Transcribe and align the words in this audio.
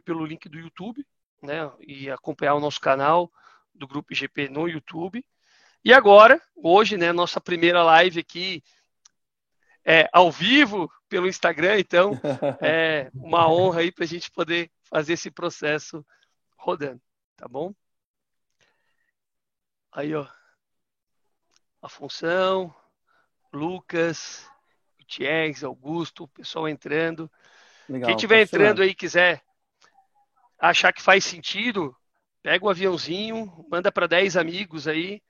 pelo 0.00 0.24
link 0.24 0.48
do 0.48 0.58
YouTube, 0.58 1.06
né? 1.42 1.70
E 1.80 2.10
acompanhar 2.10 2.54
o 2.54 2.60
nosso 2.60 2.80
canal 2.80 3.30
do 3.74 3.86
Grupo 3.86 4.12
IGP 4.12 4.48
no 4.48 4.68
YouTube. 4.68 5.24
E 5.84 5.92
agora, 5.92 6.40
hoje, 6.54 6.96
né, 6.96 7.12
nossa 7.12 7.40
primeira 7.40 7.82
live 7.82 8.20
aqui 8.20 8.62
é, 9.84 10.08
ao 10.12 10.30
vivo 10.30 10.90
pelo 11.08 11.26
Instagram, 11.26 11.78
então 11.78 12.12
é 12.62 13.10
uma 13.14 13.50
honra 13.50 13.80
aí 13.80 13.90
para 13.90 14.04
a 14.04 14.08
gente 14.08 14.30
poder 14.30 14.70
fazer 14.84 15.14
esse 15.14 15.30
processo 15.30 16.06
rodando, 16.56 17.00
tá 17.36 17.48
bom? 17.48 17.74
Aí, 19.90 20.14
ó, 20.14 20.26
a 21.82 21.88
função, 21.88 22.74
Lucas, 23.52 24.48
Gutierrez, 24.98 25.64
Augusto, 25.64 26.24
o 26.24 26.28
pessoal 26.28 26.68
entrando. 26.68 27.30
Legal, 27.88 28.06
Quem 28.06 28.16
estiver 28.16 28.40
entrando 28.40 28.82
aí 28.82 28.94
quiser 28.94 29.42
achar 30.70 30.92
que 30.92 31.02
faz 31.02 31.24
sentido, 31.24 31.94
pega 32.42 32.64
o 32.64 32.68
um 32.68 32.70
aviãozinho, 32.70 33.52
manda 33.70 33.90
para 33.90 34.06
10 34.06 34.36
amigos 34.36 34.86
aí, 34.86 35.20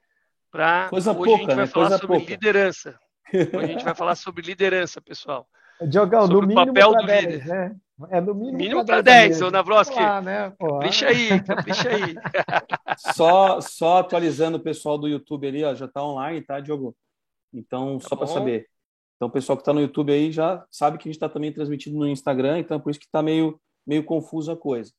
para 0.50 0.90
hoje 0.92 1.14
pouca, 1.14 1.32
a 1.32 1.36
gente 1.36 1.46
vai 1.46 1.56
né? 1.56 1.66
falar 1.66 1.88
Coisa 1.88 1.98
sobre 1.98 2.16
pouca. 2.18 2.30
liderança. 2.30 2.98
Hoje 3.32 3.56
a 3.56 3.66
gente 3.66 3.84
vai 3.84 3.94
falar 3.94 4.14
sobre 4.14 4.42
liderança, 4.42 5.00
pessoal. 5.00 5.48
Diogão, 5.88 6.26
sobre 6.26 6.42
no 6.42 6.46
mínimo 6.48 6.60
o 6.60 6.66
papel 6.66 6.94
do 6.94 7.06
10, 7.06 7.24
líder. 7.24 7.46
Né? 7.46 7.76
É 8.10 8.20
no 8.20 8.34
mínimo, 8.34 8.58
mínimo 8.58 8.84
para 8.84 9.00
10, 9.00 9.40
ô 9.40 9.50
Navroski. 9.50 9.98
Ah, 9.98 10.20
né? 10.20 10.52
Capricha 10.60 11.08
aí, 11.08 11.42
capricha 11.42 11.88
aí. 11.88 12.14
Só, 13.14 13.60
só 13.62 13.98
atualizando 13.98 14.58
o 14.58 14.62
pessoal 14.62 14.98
do 14.98 15.08
YouTube 15.08 15.48
ali, 15.48 15.64
ó, 15.64 15.74
já 15.74 15.86
está 15.86 16.04
online, 16.04 16.42
tá, 16.42 16.60
Diogo? 16.60 16.94
Então, 17.52 17.98
tá 17.98 18.08
só 18.08 18.16
para 18.16 18.26
saber. 18.26 18.68
Então, 19.16 19.28
o 19.28 19.30
pessoal 19.30 19.56
que 19.56 19.62
está 19.62 19.72
no 19.72 19.80
YouTube 19.80 20.12
aí 20.12 20.30
já 20.30 20.62
sabe 20.70 20.98
que 20.98 21.08
a 21.08 21.10
gente 21.10 21.16
está 21.16 21.28
também 21.28 21.50
transmitindo 21.50 21.98
no 21.98 22.06
Instagram, 22.06 22.58
então 22.58 22.78
por 22.78 22.90
isso 22.90 23.00
que 23.00 23.06
está 23.06 23.22
meio, 23.22 23.58
meio 23.86 24.04
confuso 24.04 24.52
a 24.52 24.56
coisa. 24.56 24.92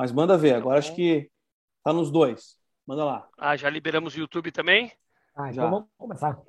Mas 0.00 0.12
manda 0.12 0.38
ver, 0.38 0.54
agora 0.54 0.78
acho 0.78 0.94
que 0.94 1.30
está 1.76 1.92
nos 1.92 2.10
dois. 2.10 2.56
Manda 2.86 3.04
lá. 3.04 3.28
Ah, 3.36 3.54
já 3.54 3.68
liberamos 3.68 4.14
o 4.14 4.18
YouTube 4.18 4.50
também? 4.50 4.90
Ah, 5.36 5.50
então 5.50 5.64
já. 5.64 5.68
vamos 5.68 5.88
começar. 5.98 6.40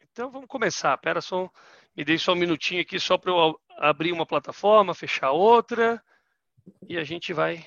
Então 0.00 0.30
vamos 0.30 0.46
começar. 0.46 0.96
Pera 0.98 1.20
só, 1.20 1.50
me 1.96 2.04
dei 2.04 2.16
só 2.16 2.32
um 2.32 2.36
minutinho 2.36 2.80
aqui 2.80 3.00
só 3.00 3.18
para 3.18 3.32
eu 3.32 3.60
abrir 3.70 4.12
uma 4.12 4.24
plataforma, 4.24 4.94
fechar 4.94 5.32
outra 5.32 6.00
e 6.88 6.96
a 6.96 7.02
gente 7.02 7.32
vai 7.32 7.64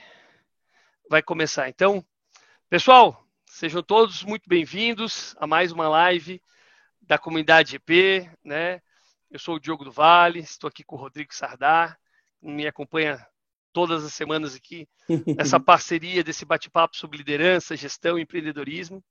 vai 1.10 1.22
começar. 1.22 1.68
Então, 1.68 2.02
pessoal, 2.70 3.28
sejam 3.46 3.84
todos 3.84 4.24
muito 4.24 4.48
bem-vindos 4.48 5.36
a 5.38 5.46
mais 5.46 5.74
uma 5.74 5.90
live 5.90 6.42
da 7.02 7.18
comunidade 7.18 7.72
GP, 7.72 8.32
né? 8.42 8.82
Eu 9.30 9.38
sou 9.38 9.56
o 9.56 9.60
Diogo 9.60 9.84
do 9.84 9.92
Vale, 9.92 10.40
estou 10.40 10.70
aqui 10.70 10.82
com 10.82 10.96
o 10.96 11.00
Rodrigo 11.00 11.36
Sardar, 11.36 12.00
me 12.42 12.66
acompanha 12.66 13.28
todas 13.78 14.04
as 14.04 14.12
semanas 14.12 14.56
aqui 14.56 14.90
nessa 15.38 15.60
parceria 15.60 16.24
desse 16.24 16.44
bate-papo 16.44 16.98
sobre 16.98 17.16
liderança, 17.16 17.78
gestão 17.78 18.18
e 18.18 18.24
empreendedorismo. 18.24 19.06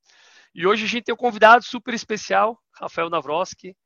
E 0.53 0.67
hoje 0.67 0.84
a 0.84 0.89
gente 0.89 1.05
tem 1.05 1.14
um 1.14 1.17
convidado 1.17 1.64
super 1.64 1.95
especial, 1.95 2.61
Rafael 2.73 3.08
Navroski, 3.08 3.77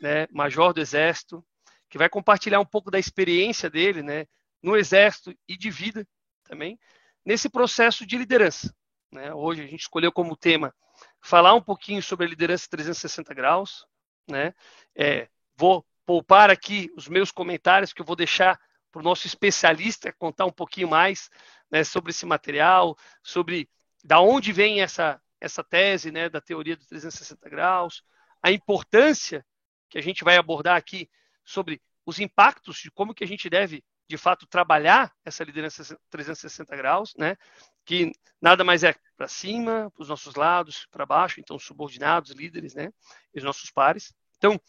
né, 0.00 0.28
major 0.30 0.72
do 0.72 0.80
Exército, 0.80 1.44
que 1.88 1.98
vai 1.98 2.08
compartilhar 2.08 2.60
um 2.60 2.64
pouco 2.64 2.92
da 2.92 2.98
experiência 3.00 3.68
dele 3.68 4.04
né, 4.04 4.24
no 4.62 4.76
Exército 4.76 5.34
e 5.48 5.56
de 5.56 5.68
vida 5.68 6.06
também, 6.44 6.78
nesse 7.26 7.48
processo 7.48 8.06
de 8.06 8.16
liderança. 8.16 8.72
Né? 9.10 9.34
Hoje 9.34 9.64
a 9.64 9.66
gente 9.66 9.80
escolheu 9.80 10.12
como 10.12 10.36
tema 10.36 10.72
falar 11.20 11.54
um 11.54 11.60
pouquinho 11.60 12.00
sobre 12.00 12.24
a 12.24 12.28
liderança 12.28 12.68
360 12.70 13.34
graus. 13.34 13.84
Né? 14.30 14.54
É, 14.94 15.28
vou 15.56 15.84
poupar 16.06 16.50
aqui 16.50 16.88
os 16.96 17.08
meus 17.08 17.32
comentários, 17.32 17.92
que 17.92 18.00
eu 18.00 18.06
vou 18.06 18.14
deixar 18.14 18.56
para 18.90 19.00
o 19.00 19.04
nosso 19.04 19.26
especialista 19.26 20.12
contar 20.12 20.46
um 20.46 20.52
pouquinho 20.52 20.88
mais 20.88 21.30
né, 21.70 21.84
sobre 21.84 22.10
esse 22.10 22.26
material, 22.26 22.96
sobre 23.22 23.68
da 24.02 24.20
onde 24.20 24.52
vem 24.52 24.82
essa 24.82 25.20
essa 25.40 25.64
tese 25.64 26.12
né, 26.12 26.28
da 26.28 26.40
teoria 26.40 26.76
dos 26.76 26.86
360 26.86 27.48
graus, 27.48 28.04
a 28.42 28.52
importância 28.52 29.44
que 29.88 29.98
a 29.98 30.02
gente 30.02 30.22
vai 30.22 30.36
abordar 30.36 30.76
aqui 30.76 31.08
sobre 31.44 31.80
os 32.04 32.20
impactos 32.20 32.76
de 32.78 32.90
como 32.90 33.14
que 33.14 33.24
a 33.24 33.26
gente 33.26 33.48
deve, 33.48 33.82
de 34.06 34.18
fato, 34.18 34.46
trabalhar 34.46 35.12
essa 35.24 35.42
liderança 35.42 35.98
360 36.10 36.76
graus, 36.76 37.14
né? 37.16 37.36
que 37.84 38.12
nada 38.40 38.62
mais 38.62 38.84
é 38.84 38.94
para 39.16 39.26
cima, 39.26 39.90
para 39.90 40.02
os 40.02 40.08
nossos 40.08 40.34
lados, 40.34 40.86
para 40.90 41.06
baixo, 41.06 41.40
então 41.40 41.58
subordinados, 41.58 42.32
líderes, 42.32 42.74
né? 42.74 42.92
e 43.34 43.38
os 43.38 43.44
nossos 43.44 43.70
pares. 43.70 44.14
Então, 44.36 44.60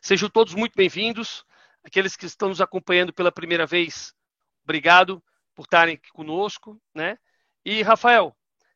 sejam 0.00 0.30
todos 0.30 0.54
muito 0.54 0.74
bem-vindos. 0.74 1.44
Aqueles 1.84 2.16
que 2.16 2.26
estão 2.26 2.48
nos 2.48 2.60
acompanhando 2.60 3.12
pela 3.12 3.30
primeira 3.30 3.66
vez, 3.66 4.14
obrigado 4.62 5.22
por 5.54 5.64
estarem 5.64 5.94
aqui 5.94 6.10
conosco. 6.10 6.80
Né? 6.94 7.18
E, 7.64 7.82
Rafael, 7.82 8.34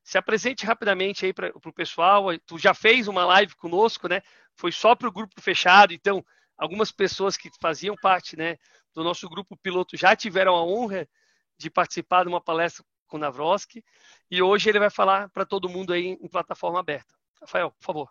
se 0.09 0.17
apresente 0.17 0.65
rapidamente 0.65 1.27
aí 1.27 1.33
para 1.33 1.53
o 1.55 1.73
pessoal. 1.73 2.27
Tu 2.47 2.59
já 2.59 2.73
fez 2.73 3.09
uma 3.09 3.25
live 3.27 3.55
conosco, 3.57 4.09
né? 4.09 4.23
Foi 4.55 4.73
só 4.73 4.95
para 4.95 5.07
o 5.07 5.13
grupo 5.13 5.41
fechado, 5.41 5.93
então 5.93 6.25
algumas 6.57 6.91
pessoas 6.91 7.37
que 7.37 7.51
faziam 7.61 7.95
parte, 7.95 8.37
né, 8.37 8.57
do 8.95 9.05
nosso 9.05 9.29
grupo 9.29 9.57
piloto 9.57 9.97
já 9.97 10.17
tiveram 10.17 10.57
a 10.57 10.65
honra 10.65 11.09
de 11.57 11.71
participar 11.71 12.25
de 12.25 12.29
uma 12.29 12.41
palestra 12.41 12.85
com 13.07 13.17
o 13.17 13.21
Navroski 13.21 13.85
e 14.31 14.43
hoje 14.43 14.69
ele 14.69 14.81
vai 14.81 14.91
falar 14.91 15.29
para 15.29 15.47
todo 15.47 15.69
mundo 15.69 15.93
aí 15.93 16.19
em 16.21 16.29
plataforma 16.29 16.81
aberta. 16.81 17.15
Rafael, 17.41 17.71
por 17.71 17.85
favor. 17.85 18.11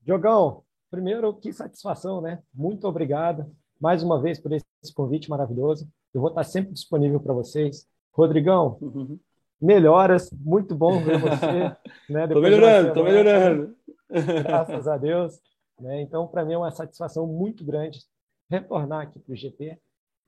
Diogão, 0.00 0.64
primeiro, 0.90 1.34
que 1.34 1.52
satisfação, 1.52 2.20
né? 2.20 2.42
Muito 2.54 2.86
obrigado 2.86 3.54
mais 3.80 4.02
uma 4.02 4.20
vez 4.20 4.38
por 4.38 4.52
esse 4.52 4.64
convite 4.94 5.30
maravilhoso. 5.30 5.88
Eu 6.12 6.20
vou 6.20 6.30
estar 6.30 6.44
sempre 6.44 6.72
disponível 6.72 7.20
para 7.20 7.34
vocês. 7.34 7.86
Rodrigão, 8.12 8.78
uhum 8.80 9.18
melhoras, 9.60 10.30
muito 10.32 10.74
bom 10.74 11.02
ver 11.02 11.18
você. 11.18 11.76
né, 12.10 12.26
tô 12.26 12.40
melhorando, 12.40 12.94
tô 12.94 13.02
melhorando. 13.02 13.76
Graças 14.10 14.86
a 14.86 14.96
Deus. 14.96 15.40
Né? 15.80 16.02
Então, 16.02 16.26
para 16.26 16.44
mim 16.44 16.54
é 16.54 16.58
uma 16.58 16.70
satisfação 16.70 17.26
muito 17.26 17.64
grande 17.64 18.00
retornar 18.48 19.02
aqui 19.02 19.18
para 19.18 19.32
o 19.32 19.36
GT. 19.36 19.78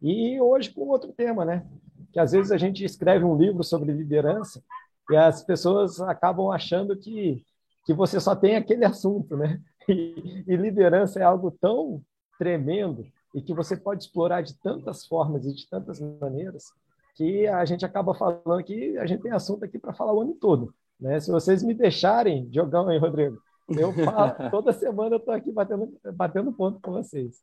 E 0.01 0.41
hoje 0.41 0.71
com 0.71 0.83
outro 0.83 1.13
tema, 1.13 1.45
né? 1.45 1.67
Que 2.13 2.21
às 2.21 2.33
vezes 2.33 2.53
a 2.53 2.59
gente 2.59 2.85
escreve 2.85 3.25
um 3.25 3.37
livro 3.37 3.65
sobre 3.65 3.93
liderança 3.93 4.63
e 5.11 5.17
as 5.17 5.43
pessoas 5.43 6.01
acabam 6.01 6.51
achando 6.51 6.97
que, 6.97 7.45
que 7.85 7.93
você 7.93 8.21
só 8.21 8.37
tem 8.37 8.57
aquele 8.57 8.85
assunto, 8.85 9.37
né? 9.37 9.61
E, 9.89 10.45
e 10.47 10.57
liderança 10.57 11.19
é 11.19 11.23
algo 11.23 11.51
tão 11.51 12.03
tremendo 12.39 13.07
e 13.35 13.43
que 13.43 13.55
você 13.55 13.77
pode 13.77 14.05
explorar 14.05 14.43
de 14.43 14.55
tantas 14.59 15.07
formas 15.07 15.45
e 15.45 15.55
de 15.55 15.69
tantas 15.69 16.01
maneiras 16.01 16.73
que 17.15 17.47
a 17.49 17.65
gente 17.65 17.85
acaba 17.85 18.15
falando 18.15 18.63
que 18.63 18.97
a 18.99 19.07
gente 19.07 19.23
tem 19.23 19.33
assunto 19.33 19.65
aqui 19.65 19.79
para 19.79 19.93
falar 19.93 20.15
o 20.15 20.21
ano 20.21 20.35
todo. 20.35 20.73
Né? 21.01 21.19
Se 21.21 21.31
vocês 21.31 21.63
me 21.63 21.75
deixarem, 21.75 22.49
Diogão 22.49 22.93
e 22.93 22.99
Rodrigo, 22.99 23.41
eu 23.69 23.93
falo, 23.93 24.35
toda 24.51 24.73
semana 24.73 25.17
eu 25.17 25.19
estou 25.19 25.35
aqui 25.35 25.51
batendo, 25.51 25.99
batendo 26.15 26.53
ponto 26.53 26.81
com 26.81 26.93
vocês. 26.93 27.43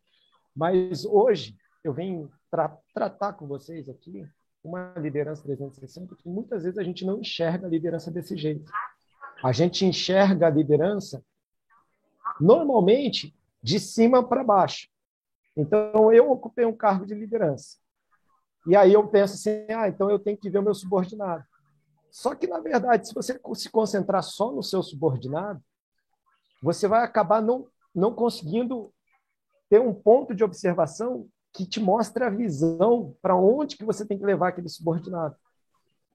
Mas 0.56 1.06
hoje 1.06 1.56
eu 1.84 1.94
venho 1.94 2.32
tra 2.50 2.76
tratar 2.94 3.34
com 3.34 3.46
vocês 3.46 3.90
aqui 3.90 4.26
uma 4.64 4.94
liderança 4.98 5.44
360 5.44 6.16
que 6.16 6.28
muitas 6.28 6.64
vezes 6.64 6.80
a 6.80 6.84
gente 6.84 7.06
não 7.06 7.20
enxerga 7.20 7.68
a 7.68 7.70
liderança 7.70 8.10
desse 8.10 8.36
jeito. 8.36 8.72
A 9.44 9.52
gente 9.52 9.86
enxerga 9.86 10.48
a 10.48 10.50
liderança 10.50 11.24
normalmente 12.40 13.36
de 13.62 13.80
cima 13.80 14.24
para 14.28 14.44
baixo. 14.44 14.88
Então, 15.56 16.12
eu 16.12 16.30
ocupei 16.32 16.66
um 16.66 16.76
cargo 16.76 17.06
de 17.06 17.14
liderança. 17.14 17.78
E 18.68 18.76
aí 18.76 18.94
eu 18.94 19.08
penso 19.08 19.36
assim, 19.36 19.66
ah, 19.72 19.88
então 19.88 20.10
eu 20.10 20.18
tenho 20.18 20.38
que 20.38 20.50
ver 20.50 20.58
o 20.60 20.64
meu 20.64 20.74
subordinado. 20.74 21.44
Só 22.12 22.34
que, 22.34 22.48
na 22.48 22.60
verdade, 22.60 23.08
se 23.08 23.14
você 23.14 23.40
se 23.54 23.70
concentrar 23.70 24.24
só 24.24 24.52
no 24.52 24.64
seu 24.64 24.82
subordinado, 24.82 25.62
você 26.64 26.88
vai 26.88 27.04
acabar 27.04 27.42
não, 27.42 27.68
não 27.94 28.14
conseguindo 28.14 28.92
ter 29.70 29.80
um 29.80 29.94
ponto 29.94 30.34
de 30.34 30.44
observação 30.44 31.28
que 31.54 31.66
te 31.66 31.80
mostre 31.80 32.24
a 32.24 32.30
visão 32.30 33.16
para 33.22 33.36
onde 33.36 33.78
que 33.78 33.86
você 33.86 34.06
tem 34.06 34.18
que 34.18 34.26
levar 34.26 34.50
aquele 34.50 34.70
subordinado. 34.70 35.36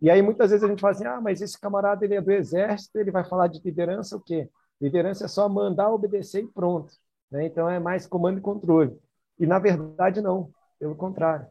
E 0.00 0.10
aí 0.10 0.22
muitas 0.22 0.50
vezes 0.50 0.64
a 0.64 0.68
gente 0.68 0.80
fala 0.80 0.92
assim, 0.92 1.06
ah, 1.06 1.20
mas 1.20 1.40
esse 1.40 1.58
camarada 1.58 2.04
ele 2.04 2.14
é 2.14 2.20
do 2.20 2.32
exército, 2.32 2.98
ele 2.98 3.10
vai 3.10 3.24
falar 3.24 3.46
de 3.46 3.60
liderança 3.62 4.16
o 4.16 4.20
quê? 4.20 4.48
Liderança 4.80 5.26
é 5.26 5.28
só 5.28 5.48
mandar, 5.48 5.90
obedecer 5.90 6.42
e 6.42 6.48
pronto. 6.48 6.92
Né? 7.30 7.46
Então 7.46 7.68
é 7.68 7.78
mais 7.78 8.06
comando 8.06 8.38
e 8.38 8.42
controle. 8.42 8.98
E 9.40 9.46
na 9.46 9.58
verdade 9.58 10.20
não, 10.20 10.50
pelo 10.78 10.94
contrário. 10.94 11.46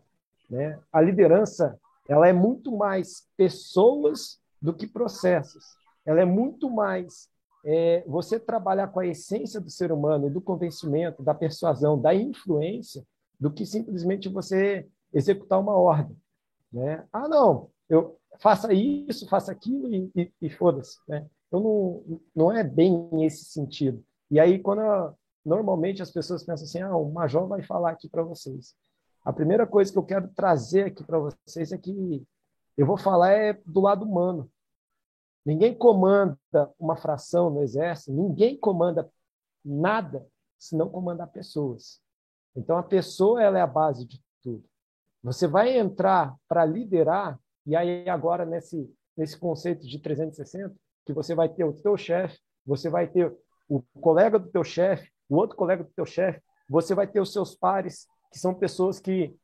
Né? 0.50 0.80
A 0.94 1.02
liderança 1.02 1.78
ela 2.08 2.28
é 2.28 2.34
muito 2.34 2.76
mais 2.76 3.28
pessoas 3.36 4.40
do 4.62 4.74
que 4.74 4.88
processos. 4.88 5.64
Ela 6.06 6.22
é 6.22 6.26
muito 6.26 6.70
mais 6.70 7.30
é, 7.64 8.04
você 8.08 8.40
trabalhar 8.40 8.88
com 8.88 9.00
a 9.00 9.08
essência 9.08 9.60
do 9.60 9.70
ser 9.70 9.92
humano, 9.92 10.30
do 10.30 10.42
convencimento, 10.42 11.22
da 11.22 11.34
persuasão, 11.34 12.00
da 12.00 12.14
influência, 12.16 13.06
do 13.40 13.52
que 13.52 13.66
simplesmente 13.66 14.30
você 14.30 14.88
executar 15.14 15.60
uma 15.60 15.76
ordem. 15.76 16.18
Né? 16.72 17.06
Ah, 17.12 17.28
não, 17.28 17.70
eu 17.90 18.18
faça 18.40 18.74
isso, 18.74 19.28
faça 19.28 19.52
aquilo 19.52 19.94
e, 19.94 20.12
e, 20.16 20.32
e 20.42 20.50
foda-se. 20.50 20.98
Né? 21.08 21.26
Então, 21.48 21.62
não, 21.62 22.22
não 22.36 22.52
é 22.52 22.64
bem 22.64 23.10
esse 23.26 23.46
sentido. 23.46 24.04
E 24.32 24.40
aí, 24.40 24.60
quando 24.60 24.82
normalmente 25.50 26.02
as 26.02 26.12
pessoas 26.12 26.44
pensam 26.44 26.66
assim, 26.66 26.82
ah, 26.82 26.96
o 26.96 27.12
major 27.12 27.48
vai 27.48 27.64
falar 27.64 27.92
aqui 27.92 28.08
para 28.08 28.24
vocês. 28.24 28.76
A 29.26 29.34
primeira 29.34 29.66
coisa 29.66 29.92
que 29.92 29.98
eu 29.98 30.06
quero 30.06 30.28
trazer 30.30 30.86
aqui 30.86 31.04
para 31.04 31.20
vocês 31.20 31.72
é 31.72 31.78
que 31.78 32.24
eu 32.78 32.86
vou 32.86 32.98
falar 32.98 33.34
é 33.34 33.54
do 33.66 33.82
lado 33.82 34.06
humano. 34.06 34.50
Ninguém 35.46 35.76
comanda 35.76 36.38
uma 36.80 36.96
fração 36.96 37.50
no 37.50 37.62
exército, 37.62 38.14
ninguém 38.14 38.58
comanda 38.58 39.10
nada 39.66 40.26
se 40.58 40.76
não 40.78 40.90
comandar 40.90 41.28
pessoas. 41.32 42.02
Então 42.56 42.78
a 42.78 42.84
pessoa 42.84 43.42
ela 43.42 43.58
é 43.58 43.62
a 43.62 43.68
base 43.68 44.06
de 44.06 44.24
tudo. 44.44 44.64
Você 45.24 45.48
vai 45.48 45.78
entrar 45.78 46.36
para 46.48 46.64
liderar 46.64 47.40
e 47.66 47.76
aí 47.76 48.08
agora 48.08 48.46
nesse 48.46 48.90
nesse 49.20 49.38
conceito 49.38 49.86
de 49.86 50.00
360, 50.00 50.74
que 51.06 51.12
você 51.12 51.36
vai 51.36 51.50
ter 51.50 51.66
o 51.66 51.74
teu 51.74 51.98
chefe, 51.98 52.40
você 52.66 52.90
vai 52.90 53.06
ter 53.06 53.36
o 53.68 53.82
colega 54.00 54.40
do 54.40 54.50
teu 54.50 54.64
chefe, 54.64 55.12
o 55.30 55.36
outro 55.36 55.56
colega 55.56 55.84
do 55.84 55.92
teu 55.92 56.06
chefe, 56.06 56.42
você 56.68 56.96
vai 56.96 57.08
ter 57.08 57.20
os 57.20 57.32
seus 57.32 57.56
pares, 57.56 58.08
que 58.32 58.40
são 58.40 58.54
pessoas 58.54 59.00
que, 59.00 59.36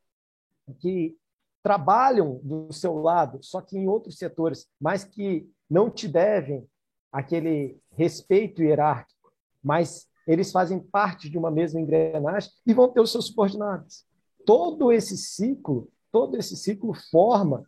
que 0.79 1.15
trabalham 1.63 2.39
do 2.43 2.71
seu 2.73 2.97
lado, 2.97 3.39
só 3.41 3.61
que 3.61 3.77
em 3.77 3.87
outros 3.87 4.17
setores, 4.17 4.67
mas 4.79 5.03
que 5.03 5.49
não 5.69 5.89
te 5.89 6.07
devem 6.07 6.67
aquele 7.11 7.79
respeito 7.91 8.61
hierárquico, 8.61 9.31
mas 9.63 10.07
eles 10.27 10.51
fazem 10.51 10.79
parte 10.79 11.29
de 11.29 11.37
uma 11.37 11.51
mesma 11.51 11.79
engrenagem 11.79 12.51
e 12.65 12.73
vão 12.73 12.89
ter 12.89 12.99
os 12.99 13.11
seus 13.11 13.27
subordinados. 13.27 14.05
Todo 14.45 14.91
esse 14.91 15.17
ciclo, 15.17 15.89
todo 16.11 16.37
esse 16.37 16.55
ciclo 16.55 16.93
forma 17.11 17.65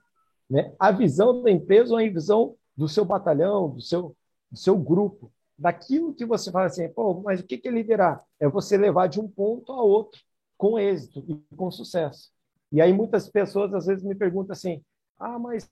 né, 0.50 0.74
a 0.80 0.92
visão 0.92 1.42
da 1.42 1.52
empresa 1.52 1.94
ou 1.94 2.00
a 2.00 2.04
visão 2.04 2.56
do 2.76 2.88
seu 2.88 3.04
batalhão, 3.04 3.70
do 3.70 3.82
seu, 3.82 4.16
do 4.52 4.58
seu 4.58 4.78
grupo 4.78 5.32
daquilo 5.58 6.14
que 6.14 6.26
você 6.26 6.52
fala 6.52 6.68
assim, 6.68 6.88
pô, 6.90 7.22
mas 7.22 7.40
o 7.40 7.44
que 7.44 7.62
é 7.66 7.72
liderar? 7.72 8.24
É 8.40 8.48
você 8.48 8.78
levar 8.78 9.08
de 9.08 9.20
um 9.20 9.28
ponto 9.28 9.72
a 9.72 9.82
outro 9.82 10.22
com 10.58 10.78
êxito 10.78 11.24
e 11.28 11.56
com 11.56 11.72
sucesso. 11.72 12.32
E 12.72 12.82
aí 12.82 12.94
muitas 12.94 13.30
pessoas 13.30 13.74
às 13.74 13.86
vezes 13.86 14.04
me 14.04 14.16
perguntam 14.16 14.54
assim, 14.54 14.84
ah, 15.18 15.40
mas 15.40 15.70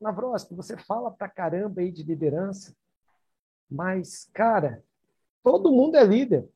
Navroski, 0.00 0.54
você 0.54 0.76
fala 0.76 1.10
pra 1.10 1.28
caramba 1.28 1.80
aí 1.80 1.90
de 1.92 2.02
liderança, 2.02 2.74
mas, 3.70 4.28
cara, 4.32 4.82
todo 5.42 5.70
mundo 5.70 5.96
é 5.96 6.04
líder. 6.04 6.48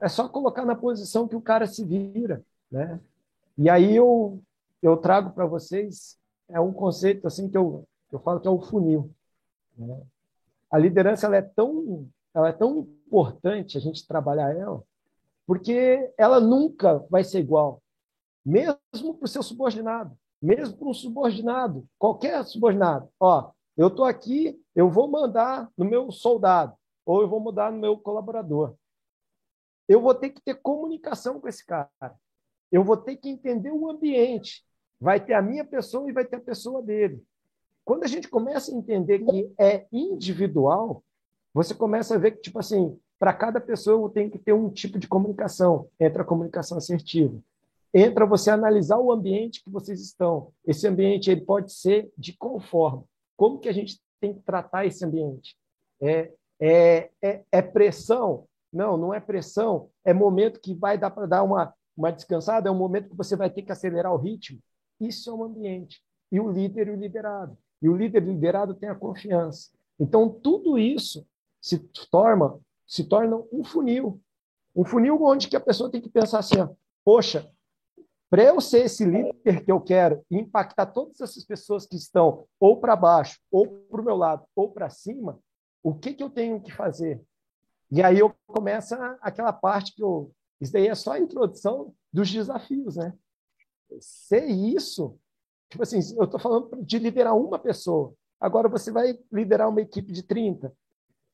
É 0.00 0.08
só 0.08 0.28
colocar 0.28 0.64
na 0.64 0.74
posição 0.74 1.26
que 1.26 1.36
o 1.36 1.40
cara 1.40 1.66
se 1.66 1.84
vira, 1.84 2.44
né? 2.70 3.00
E 3.56 3.68
aí 3.68 3.94
eu, 3.96 4.40
eu 4.82 4.96
trago 4.96 5.30
para 5.32 5.46
vocês 5.46 6.18
é 6.48 6.60
um 6.60 6.72
conceito 6.72 7.26
assim 7.26 7.48
que 7.48 7.56
eu, 7.56 7.86
eu 8.10 8.18
falo 8.18 8.40
que 8.40 8.48
é 8.48 8.50
o 8.50 8.60
funil. 8.60 9.10
Né? 9.76 10.00
A 10.70 10.78
liderança 10.78 11.26
ela 11.26 11.36
é 11.36 11.42
tão 11.42 12.08
ela 12.32 12.48
é 12.48 12.52
tão 12.52 12.88
importante 13.06 13.76
a 13.76 13.80
gente 13.80 14.06
trabalhar 14.06 14.54
ela, 14.54 14.82
porque 15.46 16.12
ela 16.16 16.38
nunca 16.38 16.98
vai 17.10 17.24
ser 17.24 17.40
igual, 17.40 17.82
mesmo 18.44 18.78
para 19.16 19.24
o 19.24 19.28
seu 19.28 19.42
subordinado, 19.42 20.16
mesmo 20.40 20.76
para 20.76 20.88
um 20.88 20.94
subordinado, 20.94 21.84
qualquer 21.98 22.44
subordinado. 22.44 23.08
Ó, 23.18 23.50
eu 23.76 23.88
estou 23.88 24.04
aqui, 24.04 24.62
eu 24.74 24.88
vou 24.88 25.08
mandar 25.08 25.68
no 25.76 25.84
meu 25.84 26.12
soldado, 26.12 26.74
ou 27.04 27.20
eu 27.20 27.28
vou 27.28 27.40
mandar 27.40 27.72
no 27.72 27.78
meu 27.78 27.98
colaborador. 27.98 28.76
Eu 29.88 30.00
vou 30.00 30.14
ter 30.14 30.30
que 30.30 30.40
ter 30.40 30.54
comunicação 30.54 31.40
com 31.40 31.48
esse 31.48 31.66
cara. 31.66 31.90
Eu 32.70 32.84
vou 32.84 32.96
ter 32.96 33.16
que 33.16 33.28
entender 33.28 33.72
o 33.72 33.90
ambiente. 33.90 34.64
Vai 35.00 35.18
ter 35.18 35.34
a 35.34 35.42
minha 35.42 35.64
pessoa 35.64 36.08
e 36.08 36.12
vai 36.12 36.24
ter 36.24 36.36
a 36.36 36.40
pessoa 36.40 36.80
dele. 36.80 37.24
Quando 37.90 38.04
a 38.04 38.06
gente 38.06 38.28
começa 38.28 38.70
a 38.70 38.74
entender 38.76 39.18
que 39.18 39.52
é 39.58 39.84
individual, 39.90 41.02
você 41.52 41.74
começa 41.74 42.14
a 42.14 42.18
ver 42.18 42.30
que, 42.30 42.40
tipo 42.40 42.60
assim, 42.60 42.96
para 43.18 43.32
cada 43.32 43.60
pessoa 43.60 44.08
tem 44.12 44.30
que 44.30 44.38
ter 44.38 44.52
um 44.52 44.70
tipo 44.70 44.96
de 44.96 45.08
comunicação. 45.08 45.88
Entra 45.98 46.22
a 46.22 46.24
comunicação 46.24 46.78
assertiva. 46.78 47.36
Entra 47.92 48.24
você 48.24 48.48
analisar 48.48 48.96
o 48.98 49.10
ambiente 49.10 49.64
que 49.64 49.68
vocês 49.68 50.00
estão. 50.00 50.52
Esse 50.64 50.86
ambiente 50.86 51.32
ele 51.32 51.40
pode 51.40 51.72
ser 51.72 52.12
de 52.16 52.32
qual 52.32 52.60
forma? 52.60 53.02
Como 53.36 53.58
que 53.58 53.68
a 53.68 53.72
gente 53.72 54.00
tem 54.20 54.34
que 54.34 54.40
tratar 54.42 54.86
esse 54.86 55.04
ambiente? 55.04 55.56
É, 56.00 56.32
é, 56.60 57.10
é, 57.20 57.42
é 57.50 57.60
pressão? 57.60 58.46
Não, 58.72 58.96
não 58.96 59.12
é 59.12 59.18
pressão. 59.18 59.90
É 60.04 60.14
momento 60.14 60.60
que 60.60 60.74
vai 60.76 60.96
dar 60.96 61.10
para 61.10 61.26
dar 61.26 61.42
uma, 61.42 61.74
uma 61.96 62.12
descansada, 62.12 62.68
é 62.68 62.72
um 62.72 62.78
momento 62.78 63.08
que 63.08 63.16
você 63.16 63.34
vai 63.34 63.50
ter 63.50 63.62
que 63.62 63.72
acelerar 63.72 64.14
o 64.14 64.16
ritmo. 64.16 64.60
Isso 65.00 65.28
é 65.28 65.34
um 65.34 65.42
ambiente. 65.42 66.00
E 66.30 66.38
o 66.38 66.48
líder 66.48 66.86
e 66.86 66.90
o 66.92 66.94
liderado. 66.96 67.58
E 67.82 67.88
o 67.88 67.96
líder 67.96 68.22
liderado 68.22 68.74
tem 68.74 68.88
a 68.88 68.94
confiança. 68.94 69.70
Então, 69.98 70.28
tudo 70.28 70.78
isso 70.78 71.26
se 71.60 71.78
torna, 72.10 72.58
se 72.86 73.04
torna 73.04 73.36
um 73.52 73.64
funil. 73.64 74.20
Um 74.74 74.84
funil 74.84 75.22
onde 75.22 75.48
que 75.48 75.56
a 75.56 75.60
pessoa 75.60 75.90
tem 75.90 76.00
que 76.00 76.08
pensar 76.08 76.38
assim, 76.38 76.58
ó, 76.58 76.68
poxa, 77.04 77.50
para 78.30 78.44
eu 78.44 78.60
ser 78.60 78.84
esse 78.84 79.04
líder 79.04 79.64
que 79.64 79.72
eu 79.72 79.80
quero 79.80 80.24
e 80.30 80.38
impactar 80.38 80.86
todas 80.86 81.20
essas 81.20 81.44
pessoas 81.44 81.84
que 81.84 81.96
estão 81.96 82.46
ou 82.60 82.78
para 82.78 82.94
baixo, 82.94 83.40
ou 83.50 83.66
para 83.66 84.00
o 84.00 84.04
meu 84.04 84.16
lado, 84.16 84.44
ou 84.54 84.70
para 84.70 84.88
cima, 84.88 85.40
o 85.82 85.94
que, 85.94 86.14
que 86.14 86.22
eu 86.22 86.30
tenho 86.30 86.60
que 86.60 86.72
fazer? 86.72 87.20
E 87.90 88.02
aí 88.02 88.18
eu 88.18 88.32
começo 88.46 88.94
aquela 89.20 89.52
parte 89.52 89.94
que 89.94 90.02
eu... 90.02 90.32
Isso 90.60 90.72
daí 90.72 90.86
é 90.86 90.94
só 90.94 91.12
a 91.12 91.18
introdução 91.18 91.92
dos 92.12 92.30
desafios, 92.30 92.96
né? 92.96 93.14
Ser 93.98 94.46
isso 94.46 95.18
Tipo 95.70 95.84
assim, 95.84 96.00
eu 96.16 96.24
estou 96.24 96.40
falando 96.40 96.82
de 96.82 96.98
liderar 96.98 97.36
uma 97.36 97.58
pessoa. 97.58 98.12
Agora 98.40 98.68
você 98.68 98.90
vai 98.90 99.16
liderar 99.32 99.68
uma 99.68 99.80
equipe 99.80 100.12
de 100.12 100.22
30. 100.24 100.72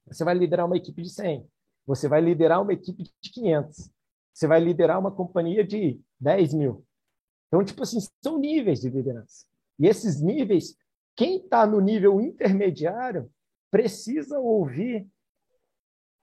Você 0.07 0.25
vai 0.25 0.35
liderar 0.35 0.67
uma 0.67 0.77
equipe 0.77 1.03
de 1.03 1.09
100. 1.09 1.49
Você 1.87 2.07
vai 2.07 2.21
liderar 2.21 2.63
uma 2.63 2.73
equipe 2.73 3.03
de 3.03 3.31
500. 3.31 3.91
Você 4.35 4.47
vai 4.47 4.61
liderar 4.61 5.01
uma 5.01 5.11
companhia 5.11 5.65
de 5.65 5.99
10 6.21 6.53
mil. 6.53 6.85
Então, 7.49 7.65
tipo 7.65 7.83
assim, 7.83 7.99
são 8.23 8.39
níveis 8.39 8.81
de 8.81 8.91
liderança. 8.91 9.47
E 9.79 9.87
esses 9.87 10.21
níveis, 10.21 10.77
quem 11.17 11.39
está 11.39 11.67
no 11.67 11.81
nível 11.81 12.21
intermediário 12.21 13.31
precisa 13.71 14.39
ouvir 14.39 15.07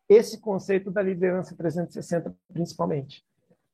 esse 0.07 0.39
conceito 0.39 0.91
da 0.91 1.01
liderança 1.01 1.55
360, 1.55 2.35
principalmente. 2.51 3.25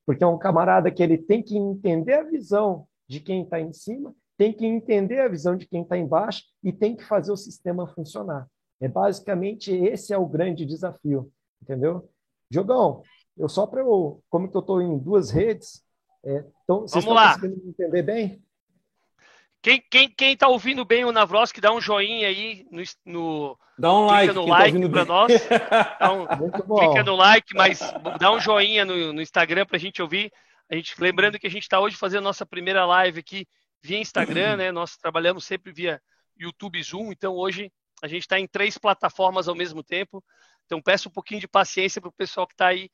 Porque 0.06 0.24
é 0.24 0.26
um 0.26 0.38
camarada 0.38 0.90
que 0.90 1.02
ele 1.02 1.18
tem 1.18 1.42
que 1.42 1.56
entender 1.56 2.14
a 2.14 2.22
visão 2.22 2.86
de 3.06 3.20
quem 3.20 3.42
está 3.42 3.60
em 3.60 3.72
cima 3.72 4.14
tem 4.40 4.54
que 4.54 4.64
entender 4.64 5.20
a 5.20 5.28
visão 5.28 5.54
de 5.54 5.66
quem 5.66 5.82
está 5.82 5.98
embaixo 5.98 6.44
e 6.64 6.72
tem 6.72 6.96
que 6.96 7.04
fazer 7.04 7.30
o 7.30 7.36
sistema 7.36 7.86
funcionar. 7.86 8.48
É 8.80 8.88
basicamente 8.88 9.70
esse 9.70 10.14
é 10.14 10.16
o 10.16 10.24
grande 10.24 10.64
desafio, 10.64 11.30
entendeu? 11.60 12.08
Jogão, 12.50 13.02
eu 13.36 13.50
só 13.50 13.66
para 13.66 13.82
eu, 13.82 14.22
como 14.30 14.50
que 14.50 14.56
eu 14.56 14.62
estou 14.62 14.80
em 14.80 14.98
duas 14.98 15.30
redes, 15.30 15.84
é, 16.24 16.42
então, 16.64 16.80
vocês 16.80 17.04
Vamos 17.04 17.20
lá. 17.20 17.34
conseguindo 17.34 17.68
entender 17.68 18.02
bem? 18.02 18.42
Quem 19.60 19.82
quem 19.90 20.08
quem 20.08 20.32
está 20.32 20.48
ouvindo 20.48 20.86
bem 20.86 21.04
o 21.04 21.12
Navroski, 21.12 21.60
dá 21.60 21.70
um 21.70 21.80
joinha 21.80 22.26
aí 22.26 22.66
no, 22.70 22.82
no 23.04 23.58
dá 23.78 23.92
um 23.92 24.06
like, 24.06 24.32
no 24.32 24.46
like 24.46 24.80
tá 24.80 24.88
para 24.88 25.04
nós. 25.04 25.32
Dá 26.00 26.12
um, 26.14 26.36
Muito 26.38 26.64
bom. 26.64 26.78
Clica 26.78 27.02
no 27.02 27.14
like, 27.14 27.54
mas 27.54 27.78
dá 28.18 28.32
um 28.32 28.40
joinha 28.40 28.86
no, 28.86 29.12
no 29.12 29.20
Instagram 29.20 29.66
para 29.66 29.76
a 29.76 29.80
gente 29.80 30.00
ouvir. 30.00 30.32
A 30.70 30.76
gente 30.76 30.98
lembrando 30.98 31.38
que 31.38 31.46
a 31.46 31.50
gente 31.50 31.64
está 31.64 31.78
hoje 31.78 31.94
fazendo 31.94 32.20
a 32.20 32.30
nossa 32.30 32.46
primeira 32.46 32.86
live 32.86 33.20
aqui 33.20 33.46
via 33.82 33.98
Instagram, 33.98 34.56
né? 34.56 34.72
Nós 34.72 34.96
trabalhamos 34.96 35.44
sempre 35.44 35.72
via 35.72 36.00
YouTube 36.36 36.82
Zoom, 36.82 37.12
então 37.12 37.34
hoje 37.34 37.72
a 38.02 38.08
gente 38.08 38.22
está 38.22 38.38
em 38.38 38.46
três 38.46 38.78
plataformas 38.78 39.48
ao 39.48 39.54
mesmo 39.54 39.82
tempo. 39.82 40.24
Então 40.66 40.80
peço 40.80 41.08
um 41.08 41.12
pouquinho 41.12 41.40
de 41.40 41.48
paciência 41.48 42.00
para 42.00 42.08
o 42.08 42.12
pessoal 42.12 42.46
que 42.46 42.54
está 42.54 42.68
aí 42.68 42.90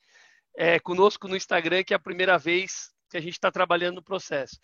é, 0.57 0.81
conosco 0.81 1.29
no 1.29 1.37
Instagram, 1.37 1.85
que 1.85 1.93
é 1.93 1.97
a 1.97 2.01
primeira 2.01 2.39
vez 2.39 2.91
que 3.11 3.17
a 3.17 3.21
gente 3.21 3.35
está 3.35 3.51
trabalhando 3.51 3.97
no 3.97 4.03
processo. 4.03 4.59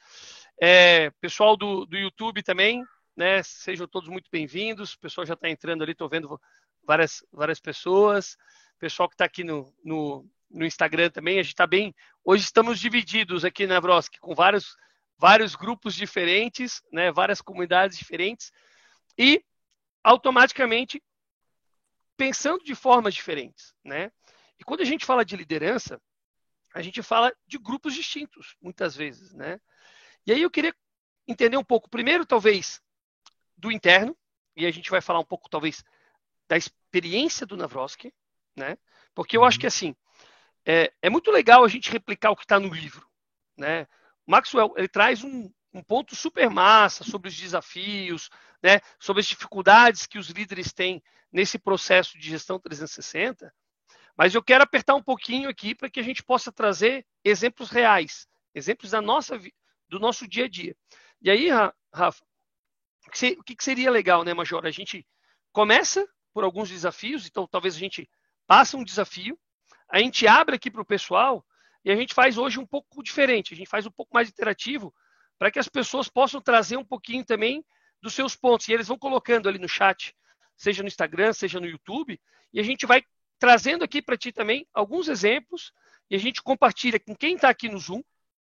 É, 0.61 1.11
pessoal 1.21 1.57
do, 1.57 1.87
do 1.87 1.97
YouTube 1.97 2.43
também, 2.43 2.85
né? 3.17 3.43
Sejam 3.43 3.87
todos 3.87 4.09
muito 4.09 4.29
bem-vindos. 4.31 4.95
O 4.95 4.99
pessoal 4.99 5.27
já 5.27 5.35
está 5.35 5.49
entrando 5.49 5.83
ali, 5.83 5.93
estou 5.93 6.09
vendo 6.09 6.41
várias, 6.85 7.25
várias 7.33 7.61
pessoas. 7.61 8.37
Pessoal 8.79 9.09
que 9.09 9.15
está 9.15 9.25
aqui 9.25 9.45
no, 9.45 9.73
no, 9.85 10.27
no, 10.51 10.65
Instagram 10.65 11.11
também, 11.11 11.39
a 11.39 11.43
gente 11.43 11.53
está 11.53 11.67
bem. 11.67 11.95
Hoje 12.25 12.45
estamos 12.45 12.81
divididos 12.81 13.45
aqui 13.45 13.67
na 13.67 13.79
Vrosk, 13.79 14.19
com 14.21 14.35
vários 14.35 14.75
vários 15.23 15.55
grupos 15.55 15.95
diferentes, 15.95 16.83
né, 16.91 17.13
várias 17.13 17.41
comunidades 17.41 17.97
diferentes, 17.97 18.51
e 19.17 19.41
automaticamente 20.03 21.01
pensando 22.17 22.65
de 22.65 22.75
formas 22.75 23.15
diferentes. 23.15 23.73
Né? 23.85 24.11
E 24.59 24.65
quando 24.65 24.81
a 24.81 24.85
gente 24.85 25.07
fala 25.07 25.25
de 25.25 25.37
liderança, 25.37 26.03
a 26.75 26.83
gente 26.83 27.01
fala 27.05 27.33
de 27.47 27.57
grupos 27.57 27.95
distintos, 27.95 28.57
muitas 28.61 28.97
vezes. 28.97 29.33
Né? 29.33 29.61
E 30.27 30.33
aí 30.33 30.43
eu 30.43 30.51
queria 30.51 30.75
entender 31.29 31.57
um 31.57 31.63
pouco, 31.63 31.89
primeiro, 31.89 32.27
talvez, 32.27 32.83
do 33.57 33.71
interno, 33.71 34.19
e 34.57 34.67
a 34.67 34.73
gente 34.73 34.91
vai 34.91 35.01
falar 35.01 35.21
um 35.21 35.25
pouco, 35.25 35.49
talvez, 35.49 35.85
da 36.49 36.57
experiência 36.57 37.47
do 37.47 37.57
Navrosky, 37.57 38.13
né? 38.57 38.77
porque 39.15 39.37
eu 39.37 39.45
acho 39.45 39.57
uhum. 39.57 39.61
que, 39.61 39.67
assim, 39.69 39.95
é, 40.67 40.93
é 41.01 41.09
muito 41.09 41.31
legal 41.31 41.63
a 41.63 41.69
gente 41.69 41.93
replicar 41.93 42.33
o 42.33 42.37
que 42.37 42.43
está 42.43 42.59
no 42.59 42.75
livro. 42.75 43.09
Né? 43.57 43.87
Maxwell 44.27 44.73
ele 44.77 44.89
traz 44.89 45.25
um, 45.25 45.51
um 45.73 45.83
ponto 45.83 46.15
super 46.15 46.49
massa 46.51 47.05
sobre 47.05 47.29
os 47.29 47.37
desafios, 47.37 48.29
né, 48.63 48.81
sobre 48.99 49.21
as 49.21 49.27
dificuldades 49.27 50.07
que 50.07 50.19
os 50.19 50.29
líderes 50.29 50.73
têm 50.73 51.03
nesse 51.33 51.59
processo 51.59 52.19
de 52.19 52.29
gestão 52.29 52.59
360. 52.61 53.53
Mas 54.17 54.35
eu 54.35 54.43
quero 54.43 54.63
apertar 54.63 54.95
um 54.95 55.03
pouquinho 55.03 55.49
aqui 55.49 55.75
para 55.75 55.91
que 55.91 55.99
a 55.99 56.03
gente 56.03 56.23
possa 56.23 56.53
trazer 56.53 57.07
exemplos 57.25 57.71
reais, 57.71 58.29
exemplos 58.55 58.91
da 58.91 59.01
nossa, 59.01 59.39
do 59.89 59.99
nosso 59.99 60.29
dia 60.29 60.45
a 60.45 60.49
dia. 60.49 60.77
E 61.21 61.31
aí, 61.31 61.49
Rafa, 61.93 62.23
o 63.39 63.43
que 63.45 63.57
seria 63.61 63.91
legal, 63.91 64.25
né, 64.25 64.35
Major? 64.35 64.67
A 64.67 64.71
gente 64.71 65.07
começa 65.51 66.07
por 66.33 66.45
alguns 66.45 66.69
desafios, 66.69 67.27
então 67.27 67.47
talvez 67.47 67.75
a 67.75 67.79
gente 67.79 68.09
passe 68.47 68.77
um 68.77 68.85
desafio, 68.85 69.39
a 69.89 69.99
gente 69.99 70.27
abre 70.27 70.57
aqui 70.57 70.71
para 70.71 70.83
o 70.83 70.87
pessoal 70.87 71.45
e 71.85 71.91
a 71.91 71.97
gente 71.97 72.15
faz 72.15 72.39
hoje 72.39 72.59
um 72.59 72.67
pouco 72.67 73.03
diferente, 73.03 73.55
a 73.55 73.57
gente 73.57 73.69
faz 73.69 73.87
um 73.87 73.91
pouco 73.91 74.15
mais 74.15 74.29
interativo 74.29 74.95
para 75.39 75.51
que 75.51 75.59
as 75.59 75.69
pessoas 75.69 76.09
possam 76.09 76.41
trazer 76.41 76.77
um 76.77 76.85
pouquinho 76.85 77.25
também 77.25 77.65
dos 78.01 78.15
seus 78.15 78.37
pontos. 78.37 78.69
E 78.69 78.73
eles 78.73 78.89
vão 78.89 78.99
colocando 78.99 79.49
ali 79.49 79.59
no 79.59 79.69
chat, 79.69 80.15
seja 80.57 80.83
no 80.83 80.89
Instagram, 80.89 81.33
seja 81.33 81.59
no 81.59 81.67
YouTube, 81.67 82.21
e 82.53 82.61
a 82.61 82.63
gente 82.63 82.87
vai 82.87 83.03
trazendo 83.39 83.83
aqui 83.83 84.01
para 84.01 84.17
ti 84.17 84.31
também 84.31 84.67
alguns 84.73 85.09
exemplos 85.09 85.73
e 86.09 86.15
a 86.15 86.19
gente 86.19 86.43
compartilha 86.43 87.01
com 87.01 87.17
quem 87.17 87.35
está 87.35 87.49
aqui 87.49 87.69
no 87.69 87.79
Zoom. 87.79 88.03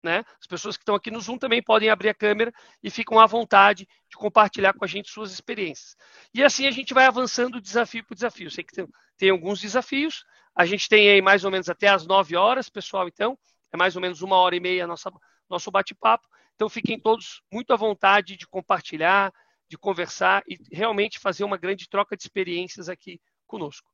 Né? 0.02 0.24
As 0.40 0.46
pessoas 0.46 0.76
que 0.76 0.82
estão 0.82 0.96
aqui 0.96 1.10
no 1.10 1.20
Zoom 1.20 1.38
também 1.38 1.62
podem 1.62 1.88
abrir 1.88 2.08
a 2.08 2.14
câmera 2.14 2.52
e 2.82 2.90
ficam 2.90 3.20
à 3.20 3.26
vontade 3.26 3.88
de 4.10 4.16
compartilhar 4.16 4.74
com 4.74 4.84
a 4.84 4.88
gente 4.88 5.08
suas 5.08 5.32
experiências. 5.32 5.96
E 6.34 6.42
assim 6.42 6.66
a 6.66 6.72
gente 6.72 6.92
vai 6.92 7.06
avançando 7.06 7.60
desafio 7.60 8.04
por 8.04 8.14
desafio. 8.14 8.50
Sei 8.50 8.64
que 8.64 8.74
tem, 8.74 8.88
tem 9.16 9.30
alguns 9.30 9.60
desafios. 9.60 10.24
A 10.54 10.64
gente 10.66 10.88
tem 10.88 11.08
aí 11.08 11.22
mais 11.22 11.44
ou 11.44 11.50
menos 11.50 11.68
até 11.68 11.88
as 11.88 12.06
9 12.06 12.36
horas, 12.36 12.68
pessoal, 12.68 13.08
então. 13.08 13.38
É 13.72 13.76
mais 13.76 13.96
ou 13.96 14.02
menos 14.02 14.20
uma 14.20 14.36
hora 14.36 14.54
e 14.54 14.60
meia 14.60 14.86
nossa, 14.86 15.10
nosso 15.48 15.70
bate-papo. 15.70 16.28
Então 16.54 16.68
fiquem 16.68 17.00
todos 17.00 17.42
muito 17.50 17.72
à 17.72 17.76
vontade 17.76 18.36
de 18.36 18.46
compartilhar, 18.46 19.32
de 19.68 19.78
conversar 19.78 20.42
e 20.46 20.58
realmente 20.70 21.18
fazer 21.18 21.44
uma 21.44 21.56
grande 21.56 21.88
troca 21.88 22.16
de 22.16 22.22
experiências 22.22 22.88
aqui 22.88 23.20
conosco. 23.46 23.90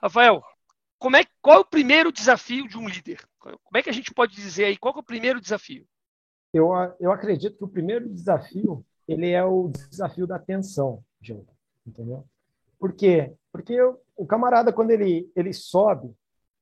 Rafael, 0.00 0.42
como 0.98 1.16
é, 1.16 1.24
qual 1.40 1.56
é 1.56 1.60
o 1.60 1.64
primeiro 1.64 2.12
desafio 2.12 2.68
de 2.68 2.78
um 2.78 2.88
líder? 2.88 3.26
Como 3.38 3.76
é 3.76 3.82
que 3.82 3.90
a 3.90 3.92
gente 3.92 4.14
pode 4.14 4.36
dizer 4.36 4.66
aí? 4.66 4.76
Qual 4.76 4.94
é 4.94 4.98
o 4.98 5.02
primeiro 5.02 5.40
desafio? 5.40 5.84
Eu, 6.54 6.70
eu 7.00 7.10
acredito 7.10 7.58
que 7.58 7.64
o 7.64 7.68
primeiro 7.68 8.08
desafio 8.08 8.84
ele 9.08 9.30
é 9.30 9.42
o 9.44 9.68
desafio 9.68 10.26
da 10.26 10.36
atenção, 10.36 11.02
Gil, 11.20 11.46
entendeu? 11.84 12.24
Por 12.78 12.92
quê? 12.92 13.34
Porque 13.50 13.72
eu, 13.72 14.00
o 14.22 14.26
camarada, 14.26 14.72
quando 14.72 14.92
ele, 14.92 15.30
ele 15.34 15.52
sobe 15.52 16.14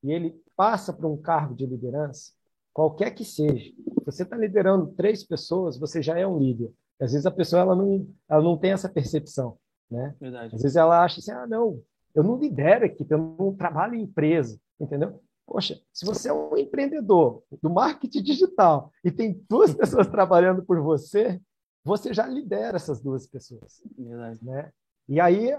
e 0.03 0.11
ele 0.11 0.35
passa 0.57 0.95
para 0.95 1.07
um 1.07 1.17
cargo 1.17 1.55
de 1.55 1.67
liderança, 1.67 2.33
qualquer 2.73 3.11
que 3.11 3.23
seja, 3.23 3.71
você 4.05 4.23
está 4.23 4.35
liderando 4.35 4.93
três 4.93 5.23
pessoas, 5.23 5.79
você 5.79 6.01
já 6.01 6.19
é 6.19 6.27
um 6.27 6.39
líder. 6.39 6.73
Às 6.99 7.13
vezes 7.13 7.27
a 7.27 7.31
pessoa 7.31 7.61
ela 7.61 7.77
não, 7.77 8.09
ela 8.29 8.43
não 8.43 8.57
tem 8.57 8.73
essa 8.73 8.89
percepção. 8.89 9.59
Né? 9.91 10.15
Verdade. 10.19 10.55
Às 10.55 10.63
vezes 10.63 10.77
ela 10.77 11.05
acha 11.05 11.21
assim, 11.21 11.33
ah, 11.33 11.47
não, 11.47 11.83
eu 12.15 12.23
não 12.23 12.39
lidero 12.39 12.87
equipe, 12.87 13.13
eu 13.13 13.37
não 13.39 13.55
trabalho 13.55 13.95
em 13.95 14.05
empresa, 14.05 14.59
entendeu? 14.81 15.21
Poxa, 15.47 15.79
se 15.93 16.07
você 16.07 16.31
é 16.31 16.33
um 16.33 16.57
empreendedor 16.57 17.43
do 17.63 17.69
marketing 17.69 18.23
digital 18.23 18.91
e 19.05 19.11
tem 19.11 19.45
duas 19.51 19.75
pessoas 19.77 20.07
trabalhando 20.07 20.63
por 20.63 20.81
você, 20.81 21.39
você 21.85 22.15
já 22.15 22.27
lidera 22.27 22.77
essas 22.77 23.03
duas 23.03 23.27
pessoas. 23.27 23.83
Verdade. 23.99 24.43
Né? 24.43 24.73
E 25.11 25.21
aí, 25.21 25.51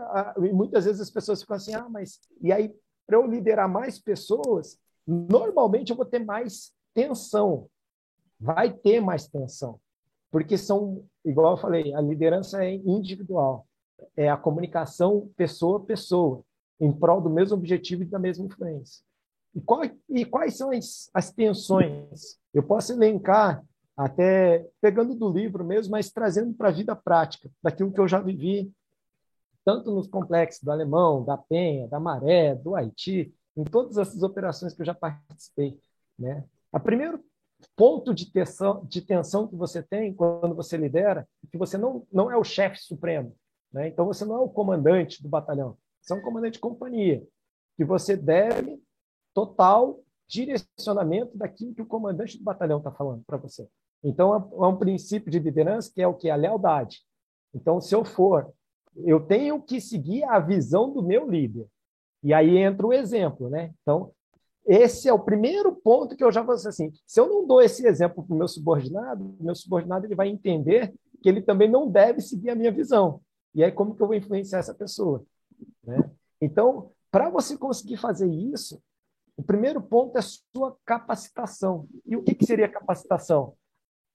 muitas 0.51 0.86
vezes 0.86 1.00
as 1.00 1.12
pessoas 1.12 1.41
ficam 1.41 1.58
assim, 1.58 1.75
ah, 1.75 1.88
mas 1.88 2.20
e 2.41 2.51
aí, 2.51 2.74
para 3.05 3.17
eu 3.17 3.27
liderar 3.27 3.70
mais 3.70 4.00
pessoas, 4.00 4.79
normalmente 5.05 5.91
eu 5.91 5.96
vou 5.96 6.05
ter 6.05 6.25
mais 6.25 6.72
tensão. 6.93 7.67
Vai 8.39 8.74
ter 8.74 9.00
mais 9.00 9.27
tensão. 9.27 9.79
Porque 10.31 10.58
são, 10.58 11.05
igual 11.24 11.51
eu 11.51 11.58
falei, 11.58 11.93
a 11.93 12.01
liderança 12.01 12.65
é 12.65 12.74
individual 12.74 13.67
é 14.15 14.29
a 14.29 14.38
comunicação 14.38 15.29
pessoa 15.36 15.77
a 15.77 15.81
pessoa, 15.81 16.43
em 16.79 16.91
prol 16.91 17.22
do 17.22 17.29
mesmo 17.29 17.55
objetivo 17.55 18.03
e 18.03 18.08
da 18.08 18.20
mesma 18.20 18.46
influência. 18.46 19.03
E, 19.53 19.62
qual, 19.62 19.81
e 20.10 20.25
quais 20.25 20.58
são 20.58 20.72
as, 20.72 21.10
as 21.13 21.31
tensões? 21.31 22.39
Eu 22.53 22.63
posso 22.63 22.93
elencar, 22.93 23.63
até 23.96 24.65
pegando 24.81 25.13
do 25.13 25.29
livro 25.29 25.63
mesmo, 25.63 25.91
mas 25.91 26.10
trazendo 26.10 26.53
para 26.53 26.70
a 26.70 26.72
vida 26.72 26.96
prática, 26.96 27.50
daquilo 27.62 27.91
que 27.91 28.00
eu 28.00 28.08
já 28.08 28.20
vivi, 28.20 28.72
tanto 29.71 29.89
nos 29.89 30.05
complexos 30.05 30.61
do 30.61 30.69
Alemão, 30.69 31.23
da 31.23 31.37
Penha, 31.37 31.87
da 31.87 31.97
Maré, 31.97 32.55
do 32.55 32.75
Haiti, 32.75 33.33
em 33.55 33.63
todas 33.63 33.97
essas 33.97 34.21
operações 34.21 34.73
que 34.73 34.81
eu 34.81 34.85
já 34.85 34.93
participei. 34.93 35.79
Né? 36.19 36.43
A 36.73 36.79
primeiro 36.79 37.23
ponto 37.73 38.13
de 38.13 38.29
tensão, 38.29 38.83
de 38.85 39.01
tensão 39.01 39.47
que 39.47 39.55
você 39.55 39.81
tem 39.81 40.13
quando 40.13 40.53
você 40.53 40.75
lidera, 40.75 41.25
é 41.41 41.47
que 41.49 41.57
você 41.57 41.77
não, 41.77 42.05
não 42.11 42.29
é 42.29 42.35
o 42.35 42.43
chefe 42.43 42.79
supremo, 42.79 43.33
né? 43.71 43.87
Então, 43.87 44.05
você 44.05 44.25
não 44.25 44.35
é 44.35 44.39
o 44.39 44.49
comandante 44.49 45.23
do 45.23 45.29
batalhão, 45.29 45.77
você 46.01 46.11
é 46.11 46.15
um 46.17 46.21
comandante 46.21 46.53
de 46.53 46.59
companhia, 46.59 47.25
que 47.77 47.85
você 47.85 48.17
deve 48.17 48.81
total 49.33 50.03
direcionamento 50.27 51.37
daquilo 51.37 51.73
que 51.73 51.81
o 51.81 51.85
comandante 51.85 52.37
do 52.37 52.43
batalhão 52.43 52.79
está 52.79 52.91
falando 52.91 53.23
para 53.25 53.37
você. 53.37 53.69
Então, 54.03 54.33
é 54.33 54.67
um 54.67 54.77
princípio 54.77 55.31
de 55.31 55.39
liderança 55.39 55.91
que 55.93 56.01
é 56.01 56.07
o 56.07 56.15
que? 56.15 56.29
A 56.29 56.35
lealdade. 56.35 57.01
Então, 57.53 57.79
se 57.79 57.93
eu 57.93 58.03
for, 58.03 58.51
eu 58.98 59.19
tenho 59.19 59.62
que 59.62 59.79
seguir 59.79 60.24
a 60.25 60.39
visão 60.39 60.91
do 60.91 61.03
meu 61.03 61.29
líder. 61.29 61.65
E 62.24 62.33
aí 62.33 62.57
entra 62.57 62.86
o 62.86 62.93
exemplo, 62.93 63.50
né? 63.50 63.74
Então, 63.81 64.12
esse 64.65 65.07
é 65.10 65.13
o 65.13 65.19
primeiro 65.19 65.75
ponto 65.75 66.15
que 66.15 66.24
eu 66.24 66.31
já 66.31 66.41
vou 66.41 66.55
dizer 66.55 66.69
assim, 66.69 66.91
se 67.05 67.19
eu 67.19 67.27
não 67.27 67.48
dou 67.48 67.62
esse 67.62 67.86
exemplo 67.86 68.24
para 68.24 68.36
o 68.36 68.38
meu 68.38 68.48
subordinado, 68.48 69.36
meu 69.39 69.55
subordinado 69.55 70.05
ele 70.05 70.15
vai 70.15 70.29
entender 70.29 70.93
que 71.21 71.29
ele 71.29 71.41
também 71.41 71.69
não 71.69 71.89
deve 71.89 72.21
seguir 72.21 72.51
a 72.51 72.55
minha 72.55 72.71
visão. 72.71 73.21
E 73.53 73.63
aí, 73.63 73.71
como 73.71 73.95
que 73.95 74.01
eu 74.01 74.07
vou 74.07 74.15
influenciar 74.15 74.60
essa 74.60 74.74
pessoa? 74.74 75.24
Né? 75.83 76.10
Então, 76.39 76.91
para 77.12 77.29
você 77.29 77.57
conseguir 77.57 77.98
fazer 77.98 78.31
isso, 78.31 78.81
o 79.36 79.43
primeiro 79.43 79.81
ponto 79.81 80.17
é 80.17 80.21
sua 80.21 80.77
capacitação. 80.86 81.88
E 82.05 82.15
o 82.15 82.24
que, 82.24 82.36
que 82.36 82.45
seria 82.45 82.69
capacitação? 82.69 83.55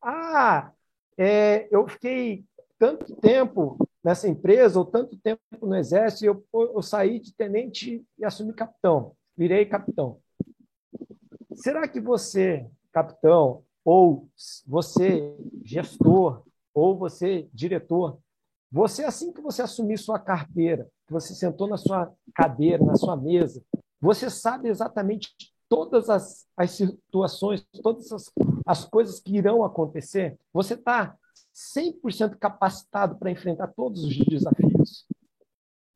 Ah, 0.00 0.72
é, 1.18 1.68
eu 1.70 1.86
fiquei 1.88 2.44
tanto 2.78 3.16
tempo 3.16 3.76
nessa 4.06 4.28
empresa, 4.28 4.78
ou 4.78 4.84
tanto 4.84 5.16
tempo 5.16 5.40
no 5.60 5.74
exército, 5.74 6.24
eu, 6.24 6.46
eu 6.52 6.80
saí 6.80 7.18
de 7.18 7.34
tenente 7.34 8.06
e 8.16 8.24
assumi 8.24 8.52
capitão, 8.52 9.16
virei 9.36 9.66
capitão. 9.66 10.20
Será 11.56 11.88
que 11.88 12.00
você, 12.00 12.64
capitão, 12.92 13.64
ou 13.84 14.28
você, 14.64 15.36
gestor, 15.64 16.44
ou 16.72 16.96
você, 16.96 17.48
diretor, 17.52 18.20
você, 18.70 19.02
assim 19.02 19.32
que 19.32 19.40
você 19.40 19.62
assumir 19.62 19.98
sua 19.98 20.20
carteira, 20.20 20.88
que 21.04 21.12
você 21.12 21.34
sentou 21.34 21.66
na 21.66 21.76
sua 21.76 22.14
cadeira, 22.32 22.84
na 22.84 22.94
sua 22.94 23.16
mesa, 23.16 23.60
você 24.00 24.30
sabe 24.30 24.68
exatamente 24.68 25.34
todas 25.68 26.08
as, 26.08 26.46
as 26.56 26.70
situações, 26.70 27.66
todas 27.82 28.12
as, 28.12 28.30
as 28.64 28.84
coisas 28.84 29.18
que 29.18 29.36
irão 29.36 29.64
acontecer. 29.64 30.38
Você 30.52 30.74
está 30.74 31.16
100% 31.54 32.36
capacitado 32.38 33.16
para 33.18 33.30
enfrentar 33.30 33.68
todos 33.68 34.04
os 34.04 34.16
desafios. 34.16 35.06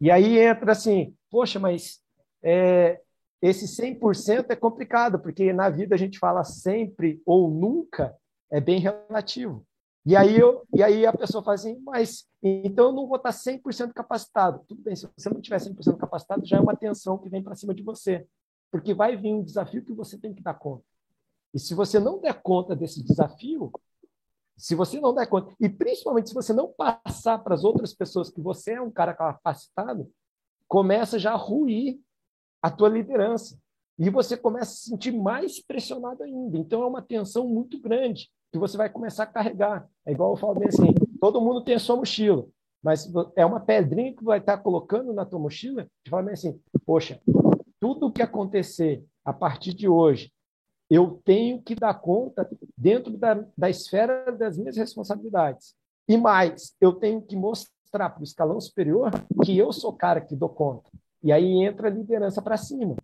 E 0.00 0.10
aí 0.10 0.38
entra 0.38 0.72
assim, 0.72 1.14
poxa, 1.30 1.58
mas 1.58 2.00
é, 2.42 3.00
esse 3.42 3.66
100% 3.66 4.46
é 4.50 4.56
complicado, 4.56 5.18
porque 5.18 5.52
na 5.52 5.68
vida 5.68 5.94
a 5.94 5.98
gente 5.98 6.18
fala 6.18 6.44
sempre 6.44 7.22
ou 7.24 7.50
nunca, 7.50 8.16
é 8.50 8.60
bem 8.60 8.80
relativo. 8.80 9.66
E 10.04 10.16
aí, 10.16 10.38
eu, 10.38 10.62
e 10.74 10.82
aí 10.82 11.04
a 11.04 11.12
pessoa 11.12 11.42
fala 11.42 11.54
assim, 11.54 11.78
mas 11.84 12.26
então 12.42 12.86
eu 12.86 12.92
não 12.92 13.06
vou 13.06 13.16
estar 13.16 13.32
100% 13.32 13.92
capacitado. 13.92 14.64
Tudo 14.66 14.82
bem, 14.82 14.96
se 14.96 15.06
você 15.16 15.28
não 15.28 15.40
tiver 15.40 15.58
100% 15.58 15.98
capacitado, 15.98 16.46
já 16.46 16.56
é 16.56 16.60
uma 16.60 16.74
tensão 16.74 17.18
que 17.18 17.28
vem 17.28 17.42
para 17.42 17.54
cima 17.54 17.74
de 17.74 17.82
você. 17.82 18.26
Porque 18.70 18.94
vai 18.94 19.16
vir 19.16 19.34
um 19.34 19.42
desafio 19.42 19.84
que 19.84 19.92
você 19.92 20.16
tem 20.16 20.32
que 20.32 20.42
dar 20.42 20.54
conta. 20.54 20.84
E 21.52 21.58
se 21.58 21.74
você 21.74 21.98
não 21.98 22.20
der 22.20 22.40
conta 22.40 22.74
desse 22.74 23.02
desafio, 23.02 23.70
se 24.60 24.74
você 24.74 25.00
não 25.00 25.14
der 25.14 25.26
conta, 25.26 25.54
e 25.58 25.68
principalmente 25.68 26.28
se 26.28 26.34
você 26.34 26.52
não 26.52 26.68
passar 26.68 27.38
para 27.38 27.54
as 27.54 27.64
outras 27.64 27.94
pessoas 27.94 28.30
que 28.30 28.40
você 28.40 28.72
é 28.74 28.80
um 28.80 28.90
cara 28.90 29.14
capacitado, 29.14 30.10
começa 30.68 31.18
já 31.18 31.32
a 31.32 31.36
ruir 31.36 31.98
a 32.62 32.70
tua 32.70 32.90
liderança. 32.90 33.58
E 33.98 34.10
você 34.10 34.36
começa 34.36 34.70
a 34.70 34.74
se 34.74 34.90
sentir 34.90 35.12
mais 35.12 35.60
pressionado 35.60 36.22
ainda. 36.22 36.58
Então 36.58 36.82
é 36.82 36.86
uma 36.86 37.00
tensão 37.00 37.48
muito 37.48 37.80
grande 37.80 38.30
que 38.52 38.58
você 38.58 38.76
vai 38.76 38.90
começar 38.90 39.22
a 39.22 39.26
carregar. 39.26 39.88
É 40.04 40.12
igual 40.12 40.32
eu 40.32 40.36
falo 40.36 40.58
bem 40.58 40.68
assim, 40.68 40.92
todo 41.20 41.40
mundo 41.40 41.64
tem 41.64 41.76
a 41.76 41.78
sua 41.78 41.96
mochila, 41.96 42.46
mas 42.82 43.10
é 43.36 43.46
uma 43.46 43.60
pedrinha 43.60 44.14
que 44.14 44.24
vai 44.24 44.40
estar 44.40 44.58
colocando 44.58 45.12
na 45.14 45.24
tua 45.24 45.38
mochila 45.38 45.86
de 46.04 46.10
falar 46.10 46.30
assim, 46.32 46.60
poxa, 46.84 47.18
tudo 47.80 48.06
o 48.06 48.12
que 48.12 48.22
acontecer 48.22 49.02
a 49.24 49.32
partir 49.32 49.72
de 49.72 49.88
hoje, 49.88 50.30
eu 50.90 51.20
tenho 51.24 51.62
que 51.62 51.76
dar 51.76 51.94
conta 51.94 52.50
dentro 52.76 53.16
da, 53.16 53.44
da 53.56 53.70
esfera 53.70 54.32
das 54.32 54.58
minhas 54.58 54.76
responsabilidades. 54.76 55.74
E 56.08 56.16
mais, 56.16 56.74
eu 56.80 56.92
tenho 56.92 57.22
que 57.22 57.36
mostrar 57.36 58.10
para 58.10 58.20
o 58.20 58.24
escalão 58.24 58.60
superior 58.60 59.12
que 59.44 59.56
eu 59.56 59.72
sou 59.72 59.90
o 59.90 59.96
cara 59.96 60.20
que 60.20 60.34
dou 60.34 60.48
conta. 60.48 60.90
E 61.22 61.30
aí 61.30 61.62
entra 61.62 61.86
a 61.86 61.90
liderança 61.90 62.42
para 62.42 62.56
cima. 62.56 62.96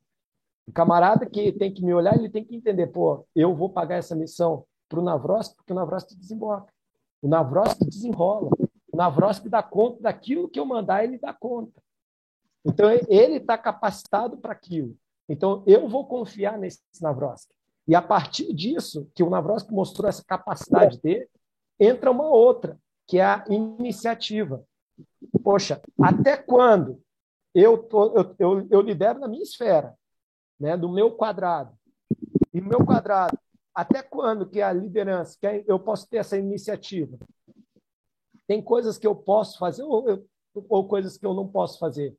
O 0.67 0.73
camarada 0.73 1.25
que 1.25 1.53
tem 1.53 1.73
que 1.73 1.85
me 1.85 1.95
olhar, 1.95 2.19
ele 2.19 2.29
tem 2.29 2.45
que 2.45 2.57
entender, 2.57 2.89
pô, 2.89 3.25
eu 3.37 3.55
vou 3.55 3.71
pagar 3.71 3.97
essa 3.97 4.17
missão 4.17 4.65
para 4.89 4.99
o 4.99 5.03
Navroski, 5.03 5.55
porque 5.55 5.73
o 5.73 5.77
Navroski 5.77 6.17
desemboca. 6.17 6.73
O 7.23 7.29
Navroski 7.29 7.85
desenrola. 7.85 8.51
O 8.93 8.97
Navroski 8.97 9.49
dá 9.49 9.63
conta 9.63 10.03
daquilo 10.03 10.49
que 10.49 10.59
eu 10.59 10.67
mandar, 10.67 11.05
ele 11.05 11.19
dá 11.19 11.33
conta. 11.33 11.81
Então, 12.65 12.91
ele 12.91 13.37
está 13.37 13.57
capacitado 13.57 14.39
para 14.39 14.53
aquilo. 14.53 14.97
Então, 15.29 15.63
eu 15.67 15.89
vou 15.89 16.05
confiar 16.07 16.59
nesse 16.59 16.81
Navroski. 17.01 17.55
E 17.87 17.95
a 17.95 18.03
partir 18.03 18.53
disso, 18.53 19.09
que 19.15 19.23
o 19.23 19.31
Navrosky 19.31 19.73
mostrou 19.73 20.09
essa 20.09 20.25
capacidade 20.25 21.01
dele, 21.01 21.29
entra 21.79 22.11
uma 22.11 22.29
outra, 22.29 22.79
que 23.07 23.19
é 23.19 23.25
a 23.25 23.45
iniciativa. 23.49 24.65
Poxa, 25.43 25.81
até 26.01 26.37
quando 26.37 27.01
eu, 27.55 27.79
tô, 27.79 28.17
eu, 28.17 28.35
eu, 28.39 28.69
eu 28.71 28.81
lidero 28.81 29.21
na 29.21 29.29
minha 29.29 29.43
esfera, 29.43 29.97
né, 30.59 30.77
do 30.77 30.89
meu 30.89 31.13
quadrado. 31.13 31.77
E 32.53 32.61
meu 32.61 32.85
quadrado, 32.85 33.39
até 33.75 34.03
quando 34.03 34.49
que 34.49 34.61
a 34.61 34.73
liderança, 34.73 35.37
que 35.39 35.65
eu 35.67 35.79
posso 35.79 36.09
ter 36.09 36.19
essa 36.19 36.37
iniciativa? 36.37 37.17
Tem 38.47 38.63
coisas 38.63 38.99
que 38.99 39.07
eu 39.07 39.15
posso 39.15 39.59
fazer 39.59 39.83
ou, 39.83 40.27
ou 40.69 40.89
coisas 40.89 41.17
que 41.17 41.27
eu 41.27 41.35
não 41.35 41.47
posso 41.47 41.79
fazer. 41.79 42.17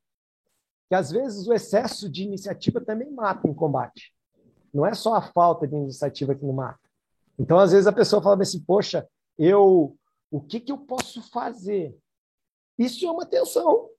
Que 0.88 0.96
às 0.96 1.12
vezes 1.12 1.48
o 1.48 1.54
excesso 1.54 2.10
de 2.10 2.24
iniciativa 2.24 2.80
também 2.80 3.12
mata 3.12 3.48
em 3.48 3.54
combate. 3.54 4.14
Não 4.74 4.86
é 4.86 4.94
só 4.94 5.16
a 5.16 5.22
falta 5.22 5.68
de 5.68 5.76
iniciativa 5.76 6.36
que 6.36 6.46
não 6.46 6.54
mata. 6.54 6.80
Então, 7.40 7.60
às 7.60 7.72
vezes 7.72 7.88
a 7.88 7.94
pessoa 7.94 8.22
fala 8.22 8.42
assim: 8.42 8.64
"Poxa, 8.64 9.08
eu 9.38 9.96
o 10.30 10.42
que 10.42 10.60
que 10.60 10.72
eu 10.72 10.78
posso 10.78 11.22
fazer?" 11.32 11.98
Isso 12.78 13.06
é 13.06 13.12
uma 13.12 13.26
tensão. 13.26 13.90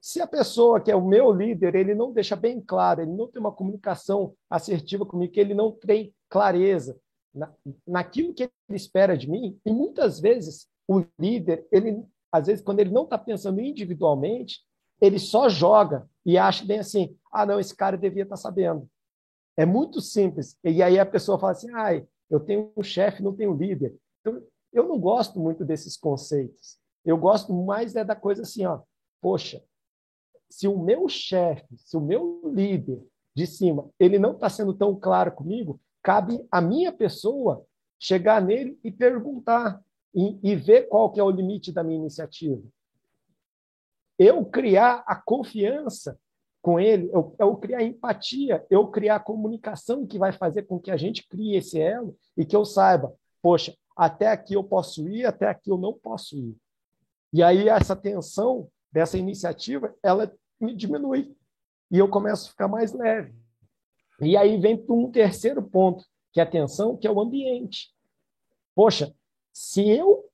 Se 0.00 0.20
a 0.20 0.26
pessoa 0.26 0.80
que 0.80 0.90
é 0.90 0.96
o 0.96 1.06
meu 1.06 1.32
líder, 1.32 1.74
ele 1.74 1.94
não 1.94 2.12
deixa 2.12 2.36
bem 2.36 2.60
claro, 2.60 3.00
ele 3.00 3.12
não 3.12 3.26
tem 3.26 3.40
uma 3.40 3.52
comunicação 3.52 4.34
assertiva 4.50 5.06
comigo, 5.06 5.32
que 5.32 5.40
ele 5.40 5.54
não 5.54 5.72
tem 5.72 6.14
clareza 6.28 6.98
na, 7.34 7.52
naquilo 7.86 8.34
que 8.34 8.42
ele 8.42 8.76
espera 8.76 9.16
de 9.16 9.30
mim, 9.30 9.58
e 9.64 9.72
muitas 9.72 10.20
vezes 10.20 10.68
o 10.86 11.04
líder, 11.18 11.66
ele 11.72 12.04
às 12.30 12.48
vezes 12.48 12.64
quando 12.64 12.80
ele 12.80 12.90
não 12.90 13.04
está 13.04 13.16
pensando 13.16 13.60
individualmente, 13.60 14.60
ele 15.00 15.18
só 15.18 15.48
joga 15.48 16.08
e 16.26 16.36
acha 16.36 16.64
bem 16.64 16.80
assim, 16.80 17.16
ah 17.32 17.46
não, 17.46 17.60
esse 17.60 17.74
cara 17.74 17.96
devia 17.96 18.24
estar 18.24 18.36
tá 18.36 18.40
sabendo. 18.40 18.88
É 19.56 19.64
muito 19.64 20.00
simples. 20.00 20.58
E 20.64 20.82
aí 20.82 20.98
a 20.98 21.06
pessoa 21.06 21.38
fala 21.38 21.52
assim, 21.52 21.70
ai, 21.72 22.06
eu 22.28 22.40
tenho 22.40 22.72
um 22.76 22.82
chefe, 22.82 23.22
não 23.22 23.34
tenho 23.34 23.56
líder. 23.56 23.94
Então, 24.20 24.42
eu 24.72 24.88
não 24.88 24.98
gosto 24.98 25.38
muito 25.38 25.64
desses 25.64 25.96
conceitos. 25.96 26.78
Eu 27.04 27.16
gosto 27.16 27.52
mais 27.52 27.94
é 27.94 28.04
da 28.04 28.16
coisa 28.16 28.42
assim, 28.42 28.64
ó, 28.64 28.80
poxa, 29.20 29.62
se 30.50 30.66
o 30.66 30.78
meu 30.78 31.08
chefe, 31.08 31.76
se 31.76 31.96
o 31.96 32.00
meu 32.00 32.42
líder 32.52 33.00
de 33.34 33.46
cima, 33.46 33.88
ele 33.98 34.18
não 34.18 34.32
está 34.32 34.48
sendo 34.48 34.72
tão 34.72 34.98
claro 34.98 35.32
comigo, 35.32 35.80
cabe 36.02 36.46
a 36.50 36.60
minha 36.60 36.92
pessoa 36.92 37.64
chegar 37.98 38.40
nele 38.40 38.78
e 38.82 38.90
perguntar 38.90 39.82
e, 40.14 40.38
e 40.42 40.54
ver 40.56 40.88
qual 40.88 41.10
que 41.10 41.18
é 41.18 41.22
o 41.22 41.30
limite 41.30 41.72
da 41.72 41.82
minha 41.82 41.98
iniciativa. 41.98 42.62
Eu 44.18 44.44
criar 44.44 45.02
a 45.06 45.16
confiança 45.16 46.18
com 46.64 46.80
ele, 46.80 47.10
eu, 47.12 47.36
eu 47.38 47.54
criar 47.56 47.82
empatia, 47.82 48.64
eu 48.70 48.88
criar 48.88 49.20
comunicação 49.20 50.06
que 50.06 50.18
vai 50.18 50.32
fazer 50.32 50.62
com 50.62 50.80
que 50.80 50.90
a 50.90 50.96
gente 50.96 51.28
crie 51.28 51.56
esse 51.56 51.78
elo 51.78 52.16
e 52.34 52.42
que 52.42 52.56
eu 52.56 52.64
saiba, 52.64 53.14
poxa, 53.42 53.76
até 53.94 54.28
aqui 54.28 54.54
eu 54.54 54.64
posso 54.64 55.06
ir, 55.06 55.26
até 55.26 55.46
aqui 55.46 55.70
eu 55.70 55.76
não 55.76 55.92
posso 55.92 56.38
ir. 56.38 56.56
E 57.30 57.42
aí 57.42 57.68
essa 57.68 57.94
tensão 57.94 58.66
dessa 58.90 59.18
iniciativa, 59.18 59.94
ela 60.02 60.34
me 60.58 60.74
diminui. 60.74 61.36
E 61.90 61.98
eu 61.98 62.08
começo 62.08 62.46
a 62.46 62.50
ficar 62.52 62.66
mais 62.66 62.94
leve. 62.94 63.34
E 64.22 64.34
aí 64.34 64.58
vem 64.58 64.74
para 64.74 64.94
um 64.94 65.10
terceiro 65.10 65.62
ponto, 65.62 66.02
que 66.32 66.40
é 66.40 66.44
a 66.44 66.50
tensão, 66.50 66.96
que 66.96 67.06
é 67.06 67.10
o 67.10 67.20
ambiente. 67.20 67.92
Poxa, 68.74 69.14
se 69.52 69.86
eu 69.86 70.24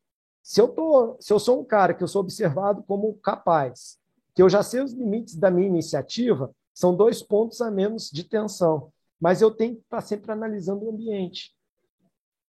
se 0.45 0.61
eu 0.61 0.69
tô, 0.69 1.17
se 1.19 1.33
eu 1.33 1.41
sou 1.41 1.61
um 1.61 1.65
cara 1.65 1.93
que 1.93 2.05
eu 2.05 2.09
sou 2.09 2.21
observado 2.21 2.85
como 2.85 3.15
capaz, 3.15 4.00
que 4.35 4.43
eu 4.43 4.49
já 4.49 4.63
sei 4.63 4.81
os 4.81 4.93
limites 4.93 5.37
da 5.37 5.51
minha 5.51 5.67
iniciativa, 5.67 6.55
são 6.75 6.97
dois 6.97 7.23
pontos 7.23 7.61
a 7.61 7.71
menos 7.71 8.11
de 8.11 8.25
tensão, 8.25 8.93
mas 9.21 9.43
eu 9.43 9.51
tenho 9.51 9.77
que 9.77 9.83
estar 9.83 10.01
sempre 10.01 10.33
analisando 10.33 10.87
o 10.87 10.91
ambiente. 10.91 11.55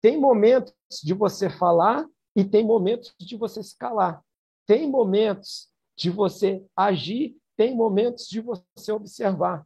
Tem 0.02 0.20
momentos 0.20 0.74
de 1.04 1.14
você 1.14 1.50
falar 1.50 2.08
e 2.36 2.44
tem 2.44 2.66
momentos 2.66 3.14
de 3.20 3.36
você 3.36 3.62
se 3.62 3.78
calar. 3.78 4.24
Tem 4.66 4.90
momentos 4.90 5.70
de 5.96 6.10
você 6.10 6.64
agir 6.76 7.36
tem 7.62 7.76
momentos 7.76 8.28
de 8.28 8.42
você 8.42 8.92
observar. 8.92 9.64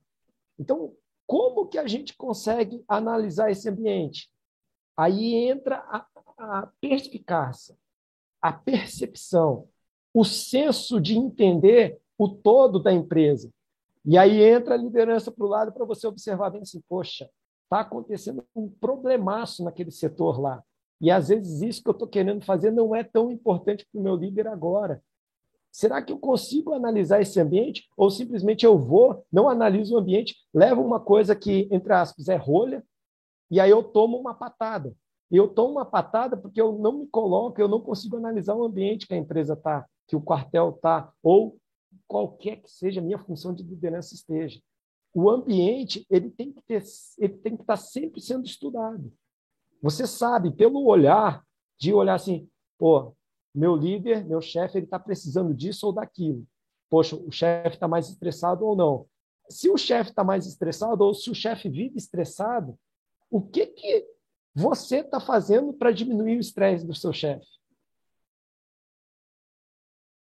Então, 0.59 0.93
como 1.25 1.65
que 1.65 1.77
a 1.77 1.87
gente 1.87 2.13
consegue 2.17 2.83
analisar 2.89 3.49
esse 3.49 3.69
ambiente? 3.69 4.29
Aí 4.97 5.33
entra 5.33 5.77
a, 5.77 6.05
a 6.37 6.69
perspicácia, 6.81 7.73
a 8.41 8.51
percepção, 8.51 9.69
o 10.13 10.25
senso 10.25 10.99
de 10.99 11.17
entender 11.17 11.97
o 12.17 12.29
todo 12.29 12.79
da 12.79 12.91
empresa. 12.93 13.49
E 14.05 14.17
aí 14.17 14.41
entra 14.41 14.75
a 14.75 14.77
liderança 14.77 15.31
para 15.31 15.45
o 15.45 15.49
lado 15.49 15.71
para 15.71 15.85
você 15.85 16.05
observar 16.07 16.51
bem 16.51 16.61
assim, 16.61 16.81
poxa, 16.87 17.29
está 17.63 17.79
acontecendo 17.79 18.45
um 18.55 18.69
problemaço 18.69 19.63
naquele 19.63 19.91
setor 19.91 20.39
lá. 20.39 20.63
E 21.01 21.11
às 21.11 21.29
vezes 21.29 21.61
isso 21.61 21.83
que 21.83 21.89
eu 21.89 21.93
estou 21.93 22.07
querendo 22.07 22.43
fazer 22.45 22.71
não 22.71 22.95
é 22.95 23.03
tão 23.03 23.31
importante 23.31 23.85
para 23.91 23.99
o 23.99 24.03
meu 24.03 24.15
líder 24.15 24.47
agora. 24.47 25.01
Será 25.71 26.01
que 26.01 26.13
eu 26.13 26.17
consigo 26.17 26.73
analisar 26.73 27.21
esse 27.21 27.39
ambiente? 27.39 27.89
Ou 27.97 28.09
simplesmente 28.09 28.65
eu 28.65 28.77
vou, 28.77 29.25
não 29.31 29.49
analiso 29.49 29.95
o 29.95 29.97
ambiente, 29.97 30.35
levo 30.53 30.81
uma 30.81 31.01
coisa 31.01 31.35
que, 31.35 31.67
entre 31.69 31.91
aspas, 31.91 32.29
é 32.29 32.35
rolha, 32.35 32.81
e 33.51 33.59
aí 33.59 33.71
eu 33.71 33.83
tomo 33.83 34.17
uma 34.17 34.33
patada. 34.33 34.95
Eu 35.29 35.47
tomo 35.47 35.73
uma 35.73 35.85
patada 35.85 36.37
porque 36.37 36.61
eu 36.61 36.77
não 36.77 36.99
me 36.99 37.07
coloco, 37.07 37.59
eu 37.59 37.67
não 37.67 37.81
consigo 37.81 38.15
analisar 38.15 38.55
o 38.55 38.63
ambiente 38.63 39.05
que 39.05 39.13
a 39.13 39.17
empresa 39.17 39.53
está, 39.53 39.85
que 40.07 40.15
o 40.15 40.21
quartel 40.21 40.69
está, 40.69 41.11
ou 41.21 41.57
qualquer 42.07 42.57
que 42.57 42.69
seja 42.69 42.99
a 42.99 43.03
minha 43.03 43.19
função 43.19 43.53
de 43.53 43.63
liderança 43.63 44.13
esteja. 44.13 44.61
O 45.13 45.29
ambiente 45.29 46.05
ele 46.09 46.29
tem 46.29 46.51
que 46.51 46.61
ter, 46.63 46.83
ele 47.17 47.37
tem 47.37 47.55
que 47.55 47.63
estar 47.63 47.77
sempre 47.77 48.21
sendo 48.21 48.45
estudado. 48.45 49.11
Você 49.81 50.05
sabe 50.05 50.51
pelo 50.51 50.85
olhar 50.85 51.45
de 51.77 51.93
olhar 51.93 52.15
assim, 52.15 52.49
pô, 52.77 53.15
meu 53.53 53.75
líder, 53.75 54.25
meu 54.25 54.41
chefe, 54.41 54.77
ele 54.77 54.85
está 54.85 54.99
precisando 54.99 55.53
disso 55.53 55.87
ou 55.87 55.93
daquilo. 55.93 56.45
Poxa, 56.89 57.15
o 57.15 57.31
chefe 57.31 57.75
está 57.75 57.87
mais 57.87 58.09
estressado 58.09 58.65
ou 58.65 58.75
não? 58.75 59.07
Se 59.49 59.69
o 59.69 59.77
chefe 59.77 60.09
está 60.09 60.23
mais 60.23 60.45
estressado 60.45 61.03
ou 61.03 61.13
se 61.13 61.29
o 61.29 61.35
chefe 61.35 61.69
vive 61.69 61.97
estressado, 61.97 62.77
o 63.29 63.41
que, 63.41 63.67
que 63.67 64.07
você 64.53 64.97
está 64.97 65.19
fazendo 65.19 65.73
para 65.73 65.91
diminuir 65.91 66.37
o 66.37 66.41
estresse 66.41 66.85
do 66.85 66.95
seu 66.95 67.13
chefe? 67.13 67.45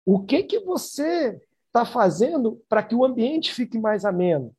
O 0.05 0.25
que, 0.25 0.43
que 0.43 0.59
você 0.59 1.41
está 1.73 1.85
fazendo 1.85 2.63
para 2.69 2.83
que 2.83 2.93
o 2.93 3.03
ambiente 3.03 3.51
fique 3.51 3.79
mais 3.79 4.05
ameno? 4.05 4.55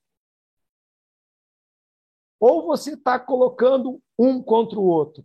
Ou 2.41 2.67
você 2.67 2.95
está 2.95 3.21
colocando 3.21 4.03
um 4.19 4.43
contra 4.43 4.81
o 4.81 4.85
outro? 4.85 5.25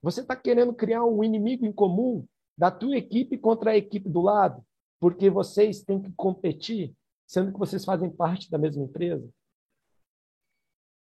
Você 0.00 0.22
está 0.22 0.34
querendo 0.34 0.72
criar 0.72 1.04
um 1.04 1.22
inimigo 1.22 1.66
em 1.66 1.72
comum 1.72 2.26
da 2.56 2.70
tua 2.70 2.96
equipe 2.96 3.36
contra 3.36 3.72
a 3.72 3.76
equipe 3.76 4.08
do 4.08 4.22
lado, 4.22 4.64
porque 4.98 5.28
vocês 5.28 5.82
têm 5.82 6.00
que 6.00 6.10
competir, 6.12 6.96
sendo 7.26 7.52
que 7.52 7.58
vocês 7.58 7.84
fazem 7.84 8.10
parte 8.10 8.50
da 8.50 8.56
mesma 8.56 8.82
empresa? 8.82 9.28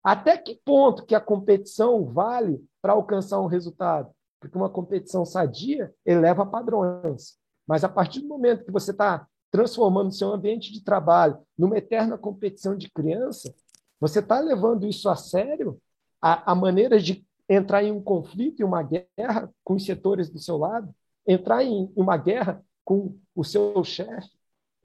Até 0.02 0.38
que 0.38 0.54
ponto 0.64 1.04
que 1.04 1.14
a 1.14 1.20
competição 1.20 2.06
vale 2.06 2.64
para 2.80 2.94
alcançar 2.94 3.38
um 3.40 3.46
resultado? 3.46 4.10
Porque 4.40 4.56
uma 4.56 4.70
competição 4.70 5.26
sadia 5.26 5.94
eleva 6.06 6.46
padrões. 6.46 7.38
Mas 7.66 7.84
a 7.84 7.88
partir 7.88 8.20
do 8.20 8.28
momento 8.28 8.64
que 8.64 8.72
você 8.72 8.92
está 8.92 9.28
transformando 9.50 10.12
seu 10.12 10.32
ambiente 10.32 10.72
de 10.72 10.82
trabalho 10.82 11.38
numa 11.56 11.78
eterna 11.78 12.18
competição 12.18 12.76
de 12.76 12.90
criança, 12.90 13.54
você 14.00 14.20
está 14.20 14.40
levando 14.40 14.86
isso 14.86 15.08
a 15.08 15.16
sério? 15.16 15.80
A, 16.20 16.52
a 16.52 16.54
maneira 16.54 17.00
de 17.00 17.26
entrar 17.48 17.82
em 17.82 17.90
um 17.90 18.02
conflito 18.02 18.60
e 18.60 18.64
uma 18.64 18.82
guerra 18.82 19.52
com 19.64 19.74
os 19.74 19.84
setores 19.84 20.28
do 20.28 20.38
seu 20.38 20.56
lado, 20.58 20.94
entrar 21.26 21.64
em 21.64 21.90
uma 21.96 22.16
guerra 22.16 22.62
com 22.84 23.18
o 23.34 23.44
seu 23.44 23.82
chefe. 23.84 24.30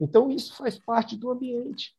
Então, 0.00 0.30
isso 0.30 0.56
faz 0.56 0.78
parte 0.78 1.16
do 1.16 1.30
ambiente. 1.30 1.94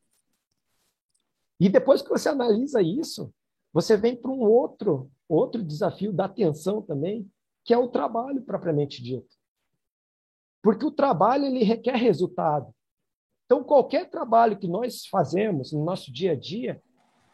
E 1.60 1.70
depois 1.70 2.02
que 2.02 2.10
você 2.10 2.30
analisa 2.30 2.82
isso, 2.82 3.34
você 3.72 3.96
vem 3.96 4.16
para 4.16 4.32
um 4.32 4.42
outro, 4.42 5.10
outro 5.28 5.64
desafio 5.64 6.12
da 6.12 6.26
atenção 6.26 6.82
também, 6.82 7.30
que 7.64 7.74
é 7.74 7.78
o 7.78 7.88
trabalho 7.88 8.42
propriamente 8.42 9.02
dito. 9.02 9.35
Porque 10.66 10.84
o 10.84 10.90
trabalho 10.90 11.46
ele 11.46 11.64
requer 11.64 11.96
resultado. 11.96 12.74
Então, 13.46 13.64
qualquer 13.64 14.10
trabalho 14.10 14.58
que 14.58 14.68
nós 14.68 15.06
fazemos 15.06 15.72
no 15.72 15.86
nosso 15.86 16.12
dia 16.12 16.32
a 16.32 16.36
dia, 16.36 16.82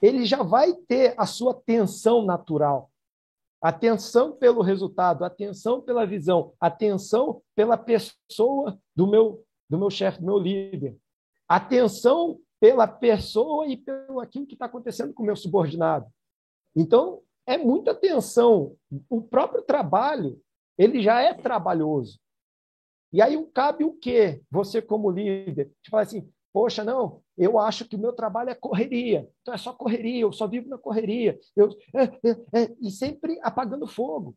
ele 0.01 0.25
já 0.25 0.43
vai 0.43 0.73
ter 0.73 1.13
a 1.17 1.25
sua 1.25 1.53
tensão 1.53 2.25
natural. 2.25 2.91
Atenção 3.61 4.33
pelo 4.33 4.61
resultado, 4.61 5.23
atenção 5.23 5.79
pela 5.79 6.05
visão, 6.05 6.51
atenção 6.59 7.41
pela 7.55 7.77
pessoa 7.77 8.77
do 8.93 9.07
meu 9.07 9.45
do 9.69 9.77
meu 9.77 9.89
chefe, 9.89 10.19
do 10.19 10.25
meu 10.25 10.37
líder. 10.37 10.97
Atenção 11.47 12.37
pela 12.59 12.85
pessoa 12.85 13.65
e 13.65 13.77
pelo 13.77 14.19
aquilo 14.19 14.45
que 14.45 14.55
está 14.55 14.65
acontecendo 14.65 15.13
com 15.13 15.23
o 15.23 15.25
meu 15.25 15.37
subordinado. 15.37 16.05
Então, 16.75 17.21
é 17.47 17.57
muita 17.57 17.91
atenção. 17.91 18.75
O 19.09 19.21
próprio 19.21 19.61
trabalho, 19.61 20.37
ele 20.77 21.01
já 21.01 21.21
é 21.21 21.33
trabalhoso. 21.33 22.19
E 23.11 23.21
aí 23.21 23.41
cabe 23.53 23.83
o 23.83 23.93
quê? 23.93 24.41
Você 24.49 24.81
como 24.81 25.11
líder, 25.11 25.71
te 25.81 25.89
falar 25.89 26.03
assim, 26.03 26.31
Poxa, 26.53 26.83
não, 26.83 27.23
eu 27.37 27.57
acho 27.57 27.87
que 27.87 27.95
o 27.95 27.99
meu 27.99 28.11
trabalho 28.11 28.49
é 28.49 28.55
correria. 28.55 29.29
Então 29.41 29.53
é 29.53 29.57
só 29.57 29.73
correria, 29.73 30.21
eu 30.21 30.33
só 30.33 30.47
vivo 30.47 30.67
na 30.67 30.77
correria. 30.77 31.39
Eu, 31.55 31.69
é, 31.93 32.03
é, 32.03 32.63
é, 32.63 32.75
e 32.81 32.91
sempre 32.91 33.39
apagando 33.41 33.87
fogo. 33.87 34.35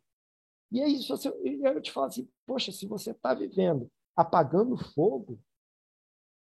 E 0.70 0.80
aí, 0.80 1.02
você, 1.02 1.28
eu 1.28 1.80
te 1.80 1.92
falo 1.92 2.06
assim, 2.06 2.28
poxa, 2.46 2.72
se 2.72 2.86
você 2.86 3.10
está 3.10 3.34
vivendo 3.34 3.90
apagando 4.16 4.76
fogo, 4.76 5.40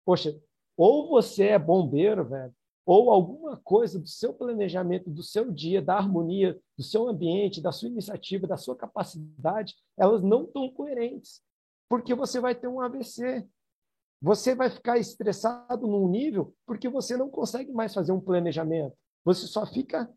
poxa, 0.04 0.36
ou 0.76 1.08
você 1.08 1.48
é 1.48 1.58
bombeiro, 1.58 2.28
velho, 2.28 2.52
ou 2.84 3.12
alguma 3.12 3.56
coisa 3.58 4.00
do 4.00 4.08
seu 4.08 4.34
planejamento, 4.34 5.08
do 5.08 5.22
seu 5.22 5.52
dia, 5.52 5.80
da 5.80 5.96
harmonia, 5.96 6.60
do 6.76 6.82
seu 6.82 7.08
ambiente, 7.08 7.60
da 7.60 7.70
sua 7.70 7.88
iniciativa, 7.88 8.46
da 8.46 8.56
sua 8.56 8.74
capacidade, 8.74 9.76
elas 9.96 10.22
não 10.22 10.44
estão 10.44 10.68
coerentes. 10.72 11.40
Porque 11.92 12.14
você 12.14 12.40
vai 12.40 12.54
ter 12.54 12.68
um 12.68 12.80
AVC. 12.80 13.46
Você 14.22 14.54
vai 14.54 14.70
ficar 14.70 14.96
estressado 14.96 15.86
num 15.86 16.08
nível 16.08 16.56
porque 16.64 16.88
você 16.88 17.18
não 17.18 17.28
consegue 17.28 17.70
mais 17.70 17.92
fazer 17.92 18.12
um 18.12 18.20
planejamento. 18.20 18.96
Você 19.26 19.46
só 19.46 19.66
fica 19.66 20.10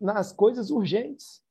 nas 0.00 0.32
coisas 0.32 0.70
urgentes. 0.70 1.42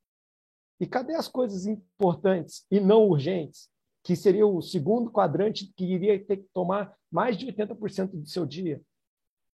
E 0.80 0.88
cadê 0.88 1.14
as 1.14 1.28
coisas 1.28 1.68
importantes 1.68 2.66
e 2.72 2.80
não 2.80 3.08
urgentes? 3.08 3.70
Que 4.04 4.16
seria 4.16 4.48
o 4.48 4.64
segundo 4.64 5.12
quadrante 5.12 5.72
que 5.78 5.86
iria 5.86 6.26
ter 6.26 6.38
que 6.38 6.50
tomar 6.52 6.98
mais 7.12 7.38
de 7.38 7.46
80% 7.46 8.20
do 8.20 8.28
seu 8.28 8.48
dia. 8.48 8.82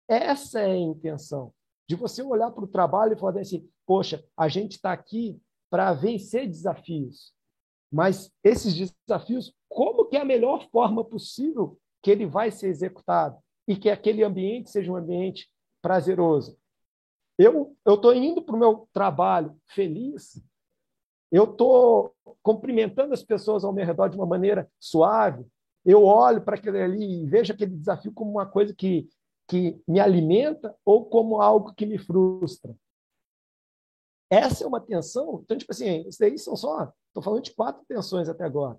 Essa 0.07 0.61
é 0.61 0.71
a 0.71 0.77
intenção. 0.77 1.53
De 1.89 1.97
você 1.97 2.23
olhar 2.23 2.53
para 2.53 2.63
o 2.63 2.69
trabalho 2.69 3.15
e 3.15 3.19
falar 3.19 3.41
assim: 3.41 3.69
poxa, 3.85 4.25
a 4.37 4.47
gente 4.47 4.77
está 4.77 4.93
aqui 4.93 5.43
para 5.69 5.93
vencer 5.93 6.47
desafios. 6.47 7.35
Mas 7.93 8.33
esses 8.43 8.95
desafios, 9.07 9.53
como 9.75 10.07
que 10.07 10.17
é 10.17 10.21
a 10.21 10.25
melhor 10.25 10.69
forma 10.71 11.05
possível 11.05 11.79
que 12.03 12.11
ele 12.11 12.27
vai 12.27 12.51
ser 12.51 12.69
executado? 12.69 13.39
E 13.67 13.77
que 13.77 13.89
aquele 13.89 14.25
ambiente 14.25 14.71
seja 14.71 14.91
um 14.93 14.97
ambiente 14.97 15.49
prazeroso. 15.81 16.59
Eu 17.39 17.77
estou 17.87 18.15
indo 18.15 18.43
para 18.43 18.55
o 18.55 18.59
meu 18.59 18.89
trabalho 18.93 19.57
feliz, 19.67 20.43
eu 21.31 21.45
estou 21.45 22.15
cumprimentando 22.43 23.15
as 23.15 23.23
pessoas 23.23 23.65
ao 23.65 23.73
meu 23.73 23.87
redor 23.87 24.09
de 24.09 24.17
uma 24.17 24.27
maneira 24.27 24.71
suave, 24.79 25.47
eu 25.85 26.05
olho 26.05 26.43
para 26.43 26.57
aquele 26.57 26.81
ali 26.81 27.23
e 27.23 27.27
vejo 27.27 27.53
aquele 27.53 27.77
desafio 27.77 28.13
como 28.13 28.31
uma 28.31 28.47
coisa 28.47 28.75
que 28.75 29.09
que 29.53 29.79
me 29.87 30.01
alimenta 30.01 30.75
ou 30.83 31.05
como 31.05 31.43
algo 31.43 31.75
que 31.75 31.85
me 31.85 31.99
frustra. 31.99 32.75
Essa 34.31 34.65
é 34.65 34.67
uma 34.67 34.81
tensão. 34.81 35.43
Então, 35.45 35.59
tipo 35.59 35.73
assim, 35.73 36.09
isso 36.09 36.19
daí 36.19 36.39
são 36.39 36.57
só. 36.57 36.91
Estou 37.09 37.23
falando 37.23 37.43
de 37.43 37.55
quatro 37.55 37.85
tensões 37.87 38.31
até 38.31 38.45
agora. 38.45 38.79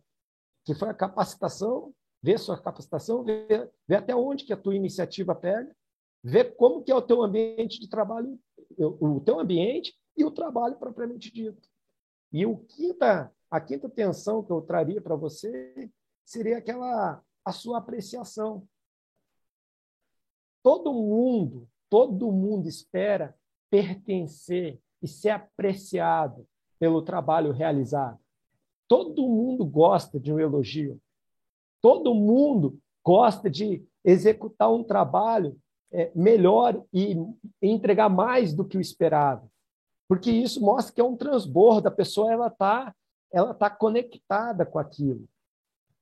Que 0.65 0.73
foi 0.73 0.89
a 0.89 0.93
capacitação, 0.93 1.93
ver 2.21 2.39
sua 2.39 2.59
capacitação, 2.59 3.23
ver, 3.23 3.71
até 3.91 4.15
onde 4.15 4.45
que 4.45 4.53
a 4.53 4.57
tua 4.57 4.75
iniciativa 4.75 5.35
pega, 5.35 5.75
ver 6.23 6.55
como 6.55 6.83
que 6.83 6.91
é 6.91 6.95
o 6.95 7.01
teu 7.01 7.21
ambiente 7.21 7.79
de 7.79 7.89
trabalho, 7.89 8.39
o 8.77 9.19
teu 9.19 9.39
ambiente 9.39 9.93
e 10.15 10.23
o 10.23 10.31
trabalho 10.31 10.77
propriamente 10.77 11.31
dito. 11.31 11.67
E 12.31 12.45
o 12.45 12.57
quinta, 12.57 13.31
a 13.51 13.59
quinta 13.59 13.89
tensão 13.89 14.43
que 14.43 14.51
eu 14.51 14.61
traria 14.61 15.01
para 15.01 15.15
você 15.15 15.91
seria 16.25 16.57
aquela 16.57 17.21
a 17.45 17.51
sua 17.51 17.79
apreciação. 17.79 18.67
Todo 20.63 20.93
mundo, 20.93 21.67
todo 21.89 22.31
mundo 22.31 22.69
espera 22.69 23.37
pertencer 23.69 24.79
e 25.01 25.07
ser 25.07 25.31
apreciado 25.31 26.47
pelo 26.79 27.01
trabalho 27.01 27.51
realizado. 27.51 28.22
Todo 28.87 29.27
mundo 29.27 29.65
gosta 29.65 30.19
de 30.19 30.31
um 30.31 30.39
elogio. 30.39 30.99
Todo 31.81 32.13
mundo 32.13 32.79
gosta 33.03 33.49
de 33.49 33.85
executar 34.03 34.71
um 34.71 34.83
trabalho 34.83 35.57
é, 35.91 36.11
melhor 36.15 36.83
e 36.91 37.15
entregar 37.61 38.09
mais 38.09 38.53
do 38.53 38.65
que 38.65 38.77
o 38.77 38.81
esperado. 38.81 39.49
Porque 40.07 40.31
isso 40.31 40.61
mostra 40.61 40.93
que 40.93 41.01
é 41.01 41.03
um 41.03 41.15
transbordo, 41.15 41.87
a 41.87 41.91
pessoa 41.91 42.31
ela 42.31 42.47
está 42.47 42.93
ela 43.31 43.51
tá 43.51 43.67
conectada 43.67 44.63
com 44.63 44.77
aquilo. 44.77 45.27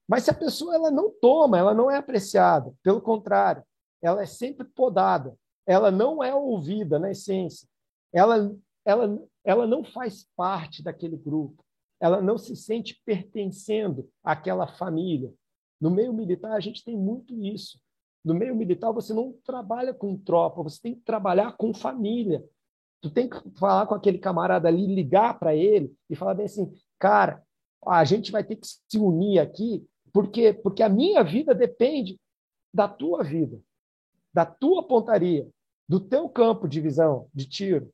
Mas 0.06 0.24
se 0.24 0.30
a 0.30 0.34
pessoa 0.34 0.74
ela 0.74 0.90
não 0.90 1.10
toma, 1.10 1.58
ela 1.58 1.72
não 1.72 1.90
é 1.90 1.96
apreciada, 1.96 2.74
pelo 2.82 3.00
contrário, 3.00 3.64
ela 4.02 4.22
é 4.22 4.26
sempre 4.26 4.66
podada, 4.66 5.34
ela 5.66 5.90
não 5.90 6.22
é 6.22 6.34
ouvida 6.34 6.98
na 6.98 7.10
essência, 7.10 7.66
ela, 8.12 8.54
ela, 8.84 9.18
ela 9.42 9.66
não 9.66 9.82
faz 9.82 10.28
parte 10.36 10.82
daquele 10.82 11.16
grupo, 11.16 11.64
ela 12.02 12.20
não 12.20 12.36
se 12.36 12.56
sente 12.56 13.00
pertencendo 13.04 14.10
àquela 14.24 14.66
família. 14.66 15.32
No 15.80 15.90
meio 15.90 16.12
militar, 16.12 16.52
a 16.52 16.60
gente 16.60 16.84
tem 16.84 16.96
muito 16.96 17.34
isso. 17.44 17.80
No 18.24 18.34
meio 18.34 18.54
militar, 18.54 18.92
você 18.92 19.14
não 19.14 19.32
trabalha 19.44 19.94
com 19.94 20.16
tropa, 20.16 20.62
você 20.62 20.80
tem 20.80 20.94
que 20.94 21.02
trabalhar 21.02 21.56
com 21.56 21.72
família. 21.72 22.44
Tu 23.00 23.10
tem 23.10 23.28
que 23.28 23.38
falar 23.58 23.86
com 23.86 23.94
aquele 23.94 24.18
camarada 24.18 24.68
ali, 24.68 24.86
ligar 24.86 25.38
para 25.38 25.54
ele 25.54 25.94
e 26.08 26.14
falar 26.14 26.34
bem 26.34 26.46
assim, 26.46 26.72
cara, 26.98 27.42
a 27.84 28.04
gente 28.04 28.30
vai 28.30 28.44
ter 28.44 28.56
que 28.56 28.66
se 28.66 28.98
unir 28.98 29.38
aqui, 29.40 29.84
porque 30.12 30.52
porque 30.52 30.82
a 30.82 30.88
minha 30.88 31.24
vida 31.24 31.54
depende 31.54 32.20
da 32.72 32.86
tua 32.86 33.24
vida 33.24 33.60
da 34.32 34.46
tua 34.46 34.86
pontaria, 34.86 35.48
do 35.88 36.00
teu 36.00 36.28
campo 36.28 36.66
de 36.66 36.80
visão, 36.80 37.28
de 37.34 37.46
tiro. 37.46 37.92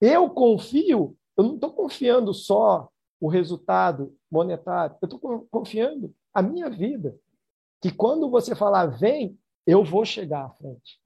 Eu 0.00 0.30
confio, 0.30 1.17
eu 1.38 1.44
não 1.44 1.54
estou 1.54 1.72
confiando 1.72 2.34
só 2.34 2.90
o 3.20 3.28
resultado 3.28 4.14
monetário, 4.30 4.96
eu 5.00 5.06
estou 5.06 5.46
confiando 5.50 6.14
a 6.34 6.42
minha 6.42 6.68
vida. 6.68 7.16
Que 7.80 7.92
quando 7.92 8.28
você 8.28 8.54
falar 8.56 8.86
vem, 8.86 9.38
eu 9.64 9.84
vou 9.84 10.04
chegar 10.04 10.44
à 10.44 10.50
frente. 10.50 11.00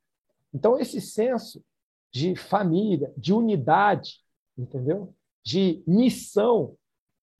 Então, 0.53 0.79
esse 0.79 1.01
senso 1.01 1.63
de 2.11 2.35
família, 2.35 3.13
de 3.17 3.33
unidade, 3.33 4.21
entendeu? 4.57 5.15
De 5.45 5.83
missão, 5.87 6.75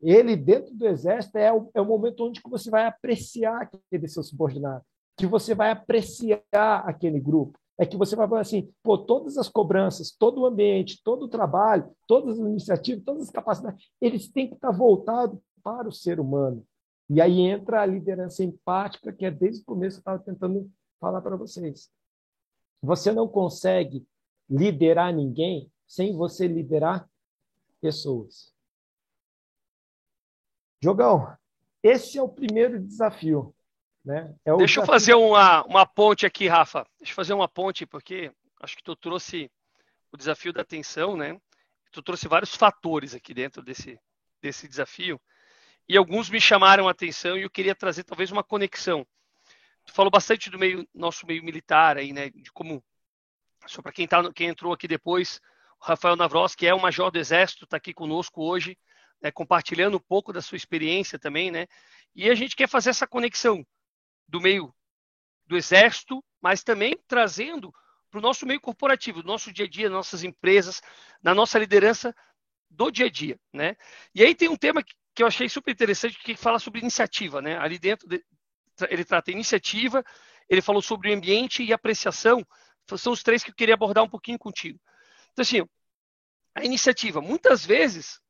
ele 0.01 0.37
dentro 0.37 0.75
do 0.75 0.87
exército 0.87 1.39
é 1.39 1.53
o, 1.53 1.71
é 1.75 1.81
o 1.81 1.87
momento 1.87 2.25
onde 2.25 2.41
você 2.45 2.71
vai 2.71 2.87
apreciar 2.87 3.63
aquele 3.63 4.07
seu 4.07 4.23
subordinado 4.23 4.85
que 5.17 5.27
você 5.27 5.55
vai 5.55 5.71
apreciar 5.71 6.43
aquele 6.85 7.21
grupo. 7.21 7.59
É 7.79 7.87
que 7.87 7.97
você 7.97 8.15
vai 8.15 8.29
falar 8.29 8.43
assim, 8.43 8.73
pô, 8.83 8.99
todas 8.99 9.37
as 9.39 9.49
cobranças, 9.49 10.11
todo 10.11 10.43
o 10.43 10.47
ambiente, 10.47 11.01
todo 11.03 11.25
o 11.25 11.29
trabalho, 11.29 11.91
todas 12.07 12.39
as 12.39 12.47
iniciativas, 12.47 13.05
todas 13.05 13.23
as 13.23 13.31
capacidades, 13.31 13.91
eles 14.01 14.29
têm 14.29 14.49
que 14.49 14.55
estar 14.55 14.71
voltados 14.71 15.39
para 15.63 15.89
o 15.89 15.93
ser 15.93 16.21
humano. 16.21 16.67
E 17.09 17.21
aí 17.21 17.41
entra 17.41 17.83
a 17.83 17.87
liderança 17.87 18.45
empática, 18.45 19.13
que 19.13 19.25
é 19.25 19.31
desde 19.31 19.63
o 19.63 19.65
começo 19.65 19.97
eu 19.97 20.01
estava 20.01 20.19
tentando 20.19 20.71
falar 21.01 21.21
para 21.21 21.37
vocês. 21.37 21.91
Você 22.83 23.13
não 23.13 23.29
consegue 23.29 24.07
liderar 24.49 25.13
ninguém 25.15 25.71
sem 25.87 26.17
você 26.17 26.47
liderar 26.47 27.09
pessoas. 27.81 28.53
Jogão, 30.83 31.37
esse 31.83 32.19
é 32.19 32.23
o 32.23 32.29
primeiro 32.29 32.81
desafio. 32.81 33.55
Né? 34.05 34.35
É 34.45 34.57
Deixa 34.57 34.81
eu 34.81 34.87
fazer 34.87 35.15
uma, 35.15 35.65
uma 35.65 35.87
ponte 35.87 36.27
aqui, 36.27 36.49
Rafa. 36.49 36.87
Deixa 36.99 37.13
eu 37.13 37.17
fazer 37.17 37.33
uma 37.35 37.49
ponte, 37.49 37.87
porque 37.87 38.33
acho 38.61 38.77
que 38.77 38.83
tu 38.83 38.97
trouxe 38.97 39.51
o 40.11 40.17
desafio 40.17 40.53
da 40.53 40.63
atenção, 40.63 41.17
né? 41.17 41.41
Tu 41.93 42.03
trouxe 42.03 42.27
vários 42.27 42.55
fatores 42.55 43.15
aqui 43.15 43.33
dentro 43.33 43.63
desse, 43.63 43.99
desse 44.41 44.67
desafio. 44.67 45.21
E 45.89 45.97
alguns 45.97 46.31
me 46.31 46.41
chamaram 46.41 46.89
a 46.89 46.91
atenção 46.91 47.37
e 47.37 47.43
eu 47.43 47.51
queria 47.51 47.75
trazer 47.75 48.05
talvez 48.05 48.31
uma 48.31 48.43
conexão. 48.43 49.07
Tu 49.85 49.93
falou 49.93 50.11
bastante 50.11 50.51
do 50.51 50.59
meio, 50.59 50.87
nosso 50.95 51.27
meio 51.27 51.43
militar 51.43 51.97
aí, 51.97 52.13
né? 52.13 52.31
De 52.31 52.51
como, 52.53 52.83
só 53.67 53.83
para 53.83 53.93
quem, 53.93 54.07
tá, 54.07 54.33
quem 54.33 54.49
entrou 54.49 54.73
aqui 54.73 54.89
depois, 54.89 55.41
o 55.81 55.85
Rafael 55.85 56.17
Navros, 56.17 56.55
que 56.55 56.67
é 56.67 56.75
o 56.75 56.81
major 56.81 57.11
do 57.11 57.19
Exército, 57.19 57.65
está 57.65 57.77
aqui 57.77 57.93
conosco 57.93 58.43
hoje, 58.43 58.79
né, 59.21 59.31
compartilhando 59.31 59.97
um 59.97 60.01
pouco 60.01 60.33
da 60.33 60.43
sua 60.43 60.57
experiência 60.57 61.19
também, 61.19 61.51
né? 61.51 61.67
E 62.15 62.29
a 62.29 62.35
gente 62.35 62.57
quer 62.57 62.69
fazer 62.69 62.91
essa 62.91 63.07
conexão 63.07 63.65
do 64.29 64.41
meio 64.41 64.75
do 65.47 65.57
exército, 65.57 66.23
mas 66.41 66.63
também 66.63 66.97
trazendo 67.07 67.73
para 68.11 68.19
o 68.19 68.23
nosso 68.23 68.47
meio 68.47 68.61
corporativo, 68.61 69.23
do 69.23 69.27
nosso 69.27 69.53
dia 69.53 69.65
a 69.65 69.69
dia, 69.69 69.89
nossas 69.89 70.23
empresas, 70.23 70.83
na 71.23 71.35
nossa 71.35 71.59
liderança 71.59 72.15
do 72.71 72.91
dia 72.91 73.07
a 73.07 73.11
dia, 73.11 73.39
né? 73.53 73.77
E 74.15 74.23
aí 74.23 74.35
tem 74.35 74.49
um 74.49 74.57
tema 74.57 74.83
que 74.83 75.23
eu 75.23 75.27
achei 75.27 75.49
super 75.49 75.73
interessante 75.73 76.19
que 76.19 76.37
fala 76.37 76.59
sobre 76.59 76.81
iniciativa, 76.81 77.41
né? 77.41 77.59
Ali 77.59 77.79
dentro 77.79 78.09
de, 78.09 78.25
ele 78.89 79.05
trata 79.05 79.31
iniciativa, 79.31 80.05
ele 80.49 80.63
falou 80.63 80.83
sobre 80.83 81.11
o 81.11 81.15
ambiente 81.15 81.63
e 81.63 81.73
apreciação, 81.73 82.47
são 82.97 83.13
os 83.13 83.23
três 83.23 83.43
que 83.43 83.51
eu 83.51 83.55
queria 83.55 83.75
abordar 83.75 84.05
um 84.05 84.09
pouquinho 84.09 84.39
contigo. 84.39 84.79
Então 85.33 85.43
assim, 85.43 85.63
a 86.55 86.65
iniciativa, 86.65 87.21
muitas 87.21 87.65
vezes 87.65 88.21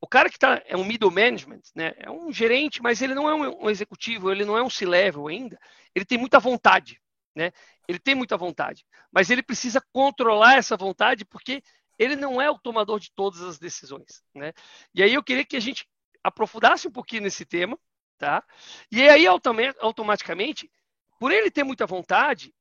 o 0.00 0.06
cara 0.06 0.28
que 0.30 0.36
está 0.36 0.62
é 0.64 0.76
um 0.76 0.84
middle 0.84 1.10
management, 1.10 1.60
né? 1.74 1.92
É 1.98 2.10
um 2.10 2.32
gerente, 2.32 2.82
mas 2.82 3.02
ele 3.02 3.14
não 3.14 3.28
é 3.28 3.34
um, 3.34 3.64
um 3.64 3.70
executivo, 3.70 4.30
ele 4.30 4.44
não 4.44 4.56
é 4.56 4.62
um 4.62 4.70
C-level 4.70 5.28
ainda. 5.28 5.58
Ele 5.94 6.04
tem 6.04 6.16
muita 6.16 6.40
vontade, 6.40 7.00
né? 7.34 7.52
Ele 7.86 7.98
tem 7.98 8.14
muita 8.14 8.36
vontade, 8.36 8.86
mas 9.12 9.30
ele 9.30 9.42
precisa 9.42 9.82
controlar 9.92 10.56
essa 10.56 10.76
vontade 10.76 11.24
porque 11.24 11.62
ele 11.98 12.16
não 12.16 12.40
é 12.40 12.50
o 12.50 12.58
tomador 12.58 12.98
de 12.98 13.12
todas 13.14 13.42
as 13.42 13.58
decisões, 13.58 14.22
né? 14.34 14.52
E 14.94 15.02
aí 15.02 15.12
eu 15.12 15.22
queria 15.22 15.44
que 15.44 15.56
a 15.56 15.60
gente 15.60 15.86
aprofundasse 16.24 16.88
um 16.88 16.92
pouquinho 16.92 17.22
nesse 17.22 17.44
tema, 17.44 17.78
tá? 18.16 18.42
E 18.90 19.06
aí 19.06 19.26
automaticamente, 19.26 20.70
por 21.18 21.30
ele 21.30 21.50
ter 21.50 21.62
muita 21.62 21.86
vontade, 21.86 22.54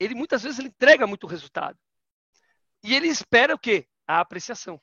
ele 0.00 0.14
muitas 0.14 0.42
vezes 0.42 0.58
ele 0.58 0.68
entrega 0.68 1.06
muito 1.06 1.26
resultado. 1.26 1.78
E 2.82 2.94
ele 2.94 3.08
espera 3.08 3.54
o 3.54 3.58
quê? 3.58 3.86
A 4.06 4.20
apreciação. 4.20 4.80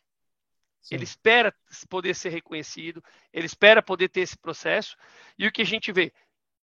Sim. 0.83 0.95
Ele 0.95 1.05
espera 1.05 1.55
poder 1.89 2.13
ser 2.13 2.29
reconhecido, 2.29 3.01
ele 3.31 3.45
espera 3.45 3.81
poder 3.81 4.09
ter 4.09 4.19
esse 4.19 4.37
processo. 4.37 4.97
E 5.39 5.47
o 5.47 5.51
que 5.51 5.61
a 5.61 5.65
gente 5.65 5.91
vê? 5.93 6.13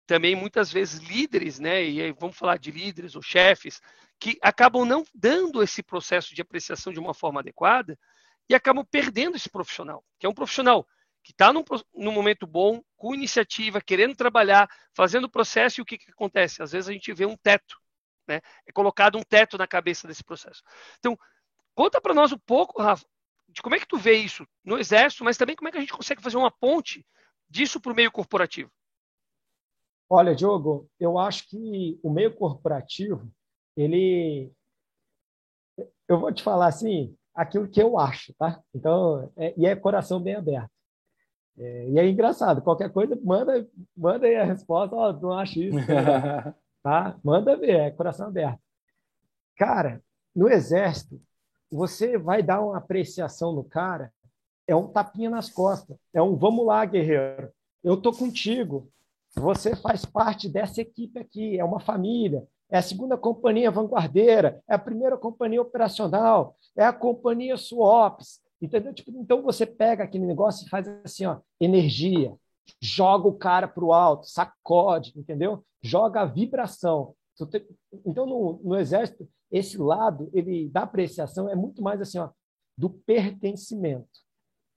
Também 0.06 0.37
muitas 0.37 0.70
vezes 0.70 1.00
líderes, 1.00 1.59
né? 1.59 1.83
E 1.83 2.02
aí 2.02 2.12
vamos 2.12 2.37
falar 2.37 2.59
de 2.59 2.70
líderes 2.70 3.16
ou 3.16 3.22
chefes, 3.22 3.80
que 4.18 4.38
acabam 4.42 4.85
não 4.85 5.04
dando 5.14 5.62
esse 5.62 5.83
processo 5.83 6.35
de 6.35 6.42
apreciação 6.42 6.92
de 6.92 7.00
uma 7.00 7.14
forma 7.14 7.40
adequada 7.40 7.98
e 8.46 8.54
acabam 8.54 8.85
perdendo 8.85 9.37
esse 9.37 9.48
profissional, 9.48 10.04
que 10.18 10.26
é 10.26 10.28
um 10.28 10.35
profissional 10.35 10.87
que 11.22 11.33
está 11.33 11.52
num, 11.52 11.64
num, 11.94 12.12
momento 12.12 12.46
bom, 12.46 12.83
com 12.96 13.14
iniciativa, 13.14 13.80
querendo 13.80 14.16
trabalhar, 14.16 14.68
fazendo 14.94 15.24
o 15.24 15.30
processo, 15.30 15.80
e 15.80 15.83
o 15.83 15.85
que, 15.85 15.98
que 15.98 16.11
acontece? 16.11 16.62
Às 16.62 16.72
vezes 16.72 16.88
a 16.88 16.92
gente 16.92 17.12
vê 17.12 17.26
um 17.26 17.37
teto, 17.37 17.78
né? 18.26 18.40
É 18.66 18.72
colocado 18.72 19.18
um 19.18 19.22
teto 19.22 19.59
na 19.59 19.66
cabeça 19.66 20.09
desse 20.09 20.24
processo. 20.24 20.62
Então, 20.98 21.18
conta 21.74 22.00
para 22.00 22.14
nós 22.14 22.33
um 22.33 22.38
pouco, 22.38 22.80
Rafa, 22.83 23.04
de 23.52 23.62
como 23.62 23.74
é 23.74 23.78
que 23.78 23.86
tu 23.86 23.98
vê 23.98 24.14
isso 24.14 24.46
no 24.64 24.78
Exército, 24.78 25.24
mas 25.24 25.36
também 25.36 25.56
como 25.56 25.68
é 25.68 25.72
que 25.72 25.78
a 25.78 25.80
gente 25.80 25.92
consegue 25.92 26.22
fazer 26.22 26.36
uma 26.36 26.50
ponte 26.50 27.04
disso 27.48 27.80
para 27.80 27.92
o 27.92 27.94
meio 27.94 28.10
corporativo. 28.10 28.70
Olha, 30.08 30.34
Diogo, 30.34 30.88
eu 30.98 31.18
acho 31.18 31.48
que 31.48 31.98
o 32.02 32.10
meio 32.10 32.34
corporativo, 32.34 33.30
ele. 33.76 34.52
Eu 36.08 36.18
vou 36.18 36.32
te 36.32 36.42
falar 36.42 36.66
assim, 36.66 37.16
aquilo 37.34 37.68
que 37.68 37.80
eu 37.80 37.98
acho, 37.98 38.34
tá? 38.34 38.60
Então, 38.74 39.32
é, 39.36 39.54
e 39.56 39.66
é 39.66 39.76
coração 39.76 40.20
bem 40.20 40.34
aberto. 40.34 40.70
É, 41.56 41.88
e 41.90 41.98
é 41.98 42.08
engraçado, 42.08 42.62
qualquer 42.62 42.92
coisa, 42.92 43.18
manda, 43.22 43.68
manda 43.96 44.26
aí 44.26 44.36
a 44.36 44.44
resposta, 44.44 44.96
ó, 44.96 45.10
oh, 45.10 45.12
não 45.12 45.32
acho 45.32 45.60
isso, 45.60 45.78
tá? 46.82 47.18
Manda 47.22 47.56
ver, 47.56 47.76
é 47.76 47.90
coração 47.90 48.28
aberto. 48.28 48.60
Cara, 49.56 50.02
no 50.34 50.48
exército, 50.48 51.20
você 51.70 52.18
vai 52.18 52.42
dar 52.42 52.61
uma 52.61 52.78
apreciação 52.78 53.52
no 53.52 53.64
cara, 53.64 54.12
é 54.66 54.74
um 54.74 54.88
tapinha 54.88 55.30
nas 55.30 55.50
costas, 55.50 55.96
é 56.12 56.22
um 56.22 56.37
vamos 56.37 56.66
lá, 56.66 56.85
guerreiro, 56.85 57.50
eu 57.83 57.96
tô 57.96 58.12
contigo, 58.12 58.90
você 59.35 59.76
faz 59.76 60.04
parte 60.04 60.48
dessa 60.48 60.80
equipe 60.80 61.18
aqui, 61.18 61.59
é 61.59 61.64
uma 61.64 61.80
família, 61.80 62.46
é 62.70 62.78
a 62.78 62.83
segunda 62.83 63.16
companhia 63.16 63.70
vanguardeira, 63.70 64.62
é 64.68 64.74
a 64.74 64.78
primeira 64.78 65.16
companhia 65.16 65.62
operacional, 65.62 66.56
é 66.76 66.85
a 66.85 66.92
companhia 66.92 67.56
SWOPS, 67.56 68.40
entendeu? 68.61 68.92
Tipo, 68.94 69.11
então 69.12 69.42
você 69.42 69.66
pega 69.66 70.04
aquele 70.04 70.26
negócio 70.26 70.66
e 70.66 70.68
faz 70.68 70.87
assim, 71.04 71.26
ó, 71.26 71.38
energia, 71.61 72.35
joga 72.80 73.26
o 73.26 73.37
cara 73.37 73.66
para 73.66 73.85
o 73.85 73.92
alto, 73.92 74.26
sacode, 74.26 75.12
entendeu? 75.16 75.64
Joga 75.83 76.20
a 76.20 76.26
vibração. 76.26 77.14
Então, 78.04 78.26
no, 78.26 78.61
no 78.62 78.76
exército, 78.76 79.28
esse 79.50 79.78
lado 79.78 80.30
ele 80.32 80.68
da 80.68 80.82
apreciação 80.82 81.48
é 81.48 81.54
muito 81.54 81.82
mais 81.82 82.00
assim, 82.00 82.18
ó, 82.18 82.30
do 82.76 82.90
pertencimento. 82.90 84.08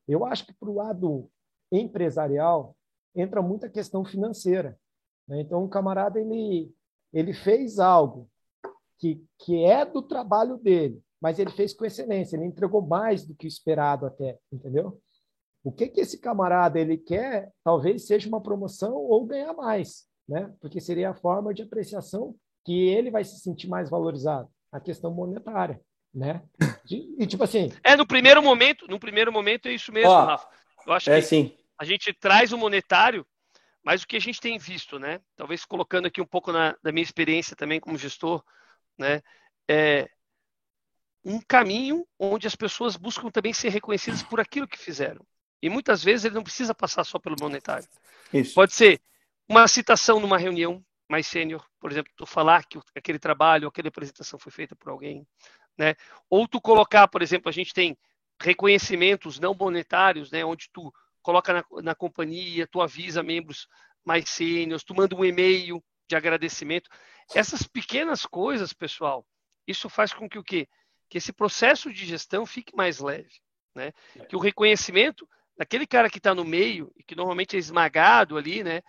Eu 0.07 0.25
acho 0.25 0.45
que 0.45 0.53
para 0.53 0.69
o 0.69 0.75
lado 0.75 1.29
empresarial 1.71 2.75
entra 3.15 3.41
muita 3.41 3.69
questão 3.69 4.03
financeira. 4.03 4.77
Né? 5.27 5.41
Então, 5.41 5.63
um 5.63 5.69
camarada 5.69 6.19
ele 6.19 6.73
ele 7.13 7.31
fez 7.31 7.77
algo 7.77 8.27
que, 8.97 9.23
que 9.38 9.63
é 9.63 9.86
do 9.86 10.01
trabalho 10.01 10.57
dele, 10.57 11.01
mas 11.21 11.38
ele 11.38 11.51
fez 11.51 11.73
com 11.73 11.86
excelência, 11.86 12.36
ele 12.36 12.45
entregou 12.45 12.81
mais 12.81 13.25
do 13.25 13.36
que 13.36 13.45
o 13.45 13.47
esperado 13.47 14.05
até, 14.05 14.39
entendeu? 14.51 14.99
O 15.63 15.71
que 15.71 15.88
que 15.88 16.01
esse 16.01 16.19
camarada 16.19 16.79
ele 16.79 16.97
quer, 16.97 17.51
talvez 17.63 18.07
seja 18.07 18.27
uma 18.27 18.41
promoção 18.41 18.95
ou 18.95 19.25
ganhar 19.25 19.53
mais, 19.53 20.07
né? 20.27 20.53
Porque 20.59 20.81
seria 20.81 21.12
a 21.12 21.15
forma 21.15 21.53
de 21.53 21.62
apreciação 21.62 22.36
que 22.65 22.88
ele 22.89 23.12
vai 23.12 23.23
se 23.23 23.39
sentir 23.39 23.67
mais 23.67 23.89
valorizado, 23.89 24.49
a 24.73 24.79
questão 24.79 25.12
monetária, 25.12 25.79
né? 26.13 26.41
E 26.89 27.25
tipo 27.25 27.43
assim, 27.43 27.71
é 27.81 27.95
no 27.95 28.05
primeiro 28.05 28.43
momento, 28.43 28.88
no 28.88 28.99
primeiro 28.99 29.31
momento 29.31 29.67
é 29.67 29.73
isso 29.73 29.91
mesmo, 29.91 30.12
ó, 30.12 30.25
Rafa. 30.25 30.47
Eu 30.86 30.93
acho 30.93 31.09
é 31.09 31.21
que 31.21 31.27
sim. 31.27 31.55
a 31.79 31.86
gente 31.86 32.12
traz 32.13 32.51
o 32.51 32.57
monetário 32.57 33.25
mas 33.83 34.01
o 34.01 34.07
que 34.07 34.15
a 34.15 34.21
gente 34.21 34.39
tem 34.39 34.57
visto, 34.57 34.97
né? 34.97 35.19
Talvez 35.36 35.65
colocando 35.65 36.05
aqui 36.05 36.21
um 36.21 36.25
pouco 36.25 36.51
na, 36.51 36.75
da 36.81 36.91
minha 36.91 37.03
experiência 37.03 37.55
também 37.55 37.81
como 37.81 37.97
gestor, 37.97 38.41
né? 38.97 39.21
É 39.67 40.09
um 41.25 41.39
caminho 41.41 42.07
onde 42.17 42.47
as 42.47 42.55
pessoas 42.55 42.95
buscam 42.95 43.29
também 43.29 43.53
ser 43.53 43.69
reconhecidas 43.69 44.23
por 44.23 44.39
aquilo 44.39 44.67
que 44.67 44.77
fizeram. 44.77 45.25
E 45.62 45.69
muitas 45.69 46.03
vezes 46.03 46.25
ele 46.25 46.36
não 46.36 46.43
precisa 46.43 46.73
passar 46.73 47.03
só 47.03 47.19
pelo 47.19 47.36
monetário. 47.39 47.88
Isso. 48.33 48.55
Pode 48.55 48.73
ser 48.73 49.01
uma 49.47 49.67
citação 49.67 50.19
numa 50.19 50.38
reunião 50.38 50.83
mais 51.13 51.28
sênior, 51.28 51.63
por 51.80 51.91
exemplo, 51.91 52.12
tu 52.15 52.26
falar 52.26 52.65
que 52.65 52.80
aquele 52.95 53.19
trabalho, 53.19 53.67
aquela 53.67 53.88
apresentação 53.88 54.39
foi 54.39 54.52
feita 54.52 54.76
por 54.76 54.89
alguém, 54.89 55.28
né? 55.78 55.93
Ou 56.28 56.47
tu 56.47 56.60
colocar, 56.60 57.08
por 57.08 57.21
exemplo, 57.21 57.49
a 57.49 57.52
gente 57.52 57.71
tem 57.71 57.95
reconhecimentos 58.41 59.39
não 59.39 59.54
monetários, 59.54 60.32
né, 60.32 60.43
onde 60.43 60.71
tu 60.73 60.91
coloca 61.21 61.54
na, 61.54 61.63
na 61.84 61.93
companhia, 61.93 62.65
tu 62.65 62.82
avisa 62.82 63.21
membros 63.21 63.67
mais 64.04 64.28
sênios, 64.28 64.84
tu 64.84 64.95
manda 64.95 65.15
um 65.15 65.23
e-mail 65.23 65.84
de 66.10 66.15
agradecimento. 66.15 66.89
Essas 67.36 67.62
pequenas 67.62 68.26
coisas, 68.26 68.73
pessoal, 68.73 69.23
isso 69.67 69.89
faz 69.89 70.12
com 70.13 70.28
que 70.28 70.39
o 70.39 70.43
quê? 70.43 70.67
Que 71.08 71.19
esse 71.19 71.32
processo 71.32 71.93
de 71.93 72.08
gestão 72.08 72.43
fique 72.43 72.76
mais 72.76 72.97
leve, 72.97 73.39
né? 73.76 73.93
É. 74.15 74.26
Que 74.26 74.36
o 74.36 74.39
reconhecimento 74.39 75.30
daquele 75.56 75.86
cara 75.86 76.10
que 76.10 76.17
está 76.17 76.34
no 76.34 76.43
meio 76.43 76.91
e 76.97 77.04
que 77.04 77.15
normalmente 77.15 77.56
é 77.56 77.60
esmagado 77.60 78.36
ali, 78.36 78.63
né? 78.63 78.82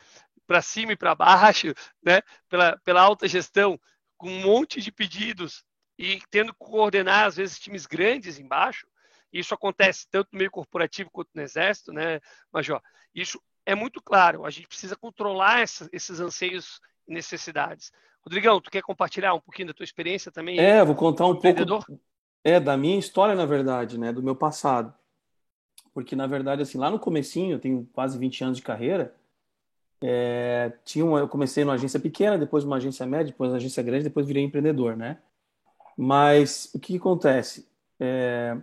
Para 0.47 0.63
cima 0.63 0.93
e 0.93 0.97
para 0.97 1.15
baixo, 1.15 1.75
né? 2.03 2.21
Pela, 2.49 2.79
pela 2.85 3.03
alta 3.03 3.27
gestão, 3.27 3.79
com 4.17 4.29
um 4.29 4.43
monte 4.43 4.81
de 4.81 4.93
pedidos 4.93 5.65
e 5.99 6.21
tendo 6.31 6.53
que 6.53 6.59
coordenar 6.59 7.27
às 7.27 7.37
vezes 7.37 7.59
times 7.59 7.87
grandes 7.87 8.39
embaixo, 8.39 8.87
isso 9.33 9.55
acontece 9.55 10.07
tanto 10.11 10.29
no 10.33 10.39
meio 10.39 10.51
corporativo 10.51 11.11
quanto 11.11 11.31
no 11.35 11.43
exército, 11.43 11.93
né, 11.93 12.21
Major? 12.53 12.81
Isso 13.15 13.41
é 13.67 13.75
muito 13.75 14.01
claro. 14.03 14.45
A 14.45 14.51
gente 14.51 14.69
precisa 14.69 14.97
controlar 14.97 15.61
essa, 15.61 15.89
esses 15.93 16.21
anseios 16.21 16.81
e 17.09 17.13
necessidades. 17.13 17.91
Rodrigão, 18.23 18.61
tu 18.61 18.71
quer 18.71 18.83
compartilhar 18.83 19.35
um 19.35 19.41
pouquinho 19.41 19.69
da 19.69 19.75
tua 19.75 19.85
experiência 19.85 20.31
também? 20.31 20.59
É, 20.59 20.85
vou 20.85 20.95
contar 20.95 21.27
um 21.27 21.39
pouco 21.39 21.85
é 22.45 22.61
da 22.61 22.77
minha 22.77 22.99
história, 22.99 23.35
na 23.35 23.47
verdade, 23.47 23.99
né, 23.99 24.13
do 24.13 24.23
meu 24.23 24.37
passado. 24.37 24.95
Porque 25.95 26.15
na 26.15 26.27
verdade 26.27 26.63
assim, 26.63 26.77
lá 26.77 26.91
no 26.91 26.99
comecinho, 26.99 27.53
eu 27.53 27.59
tenho 27.59 27.89
quase 27.93 28.19
20 28.19 28.45
anos 28.45 28.59
de 28.59 28.63
carreira, 28.63 29.15
é, 30.07 30.71
tinha 30.85 31.03
uma, 31.03 31.21
eu 31.21 31.29
comecei 31.29 31.65
numa 31.65 31.73
agência 31.73 31.99
pequena, 31.99 32.37
depois 32.37 32.63
numa 32.63 32.77
agência 32.77 33.07
média, 33.07 33.33
depois 33.33 33.49
numa 33.49 33.57
agência 33.57 33.83
grande, 33.83 34.05
depois 34.05 34.27
virei 34.27 34.45
empreendedor, 34.45 34.95
né? 34.95 35.17
Mas 35.97 36.71
o 36.75 36.79
que, 36.79 36.93
que 36.93 36.99
acontece? 36.99 37.67
É, 37.99 38.55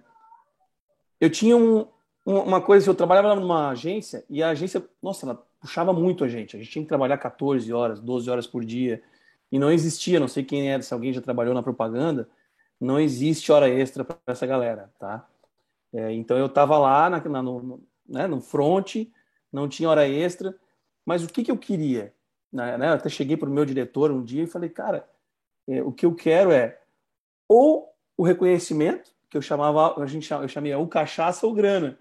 eu 1.20 1.32
tinha 1.32 1.58
um, 1.58 1.88
uma 2.24 2.62
coisa, 2.62 2.88
eu 2.88 2.94
trabalhava 2.94 3.34
numa 3.34 3.70
agência 3.72 4.24
e 4.30 4.44
a 4.44 4.50
agência, 4.50 4.86
nossa, 5.02 5.26
ela 5.26 5.44
puxava 5.60 5.92
muito 5.92 6.24
a 6.24 6.28
gente. 6.28 6.56
A 6.56 6.60
gente 6.60 6.70
tinha 6.70 6.84
que 6.84 6.90
trabalhar 6.90 7.18
14 7.18 7.74
horas, 7.74 8.00
12 8.00 8.30
horas 8.30 8.46
por 8.46 8.64
dia. 8.64 9.02
E 9.52 9.58
não 9.58 9.72
existia, 9.72 10.20
não 10.20 10.28
sei 10.28 10.44
quem 10.44 10.72
é, 10.72 10.80
se 10.80 10.94
alguém 10.94 11.12
já 11.12 11.22
trabalhou 11.22 11.56
na 11.56 11.64
propaganda, 11.64 12.30
não 12.80 13.00
existe 13.00 13.52
hora 13.52 13.68
extra 13.68 14.04
para 14.04 14.18
essa 14.28 14.46
galera, 14.46 14.92
tá? 15.00 15.28
É, 15.92 16.14
então 16.14 16.38
eu 16.38 16.46
estava 16.46 16.78
lá 16.78 17.10
na, 17.10 17.20
na, 17.20 17.42
no, 17.42 17.84
né, 18.08 18.28
no 18.28 18.40
front, 18.40 19.08
não 19.52 19.68
tinha 19.68 19.90
hora 19.90 20.08
extra, 20.08 20.56
mas 21.12 21.26
o 21.26 21.28
que, 21.28 21.44
que 21.44 21.52
eu 21.52 21.58
queria? 21.58 22.14
Né, 22.54 22.78
né 22.78 22.88
eu 22.88 22.94
até 22.94 23.10
cheguei 23.10 23.36
para 23.36 23.50
o 23.50 23.52
meu 23.52 23.66
diretor 23.66 24.12
um 24.12 24.24
dia 24.24 24.44
e 24.44 24.48
falei, 24.48 24.70
cara, 24.70 25.06
é, 25.68 25.84
o 25.84 25.92
que 25.92 26.06
eu 26.06 26.16
quero 26.16 26.54
é 26.54 26.80
ou 27.50 27.94
o 28.16 28.24
reconhecimento, 28.24 29.12
que 29.30 29.36
eu 29.36 29.42
chamava, 29.42 30.02
a 30.02 30.06
gente 30.06 30.32
eu 30.32 30.48
chamei 30.48 30.74
ou 30.74 30.88
cachaça 30.88 31.46
ou 31.46 31.54
grana, 31.54 32.00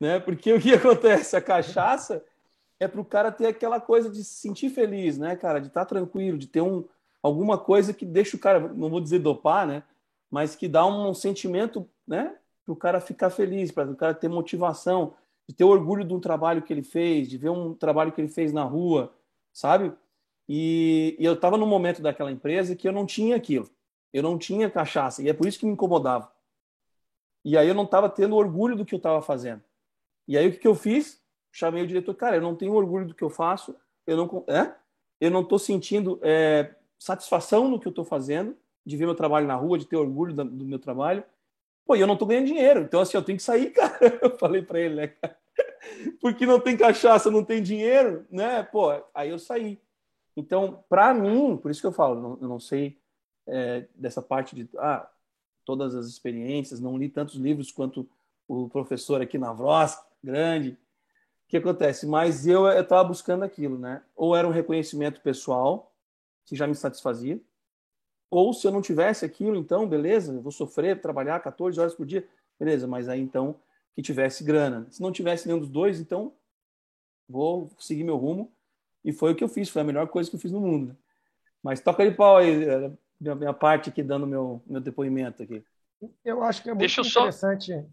né? 0.00 0.18
Porque 0.18 0.52
o 0.52 0.60
que 0.60 0.74
acontece? 0.74 1.36
A 1.36 1.40
cachaça 1.40 2.24
é 2.80 2.88
para 2.88 3.00
o 3.00 3.04
cara 3.04 3.30
ter 3.30 3.46
aquela 3.46 3.80
coisa 3.80 4.10
de 4.10 4.24
se 4.24 4.40
sentir 4.40 4.68
feliz, 4.70 5.16
né, 5.16 5.36
cara? 5.36 5.60
De 5.60 5.68
estar 5.68 5.82
tá 5.82 5.86
tranquilo, 5.86 6.36
de 6.36 6.48
ter 6.48 6.60
um, 6.60 6.84
alguma 7.22 7.56
coisa 7.56 7.94
que 7.94 8.04
deixa 8.04 8.36
o 8.36 8.40
cara, 8.40 8.58
não 8.58 8.90
vou 8.90 9.00
dizer 9.00 9.20
dopar, 9.20 9.64
né? 9.64 9.84
Mas 10.28 10.56
que 10.56 10.66
dá 10.66 10.84
um 10.84 11.14
sentimento, 11.14 11.88
né? 12.04 12.34
Para 12.64 12.72
o 12.72 12.76
cara 12.76 13.00
ficar 13.00 13.30
feliz, 13.30 13.70
para 13.70 13.88
o 13.88 13.94
cara 13.94 14.12
ter 14.12 14.26
motivação, 14.26 15.14
de 15.50 15.56
ter 15.56 15.64
orgulho 15.64 16.04
de 16.04 16.14
um 16.14 16.20
trabalho 16.20 16.62
que 16.62 16.72
ele 16.72 16.84
fez, 16.84 17.28
de 17.28 17.36
ver 17.36 17.48
um 17.48 17.74
trabalho 17.74 18.12
que 18.12 18.20
ele 18.20 18.28
fez 18.28 18.52
na 18.52 18.62
rua, 18.62 19.12
sabe? 19.52 19.92
E, 20.48 21.16
e 21.18 21.24
eu 21.24 21.32
estava 21.32 21.56
num 21.56 21.66
momento 21.66 22.00
daquela 22.00 22.30
empresa 22.30 22.76
que 22.76 22.86
eu 22.86 22.92
não 22.92 23.04
tinha 23.04 23.34
aquilo. 23.34 23.68
Eu 24.12 24.22
não 24.22 24.38
tinha 24.38 24.70
cachaça. 24.70 25.24
E 25.24 25.28
é 25.28 25.32
por 25.32 25.48
isso 25.48 25.58
que 25.58 25.66
me 25.66 25.72
incomodava. 25.72 26.30
E 27.44 27.58
aí 27.58 27.66
eu 27.66 27.74
não 27.74 27.82
estava 27.82 28.08
tendo 28.08 28.36
orgulho 28.36 28.76
do 28.76 28.84
que 28.84 28.94
eu 28.94 28.98
estava 28.98 29.20
fazendo. 29.20 29.60
E 30.28 30.38
aí 30.38 30.46
o 30.46 30.52
que, 30.52 30.58
que 30.58 30.68
eu 30.68 30.74
fiz? 30.76 31.20
Chamei 31.50 31.82
o 31.82 31.86
diretor, 31.86 32.14
cara, 32.14 32.36
eu 32.36 32.42
não 32.42 32.54
tenho 32.54 32.72
orgulho 32.72 33.08
do 33.08 33.14
que 33.14 33.24
eu 33.24 33.30
faço, 33.30 33.74
eu 34.06 34.16
não 34.16 34.44
é? 34.46 34.72
eu 35.20 35.32
não 35.32 35.40
estou 35.40 35.58
sentindo 35.58 36.20
é, 36.22 36.76
satisfação 36.96 37.68
no 37.68 37.80
que 37.80 37.88
eu 37.88 37.90
estou 37.90 38.04
fazendo, 38.04 38.56
de 38.86 38.96
ver 38.96 39.06
meu 39.06 39.16
trabalho 39.16 39.48
na 39.48 39.56
rua, 39.56 39.78
de 39.78 39.84
ter 39.84 39.96
orgulho 39.96 40.32
do, 40.32 40.64
meu 40.64 40.78
trabalho. 40.78 41.24
Pô, 41.84 41.96
eu 41.96 42.06
não 42.06 42.14
estou 42.14 42.28
ganhando 42.28 42.46
dinheiro, 42.46 42.82
então 42.82 43.00
assim, 43.00 43.16
eu 43.16 43.24
tenho 43.24 43.36
que 43.36 43.42
sair, 43.42 43.70
cara. 43.74 43.98
Eu 44.22 44.38
falei 44.38 44.62
para 44.62 44.78
ele, 44.78 44.94
né, 44.94 45.08
cara? 45.08 45.39
Porque 46.20 46.46
não 46.46 46.60
tem 46.60 46.76
cachaça, 46.76 47.30
não 47.30 47.44
tem 47.44 47.62
dinheiro, 47.62 48.26
né? 48.30 48.62
Pô, 48.62 48.90
aí 49.14 49.30
eu 49.30 49.38
saí. 49.38 49.80
Então, 50.36 50.84
para 50.88 51.12
mim, 51.12 51.56
por 51.56 51.70
isso 51.70 51.80
que 51.80 51.86
eu 51.86 51.92
falo, 51.92 52.38
eu 52.40 52.48
não 52.48 52.60
sei 52.60 52.98
é, 53.46 53.86
dessa 53.94 54.22
parte 54.22 54.54
de 54.54 54.68
ah, 54.78 55.08
todas 55.64 55.94
as 55.94 56.06
experiências, 56.06 56.80
não 56.80 56.96
li 56.96 57.08
tantos 57.08 57.34
livros 57.34 57.70
quanto 57.70 58.08
o 58.46 58.68
professor 58.68 59.20
aqui 59.20 59.38
na 59.38 59.52
Vros, 59.52 59.96
grande. 60.22 60.70
O 60.70 61.48
que 61.48 61.56
acontece? 61.56 62.06
Mas 62.06 62.46
eu 62.46 62.68
estava 62.68 63.04
buscando 63.04 63.44
aquilo, 63.44 63.78
né? 63.78 64.02
Ou 64.14 64.36
era 64.36 64.46
um 64.46 64.52
reconhecimento 64.52 65.20
pessoal, 65.20 65.92
que 66.44 66.56
já 66.56 66.66
me 66.66 66.74
satisfazia, 66.74 67.40
ou 68.30 68.52
se 68.54 68.66
eu 68.66 68.70
não 68.70 68.80
tivesse 68.80 69.24
aquilo, 69.24 69.56
então, 69.56 69.88
beleza, 69.88 70.32
eu 70.32 70.40
vou 70.40 70.52
sofrer, 70.52 71.00
trabalhar 71.00 71.40
14 71.40 71.78
horas 71.80 71.94
por 71.94 72.06
dia, 72.06 72.26
beleza, 72.58 72.86
mas 72.86 73.08
aí 73.08 73.20
então 73.20 73.56
que 73.94 74.02
tivesse 74.02 74.44
grana. 74.44 74.86
Se 74.90 75.00
não 75.00 75.12
tivesse 75.12 75.46
nenhum 75.46 75.60
dos 75.60 75.68
dois, 75.68 76.00
então 76.00 76.32
vou 77.28 77.70
seguir 77.78 78.04
meu 78.04 78.16
rumo. 78.16 78.52
E 79.04 79.12
foi 79.12 79.32
o 79.32 79.34
que 79.34 79.42
eu 79.42 79.48
fiz, 79.48 79.68
foi 79.68 79.82
a 79.82 79.84
melhor 79.84 80.08
coisa 80.08 80.28
que 80.28 80.36
eu 80.36 80.40
fiz 80.40 80.52
no 80.52 80.60
mundo. 80.60 80.96
Mas 81.62 81.80
toca 81.80 82.08
de 82.08 82.14
pau 82.14 82.36
aí, 82.36 82.64
eh, 82.64 82.92
minha, 83.20 83.34
minha 83.34 83.52
parte 83.54 83.88
aqui, 83.88 84.02
dando 84.02 84.26
meu, 84.26 84.62
meu 84.66 84.80
depoimento 84.80 85.42
aqui. 85.42 85.64
Eu 86.24 86.42
acho 86.42 86.62
que 86.62 86.70
é 86.70 86.72
muito 86.72 86.80
Deixa 86.80 87.00
interessante. 87.00 87.86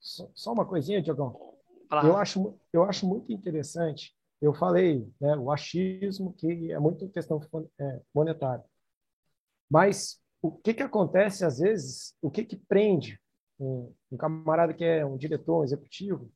Só... 0.00 0.28
só 0.34 0.52
uma 0.52 0.64
coisinha, 0.64 1.02
Diogão. 1.02 1.54
Eu 2.02 2.16
acho, 2.16 2.58
eu 2.72 2.82
acho 2.84 3.06
muito 3.06 3.32
interessante. 3.32 4.14
Eu 4.40 4.52
falei, 4.52 5.08
né, 5.20 5.36
o 5.36 5.50
achismo, 5.50 6.32
que 6.32 6.72
é 6.72 6.78
muito 6.78 7.08
questão 7.08 7.40
é, 7.78 8.00
monetária. 8.12 8.64
Mas 9.70 10.20
o 10.42 10.50
que, 10.50 10.74
que 10.74 10.82
acontece, 10.82 11.44
às 11.44 11.58
vezes, 11.58 12.14
o 12.20 12.30
que, 12.30 12.44
que 12.44 12.56
prende 12.56 13.20
um, 13.58 13.92
um 14.10 14.16
camarada 14.16 14.74
que 14.74 14.84
é 14.84 15.04
um 15.04 15.16
diretor, 15.16 15.60
um 15.60 15.64
executivo, 15.64 16.30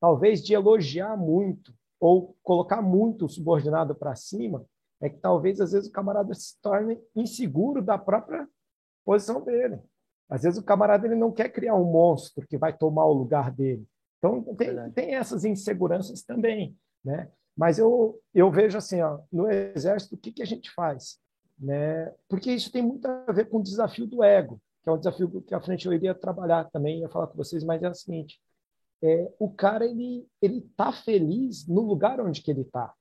talvez 0.00 0.42
de 0.42 0.54
elogiar 0.54 1.16
muito 1.16 1.74
ou 1.98 2.36
colocar 2.42 2.82
muito 2.82 3.24
o 3.24 3.28
subordinado 3.28 3.94
para 3.94 4.14
cima, 4.14 4.64
é 5.00 5.08
que 5.08 5.18
talvez 5.18 5.60
às 5.60 5.72
vezes 5.72 5.88
o 5.88 5.92
camarada 5.92 6.32
se 6.34 6.60
torne 6.60 7.00
inseguro 7.14 7.82
da 7.82 7.98
própria 7.98 8.48
posição 9.04 9.42
dele. 9.42 9.78
Às 10.28 10.42
vezes 10.42 10.58
o 10.58 10.64
camarada 10.64 11.06
ele 11.06 11.14
não 11.14 11.32
quer 11.32 11.48
criar 11.50 11.74
um 11.74 11.84
monstro 11.84 12.46
que 12.46 12.58
vai 12.58 12.76
tomar 12.76 13.06
o 13.06 13.12
lugar 13.12 13.50
dele. 13.50 13.86
Então 14.18 14.42
tem, 14.56 14.90
tem 14.92 15.14
essas 15.14 15.44
inseguranças 15.44 16.22
também, 16.22 16.76
né? 17.04 17.30
Mas 17.56 17.78
eu, 17.78 18.20
eu 18.34 18.50
vejo 18.50 18.76
assim, 18.76 19.00
ó, 19.00 19.20
no 19.32 19.50
exército 19.50 20.14
o 20.14 20.18
que, 20.18 20.32
que 20.32 20.42
a 20.42 20.46
gente 20.46 20.70
faz, 20.74 21.18
né? 21.58 22.12
Porque 22.28 22.50
isso 22.52 22.70
tem 22.70 22.82
muito 22.82 23.06
a 23.06 23.32
ver 23.32 23.48
com 23.48 23.58
o 23.58 23.62
desafio 23.62 24.06
do 24.06 24.22
ego, 24.22 24.60
que 24.86 24.90
é 24.90 24.92
um 24.92 24.98
desafio 24.98 25.42
que 25.42 25.52
à 25.52 25.60
frente 25.60 25.84
eu 25.84 25.92
iria 25.92 26.14
trabalhar 26.14 26.70
também, 26.70 27.00
ia 27.00 27.08
falar 27.08 27.26
com 27.26 27.36
vocês, 27.36 27.64
mas 27.64 27.82
é 27.82 27.90
o 27.90 27.94
seguinte: 27.94 28.40
é, 29.02 29.32
o 29.36 29.50
cara 29.50 29.84
ele 29.84 30.24
ele 30.40 30.58
está 30.58 30.92
feliz 30.92 31.66
no 31.66 31.80
lugar 31.80 32.20
onde 32.20 32.40
que 32.40 32.52
ele 32.52 32.60
está. 32.60 32.94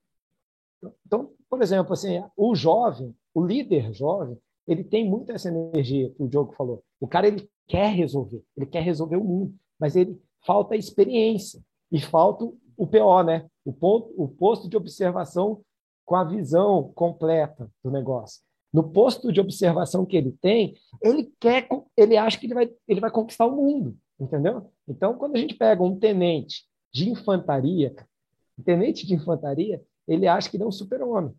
Então, 1.05 1.31
por 1.47 1.61
exemplo, 1.61 1.93
assim, 1.93 2.23
o 2.35 2.55
jovem, 2.55 3.15
o 3.35 3.45
líder 3.45 3.93
jovem, 3.93 4.35
ele 4.67 4.83
tem 4.83 5.07
muito 5.07 5.31
essa 5.31 5.47
energia 5.47 6.09
que 6.09 6.23
o 6.23 6.27
Diogo 6.27 6.53
falou. 6.53 6.83
O 6.99 7.07
cara 7.07 7.27
ele 7.27 7.47
quer 7.67 7.89
resolver, 7.93 8.43
ele 8.57 8.65
quer 8.65 8.81
resolver 8.81 9.17
o 9.17 9.23
mundo, 9.23 9.55
mas 9.79 9.95
ele 9.95 10.19
falta 10.43 10.75
experiência 10.75 11.61
e 11.91 12.01
falta 12.01 12.45
o 12.75 12.87
PO, 12.87 13.23
né? 13.23 13.47
O 13.63 13.71
ponto, 13.71 14.11
o 14.17 14.27
posto 14.27 14.67
de 14.67 14.75
observação 14.75 15.61
com 16.03 16.15
a 16.15 16.23
visão 16.23 16.91
completa 16.95 17.69
do 17.83 17.91
negócio. 17.91 18.41
No 18.75 18.83
posto 18.83 19.31
de 19.31 19.39
observação 19.39 20.05
que 20.05 20.17
ele 20.17 20.33
tem, 20.33 20.75
ele 21.01 21.31
quer, 21.39 21.65
ele 21.95 22.17
acha 22.17 22.37
que 22.37 22.45
ele 22.45 22.53
vai, 22.53 22.69
ele 22.85 22.99
vai 22.99 23.09
conquistar 23.09 23.45
o 23.45 23.55
mundo, 23.55 23.97
entendeu? 24.19 24.69
Então, 24.85 25.13
quando 25.13 25.37
a 25.37 25.39
gente 25.39 25.55
pega 25.55 25.81
um 25.81 25.97
tenente 25.97 26.65
de 26.93 27.09
infantaria, 27.09 27.95
um 28.59 28.63
tenente 28.63 29.07
de 29.07 29.13
infantaria, 29.13 29.81
ele 30.05 30.27
acha 30.27 30.49
que 30.49 30.57
ele 30.57 30.65
é 30.65 30.67
um 30.67 30.73
super-homem. 30.73 31.33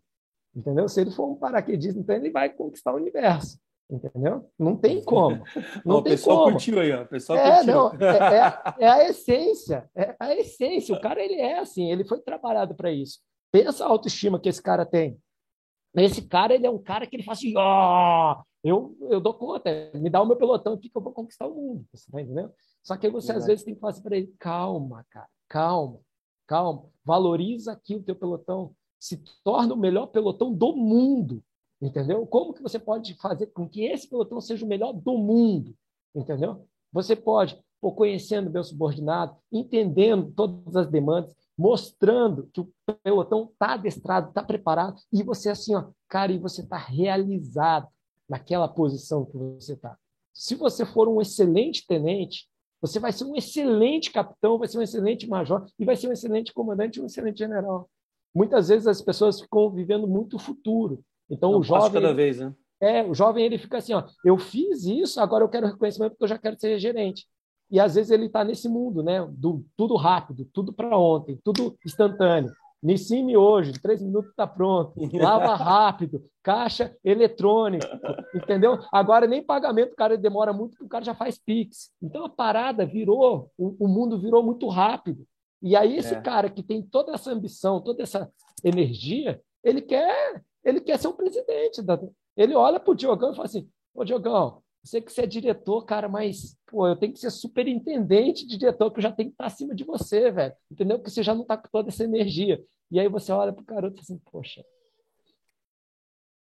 Entendeu? 0.55 0.89
Se 0.89 0.99
ele 0.99 1.11
for 1.11 1.29
um 1.29 1.35
paraquedista, 1.35 1.99
então 1.99 2.15
ele 2.15 2.31
vai 2.31 2.49
conquistar 2.49 2.91
o 2.91 2.97
universo. 2.97 3.59
Entendeu? 3.87 4.49
Não 4.57 4.75
tem 4.75 5.03
como. 5.03 5.43
Não 5.85 5.97
o 5.97 6.01
tem 6.01 6.13
pessoal 6.13 6.39
como. 6.39 6.51
curtiu 6.53 6.79
aí, 6.79 6.91
ó. 6.91 7.03
O 7.03 7.07
pessoal 7.07 7.37
é, 7.37 7.57
curtiu. 7.57 7.73
Não, 7.75 7.93
é, 7.93 8.17
é, 8.17 8.83
é, 8.83 8.89
a 8.89 9.09
essência. 9.11 9.87
É 9.95 10.15
a 10.19 10.35
essência. 10.35 10.95
O 10.95 10.99
cara, 10.99 11.21
ele 11.23 11.35
é 11.35 11.59
assim, 11.59 11.91
ele 11.91 12.03
foi 12.03 12.19
trabalhado 12.19 12.73
para 12.73 12.91
isso. 12.91 13.19
Pensa 13.51 13.85
a 13.85 13.87
autoestima 13.87 14.39
que 14.39 14.49
esse 14.49 14.61
cara 14.61 14.87
tem. 14.87 15.19
Esse 15.97 16.21
cara, 16.21 16.53
ele 16.53 16.67
é 16.67 16.69
um 16.69 16.81
cara 16.81 17.07
que 17.07 17.15
ele 17.15 17.23
fala 17.23 17.35
assim, 17.35 17.53
ó, 17.57 18.33
oh, 18.33 18.43
eu, 18.63 18.97
eu 19.09 19.19
dou 19.19 19.33
conta, 19.33 19.91
me 19.95 20.09
dá 20.09 20.21
o 20.21 20.25
meu 20.25 20.35
pelotão 20.35 20.73
aqui 20.73 20.89
que 20.89 20.97
eu 20.97 21.01
vou 21.01 21.11
conquistar 21.11 21.47
o 21.47 21.55
mundo. 21.55 21.85
Você 21.91 22.11
tá 22.11 22.21
entendendo? 22.21 22.53
Só 22.83 22.95
que 22.95 23.09
você, 23.09 23.31
às 23.31 23.45
vezes, 23.45 23.65
tem 23.65 23.73
que 23.73 23.79
falar 23.79 23.91
assim 23.91 24.03
para 24.03 24.15
ele, 24.15 24.33
calma, 24.39 25.05
cara, 25.09 25.27
calma, 25.49 25.99
calma. 26.45 26.85
Valoriza 27.03 27.71
aqui 27.71 27.95
o 27.95 28.03
teu 28.03 28.15
pelotão 28.15 28.73
se 28.99 29.23
torna 29.43 29.73
o 29.73 29.77
melhor 29.77 30.07
pelotão 30.07 30.53
do 30.53 30.75
mundo, 30.75 31.43
entendeu? 31.81 32.25
Como 32.25 32.53
que 32.53 32.61
você 32.61 32.79
pode 32.79 33.15
fazer 33.15 33.47
com 33.47 33.67
que 33.67 33.85
esse 33.85 34.09
pelotão 34.09 34.41
seja 34.41 34.65
o 34.65 34.67
melhor 34.67 34.93
do 34.93 35.17
mundo, 35.17 35.75
entendeu? 36.15 36.67
Você 36.91 37.15
pode, 37.15 37.59
por 37.81 37.93
conhecendo 37.93 38.49
meu 38.49 38.63
subordinado, 38.63 39.35
entendendo 39.51 40.31
todas 40.35 40.75
as 40.75 40.87
demandas, 40.87 41.35
mostrando 41.57 42.49
que 42.53 42.61
o 42.61 42.71
pelotão 43.03 43.49
está 43.51 43.73
adestrado, 43.73 44.29
está 44.29 44.43
preparado, 44.43 44.99
e 45.11 45.23
você 45.23 45.49
assim, 45.49 45.75
ó, 45.75 45.85
cara, 46.07 46.31
e 46.31 46.39
você 46.39 46.61
está 46.61 46.77
realizado 46.77 47.87
naquela 48.27 48.67
posição 48.67 49.25
que 49.25 49.37
você 49.37 49.73
está. 49.73 49.97
Se 50.33 50.55
você 50.55 50.85
for 50.85 51.07
um 51.07 51.21
excelente 51.21 51.85
tenente, 51.87 52.47
você 52.79 52.99
vai 52.99 53.11
ser 53.11 53.23
um 53.23 53.35
excelente 53.35 54.11
capitão, 54.11 54.57
vai 54.57 54.67
ser 54.67 54.77
um 54.77 54.83
excelente 54.83 55.27
major 55.27 55.65
e 55.79 55.85
vai 55.85 55.95
ser 55.95 56.07
um 56.07 56.11
excelente 56.11 56.53
comandante 56.53 57.01
um 57.01 57.05
excelente 57.05 57.39
general 57.39 57.89
muitas 58.37 58.67
vezes 58.67 58.85
as 58.85 59.01
pessoas 59.01 59.41
ficam 59.41 59.71
vivendo 59.71 60.07
muito 60.07 60.35
o 60.35 60.39
futuro. 60.39 61.03
Então 61.27 61.53
Não 61.53 61.59
o 61.59 61.63
jovem 61.63 62.01
cada 62.01 62.13
vez, 62.13 62.39
né? 62.39 62.53
É, 62.79 63.03
o 63.03 63.15
jovem 63.15 63.43
ele 63.43 63.57
fica 63.57 63.79
assim, 63.79 63.93
ó, 63.93 64.03
eu 64.23 64.37
fiz 64.37 64.85
isso, 64.85 65.19
agora 65.19 65.43
eu 65.43 65.49
quero 65.49 65.65
reconhecimento 65.65 66.11
porque 66.11 66.25
eu 66.25 66.29
já 66.29 66.37
quero 66.37 66.59
ser 66.59 66.77
gerente. 66.77 67.25
E 67.69 67.79
às 67.79 67.95
vezes 67.95 68.11
ele 68.11 68.27
está 68.27 68.43
nesse 68.43 68.69
mundo, 68.69 69.03
né? 69.03 69.25
Do 69.29 69.65
tudo 69.75 69.95
rápido, 69.95 70.45
tudo 70.53 70.71
para 70.71 70.97
ontem, 70.97 71.39
tudo 71.43 71.77
instantâneo. 71.85 72.51
Nissime 72.81 73.35
hoje, 73.35 73.73
três 73.73 74.01
minutos 74.01 74.29
está 74.29 74.45
pronto. 74.45 74.93
Lava 75.13 75.55
rápido, 75.55 76.23
caixa 76.43 76.95
eletrônico, 77.03 77.85
entendeu? 78.33 78.79
Agora 78.91 79.25
nem 79.25 79.43
pagamento, 79.43 79.93
o 79.93 79.95
cara 79.95 80.17
demora 80.17 80.53
muito, 80.53 80.71
porque 80.71 80.85
o 80.85 80.89
cara 80.89 81.03
já 81.03 81.15
faz 81.15 81.37
Pix. 81.37 81.91
Então 82.01 82.23
a 82.23 82.29
parada 82.29 82.85
virou, 82.85 83.51
o, 83.57 83.85
o 83.85 83.87
mundo 83.87 84.19
virou 84.19 84.43
muito 84.43 84.67
rápido. 84.67 85.25
E 85.61 85.75
aí 85.75 85.97
esse 85.97 86.13
é. 86.13 86.21
cara 86.21 86.49
que 86.49 86.61
tem 86.61 86.81
toda 86.81 87.13
essa 87.13 87.31
ambição, 87.31 87.81
toda 87.81 88.03
essa 88.03 88.31
energia, 88.63 89.41
ele 89.63 89.81
quer, 89.81 90.41
ele 90.63 90.79
quer 90.79 90.99
ser 90.99 91.07
o 91.07 91.13
presidente. 91.13 91.81
Da... 91.81 91.99
Ele 92.35 92.53
olha 92.55 92.79
para 92.79 92.91
o 92.91 92.95
Diogão 92.95 93.31
e 93.31 93.35
fala 93.35 93.47
assim, 93.47 93.67
ô 93.93 94.05
Diogão, 94.05 94.61
sei 94.87 95.01
que 95.01 95.11
você 95.11 95.21
é 95.21 95.27
diretor, 95.27 95.83
cara, 95.85 96.09
mas 96.09 96.57
pô, 96.65 96.87
eu 96.87 96.95
tenho 96.95 97.13
que 97.13 97.19
ser 97.19 97.29
superintendente 97.29 98.45
de 98.47 98.57
diretor, 98.57 98.91
que 98.91 98.99
eu 98.99 99.03
já 99.03 99.11
tenho 99.11 99.29
que 99.29 99.33
estar 99.35 99.45
acima 99.45 99.75
de 99.75 99.83
você, 99.83 100.31
velho. 100.31 100.55
Entendeu? 100.71 100.97
Porque 100.97 101.11
você 101.11 101.21
já 101.21 101.35
não 101.35 101.43
está 101.43 101.57
com 101.57 101.67
toda 101.69 101.89
essa 101.89 102.03
energia. 102.03 102.63
E 102.89 102.99
aí 102.99 103.07
você 103.07 103.31
olha 103.31 103.53
para 103.53 103.61
o 103.61 103.65
garoto 103.65 103.95
e 103.95 103.97
fala 103.97 104.03
assim, 104.03 104.31
poxa, 104.31 104.65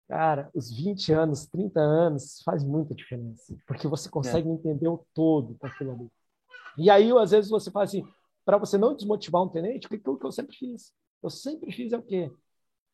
cara, 0.07 0.49
os 0.53 0.71
20 0.71 1.11
anos, 1.13 1.47
30 1.47 1.79
anos 1.79 2.41
faz 2.43 2.63
muita 2.63 2.93
diferença. 2.93 3.55
Porque 3.65 3.87
você 3.87 4.09
consegue 4.09 4.47
é. 4.47 4.51
entender 4.51 4.87
o 4.87 5.05
todo 5.13 5.57
daquilo 5.61 5.91
ali. 5.93 6.11
E 6.77 6.89
aí, 6.89 7.11
às 7.17 7.31
vezes, 7.31 7.49
você 7.49 7.71
fala 7.71 7.85
assim, 7.85 8.05
para 8.43 8.57
você 8.57 8.77
não 8.77 8.95
desmotivar 8.95 9.41
um 9.41 9.49
tenente, 9.49 9.87
aquilo 9.87 10.19
que 10.19 10.25
eu 10.25 10.31
sempre 10.31 10.55
fiz. 10.55 10.93
Eu 11.21 11.29
sempre 11.29 11.71
fiz 11.71 11.93
é 11.93 11.97
o 11.97 12.03
quê? 12.03 12.31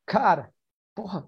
Cara, 0.05 0.53
porra, 0.93 1.27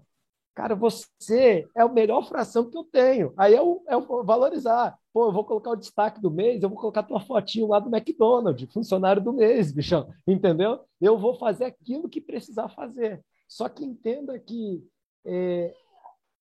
cara, 0.53 0.75
você 0.75 1.67
é 1.75 1.81
a 1.81 1.87
melhor 1.87 2.27
fração 2.27 2.69
que 2.69 2.77
eu 2.77 2.83
tenho. 2.83 3.33
Aí 3.37 3.53
é 3.53 3.61
o, 3.61 3.81
é 3.87 3.95
o 3.95 4.23
valorizar. 4.23 4.97
Pô, 5.13 5.27
eu 5.27 5.31
vou 5.31 5.43
colocar 5.43 5.71
o 5.71 5.75
destaque 5.75 6.21
do 6.21 6.31
mês, 6.31 6.61
eu 6.61 6.69
vou 6.69 6.77
colocar 6.77 7.03
tua 7.03 7.19
fotinho 7.19 7.67
lá 7.67 7.79
do 7.79 7.93
McDonald's, 7.93 8.71
funcionário 8.71 9.21
do 9.21 9.33
mês, 9.33 9.71
bichão. 9.73 10.09
Entendeu? 10.27 10.79
Eu 10.99 11.17
vou 11.17 11.35
fazer 11.35 11.65
aquilo 11.65 12.09
que 12.09 12.21
precisar 12.21 12.69
fazer. 12.69 13.23
Só 13.47 13.67
que 13.67 13.83
entenda 13.83 14.39
que 14.39 14.83
é, 15.25 15.73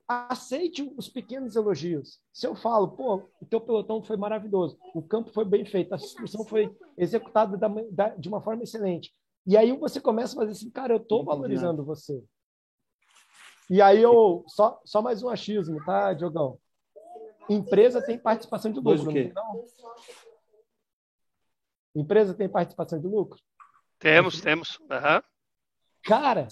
aceite 0.07 0.91
os 0.97 1.07
pequenos 1.07 1.55
elogios. 1.55 2.19
Se 2.33 2.47
eu 2.47 2.55
falo, 2.55 2.89
pô, 2.89 3.23
o 3.41 3.45
teu 3.45 3.61
pelotão 3.61 4.01
foi 4.01 4.17
maravilhoso, 4.17 4.77
o 4.93 5.01
campo 5.01 5.31
foi 5.31 5.45
bem 5.45 5.63
feito, 5.65 5.93
a 5.93 5.97
instrução 5.97 6.43
foi 6.43 6.75
executada 6.97 7.55
da, 7.55 7.67
da, 7.91 8.09
de 8.09 8.27
uma 8.27 8.41
forma 8.41 8.63
excelente. 8.63 9.13
E 9.45 9.55
aí 9.55 9.71
você 9.77 10.01
começa 10.01 10.33
a 10.33 10.41
fazer 10.41 10.51
assim, 10.51 10.69
cara, 10.69 10.93
eu 10.93 10.97
estou 10.97 11.23
valorizando 11.23 11.83
você. 11.83 12.23
E 13.69 13.81
aí 13.81 14.01
eu 14.01 14.43
só 14.47 14.81
só 14.83 15.01
mais 15.01 15.21
um 15.21 15.29
achismo, 15.29 15.83
tá, 15.85 16.13
Diogão? 16.13 16.57
Empresa 17.49 18.01
tem 18.01 18.17
participação 18.17 18.71
de 18.71 18.79
lucro, 18.79 19.11
não? 19.33 19.65
Empresa 21.95 22.33
tem 22.33 22.47
participação 22.47 22.99
de 22.99 23.07
lucro? 23.07 23.39
Temos, 23.97 24.39
temos. 24.39 24.79
Uhum. 24.79 25.21
Cara, 26.03 26.47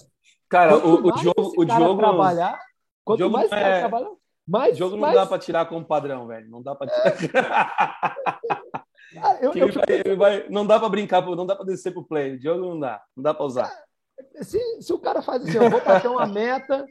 cara, 0.50 0.78
o, 0.78 1.08
o 1.08 1.12
Diogo, 1.14 1.54
o 1.58 1.66
Diogo 1.66 1.98
trabalhar, 1.98 2.60
Quanto 3.04 3.20
jogo 3.20 3.34
mais 3.34 3.52
é... 3.52 3.80
trabalha, 3.80 4.10
mais. 4.46 4.78
jogo 4.78 4.96
não 4.96 5.02
mais... 5.02 5.16
dá 5.16 5.26
para 5.26 5.40
tirar 5.40 5.66
como 5.68 5.86
padrão, 5.86 6.28
velho. 6.28 6.50
Não 6.50 6.62
dá 6.62 6.76
para 6.76 6.92
tirar. 7.16 8.16
Ah, 9.24 9.38
eu, 9.42 9.54
eu... 9.54 9.70
Vai, 9.72 10.16
vai, 10.18 10.50
não 10.50 10.68
dá 10.68 10.78
para 10.78 10.90
brincar, 10.90 11.26
não 11.26 11.46
dá 11.46 11.56
para 11.56 11.66
descer 11.66 11.94
pro 11.94 12.04
play. 12.04 12.36
O 12.36 12.42
jogo 12.42 12.60
não 12.60 12.78
dá, 12.78 13.02
não 13.16 13.24
dá 13.24 13.34
para 13.34 13.46
usar. 13.46 13.72
Se, 14.42 14.60
se 14.82 14.92
o 14.92 15.00
cara 15.00 15.22
faz 15.22 15.44
assim, 15.44 15.58
eu 15.58 15.70
vou 15.70 15.82
bater 15.82 16.10
uma 16.10 16.28
meta, 16.28 16.86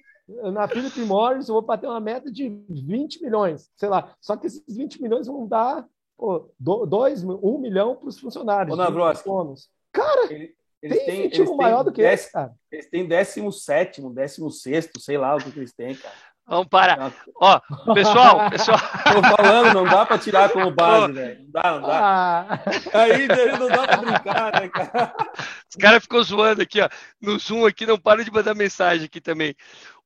na 0.53 0.67
Philip 0.67 1.01
Morris 1.01 1.49
eu 1.49 1.55
vou 1.55 1.63
bater 1.63 1.87
uma 1.87 2.01
meta 2.01 2.31
de 2.31 2.49
20 2.69 3.23
milhões, 3.23 3.71
sei 3.77 3.89
lá. 3.89 4.15
Só 4.21 4.37
que 4.37 4.47
esses 4.47 4.77
20 4.77 5.01
milhões 5.01 5.27
vão 5.27 5.47
dar 5.47 5.87
pô, 6.17 6.51
dois, 6.59 7.23
um 7.25 7.59
milhão 7.59 7.97
para 7.97 8.09
os 8.09 8.19
funcionários. 8.19 8.73
Ô, 8.73 8.77
Navroski, 8.77 9.29
cara, 9.93 10.29
eles 10.83 10.99
tem 10.99 11.07
têm, 11.07 11.27
incentivo 11.27 11.57
maior 11.57 11.83
do 11.83 11.93
que 11.93 12.03
dez, 12.03 12.21
esse, 12.21 12.33
cara. 12.33 12.53
Eles 12.71 12.89
têm 12.89 13.07
17, 13.07 14.03
16, 14.03 14.91
sei 14.99 15.19
lá 15.19 15.37
o 15.37 15.39
que 15.39 15.59
eles 15.59 15.73
têm, 15.73 15.95
cara. 15.95 16.15
Vamos 16.49 16.69
parar. 16.69 17.13
Ó, 17.41 17.61
pessoal, 17.93 18.49
pessoal. 18.51 18.79
Tô 18.79 19.37
falando, 19.37 19.75
não 19.75 19.85
dá 19.85 20.07
para 20.07 20.17
tirar 20.17 20.49
como 20.51 20.71
base, 20.71 21.13
velho. 21.13 21.43
Não 21.43 21.51
dá, 21.51 21.73
não 21.73 21.89
dá. 21.89 21.99
Ah. 21.99 22.63
Aí 23.01 23.27
não 23.59 23.67
dá 23.67 23.87
para 23.89 23.97
brincar, 23.97 24.61
né, 24.61 24.69
cara? 24.69 25.15
Os 25.69 25.77
caras 25.77 26.03
ficou 26.05 26.23
zoando 26.23 26.63
aqui, 26.63 26.81
ó. 26.81 26.89
No 27.21 27.37
Zoom 27.37 27.67
aqui, 27.67 27.85
não 27.85 27.99
para 27.99 28.25
de 28.25 28.31
mandar 28.31 28.55
mensagem 28.55 29.07
aqui 29.07 29.21
também. 29.21 29.57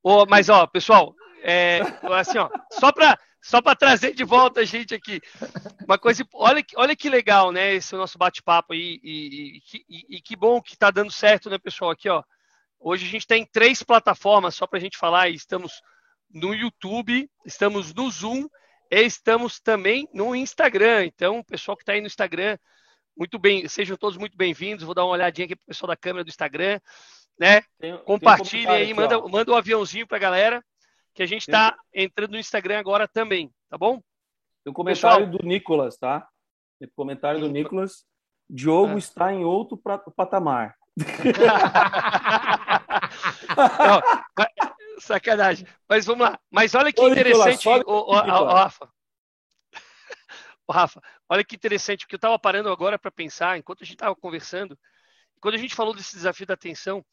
Ô, 0.03 0.25
mas, 0.27 0.49
ó, 0.49 0.67
pessoal, 0.67 1.15
é, 1.43 1.81
assim, 2.19 2.39
ó, 2.39 2.49
só 2.73 2.93
para 2.93 3.19
só 3.43 3.63
para 3.63 3.75
trazer 3.75 4.15
de 4.15 4.23
volta 4.23 4.61
a 4.61 4.65
gente 4.65 4.95
aqui. 4.95 5.21
Uma 5.87 5.99
coisa, 5.99 6.27
olha, 6.35 6.63
olha 6.77 6.95
que 6.95 7.09
legal, 7.09 7.51
né? 7.51 7.75
Esse 7.75 7.97
nosso 7.97 8.19
bate-papo 8.19 8.75
aí. 8.75 9.01
E, 9.03 9.57
e, 9.73 9.85
e, 9.89 10.17
e, 10.17 10.21
que 10.21 10.37
bom 10.37 10.61
que 10.61 10.75
está 10.75 10.91
dando 10.91 11.11
certo, 11.11 11.49
né, 11.49 11.59
pessoal? 11.59 11.91
Aqui, 11.91 12.09
ó. 12.09 12.23
Hoje 12.79 13.07
a 13.07 13.09
gente 13.09 13.27
tem 13.27 13.47
três 13.47 13.83
plataformas, 13.83 14.55
só 14.55 14.67
para 14.67 14.79
a 14.79 14.81
gente 14.81 14.99
falar. 14.99 15.31
Estamos 15.31 15.81
no 16.31 16.55
YouTube, 16.55 17.31
estamos 17.45 17.95
no 17.95 18.11
Zoom 18.11 18.47
e 18.91 19.03
estamos 19.03 19.59
também 19.59 20.09
no 20.13 20.35
Instagram. 20.37 21.07
Então, 21.07 21.39
o 21.39 21.45
pessoal 21.45 21.77
que 21.77 21.83
está 21.83 21.93
aí 21.93 22.01
no 22.01 22.07
Instagram, 22.07 22.59
muito 23.17 23.39
bem, 23.39 23.67
sejam 23.69 23.97
todos 23.97 24.19
muito 24.19 24.37
bem-vindos. 24.37 24.85
Vou 24.85 24.95
dar 24.95 25.05
uma 25.05 25.13
olhadinha 25.13 25.47
aqui 25.47 25.57
para 25.57 25.65
o 25.65 25.67
pessoal 25.67 25.89
da 25.89 25.97
câmera 25.97 26.25
do 26.25 26.29
Instagram, 26.29 26.79
né? 27.41 27.63
Tem, 27.79 27.97
Compartilhem 28.05 28.67
tem 28.67 28.75
um 28.75 28.77
aí, 28.77 28.93
manda, 28.93 29.19
manda 29.27 29.51
um 29.51 29.57
aviãozinho 29.57 30.07
para 30.07 30.19
a 30.19 30.21
galera 30.21 30.63
que 31.15 31.23
a 31.23 31.27
gente 31.27 31.41
está 31.41 31.75
entrando 31.93 32.33
no 32.33 32.39
Instagram 32.39 32.79
agora 32.79 33.09
também, 33.09 33.51
tá 33.71 33.79
bom? 33.79 33.95
Tem 34.63 34.71
um 34.71 34.75
comentário 34.75 35.25
Pessoal, 35.25 35.39
do 35.39 35.49
Nicolas, 35.49 35.97
tá? 35.97 36.29
Tem 36.79 36.87
um 36.87 36.93
comentário 36.95 37.41
do 37.41 37.49
Nicolas. 37.49 38.05
Diogo 38.49 38.95
ah. 38.95 38.99
está 38.99 39.33
em 39.33 39.43
outro 39.43 39.81
patamar. 40.15 40.77
Não, 43.79 44.03
sacanagem. 44.99 45.67
Mas 45.89 46.05
vamos 46.05 46.29
lá. 46.29 46.39
Mas 46.51 46.75
olha 46.75 46.93
que 46.93 47.01
Ô, 47.01 47.09
interessante, 47.09 47.67
Nicolas, 47.67 47.85
o, 47.87 47.93
o, 47.93 48.13
o, 48.13 48.53
Rafa. 48.53 48.93
O 50.67 50.73
Rafa, 50.73 51.01
olha 51.29 51.43
que 51.43 51.57
interessante, 51.57 52.01
porque 52.05 52.17
eu 52.17 52.19
estava 52.19 52.39
parando 52.39 52.69
agora 52.69 52.99
para 52.99 53.11
pensar, 53.11 53.57
enquanto 53.57 53.83
a 53.83 53.87
gente 53.87 53.95
estava 53.95 54.15
conversando, 54.15 54.79
quando 55.41 55.55
a 55.55 55.59
gente 55.59 55.75
falou 55.75 55.95
desse 55.95 56.15
desafio 56.15 56.47
da 56.47 56.55
atenção, 56.55 57.05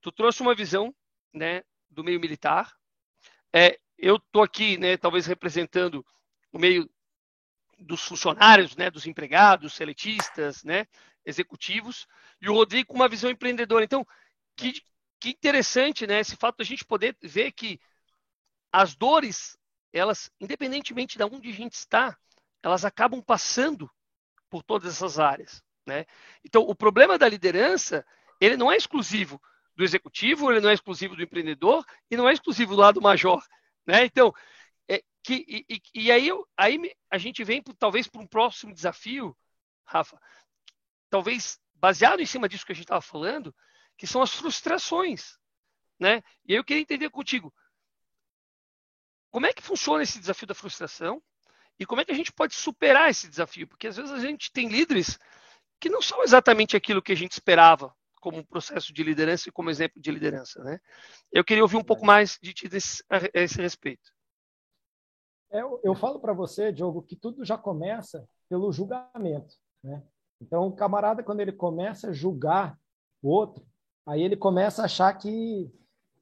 tu 0.00 0.12
trouxe 0.12 0.42
uma 0.42 0.54
visão 0.54 0.94
né, 1.32 1.62
do 1.90 2.04
meio 2.04 2.20
militar, 2.20 2.74
é, 3.52 3.78
eu 3.98 4.16
estou 4.16 4.42
aqui, 4.42 4.76
né, 4.76 4.96
talvez 4.96 5.26
representando 5.26 6.04
o 6.52 6.58
meio 6.58 6.88
dos 7.78 8.02
funcionários, 8.02 8.76
né, 8.76 8.90
dos 8.90 9.06
empregados, 9.06 9.74
seletistas, 9.74 10.62
né, 10.64 10.86
executivos, 11.24 12.06
e 12.40 12.48
o 12.48 12.54
Rodrigo 12.54 12.88
com 12.88 12.94
uma 12.94 13.08
visão 13.08 13.30
empreendedora. 13.30 13.84
Então, 13.84 14.06
que, 14.56 14.72
que 15.20 15.30
interessante, 15.30 16.06
né, 16.06 16.20
esse 16.20 16.36
fato 16.36 16.58
da 16.58 16.64
gente 16.64 16.84
poder 16.84 17.16
ver 17.22 17.52
que 17.52 17.80
as 18.72 18.94
dores, 18.94 19.58
elas, 19.92 20.30
independentemente 20.40 21.16
de 21.16 21.24
onde 21.24 21.50
a 21.50 21.54
gente 21.54 21.74
está, 21.74 22.16
elas 22.62 22.84
acabam 22.84 23.22
passando 23.22 23.90
por 24.50 24.62
todas 24.62 24.94
essas 24.94 25.18
áreas, 25.18 25.62
né? 25.86 26.04
Então, 26.44 26.62
o 26.62 26.74
problema 26.74 27.18
da 27.18 27.28
liderança, 27.28 28.04
ele 28.40 28.56
não 28.56 28.70
é 28.70 28.76
exclusivo 28.76 29.40
do 29.76 29.84
executivo, 29.84 30.50
ele 30.50 30.60
não 30.60 30.70
é 30.70 30.74
exclusivo 30.74 31.14
do 31.14 31.22
empreendedor 31.22 31.84
e 32.10 32.16
não 32.16 32.28
é 32.28 32.32
exclusivo 32.32 32.74
do 32.74 32.80
lado 32.80 33.00
major. 33.00 33.44
Né? 33.86 34.06
Então, 34.06 34.34
é, 34.88 35.02
que, 35.22 35.44
e, 35.68 35.82
e, 35.94 36.10
aí, 36.10 36.30
aí 36.56 36.96
a 37.10 37.18
gente 37.18 37.44
vem 37.44 37.62
talvez 37.78 38.08
para 38.08 38.22
um 38.22 38.26
próximo 38.26 38.74
desafio, 38.74 39.36
Rafa, 39.84 40.18
talvez 41.10 41.60
baseado 41.74 42.20
em 42.20 42.26
cima 42.26 42.48
disso 42.48 42.64
que 42.64 42.72
a 42.72 42.74
gente 42.74 42.84
estava 42.84 43.02
falando, 43.02 43.54
que 43.98 44.06
são 44.06 44.22
as 44.22 44.34
frustrações. 44.34 45.38
Né? 46.00 46.22
E 46.46 46.54
eu 46.54 46.64
queria 46.64 46.82
entender 46.82 47.10
contigo, 47.10 47.52
como 49.30 49.46
é 49.46 49.52
que 49.52 49.62
funciona 49.62 50.02
esse 50.02 50.18
desafio 50.18 50.46
da 50.46 50.54
frustração 50.54 51.22
e 51.78 51.84
como 51.84 52.00
é 52.00 52.04
que 52.04 52.12
a 52.12 52.16
gente 52.16 52.32
pode 52.32 52.54
superar 52.54 53.10
esse 53.10 53.28
desafio? 53.28 53.68
Porque 53.68 53.88
às 53.88 53.96
vezes 53.96 54.10
a 54.10 54.20
gente 54.20 54.50
tem 54.50 54.68
líderes 54.68 55.18
que 55.78 55.90
não 55.90 56.00
são 56.00 56.22
exatamente 56.22 56.74
aquilo 56.74 57.02
que 57.02 57.12
a 57.12 57.16
gente 57.16 57.32
esperava 57.32 57.94
como 58.26 58.38
um 58.38 58.44
processo 58.44 58.92
de 58.92 59.04
liderança 59.04 59.48
e 59.48 59.52
como 59.52 59.70
exemplo 59.70 60.02
de 60.02 60.10
liderança. 60.10 60.60
Né? 60.64 60.80
Eu 61.30 61.44
queria 61.44 61.62
ouvir 61.62 61.76
um 61.76 61.84
pouco 61.84 62.04
mais 62.04 62.36
de 62.42 62.52
ti 62.52 62.68
a 63.08 63.40
esse 63.40 63.62
respeito. 63.62 64.12
É, 65.48 65.62
eu, 65.62 65.80
eu 65.84 65.94
falo 65.94 66.18
para 66.18 66.32
você, 66.32 66.72
Diogo, 66.72 67.02
que 67.02 67.14
tudo 67.14 67.44
já 67.44 67.56
começa 67.56 68.28
pelo 68.48 68.72
julgamento. 68.72 69.54
Né? 69.80 70.02
Então, 70.40 70.66
o 70.66 70.74
camarada, 70.74 71.22
quando 71.22 71.38
ele 71.38 71.52
começa 71.52 72.10
a 72.10 72.12
julgar 72.12 72.76
o 73.22 73.28
outro, 73.28 73.64
aí 74.04 74.20
ele 74.22 74.36
começa 74.36 74.82
a 74.82 74.86
achar 74.86 75.14
que, 75.14 75.70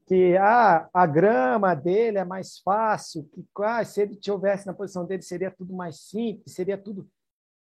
que 0.04 0.36
ah, 0.36 0.86
a 0.92 1.06
grama 1.06 1.74
dele 1.74 2.18
é 2.18 2.24
mais 2.24 2.58
fácil, 2.58 3.24
que 3.32 3.46
ah, 3.62 3.82
se 3.82 4.02
ele 4.02 4.12
estivesse 4.12 4.66
na 4.66 4.74
posição 4.74 5.06
dele 5.06 5.22
seria 5.22 5.50
tudo 5.50 5.72
mais 5.72 6.00
simples, 6.00 6.54
seria 6.54 6.76
tudo. 6.76 7.10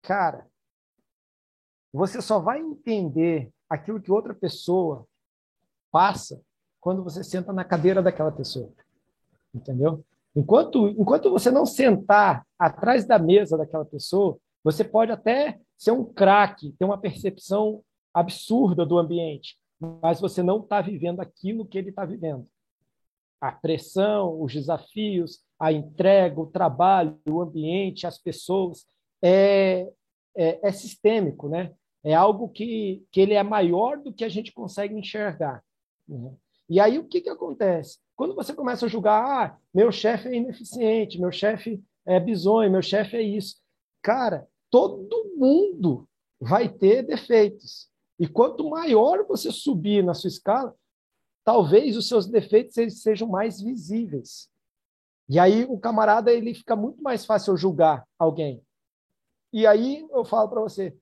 Cara, 0.02 0.48
você 1.92 2.22
só 2.22 2.40
vai 2.40 2.62
entender 2.62 3.52
aquilo 3.70 4.02
que 4.02 4.12
outra 4.12 4.34
pessoa 4.34 5.06
passa 5.92 6.42
quando 6.80 7.04
você 7.04 7.24
senta 7.24 7.54
na 7.54 7.64
cadeira 7.64 8.02
daquela 8.02 8.32
pessoa. 8.32 8.72
Entendeu? 9.54 10.04
Enquanto, 10.36 10.88
enquanto 10.88 11.30
você 11.30 11.52
não 11.52 11.66
sentar 11.66 12.46
atrás 12.58 13.06
da 13.06 13.20
mesa 13.20 13.58
daquela 13.58 13.86
pessoa, 13.86 14.38
você 14.64 14.84
pode 14.84 15.12
até 15.12 15.60
ser 15.78 15.92
um 15.92 16.06
craque, 16.06 16.74
ter 16.78 16.86
uma 16.86 16.98
percepção 16.98 17.82
absurda 18.14 18.86
do 18.86 18.98
ambiente, 18.98 19.58
mas 19.80 20.20
você 20.20 20.44
não 20.44 20.60
está 20.60 20.82
vivendo 20.82 21.20
aquilo 21.20 21.66
que 21.66 21.78
ele 21.78 21.90
está 21.90 22.06
vivendo. 22.06 22.48
A 23.42 23.52
pressão, 23.52 24.42
os 24.42 24.52
desafios, 24.52 25.40
a 25.60 25.72
entrega, 25.72 26.40
o 26.40 26.48
trabalho, 26.48 27.18
o 27.30 27.42
ambiente, 27.42 28.06
as 28.06 28.18
pessoas, 28.18 28.86
é, 29.22 29.90
é, 30.36 30.68
é 30.68 30.72
sistêmico, 30.72 31.48
né? 31.48 31.74
É 32.04 32.14
algo 32.14 32.50
que, 32.50 33.06
que 33.12 33.20
ele 33.20 33.34
é 33.34 33.44
maior 33.44 33.98
do 33.98 34.14
que 34.14 34.24
a 34.24 34.30
gente 34.30 34.52
consegue 34.52 34.96
enxergar. 34.96 35.64
Né? 36.08 36.34
E 36.70 36.80
aí 36.80 37.00
o 37.00 37.08
que, 37.08 37.22
que 37.22 37.30
acontece? 37.30 38.00
Quando 38.16 38.36
você 38.36 38.54
começa 38.54 38.86
a 38.86 38.90
julgar, 38.90 39.24
ah, 39.26 39.58
meu 39.74 39.92
chefe 39.92 40.28
é 40.30 40.36
ineficiente, 40.36 41.20
meu 41.20 41.32
chefe 41.32 41.84
é 42.06 42.20
bizonho, 42.20 42.72
meu 42.72 42.82
chefe 42.82 43.18
é 43.18 43.22
isso. 43.22 43.58
Cara, 44.02 44.48
todo 44.70 45.34
mundo 45.36 46.08
vai 46.40 46.70
ter 46.70 47.04
defeitos. 47.04 47.90
E 48.20 48.28
quanto 48.28 48.70
maior 48.70 49.26
você 49.26 49.52
subir 49.52 50.04
na 50.04 50.14
sua 50.14 50.28
escala, 50.28 50.76
talvez 51.44 51.98
os 51.98 52.08
seus 52.08 52.28
defeitos 52.28 52.76
sejam 53.02 53.28
mais 53.28 53.62
visíveis. 53.62 54.50
E 55.28 55.40
aí 55.40 55.66
o 55.66 55.80
camarada 55.80 56.32
ele 56.32 56.54
fica 56.54 56.76
muito 56.76 57.02
mais 57.02 57.26
fácil 57.26 57.56
julgar 57.56 58.06
alguém. 58.18 58.62
E 59.52 59.66
aí 59.66 60.06
eu 60.12 60.26
falo 60.26 60.50
para 60.50 60.62
você, 60.62 60.96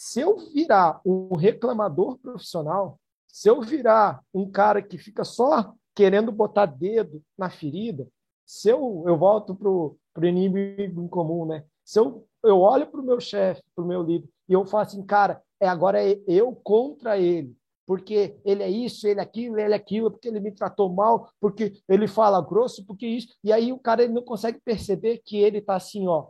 se 0.00 0.20
eu 0.20 0.36
virar 0.36 1.00
um 1.04 1.34
reclamador 1.34 2.18
profissional, 2.18 3.00
se 3.26 3.50
eu 3.50 3.60
virar 3.60 4.22
um 4.32 4.48
cara 4.48 4.80
que 4.80 4.96
fica 4.96 5.24
só 5.24 5.74
querendo 5.92 6.30
botar 6.30 6.66
dedo 6.66 7.20
na 7.36 7.50
ferida, 7.50 8.06
se 8.46 8.68
eu, 8.68 9.02
eu 9.08 9.18
volto 9.18 9.56
para 9.56 9.68
o 9.68 9.98
inimigo 10.22 11.02
em 11.02 11.08
comum, 11.08 11.44
né? 11.44 11.64
Se 11.84 11.98
eu, 11.98 12.24
eu 12.44 12.60
olho 12.60 12.86
para 12.86 13.00
o 13.00 13.04
meu 13.04 13.18
chefe, 13.18 13.60
para 13.74 13.82
o 13.82 13.88
meu 13.88 14.00
líder, 14.00 14.28
e 14.48 14.52
eu 14.52 14.64
falo 14.64 14.84
assim, 14.84 15.04
cara, 15.04 15.42
é 15.58 15.66
agora 15.66 16.00
é 16.00 16.16
eu 16.28 16.54
contra 16.54 17.18
ele, 17.18 17.52
porque 17.84 18.38
ele 18.44 18.62
é 18.62 18.70
isso, 18.70 19.04
ele 19.08 19.18
é 19.18 19.22
aquilo, 19.24 19.58
ele 19.58 19.72
é 19.72 19.76
aquilo, 19.76 20.12
porque 20.12 20.28
ele 20.28 20.38
me 20.38 20.52
tratou 20.52 20.88
mal, 20.88 21.28
porque 21.40 21.72
ele 21.88 22.06
fala 22.06 22.40
grosso, 22.40 22.86
porque 22.86 23.04
isso. 23.04 23.36
E 23.42 23.52
aí 23.52 23.72
o 23.72 23.80
cara 23.80 24.04
ele 24.04 24.12
não 24.12 24.22
consegue 24.22 24.60
perceber 24.64 25.20
que 25.24 25.38
ele 25.38 25.58
está 25.58 25.74
assim, 25.74 26.06
ó, 26.06 26.28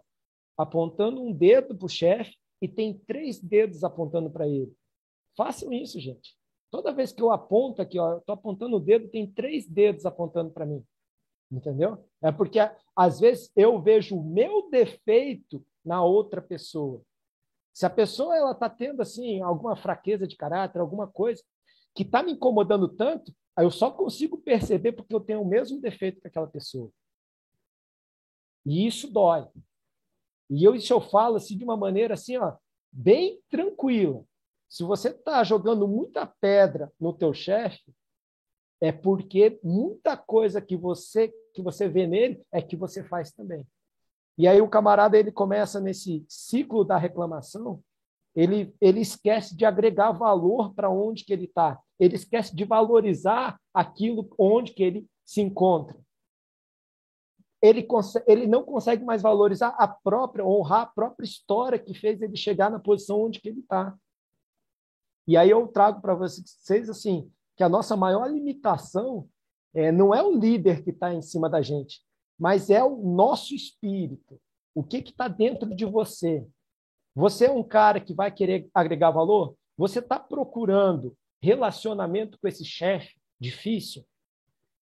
apontando 0.57 1.21
um 1.23 1.35
dedo 1.35 1.77
para 1.77 1.85
o 1.85 1.91
chefe 1.91 2.33
e 2.61 2.69
tem 2.69 2.95
três 2.95 3.41
dedos 3.41 3.85
apontando 3.85 4.31
para 4.31 4.49
ele. 4.49 4.73
Façam 5.37 5.73
isso, 5.73 6.01
gente. 6.01 6.37
Toda 6.71 6.93
vez 6.93 7.13
que 7.13 7.23
eu 7.23 7.31
aponto 7.31 7.81
aqui, 7.81 7.99
ó, 7.99 8.13
eu 8.13 8.19
estou 8.19 8.35
apontando 8.35 8.77
o 8.77 8.81
dedo, 8.81 9.09
tem 9.09 9.31
três 9.31 9.67
dedos 9.67 10.05
apontando 10.05 10.51
para 10.51 10.67
mim. 10.67 10.85
Entendeu? 11.51 12.05
É 12.23 12.31
porque, 12.31 12.59
às 12.95 13.21
vezes, 13.21 13.51
eu 13.57 13.81
vejo 13.81 14.17
o 14.17 14.25
meu 14.25 14.69
defeito 14.69 15.65
na 15.85 16.05
outra 16.05 16.43
pessoa. 16.43 17.01
Se 17.73 17.87
a 17.87 17.91
pessoa 17.91 18.37
ela 18.37 18.53
está 18.53 18.69
tendo 18.69 19.01
assim 19.01 19.41
alguma 19.41 19.77
fraqueza 19.77 20.27
de 20.27 20.37
caráter, 20.37 20.81
alguma 20.81 21.07
coisa 21.07 21.43
que 21.95 22.03
está 22.03 22.23
me 22.23 22.33
incomodando 22.33 22.89
tanto, 22.89 23.33
eu 23.57 23.71
só 23.71 23.91
consigo 23.91 24.39
perceber 24.39 24.93
porque 24.93 25.15
eu 25.15 25.21
tenho 25.21 25.43
o 25.43 25.49
mesmo 25.49 25.81
defeito 25.81 26.21
que 26.21 26.29
aquela 26.29 26.47
pessoa. 26.47 26.91
E 28.67 28.87
isso 28.87 29.11
dói. 29.11 29.47
E 30.51 30.65
eu, 30.65 30.75
isso 30.75 30.93
eu 30.93 31.01
falo 31.01 31.37
assim 31.37 31.57
de 31.57 31.65
uma 31.65 31.77
maneira 31.77 32.15
assim, 32.15 32.37
ó, 32.37 32.55
bem 32.91 33.41
tranquila. 33.51 34.25
Se 34.69 34.83
você 34.83 35.09
está 35.09 35.43
jogando 35.45 35.89
muita 35.89 36.27
pedra 36.27 36.93
no 37.01 37.13
teu 37.13 37.33
chefe, 37.33 37.93
é 38.81 38.93
porque 38.93 39.59
muita 39.63 40.17
coisa 40.17 40.61
que 40.61 40.77
você 40.77 41.33
que 41.53 41.63
você 41.63 41.89
vê 41.89 42.07
nele 42.07 42.41
é 42.53 42.63
que 42.63 42.77
você 42.77 43.03
faz 43.03 43.33
também. 43.33 43.67
E 44.37 44.47
aí 44.47 44.61
o 44.61 44.69
camarada 44.69 45.19
ele 45.19 45.33
começa 45.33 45.81
nesse 45.81 46.25
ciclo 46.29 46.85
da 46.85 46.97
reclamação, 46.97 47.83
ele 48.37 48.73
ele 48.81 49.01
esquece 49.01 49.57
de 49.57 49.65
agregar 49.65 50.13
valor 50.13 50.73
para 50.75 50.89
onde 50.89 51.25
que 51.25 51.33
ele 51.33 51.47
está, 51.47 51.81
ele 51.99 52.15
esquece 52.15 52.55
de 52.55 52.65
valorizar 52.65 53.59
aquilo 53.75 54.29
onde 54.39 54.73
que 54.73 54.83
ele 54.83 55.07
se 55.25 55.41
encontra. 55.41 55.99
Ele, 57.61 57.87
ele 58.27 58.47
não 58.47 58.63
consegue 58.63 59.05
mais 59.05 59.23
valorizar 59.23 59.69
a 59.79 59.89
própria, 59.89 60.45
honrar 60.45 60.83
a 60.83 60.87
própria 60.87 61.25
história 61.25 61.79
que 61.79 61.93
fez 61.93 62.23
ele 62.23 62.37
chegar 62.37 62.71
na 62.71 62.79
posição 62.79 63.21
onde 63.21 63.41
ele 63.45 63.61
está. 63.61 63.97
E 65.27 65.37
aí 65.37 65.51
eu 65.51 65.67
trago 65.69 66.01
para 66.01 66.15
vocês 66.15 66.89
assim, 66.89 67.31
que 67.57 67.63
a 67.63 67.69
nossa 67.69 67.97
maior 67.97 68.31
limitação 68.31 69.29
é, 69.75 69.93
não 69.93 70.15
é 70.15 70.23
o 70.23 70.39
líder 70.39 70.83
que 70.83 70.91
está 70.91 71.13
em 71.13 71.21
cima 71.21 71.51
da 71.51 71.61
gente, 71.61 72.01
mas 72.39 72.71
é 72.71 72.83
o 72.83 72.97
nosso 72.97 73.55
espírito. 73.55 74.41
O 74.75 74.83
que 74.83 74.99
está 74.99 75.27
dentro 75.27 75.75
de 75.75 75.85
você? 75.85 76.47
Você 77.15 77.47
é 77.47 77.51
um 77.51 77.65
cara 77.65 78.01
que 78.01 78.15
vai 78.15 78.31
querer 78.31 78.71
agregar 78.73 79.11
valor? 79.11 79.57
Você 79.77 79.99
está 79.99 80.19
procurando 80.19 81.17
relacionamento 81.43 82.39
com 82.41 82.47
esse 82.47 82.65
chefe 82.65 83.19
difícil? 83.41 84.05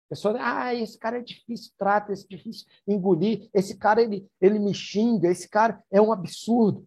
Pessoa, 0.09 0.37
ah, 0.39 0.73
esse 0.75 0.97
cara 0.99 1.19
é 1.19 1.23
difícil, 1.23 1.73
trata, 1.77 2.13
esse 2.13 2.25
é 2.25 2.29
difícil 2.29 2.67
engolir, 2.87 3.51
esse 3.53 3.77
cara 3.77 4.01
ele, 4.01 4.29
ele 4.41 4.59
me 4.59 4.73
xinga, 4.73 5.29
esse 5.29 5.49
cara 5.49 5.83
é 5.91 6.01
um 6.01 6.13
absurdo. 6.13 6.87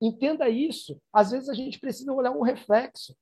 Entenda 0.00 0.48
isso. 0.48 1.00
Às 1.12 1.30
vezes 1.30 1.48
a 1.48 1.54
gente 1.54 1.80
precisa 1.80 2.12
olhar 2.12 2.30
um 2.30 2.42
reflexo. 2.42 3.16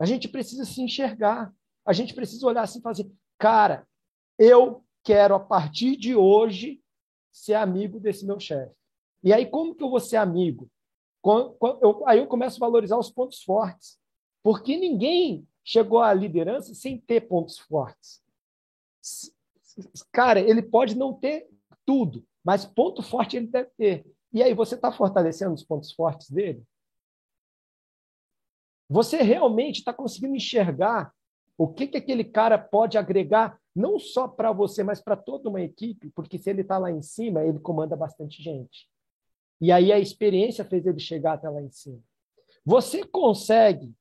A 0.00 0.04
gente 0.04 0.28
precisa 0.28 0.64
se 0.64 0.82
enxergar. 0.82 1.54
A 1.86 1.92
gente 1.92 2.14
precisa 2.14 2.46
olhar 2.46 2.62
assim 2.62 2.80
e 2.80 2.82
fazer, 2.82 3.10
cara, 3.38 3.86
eu 4.38 4.84
quero 5.04 5.34
a 5.34 5.40
partir 5.40 5.96
de 5.96 6.14
hoje 6.14 6.82
ser 7.32 7.54
amigo 7.54 7.98
desse 7.98 8.26
meu 8.26 8.38
chefe. 8.38 8.74
E 9.22 9.32
aí 9.32 9.46
como 9.46 9.74
que 9.74 9.82
eu 9.82 9.90
vou 9.90 10.00
ser 10.00 10.16
amigo? 10.16 10.68
aí 12.06 12.18
eu 12.18 12.26
começo 12.26 12.56
a 12.56 12.66
valorizar 12.66 12.96
os 12.96 13.10
pontos 13.10 13.42
fortes, 13.42 13.98
porque 14.42 14.76
ninguém 14.76 15.47
chegou 15.68 15.98
à 15.98 16.14
liderança 16.14 16.74
sem 16.74 16.98
ter 16.98 17.28
pontos 17.28 17.58
fortes. 17.58 18.22
Cara, 20.10 20.40
ele 20.40 20.62
pode 20.62 20.96
não 20.96 21.12
ter 21.12 21.46
tudo, 21.84 22.26
mas 22.42 22.64
ponto 22.64 23.02
forte 23.02 23.36
ele 23.36 23.48
deve 23.48 23.68
ter. 23.76 24.06
E 24.32 24.42
aí, 24.42 24.54
você 24.54 24.76
está 24.76 24.90
fortalecendo 24.90 25.52
os 25.52 25.62
pontos 25.62 25.92
fortes 25.92 26.30
dele? 26.30 26.64
Você 28.88 29.18
realmente 29.18 29.80
está 29.80 29.92
conseguindo 29.92 30.34
enxergar 30.34 31.12
o 31.58 31.68
que, 31.68 31.86
que 31.86 31.98
aquele 31.98 32.24
cara 32.24 32.56
pode 32.56 32.96
agregar, 32.96 33.60
não 33.76 33.98
só 33.98 34.26
para 34.26 34.52
você, 34.52 34.82
mas 34.82 35.02
para 35.02 35.18
toda 35.18 35.50
uma 35.50 35.60
equipe, 35.60 36.08
porque 36.14 36.38
se 36.38 36.48
ele 36.48 36.62
está 36.62 36.78
lá 36.78 36.90
em 36.90 37.02
cima, 37.02 37.44
ele 37.44 37.58
comanda 37.58 37.94
bastante 37.94 38.42
gente. 38.42 38.88
E 39.60 39.70
aí 39.70 39.92
a 39.92 39.98
experiência 39.98 40.64
fez 40.64 40.86
ele 40.86 40.98
chegar 40.98 41.34
até 41.34 41.50
lá 41.50 41.60
em 41.60 41.70
cima. 41.70 42.00
Você 42.64 43.04
consegue, 43.04 43.94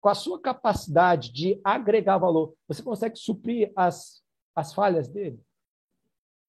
com 0.00 0.08
a 0.08 0.14
sua 0.14 0.40
capacidade 0.40 1.32
de 1.32 1.60
agregar 1.62 2.18
valor, 2.18 2.54
você 2.66 2.82
consegue 2.82 3.16
suprir 3.16 3.72
as, 3.76 4.22
as 4.54 4.72
falhas 4.72 5.08
dele? 5.08 5.40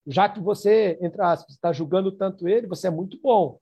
Já 0.07 0.29
que 0.29 0.39
você, 0.39 0.97
entre 1.01 1.21
aspas, 1.21 1.53
está 1.53 1.71
julgando 1.71 2.11
tanto 2.11 2.47
ele, 2.47 2.65
você 2.65 2.87
é 2.87 2.91
muito 2.91 3.19
bom. 3.19 3.59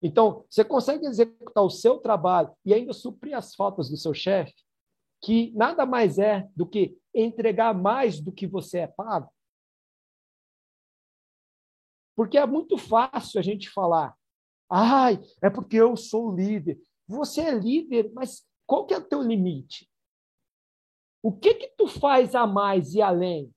Então, 0.00 0.44
você 0.48 0.64
consegue 0.64 1.06
executar 1.06 1.62
o 1.62 1.70
seu 1.70 1.98
trabalho 1.98 2.52
e 2.64 2.72
ainda 2.72 2.92
suprir 2.92 3.36
as 3.36 3.54
faltas 3.54 3.90
do 3.90 3.96
seu 3.96 4.14
chefe, 4.14 4.54
que 5.20 5.52
nada 5.52 5.84
mais 5.84 6.18
é 6.18 6.48
do 6.56 6.66
que 6.66 6.96
entregar 7.14 7.74
mais 7.74 8.20
do 8.20 8.32
que 8.32 8.46
você 8.46 8.78
é 8.78 8.86
pago? 8.86 9.30
Porque 12.16 12.36
é 12.36 12.46
muito 12.46 12.76
fácil 12.76 13.38
a 13.38 13.42
gente 13.42 13.70
falar, 13.70 14.16
ai, 14.70 15.20
é 15.42 15.48
porque 15.48 15.76
eu 15.76 15.96
sou 15.96 16.34
líder. 16.34 16.80
Você 17.06 17.42
é 17.42 17.50
líder, 17.50 18.10
mas 18.12 18.44
qual 18.66 18.86
que 18.86 18.94
é 18.94 18.98
o 18.98 19.08
teu 19.08 19.22
limite? 19.22 19.90
O 21.22 21.32
que 21.32 21.54
que 21.54 21.68
tu 21.76 21.86
faz 21.86 22.34
a 22.34 22.46
mais 22.46 22.94
e 22.94 23.02
além? 23.02 23.54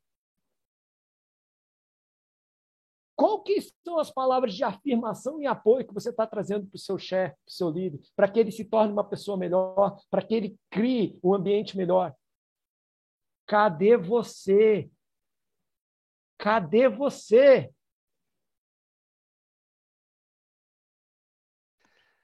Qual 3.15 3.41
que 3.41 3.59
são 3.83 3.97
as 3.97 4.11
palavras 4.11 4.53
de 4.53 4.63
afirmação 4.63 5.41
e 5.41 5.47
apoio 5.47 5.87
que 5.87 5.93
você 5.93 6.09
está 6.09 6.27
trazendo 6.27 6.67
para 6.67 6.75
o 6.75 6.79
seu 6.79 6.97
chefe, 6.97 7.35
para 7.37 7.49
o 7.49 7.53
seu 7.53 7.69
líder, 7.69 8.01
para 8.13 8.29
que 8.29 8.39
ele 8.39 8.51
se 8.51 8.65
torne 8.65 8.91
uma 8.91 9.07
pessoa 9.07 9.37
melhor, 9.37 9.97
para 10.09 10.21
que 10.21 10.35
ele 10.35 10.59
crie 10.69 11.17
um 11.23 11.33
ambiente 11.33 11.77
melhor? 11.77 12.13
Cadê 13.47 13.95
você? 13.95 14.91
Cadê 16.37 16.89
você? 16.89 17.73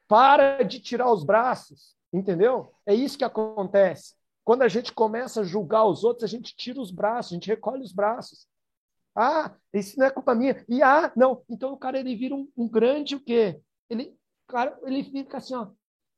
Para 0.08 0.64
de 0.64 0.82
tirar 0.82 1.10
os 1.10 1.24
braços, 1.24 1.96
entendeu? 2.12 2.74
É 2.86 2.94
isso 2.94 3.18
que 3.18 3.24
acontece. 3.24 4.16
Quando 4.44 4.64
a 4.64 4.68
gente 4.68 4.92
começa 4.92 5.42
a 5.42 5.44
julgar 5.44 5.86
os 5.86 6.04
outros, 6.04 6.24
a 6.24 6.28
gente 6.28 6.56
tira 6.56 6.80
os 6.80 6.92
braços, 6.92 7.32
a 7.32 7.36
gente 7.36 7.48
recolhe 7.48 7.84
os 7.84 7.94
braços. 7.94 8.48
Ah, 9.16 9.56
isso 9.74 10.00
não 10.00 10.06
é 10.06 10.12
culpa 10.12 10.34
minha. 10.34 10.64
E 10.68 10.82
ah, 10.82 11.12
não. 11.16 11.44
Então 11.50 11.74
o 11.74 11.78
cara 11.78 12.00
ele 12.00 12.16
vira 12.16 12.34
um, 12.36 12.50
um 12.58 12.68
grande 12.68 13.16
o 13.16 13.20
quê? 13.24 13.62
Ele, 13.90 14.18
cara, 14.48 14.78
ele 14.84 15.04
fica 15.04 15.38
assim, 15.38 15.56
ó. 15.56 15.70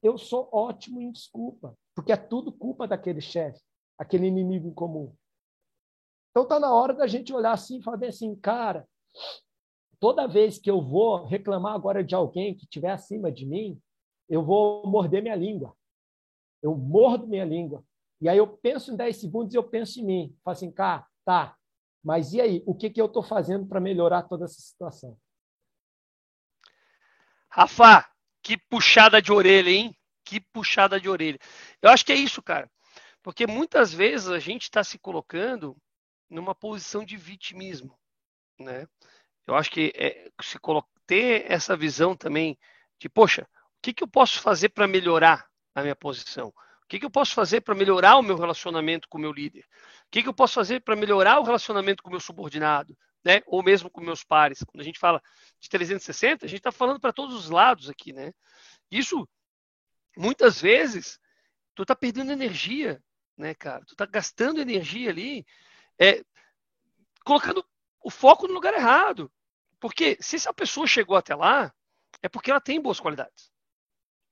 Eu 0.01 0.17
sou 0.17 0.49
ótimo 0.51 1.01
em 1.01 1.11
desculpa, 1.11 1.77
porque 1.95 2.11
é 2.11 2.17
tudo 2.17 2.51
culpa 2.51 2.85
daquele 2.85 3.21
chefe, 3.21 3.61
aquele 3.97 4.27
inimigo 4.27 4.67
em 4.67 4.73
comum. 4.73 5.15
Então 6.31 6.45
tá 6.45 6.59
na 6.59 6.73
hora 6.73 6.93
da 6.93 7.07
gente 7.07 7.33
olhar 7.33 7.53
assim 7.53 7.77
e 7.77 7.81
falar 7.81 8.05
assim, 8.05 8.35
cara, 8.35 8.87
toda 9.99 10.27
vez 10.27 10.57
que 10.57 10.69
eu 10.69 10.81
vou 10.81 11.23
reclamar 11.23 11.73
agora 11.73 12.03
de 12.03 12.13
alguém 12.13 12.53
que 12.53 12.63
estiver 12.63 12.91
acima 12.91 13.31
de 13.31 13.45
mim, 13.45 13.79
eu 14.27 14.43
vou 14.43 14.85
morder 14.85 15.21
minha 15.21 15.35
língua. 15.35 15.73
Eu 16.63 16.75
mordo 16.75 17.27
minha 17.27 17.43
língua. 17.43 17.85
E 18.21 18.29
aí 18.29 18.37
eu 18.37 18.47
penso 18.47 18.93
em 18.93 18.95
10 18.95 19.17
segundos 19.17 19.53
e 19.53 19.57
eu 19.57 19.63
penso 19.63 19.99
em 19.99 20.05
mim. 20.05 20.37
Falo 20.43 20.55
assim, 20.55 20.71
cara, 20.71 21.05
tá, 21.25 21.57
mas 22.01 22.33
e 22.33 22.39
aí? 22.39 22.63
O 22.65 22.73
que, 22.73 22.89
que 22.89 23.01
eu 23.01 23.07
estou 23.07 23.21
fazendo 23.21 23.67
para 23.67 23.81
melhorar 23.81 24.23
toda 24.23 24.45
essa 24.45 24.61
situação? 24.61 25.17
Rafa, 27.49 28.09
que 28.41 28.57
puxada 28.57 29.21
de 29.21 29.31
orelha, 29.31 29.69
hein? 29.69 29.95
Que 30.25 30.39
puxada 30.39 30.99
de 30.99 31.09
orelha. 31.09 31.37
Eu 31.81 31.89
acho 31.89 32.05
que 32.05 32.11
é 32.11 32.15
isso, 32.15 32.41
cara. 32.41 32.71
Porque 33.21 33.45
muitas 33.45 33.93
vezes 33.93 34.29
a 34.29 34.39
gente 34.39 34.63
está 34.63 34.83
se 34.83 34.97
colocando 34.97 35.77
numa 36.29 36.55
posição 36.55 37.05
de 37.05 37.15
vitimismo, 37.15 37.97
né? 38.59 38.87
Eu 39.45 39.55
acho 39.55 39.69
que 39.69 39.93
é, 39.95 40.31
se 40.41 40.57
ter 41.05 41.49
essa 41.51 41.75
visão 41.75 42.15
também 42.15 42.57
de, 42.99 43.09
poxa, 43.09 43.43
o 43.43 43.81
que, 43.81 43.93
que 43.93 44.03
eu 44.03 44.07
posso 44.07 44.41
fazer 44.41 44.69
para 44.69 44.87
melhorar 44.87 45.47
a 45.73 45.81
minha 45.81 45.95
posição? 45.95 46.47
O 46.47 46.87
que, 46.87 46.99
que 46.99 47.05
eu 47.05 47.09
posso 47.09 47.33
fazer 47.33 47.61
para 47.61 47.73
melhorar 47.73 48.17
o 48.17 48.21
meu 48.21 48.35
relacionamento 48.35 49.07
com 49.07 49.17
o 49.17 49.21
meu 49.21 49.31
líder? 49.31 49.65
O 50.07 50.11
que, 50.11 50.21
que 50.21 50.29
eu 50.29 50.33
posso 50.33 50.53
fazer 50.53 50.81
para 50.81 50.95
melhorar 50.95 51.39
o 51.39 51.43
relacionamento 51.43 52.03
com 52.03 52.09
o 52.09 52.11
meu 52.11 52.19
subordinado? 52.19 52.95
Né? 53.23 53.41
Ou 53.47 53.63
mesmo 53.63 53.89
com 53.89 54.01
meus 54.01 54.23
pares. 54.23 54.63
Quando 54.67 54.81
a 54.81 54.83
gente 54.83 54.99
fala 54.99 55.21
de 55.59 55.69
360, 55.69 56.45
a 56.45 56.49
gente 56.49 56.59
está 56.59 56.71
falando 56.71 56.99
para 56.99 57.13
todos 57.13 57.35
os 57.35 57.49
lados 57.49 57.89
aqui, 57.89 58.11
né? 58.11 58.33
Isso, 58.91 59.27
muitas 60.15 60.61
vezes, 60.61 61.19
tu 61.73 61.83
está 61.83 61.95
perdendo 61.95 62.31
energia, 62.31 63.01
né, 63.37 63.55
cara? 63.55 63.83
Tu 63.85 63.93
está 63.93 64.05
gastando 64.05 64.59
energia 64.59 65.09
ali, 65.09 65.45
é, 65.97 66.21
colocando 67.23 67.65
o 68.01 68.11
foco 68.11 68.45
no 68.45 68.53
lugar 68.53 68.73
errado. 68.73 69.31
Porque 69.79 70.17
se 70.19 70.35
essa 70.35 70.53
pessoa 70.53 70.85
chegou 70.85 71.15
até 71.15 71.33
lá, 71.33 71.73
é 72.21 72.29
porque 72.29 72.51
ela 72.51 72.61
tem 72.61 72.81
boas 72.81 72.99
qualidades, 72.99 73.51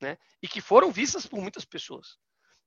né? 0.01 0.17
E 0.41 0.47
que 0.47 0.59
foram 0.59 0.91
vistas 0.91 1.25
por 1.25 1.39
muitas 1.39 1.63
pessoas. 1.63 2.17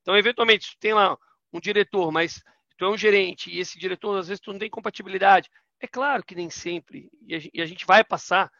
Então, 0.01 0.16
eventualmente, 0.16 0.70
tu 0.70 0.78
tem 0.78 0.95
lá 0.95 1.16
um 1.53 1.61
diretor, 1.61 2.11
mas 2.12 2.43
tu 2.76 2.85
é 2.85 2.89
um 2.89 2.97
gerente 2.97 3.51
e 3.51 3.59
esse 3.59 3.78
diretor, 3.78 4.18
às 4.18 4.28
vezes, 4.28 4.41
tu 4.41 4.53
não 4.53 4.59
tem 4.59 4.70
compatibilidade. 4.70 5.51
É 5.80 5.87
claro 5.87 6.24
que 6.24 6.35
nem 6.35 6.49
sempre. 6.49 7.11
E 7.26 7.61
a 7.61 7.66
gente 7.66 7.85
vai 7.85 8.05
passar 8.05 8.51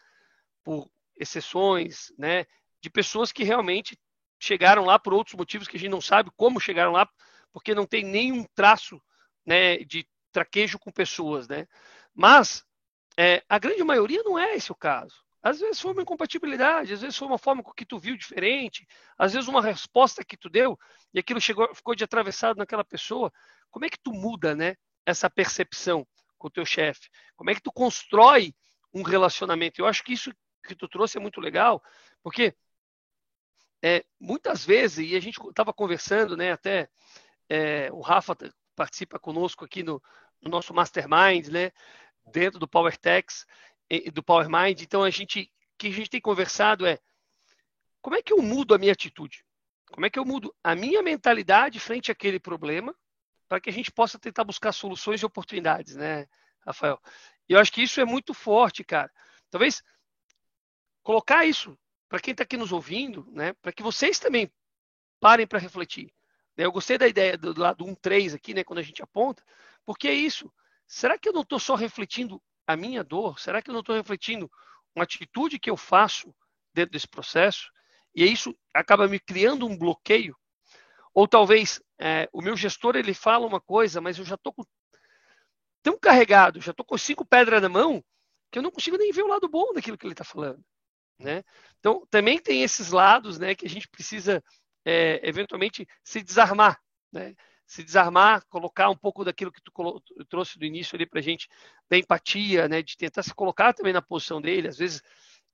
por 0.63 0.91
exceções, 1.17 2.13
né? 2.19 2.45
De 2.81 2.91
pessoas 2.91 3.33
que 3.33 3.45
realmente 3.45 3.99
chegaram 4.39 4.85
lá 4.85 4.99
por 4.99 5.15
outros 5.15 5.35
motivos 5.35 5.69
que 5.69 5.77
a 5.77 5.81
gente 5.81 5.91
não 5.91 6.01
sabe 6.01 6.31
como 6.37 6.61
chegaram 6.61 6.93
lá, 6.93 7.09
porque 7.53 7.75
não 7.75 7.87
tem 7.87 8.05
nenhum 8.05 8.45
traço 8.55 9.01
né, 9.47 9.79
de 9.79 10.07
traquejo 10.33 10.79
com 10.79 10.91
pessoas, 10.91 11.49
né? 11.49 11.67
Mas 12.13 12.65
é, 13.17 13.43
a 13.49 13.59
grande 13.59 13.83
maioria 13.85 14.23
não 14.23 14.39
é 14.39 14.55
esse 14.55 14.73
o 14.73 14.75
caso. 14.75 15.24
Às 15.45 15.61
vezes 15.61 15.79
foi 15.79 15.93
uma 15.93 16.01
incompatibilidade, 16.01 16.95
às 16.95 17.03
vezes 17.03 17.19
foi 17.19 17.29
uma 17.29 17.37
forma 17.37 17.63
que 17.77 17.85
tu 17.85 17.99
viu 17.99 18.17
diferente, 18.17 18.89
às 19.19 19.35
vezes 19.35 19.47
uma 19.47 19.61
resposta 19.61 20.25
que 20.25 20.39
tu 20.39 20.49
deu 20.49 20.79
e 21.13 21.19
aquilo 21.19 21.39
chegou, 21.39 21.73
ficou 21.75 21.95
de 21.95 22.03
atravessado 22.03 22.57
naquela 22.57 22.83
pessoa. 22.83 23.31
Como 23.71 23.85
é 23.85 23.91
que 23.91 23.99
tu 24.03 24.11
muda, 24.11 24.55
né, 24.55 24.75
essa 25.05 25.29
percepção 25.29 26.07
com 26.39 26.49
o 26.49 26.51
teu 26.51 26.65
chefe? 26.65 27.11
Como 27.37 27.51
é 27.51 27.55
que 27.55 27.61
tu 27.61 27.71
constrói 27.71 28.55
um 28.91 29.03
relacionamento? 29.03 29.83
Eu 29.83 29.87
acho 29.87 30.03
que 30.03 30.15
isso 30.15 30.33
que 30.67 30.75
tu 30.75 30.89
trouxe 30.89 31.19
é 31.19 31.21
muito 31.21 31.43
legal, 31.43 31.83
porque 32.23 32.57
é, 33.83 34.03
muitas 34.19 34.65
vezes, 34.65 35.11
e 35.11 35.15
a 35.15 35.21
gente 35.21 35.39
estava 35.47 35.75
conversando, 35.75 36.39
né, 36.39 36.53
até 36.53 36.89
é, 37.51 37.93
o 37.93 38.01
Rafa 38.01 38.35
participa 38.75 39.19
conosco 39.19 39.63
aqui 39.63 39.83
no, 39.83 40.03
no 40.41 40.51
nosso 40.51 40.73
Mastermind, 40.73 41.49
né? 41.49 41.71
Dentro 42.33 42.59
do 42.59 42.67
PowerTex, 42.67 43.45
do 44.13 44.23
PowerMind. 44.23 44.83
Então, 44.83 45.03
a 45.03 45.11
gente, 45.11 45.51
que 45.79 45.89
a 45.89 45.93
gente 45.93 46.11
tem 46.11 46.21
conversado 46.21 46.87
é 46.87 46.99
como 48.01 48.17
é 48.17 48.23
que 48.23 48.33
eu 48.33 48.43
mudo 48.43 48.75
a 48.75 48.79
minha 48.79 48.93
atitude? 48.93 49.45
Como 49.87 50.05
é 50.05 50.11
que 50.11 50.19
eu 50.19 50.25
mudo 50.25 50.55
a 50.63 50.75
minha 50.75 51.03
mentalidade 51.03 51.81
frente 51.81 52.11
àquele 52.11 52.39
problema 52.39 52.95
para 53.49 53.61
que 53.61 53.71
a 53.71 53.73
gente 53.73 53.91
possa 53.91 54.19
tentar 54.19 54.45
buscar 54.45 54.73
soluções 54.73 55.23
e 55.23 55.27
oportunidades, 55.27 55.97
né, 55.97 56.27
Rafael? 56.67 57.01
E 57.49 57.53
eu 57.53 57.59
acho 57.61 57.73
que 57.73 57.83
isso 57.83 58.01
é 58.01 58.05
muito 58.05 58.35
forte, 58.35 58.85
cara. 58.85 59.11
Talvez 59.51 59.83
colocar 61.03 61.47
isso 61.47 61.79
para 62.09 62.21
quem 62.21 62.33
está 62.33 62.43
aqui 62.43 62.57
nos 62.57 62.73
ouvindo, 62.73 63.27
né, 63.31 63.53
para 63.55 63.73
que 63.73 63.83
vocês 63.83 64.19
também 64.19 64.53
parem 65.21 65.47
para 65.47 65.59
refletir. 65.59 66.13
Eu 66.57 66.73
gostei 66.73 66.99
da 66.99 67.09
ideia 67.09 67.37
do 67.37 67.59
lado 67.59 67.85
1-3 67.85 68.35
aqui, 68.35 68.53
né, 68.53 68.65
quando 68.65 68.81
a 68.81 68.83
gente 68.83 69.03
aponta, 69.03 69.43
porque 69.85 70.09
é 70.09 70.13
isso. 70.13 70.53
Será 70.87 71.19
que 71.19 71.29
eu 71.29 71.33
não 71.33 71.43
estou 71.43 71.59
só 71.59 71.75
refletindo 71.75 72.43
a 72.67 72.77
minha 72.77 73.03
dor? 73.05 73.39
Será 73.39 73.63
que 73.63 73.71
eu 73.71 73.73
não 73.73 73.81
estou 73.81 73.95
refletindo 73.95 74.51
uma 74.95 75.05
atitude 75.05 75.59
que 75.59 75.71
eu 75.71 75.77
faço 75.77 76.35
dentro 76.73 76.93
desse 76.93 77.09
processo? 77.09 77.71
E 78.15 78.25
isso 78.25 78.57
acaba 78.73 79.09
me 79.09 79.19
criando 79.19 79.67
um 79.67 79.77
bloqueio? 79.77 80.37
Ou 81.13 81.29
talvez 81.29 81.81
é, 81.99 82.29
o 82.33 82.43
meu 82.43 82.57
gestor 82.57 82.97
ele 82.97 83.15
fala 83.15 83.47
uma 83.47 83.61
coisa, 83.61 84.01
mas 84.01 84.19
eu 84.19 84.25
já 84.25 84.35
estou 84.35 84.55
tão 85.83 85.99
carregado, 85.99 86.61
já 86.61 86.71
estou 86.71 86.85
com 86.85 86.97
cinco 86.97 87.25
pedras 87.25 87.61
na 87.61 87.69
mão, 87.69 88.03
que 88.51 88.59
eu 88.59 88.63
não 88.63 88.71
consigo 88.71 88.97
nem 88.97 89.13
ver 89.13 89.23
o 89.23 89.29
lado 89.29 89.49
bom 89.49 89.73
daquilo 89.73 89.99
que 89.99 90.07
ele 90.07 90.15
está 90.15 90.25
falando. 90.25 90.65
Né? 91.19 91.45
Então, 91.79 92.07
também 92.11 92.39
tem 92.39 92.63
esses 92.63 92.91
lados 92.91 93.39
né, 93.39 93.55
que 93.55 93.67
a 93.67 93.69
gente 93.69 93.89
precisa, 93.89 94.43
é, 94.85 95.21
eventualmente, 95.29 95.87
se 96.03 96.23
desarmar. 96.23 96.81
Né? 97.13 97.35
Se 97.67 97.83
desarmar, 97.83 98.45
colocar 98.49 98.91
um 98.91 98.97
pouco 98.97 99.25
daquilo 99.25 99.51
que 99.51 99.61
tu 99.63 99.73
trouxe 100.29 100.59
do 100.59 100.65
início 100.65 100.95
ali 100.95 101.07
para 101.07 101.21
gente, 101.21 101.49
da 101.89 101.97
empatia, 101.97 102.69
né, 102.69 102.83
de 102.83 102.97
tentar 102.97 103.23
se 103.23 103.35
colocar 103.35 103.73
também 103.73 103.93
na 103.93 104.03
posição 104.03 104.41
dele. 104.41 104.69
Às 104.69 104.79
vezes, 104.79 105.03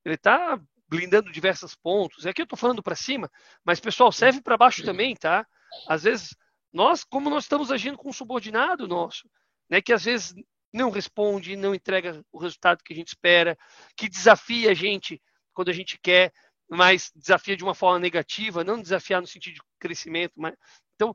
ele 0.04 0.16
está 0.16 0.60
blindando 0.88 1.30
diversos 1.30 1.76
pontos. 1.76 2.26
Aqui 2.26 2.42
eu 2.42 2.44
estou 2.44 2.58
falando 2.58 2.82
para 2.82 2.96
cima, 2.96 3.30
mas, 3.64 3.78
pessoal, 3.78 4.10
serve 4.10 4.40
para 4.42 4.56
baixo 4.56 4.84
também, 4.84 5.14
tá? 5.14 5.46
Às 5.86 6.02
vezes, 6.02 6.34
nós, 6.72 7.04
como 7.04 7.30
nós 7.30 7.44
estamos 7.44 7.70
agindo 7.70 7.96
com 7.96 8.08
um 8.08 8.12
subordinado 8.12 8.88
nosso, 8.88 9.30
né, 9.68 9.80
que 9.80 9.92
às 9.92 10.04
vezes 10.04 10.34
não 10.72 10.90
responde, 10.90 11.56
não 11.56 11.74
entrega 11.74 12.24
o 12.32 12.38
resultado 12.38 12.82
que 12.84 12.92
a 12.92 12.96
gente 12.96 13.08
espera, 13.08 13.56
que 13.96 14.08
desafia 14.08 14.70
a 14.70 14.74
gente 14.74 15.22
quando 15.52 15.68
a 15.68 15.72
gente 15.72 15.98
quer, 16.00 16.32
mas 16.68 17.10
desafia 17.14 17.56
de 17.56 17.64
uma 17.64 17.74
forma 17.74 17.98
negativa, 17.98 18.64
não 18.64 18.80
desafiar 18.80 19.20
no 19.20 19.26
sentido 19.26 19.54
de 19.54 19.62
crescimento. 19.78 20.32
Mas... 20.36 20.54
Então, 20.94 21.14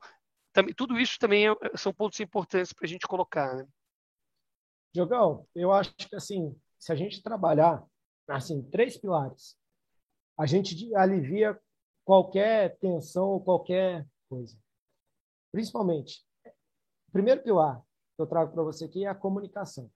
também, 0.55 0.73
tudo 0.73 0.97
isso 0.97 1.19
também 1.19 1.49
é, 1.49 1.55
são 1.75 1.93
pontos 1.93 2.19
importantes 2.21 2.71
para 2.71 2.85
a 2.85 2.87
gente 2.87 3.05
colocar. 3.05 3.53
Né? 3.57 3.67
Diogão, 4.93 5.45
eu 5.53 5.73
acho 5.73 5.93
que 5.95 6.15
assim, 6.15 6.57
se 6.79 6.93
a 6.93 6.95
gente 6.95 7.21
trabalhar 7.21 7.85
assim 8.29 8.63
três 8.71 8.97
pilares, 8.97 9.57
a 10.39 10.45
gente 10.45 10.95
alivia 10.95 11.59
qualquer 12.05 12.77
tensão 12.77 13.27
ou 13.31 13.41
qualquer 13.41 14.07
coisa. 14.29 14.57
Principalmente, 15.51 16.25
o 17.09 17.11
primeiro 17.11 17.43
pilar 17.43 17.81
que 18.15 18.21
eu 18.21 18.25
trago 18.27 18.53
para 18.53 18.63
você 18.63 18.85
aqui 18.85 19.05
é 19.05 19.09
a 19.09 19.15
comunicação. 19.15 19.91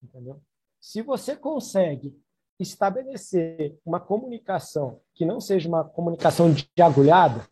Entendeu? 0.00 0.40
Se 0.80 1.02
você 1.02 1.36
consegue 1.36 2.16
estabelecer 2.58 3.76
uma 3.84 3.98
comunicação 3.98 5.00
que 5.12 5.24
não 5.24 5.40
seja 5.40 5.68
uma 5.68 5.84
comunicação 5.84 6.52
de 6.52 6.70
agulhada, 6.80 7.48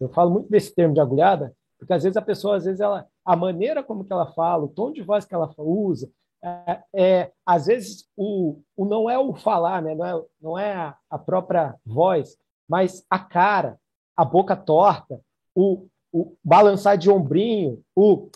eu 0.00 0.08
falo 0.08 0.30
muito 0.30 0.50
desse 0.50 0.74
termo 0.74 0.94
de 0.94 1.00
agulhada, 1.00 1.54
porque 1.84 1.92
às 1.92 2.02
vezes 2.02 2.16
a 2.16 2.22
pessoa, 2.22 2.56
às 2.56 2.64
vezes 2.64 2.80
ela, 2.80 3.06
a 3.22 3.36
maneira 3.36 3.84
como 3.84 4.04
que 4.04 4.12
ela 4.12 4.32
fala, 4.32 4.64
o 4.64 4.68
tom 4.68 4.90
de 4.90 5.02
voz 5.02 5.26
que 5.26 5.34
ela 5.34 5.52
usa, 5.58 6.10
é, 6.42 6.82
é 6.94 7.32
às 7.44 7.66
vezes 7.66 8.08
o, 8.16 8.62
o 8.74 8.86
não 8.86 9.08
é 9.08 9.18
o 9.18 9.34
falar, 9.34 9.82
né? 9.82 9.94
não 9.94 10.06
é, 10.06 10.24
não 10.40 10.58
é 10.58 10.72
a, 10.74 10.96
a 11.10 11.18
própria 11.18 11.76
voz, 11.84 12.38
mas 12.66 13.04
a 13.10 13.18
cara, 13.18 13.78
a 14.16 14.24
boca 14.24 14.56
torta, 14.56 15.20
o, 15.54 15.86
o 16.10 16.34
balançar 16.42 16.96
de 16.96 17.10
ombrinho, 17.10 17.82
o 17.94 18.30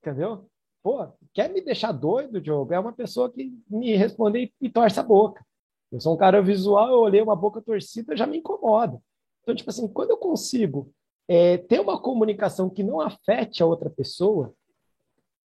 entendeu? 0.00 0.46
Pô, 0.84 1.04
quer 1.34 1.50
me 1.50 1.60
deixar 1.60 1.90
doido, 1.90 2.40
Diogo? 2.40 2.72
É 2.72 2.78
uma 2.78 2.92
pessoa 2.92 3.28
que 3.28 3.52
me 3.68 3.96
responde 3.96 4.54
e 4.60 4.70
torce 4.70 5.00
a 5.00 5.02
boca. 5.02 5.44
Eu 5.90 6.00
sou 6.00 6.14
um 6.14 6.16
cara 6.16 6.40
visual, 6.40 6.90
eu 6.90 7.00
olhei 7.00 7.20
uma 7.20 7.34
boca 7.34 7.60
torcida, 7.60 8.16
já 8.16 8.24
me 8.24 8.38
incomoda. 8.38 9.02
Então, 9.42 9.52
tipo 9.52 9.68
assim, 9.68 9.88
quando 9.88 10.10
eu 10.10 10.16
consigo 10.16 10.92
é, 11.28 11.58
ter 11.58 11.80
uma 11.80 12.00
comunicação 12.00 12.68
que 12.68 12.82
não 12.82 13.00
afete 13.00 13.62
a 13.62 13.66
outra 13.66 13.88
pessoa, 13.88 14.52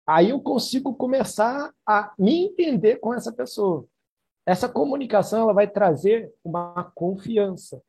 aí 0.06 0.30
eu 0.30 0.40
consigo 0.42 0.96
começar 0.96 1.72
a 1.86 2.14
me 2.18 2.46
entender 2.46 2.98
com 2.98 3.14
essa 3.14 3.32
pessoa. 3.32 3.86
Essa 4.46 4.70
comunicação 4.70 5.42
ela 5.42 5.54
vai 5.54 5.68
trazer 5.68 6.34
uma 6.44 6.92
confiança. 6.96 7.82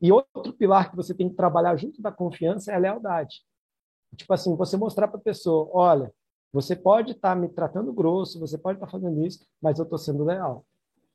E 0.00 0.10
outro 0.12 0.52
pilar 0.52 0.90
que 0.90 0.96
você 0.96 1.14
tem 1.14 1.28
que 1.28 1.36
trabalhar 1.36 1.76
junto 1.76 2.00
da 2.00 2.10
confiança 2.10 2.72
é 2.72 2.74
a 2.74 2.78
lealdade. 2.78 3.42
Tipo 4.14 4.32
assim, 4.32 4.56
você 4.56 4.76
mostrar 4.76 5.08
para 5.08 5.18
a 5.18 5.22
pessoa, 5.22 5.68
olha, 5.72 6.12
você 6.52 6.74
pode 6.74 7.12
estar 7.12 7.34
tá 7.34 7.36
me 7.36 7.48
tratando 7.48 7.92
grosso, 7.92 8.40
você 8.40 8.56
pode 8.56 8.76
estar 8.78 8.86
tá 8.86 8.92
fazendo 8.92 9.24
isso, 9.26 9.46
mas 9.60 9.78
eu 9.78 9.84
estou 9.84 9.98
sendo 9.98 10.24
leal. 10.24 10.64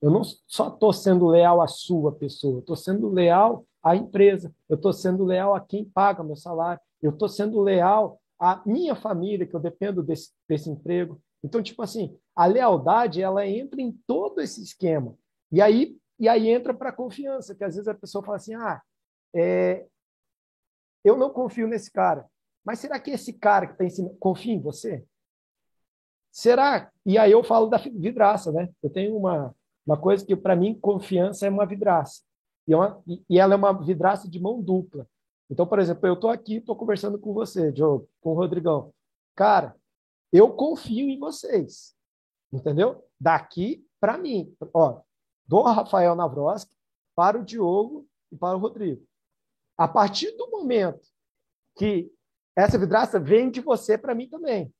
Eu 0.01 0.09
não 0.09 0.23
só 0.23 0.69
estou 0.69 0.91
sendo 0.91 1.27
leal 1.27 1.61
à 1.61 1.67
sua 1.67 2.11
pessoa, 2.11 2.59
estou 2.59 2.75
sendo 2.75 3.09
leal 3.09 3.65
à 3.83 3.95
empresa, 3.95 4.53
eu 4.67 4.75
estou 4.75 4.91
sendo 4.91 5.23
leal 5.23 5.53
a 5.53 5.61
quem 5.61 5.85
paga 5.85 6.23
meu 6.23 6.35
salário, 6.35 6.81
eu 7.01 7.11
estou 7.11 7.29
sendo 7.29 7.61
leal 7.61 8.19
à 8.39 8.61
minha 8.65 8.95
família, 8.95 9.45
que 9.45 9.55
eu 9.55 9.59
dependo 9.59 10.01
desse, 10.01 10.31
desse 10.47 10.69
emprego. 10.69 11.21
Então, 11.43 11.61
tipo 11.61 11.81
assim, 11.81 12.17
a 12.35 12.45
lealdade, 12.45 13.21
ela 13.21 13.45
entra 13.45 13.81
em 13.81 13.91
todo 14.07 14.41
esse 14.41 14.61
esquema. 14.63 15.15
E 15.51 15.61
aí, 15.61 15.97
e 16.19 16.27
aí 16.27 16.49
entra 16.49 16.73
para 16.73 16.89
a 16.89 16.93
confiança, 16.93 17.53
que 17.53 17.63
às 17.63 17.75
vezes 17.75 17.87
a 17.87 17.93
pessoa 17.93 18.23
fala 18.23 18.37
assim, 18.37 18.55
ah, 18.55 18.81
é, 19.35 19.85
eu 21.03 21.17
não 21.17 21.29
confio 21.29 21.67
nesse 21.67 21.91
cara. 21.91 22.27
Mas 22.63 22.79
será 22.79 22.99
que 22.99 23.11
esse 23.11 23.33
cara 23.33 23.67
que 23.67 23.73
está 23.73 23.83
em 23.83 23.89
cima 23.89 24.15
confia 24.19 24.53
em 24.53 24.61
você? 24.61 25.03
Será? 26.31 26.91
E 27.05 27.17
aí 27.17 27.31
eu 27.31 27.43
falo 27.43 27.67
da 27.67 27.77
vidraça, 27.77 28.51
né? 28.51 28.69
Eu 28.81 28.89
tenho 28.89 29.17
uma, 29.17 29.53
uma 29.91 29.97
coisa 29.97 30.25
que, 30.25 30.37
para 30.37 30.55
mim, 30.55 30.73
confiança 30.73 31.45
é 31.45 31.49
uma 31.49 31.65
vidraça. 31.65 32.21
E, 32.65 32.71
é 32.71 32.77
uma, 32.77 33.03
e 33.05 33.37
ela 33.37 33.55
é 33.55 33.57
uma 33.57 33.73
vidraça 33.73 34.29
de 34.29 34.39
mão 34.39 34.61
dupla. 34.61 35.05
Então, 35.49 35.67
por 35.67 35.79
exemplo, 35.79 36.07
eu 36.07 36.13
estou 36.13 36.29
aqui, 36.29 36.55
estou 36.55 36.77
conversando 36.77 37.19
com 37.19 37.33
você, 37.33 37.73
Diogo, 37.73 38.07
com 38.21 38.29
o 38.29 38.33
Rodrigão. 38.33 38.93
Cara, 39.35 39.75
eu 40.31 40.53
confio 40.53 41.09
em 41.09 41.19
vocês. 41.19 41.93
Entendeu? 42.53 43.05
Daqui 43.19 43.85
para 43.99 44.17
mim. 44.17 44.55
Ó, 44.73 45.01
do 45.45 45.61
Rafael 45.61 46.15
Navroski 46.15 46.73
para 47.13 47.37
o 47.37 47.43
Diogo 47.43 48.07
e 48.31 48.37
para 48.37 48.55
o 48.55 48.61
Rodrigo. 48.61 49.05
A 49.77 49.89
partir 49.89 50.31
do 50.37 50.49
momento 50.49 51.05
que 51.75 52.09
essa 52.55 52.77
vidraça 52.77 53.19
vem 53.19 53.51
de 53.51 53.59
você 53.59 53.97
para 53.97 54.15
mim 54.15 54.29
também. 54.29 54.73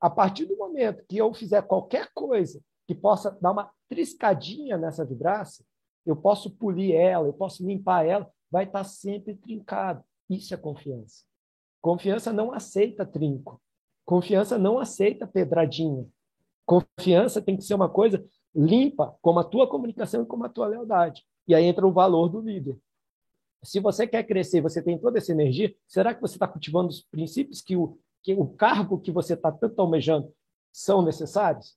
A 0.00 0.08
partir 0.08 0.46
do 0.46 0.56
momento 0.56 1.04
que 1.06 1.18
eu 1.18 1.34
fizer 1.34 1.60
qualquer 1.60 2.10
coisa 2.14 2.58
que 2.88 2.94
possa 2.94 3.32
dar 3.32 3.50
uma 3.50 3.70
triscadinha 3.90 4.78
nessa 4.78 5.04
vidraça, 5.04 5.64
eu 6.06 6.16
posso 6.16 6.50
polir 6.50 6.94
ela, 6.94 7.26
eu 7.26 7.32
posso 7.32 7.66
limpar 7.66 8.06
ela, 8.06 8.30
vai 8.50 8.64
estar 8.64 8.84
sempre 8.84 9.34
trincado. 9.34 10.02
Isso 10.30 10.54
é 10.54 10.56
confiança. 10.56 11.24
Confiança 11.82 12.32
não 12.32 12.52
aceita 12.52 13.04
trinco. 13.04 13.60
Confiança 14.06 14.56
não 14.56 14.78
aceita 14.78 15.26
pedradinha. 15.26 16.06
Confiança 16.64 17.42
tem 17.42 17.56
que 17.56 17.64
ser 17.64 17.74
uma 17.74 17.88
coisa 17.88 18.24
limpa, 18.54 19.16
como 19.20 19.40
a 19.40 19.44
tua 19.44 19.68
comunicação 19.68 20.22
e 20.22 20.26
como 20.26 20.44
a 20.44 20.48
tua 20.48 20.68
lealdade. 20.68 21.24
E 21.46 21.54
aí 21.54 21.64
entra 21.64 21.86
o 21.86 21.92
valor 21.92 22.28
do 22.28 22.40
líder. 22.40 22.78
Se 23.62 23.80
você 23.80 24.06
quer 24.06 24.22
crescer, 24.24 24.60
você 24.60 24.80
tem 24.80 24.98
toda 24.98 25.18
essa 25.18 25.32
energia, 25.32 25.74
será 25.86 26.14
que 26.14 26.20
você 26.20 26.36
está 26.36 26.46
cultivando 26.46 26.88
os 26.88 27.02
princípios 27.02 27.60
que 27.60 27.76
o, 27.76 27.98
que 28.22 28.34
o 28.34 28.46
cargo 28.46 29.00
que 29.00 29.10
você 29.10 29.34
está 29.34 29.50
tanto 29.52 29.80
almejando 29.80 30.32
são 30.72 31.02
necessários? 31.02 31.76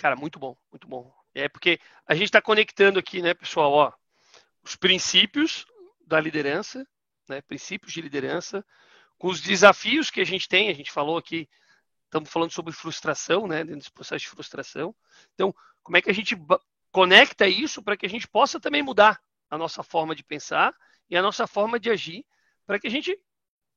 Cara, 0.00 0.16
muito 0.16 0.38
bom, 0.38 0.56
muito 0.72 0.88
bom. 0.88 1.14
É 1.34 1.46
porque 1.46 1.78
a 2.06 2.14
gente 2.14 2.24
está 2.24 2.40
conectando 2.40 2.98
aqui, 2.98 3.20
né, 3.20 3.34
pessoal, 3.34 3.70
ó, 3.70 3.92
os 4.62 4.74
princípios 4.74 5.66
da 6.06 6.18
liderança, 6.18 6.88
né, 7.28 7.42
princípios 7.42 7.92
de 7.92 8.00
liderança, 8.00 8.64
com 9.18 9.28
os 9.28 9.42
desafios 9.42 10.10
que 10.10 10.22
a 10.22 10.24
gente 10.24 10.48
tem. 10.48 10.70
A 10.70 10.74
gente 10.74 10.90
falou 10.90 11.18
aqui, 11.18 11.46
estamos 12.06 12.30
falando 12.30 12.50
sobre 12.50 12.72
frustração, 12.72 13.46
né, 13.46 13.58
dentro 13.58 13.80
desse 13.80 13.92
processo 13.92 14.24
de 14.24 14.30
frustração. 14.30 14.96
Então, 15.34 15.54
como 15.82 15.98
é 15.98 16.00
que 16.00 16.08
a 16.08 16.14
gente 16.14 16.34
conecta 16.90 17.46
isso 17.46 17.82
para 17.82 17.94
que 17.94 18.06
a 18.06 18.10
gente 18.10 18.26
possa 18.26 18.58
também 18.58 18.82
mudar 18.82 19.20
a 19.50 19.58
nossa 19.58 19.82
forma 19.82 20.14
de 20.14 20.24
pensar 20.24 20.74
e 21.10 21.16
a 21.16 21.20
nossa 21.20 21.46
forma 21.46 21.78
de 21.78 21.90
agir 21.90 22.24
para 22.64 22.80
que 22.80 22.86
a 22.86 22.90
gente 22.90 23.14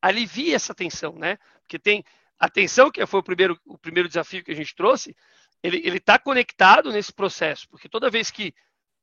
alivie 0.01 0.53
essa 0.53 0.73
tensão, 0.73 1.15
né? 1.19 1.37
Porque 1.63 1.77
tem 1.77 2.01
a 2.39 2.49
tensão, 2.49 2.91
que 2.91 3.05
foi 3.05 3.19
o 3.19 3.23
primeiro, 3.23 3.59
o 3.65 3.77
primeiro 3.77 4.07
desafio 4.07 4.43
que 4.43 4.51
a 4.51 4.55
gente 4.55 4.75
trouxe, 4.75 5.15
ele 5.63 5.97
está 5.97 6.19
conectado 6.19 6.91
nesse 6.91 7.13
processo, 7.13 7.67
porque 7.69 7.87
toda 7.87 8.09
vez 8.09 8.29
que 8.29 8.53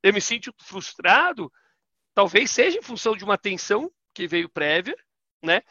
eu 0.02 0.12
me 0.12 0.20
sinto 0.20 0.52
frustrado, 0.58 1.50
talvez 2.14 2.50
seja 2.50 2.78
em 2.78 2.82
função 2.82 3.16
de 3.16 3.24
uma 3.24 3.38
tensão 3.38 3.90
que 4.14 4.26
veio 4.26 4.48
prévia, 4.48 4.96
né? 5.42 5.62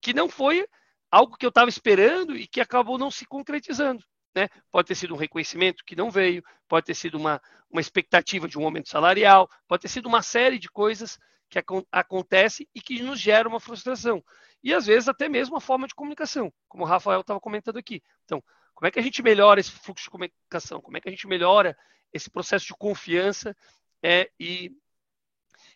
Que 0.00 0.14
não 0.14 0.28
foi 0.28 0.66
algo 1.10 1.36
que 1.36 1.44
eu 1.44 1.50
estava 1.50 1.68
esperando 1.68 2.36
e 2.36 2.46
que 2.46 2.60
acabou 2.60 2.98
não 2.98 3.10
se 3.10 3.26
concretizando. 3.26 4.04
Né? 4.34 4.48
Pode 4.70 4.88
ter 4.88 4.94
sido 4.94 5.14
um 5.14 5.18
reconhecimento 5.18 5.84
que 5.84 5.96
não 5.96 6.10
veio, 6.10 6.42
pode 6.68 6.86
ter 6.86 6.94
sido 6.94 7.16
uma, 7.16 7.40
uma 7.70 7.80
expectativa 7.80 8.46
de 8.46 8.58
um 8.58 8.64
aumento 8.64 8.88
salarial, 8.88 9.48
pode 9.66 9.82
ter 9.82 9.88
sido 9.88 10.06
uma 10.06 10.22
série 10.22 10.58
de 10.58 10.68
coisas 10.68 11.18
que 11.48 11.58
ac 11.58 11.66
acontece 11.90 12.68
e 12.74 12.80
que 12.80 13.02
nos 13.02 13.18
gera 13.18 13.48
uma 13.48 13.58
frustração. 13.58 14.22
E 14.62 14.74
às 14.74 14.86
vezes 14.86 15.08
até 15.08 15.28
mesmo 15.28 15.54
uma 15.54 15.60
forma 15.60 15.86
de 15.86 15.94
comunicação, 15.94 16.52
como 16.68 16.84
o 16.84 16.86
Rafael 16.86 17.20
estava 17.20 17.40
comentando 17.40 17.78
aqui. 17.78 18.02
Então, 18.24 18.42
como 18.78 18.86
é 18.86 18.92
que 18.92 18.98
a 19.00 19.02
gente 19.02 19.24
melhora 19.24 19.58
esse 19.58 19.72
fluxo 19.72 20.04
de 20.04 20.10
comunicação? 20.10 20.80
Como 20.80 20.96
é 20.96 21.00
que 21.00 21.08
a 21.08 21.10
gente 21.10 21.26
melhora 21.26 21.76
esse 22.12 22.30
processo 22.30 22.64
de 22.64 22.74
confiança 22.74 23.56
é, 24.00 24.30
e, 24.38 24.70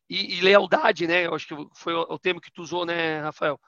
e, 0.08 0.36
e, 0.36 0.40
lealdade, 0.40 1.08
né? 1.08 1.26
Eu 1.26 1.34
acho 1.34 1.48
que 1.48 1.68
foi 1.74 1.94
o, 1.94 2.02
o 2.02 2.16
termo 2.16 2.40
que 2.40 2.52
tu 2.52 2.62
usou, 2.62 2.86
né, 2.86 3.18
Rafael? 3.18 3.60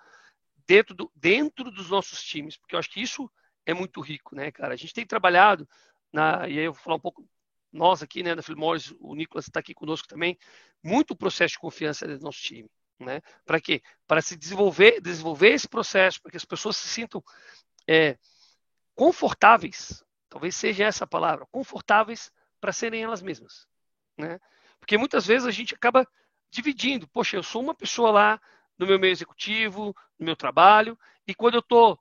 Dentro, 0.69 0.95
do, 0.95 1.11
dentro 1.17 1.69
dos 1.73 1.91
nossos 1.91 2.23
times, 2.23 2.57
porque 2.57 2.77
eu 2.77 2.79
acho 2.79 2.89
que 2.89 3.03
isso 3.03 3.29
é 3.67 3.75
muito 3.75 4.01
rico, 4.01 4.37
né, 4.37 4.53
cara? 4.53 4.73
A 4.73 4.77
gente 4.77 4.95
tem 4.95 5.05
trabalhado, 5.05 5.69
na, 6.13 6.49
e 6.49 6.57
aí 6.57 6.67
eu 6.67 6.73
vou 6.73 6.81
falar 6.81 6.95
um 6.95 7.01
pouco, 7.01 7.29
nós 7.73 8.05
aqui, 8.05 8.23
né, 8.23 8.37
da 8.37 8.43
Philip 8.43 8.63
o 9.01 9.17
Nicolas 9.17 9.49
está 9.49 9.59
aqui 9.59 9.75
conosco 9.75 10.07
também, 10.07 10.39
muito 10.81 11.17
processo 11.17 11.55
de 11.55 11.59
confiança 11.59 12.07
do 12.07 12.23
nosso 12.23 12.39
time, 12.39 12.71
né? 13.01 13.21
Para 13.45 13.61
quê? 13.61 13.83
Para 14.07 14.23
se 14.23 14.37
desenvolver, 14.37 15.01
desenvolver 15.01 15.55
esse 15.55 15.69
processo, 15.69 16.23
para 16.23 16.31
que 16.31 16.37
as 16.37 16.45
pessoas 16.45 16.77
se 16.77 16.87
sintam 16.87 17.21
é, 17.85 18.17
confortáveis, 18.95 20.05
talvez 20.29 20.55
seja 20.55 20.85
essa 20.85 21.05
a 21.05 21.07
palavra, 21.07 21.47
confortáveis 21.51 22.33
para 22.61 22.73
serem 22.73 23.03
elas 23.03 23.23
mesmas, 23.23 23.67
né? 24.17 24.41
Porque 24.79 24.99
muitas 24.99 25.27
vezes 25.27 25.47
a 25.47 25.51
gente 25.51 25.75
acaba 25.75 26.07
dividindo, 26.51 27.09
poxa, 27.09 27.37
eu 27.37 27.43
sou 27.43 27.63
uma 27.63 27.75
pessoa 27.75 28.11
lá 28.11 28.41
no 28.79 28.87
meu 28.87 28.99
meio 28.99 29.13
executivo, 29.13 29.95
no 30.19 30.27
meu 30.27 30.37
trabalho, 30.37 30.99
e 31.27 31.35
quando 31.35 31.55
eu 31.55 31.61
estou 31.61 31.99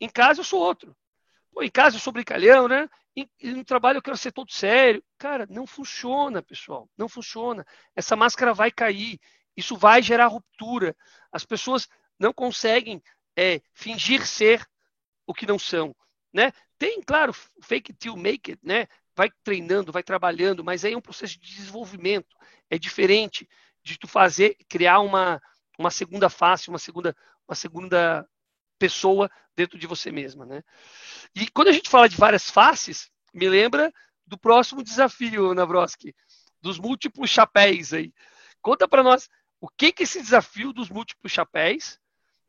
em 0.00 0.08
casa 0.08 0.40
eu 0.40 0.44
sou 0.44 0.60
outro. 0.60 0.96
Pô, 1.52 1.62
em 1.62 1.70
casa 1.70 1.96
eu 1.96 2.00
sou 2.00 2.12
brincalhão, 2.12 2.68
né? 2.68 2.88
E 3.16 3.26
no 3.50 3.64
trabalho 3.64 3.96
eu 3.96 4.02
quero 4.02 4.16
ser 4.16 4.30
todo 4.30 4.52
sério. 4.52 5.02
Cara, 5.16 5.46
não 5.48 5.66
funciona, 5.66 6.42
pessoal. 6.42 6.86
Não 6.98 7.08
funciona. 7.08 7.66
Essa 7.94 8.14
máscara 8.14 8.52
vai 8.52 8.70
cair. 8.70 9.18
Isso 9.56 9.74
vai 9.74 10.02
gerar 10.02 10.26
ruptura. 10.26 10.94
As 11.32 11.42
pessoas 11.42 11.88
não 12.18 12.30
conseguem 12.30 13.02
é, 13.34 13.62
fingir 13.72 14.26
ser 14.26 14.66
o 15.26 15.32
que 15.32 15.46
não 15.46 15.58
são. 15.58 15.96
Né? 16.36 16.52
Tem, 16.78 17.00
claro, 17.00 17.32
fake 17.32 17.92
it 17.92 17.98
till 17.98 18.14
make 18.14 18.50
it, 18.50 18.60
né? 18.62 18.86
Vai 19.16 19.30
treinando, 19.42 19.90
vai 19.90 20.02
trabalhando, 20.02 20.62
mas 20.62 20.84
aí 20.84 20.92
é 20.92 20.96
um 20.96 21.00
processo 21.00 21.40
de 21.40 21.56
desenvolvimento. 21.56 22.36
É 22.68 22.78
diferente 22.78 23.48
de 23.82 23.98
tu 23.98 24.06
fazer, 24.06 24.54
criar 24.68 25.00
uma, 25.00 25.40
uma 25.78 25.90
segunda 25.90 26.28
face, 26.28 26.68
uma 26.68 26.78
segunda, 26.78 27.16
uma 27.48 27.54
segunda 27.54 28.28
pessoa 28.78 29.30
dentro 29.56 29.78
de 29.78 29.86
você 29.86 30.12
mesma, 30.12 30.44
né? 30.44 30.62
E 31.34 31.48
quando 31.48 31.68
a 31.68 31.72
gente 31.72 31.88
fala 31.88 32.06
de 32.06 32.18
várias 32.18 32.50
faces, 32.50 33.10
me 33.32 33.48
lembra 33.48 33.90
do 34.26 34.36
próximo 34.36 34.82
desafio, 34.82 35.54
Navroski, 35.54 36.14
dos 36.60 36.78
múltiplos 36.78 37.30
chapéus 37.30 37.94
aí. 37.94 38.12
Conta 38.60 38.86
para 38.86 39.02
nós 39.02 39.26
o 39.58 39.70
que 39.70 39.90
que 39.90 40.02
é 40.02 40.04
esse 40.04 40.20
desafio 40.20 40.70
dos 40.70 40.90
múltiplos 40.90 41.32
chapéus 41.32 41.98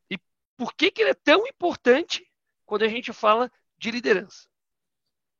e 0.09 0.17
por 0.57 0.73
que 0.73 0.91
que 0.91 1.03
ele 1.03 1.11
é 1.11 1.13
tão 1.23 1.47
importante 1.47 2.29
quando 2.65 2.83
a 2.83 2.89
gente 2.89 3.13
fala 3.13 3.49
de 3.77 3.91
liderança. 3.91 4.47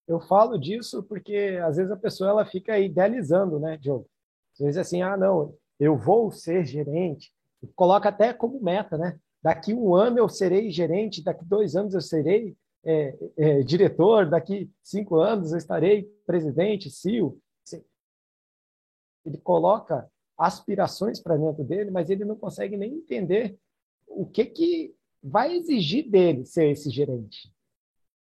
Eu 0.08 0.20
falo 0.22 0.58
disso 0.58 1.04
porque 1.04 1.60
às 1.64 1.78
vezes 1.78 1.92
a 1.92 1.98
pessoa 1.98 2.30
ela 2.30 2.46
fica 2.46 2.80
idealizando, 2.80 3.60
né, 3.60 3.78
Diogo? 3.78 4.10
Às 4.54 4.60
vezes 4.60 4.78
assim, 4.78 5.02
ah, 5.02 5.18
não, 5.18 5.54
eu 5.80 5.98
vou 5.98 6.32
ser 6.32 6.66
gerente, 6.66 7.32
coloca 7.76 8.10
até 8.10 8.34
como 8.34 8.62
meta, 8.62 8.98
né? 8.98 9.20
daqui 9.42 9.74
um 9.74 9.96
ano 9.96 10.20
eu 10.20 10.28
serei 10.28 10.70
gerente, 10.72 11.24
daqui 11.24 11.46
dois 11.46 11.76
anos 11.76 11.94
eu 11.94 12.02
serei 12.02 12.56
é, 12.84 13.18
é, 13.38 13.64
diretor, 13.64 14.30
daqui 14.30 14.70
cinco 14.84 15.16
anos 15.16 15.52
eu 15.52 15.58
estarei 15.58 16.04
presidente, 16.26 16.90
CEO. 16.90 17.40
Ele 19.26 19.38
coloca 19.38 20.10
aspirações 20.38 21.20
para 21.20 21.38
dentro 21.38 21.64
dele, 21.64 21.92
mas 21.92 22.10
ele 22.10 22.24
não 22.24 22.36
consegue 22.36 22.78
nem 22.78 22.94
entender 22.94 23.58
o 24.06 24.26
que, 24.26 24.46
que 24.46 24.96
vai 25.22 25.56
exigir 25.56 26.10
dele 26.10 26.46
ser 26.46 26.70
esse 26.70 26.90
gerente. 26.90 27.52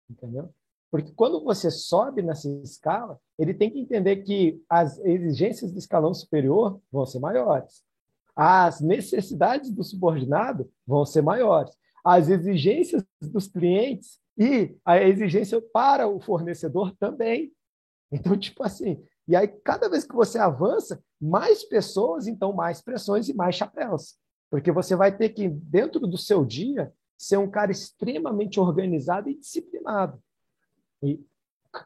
Entendeu? 0.10 0.50
Porque 0.92 1.12
quando 1.12 1.44
você 1.44 1.70
sobe 1.70 2.22
nessa 2.22 2.50
escala, 2.64 3.20
ele 3.38 3.54
tem 3.54 3.70
que 3.70 3.80
entender 3.80 4.18
que 4.18 4.62
as 4.68 4.98
exigências 5.00 5.72
do 5.72 5.78
escalão 5.78 6.14
superior 6.14 6.82
vão 6.92 7.06
ser 7.06 7.20
maiores 7.20 7.84
as 8.42 8.80
necessidades 8.80 9.70
do 9.70 9.84
subordinado 9.84 10.72
vão 10.88 11.04
ser 11.06 11.22
maiores. 11.22 11.76
As 12.06 12.30
exigências 12.30 13.04
dos 13.22 13.50
clientes 13.50 14.18
e 14.38 14.78
a 14.86 15.04
exigência 15.04 15.62
para 15.74 16.08
o 16.08 16.22
fornecedor 16.22 16.96
também. 16.98 17.52
Então, 18.10 18.40
tipo 18.40 18.64
assim, 18.64 19.04
e 19.28 19.36
aí 19.36 19.46
cada 19.46 19.90
vez 19.90 20.06
que 20.06 20.16
você 20.16 20.40
avança, 20.40 21.04
mais 21.22 21.66
pessoas, 21.66 22.28
então 22.28 22.54
mais 22.54 22.82
pressões 22.82 23.28
e 23.28 23.34
mais 23.34 23.56
chapéus. 23.56 24.16
Porque 24.50 24.72
você 24.72 24.96
vai 24.96 25.16
ter 25.16 25.30
que, 25.30 25.50
dentro 25.50 26.08
do 26.08 26.18
seu 26.18 26.46
dia, 26.46 26.94
ser 27.20 27.38
um 27.38 27.52
cara 27.52 27.70
extremamente 27.70 28.62
organizado 28.62 29.30
e 29.30 29.38
disciplinado. 29.38 30.18
E 31.04 31.22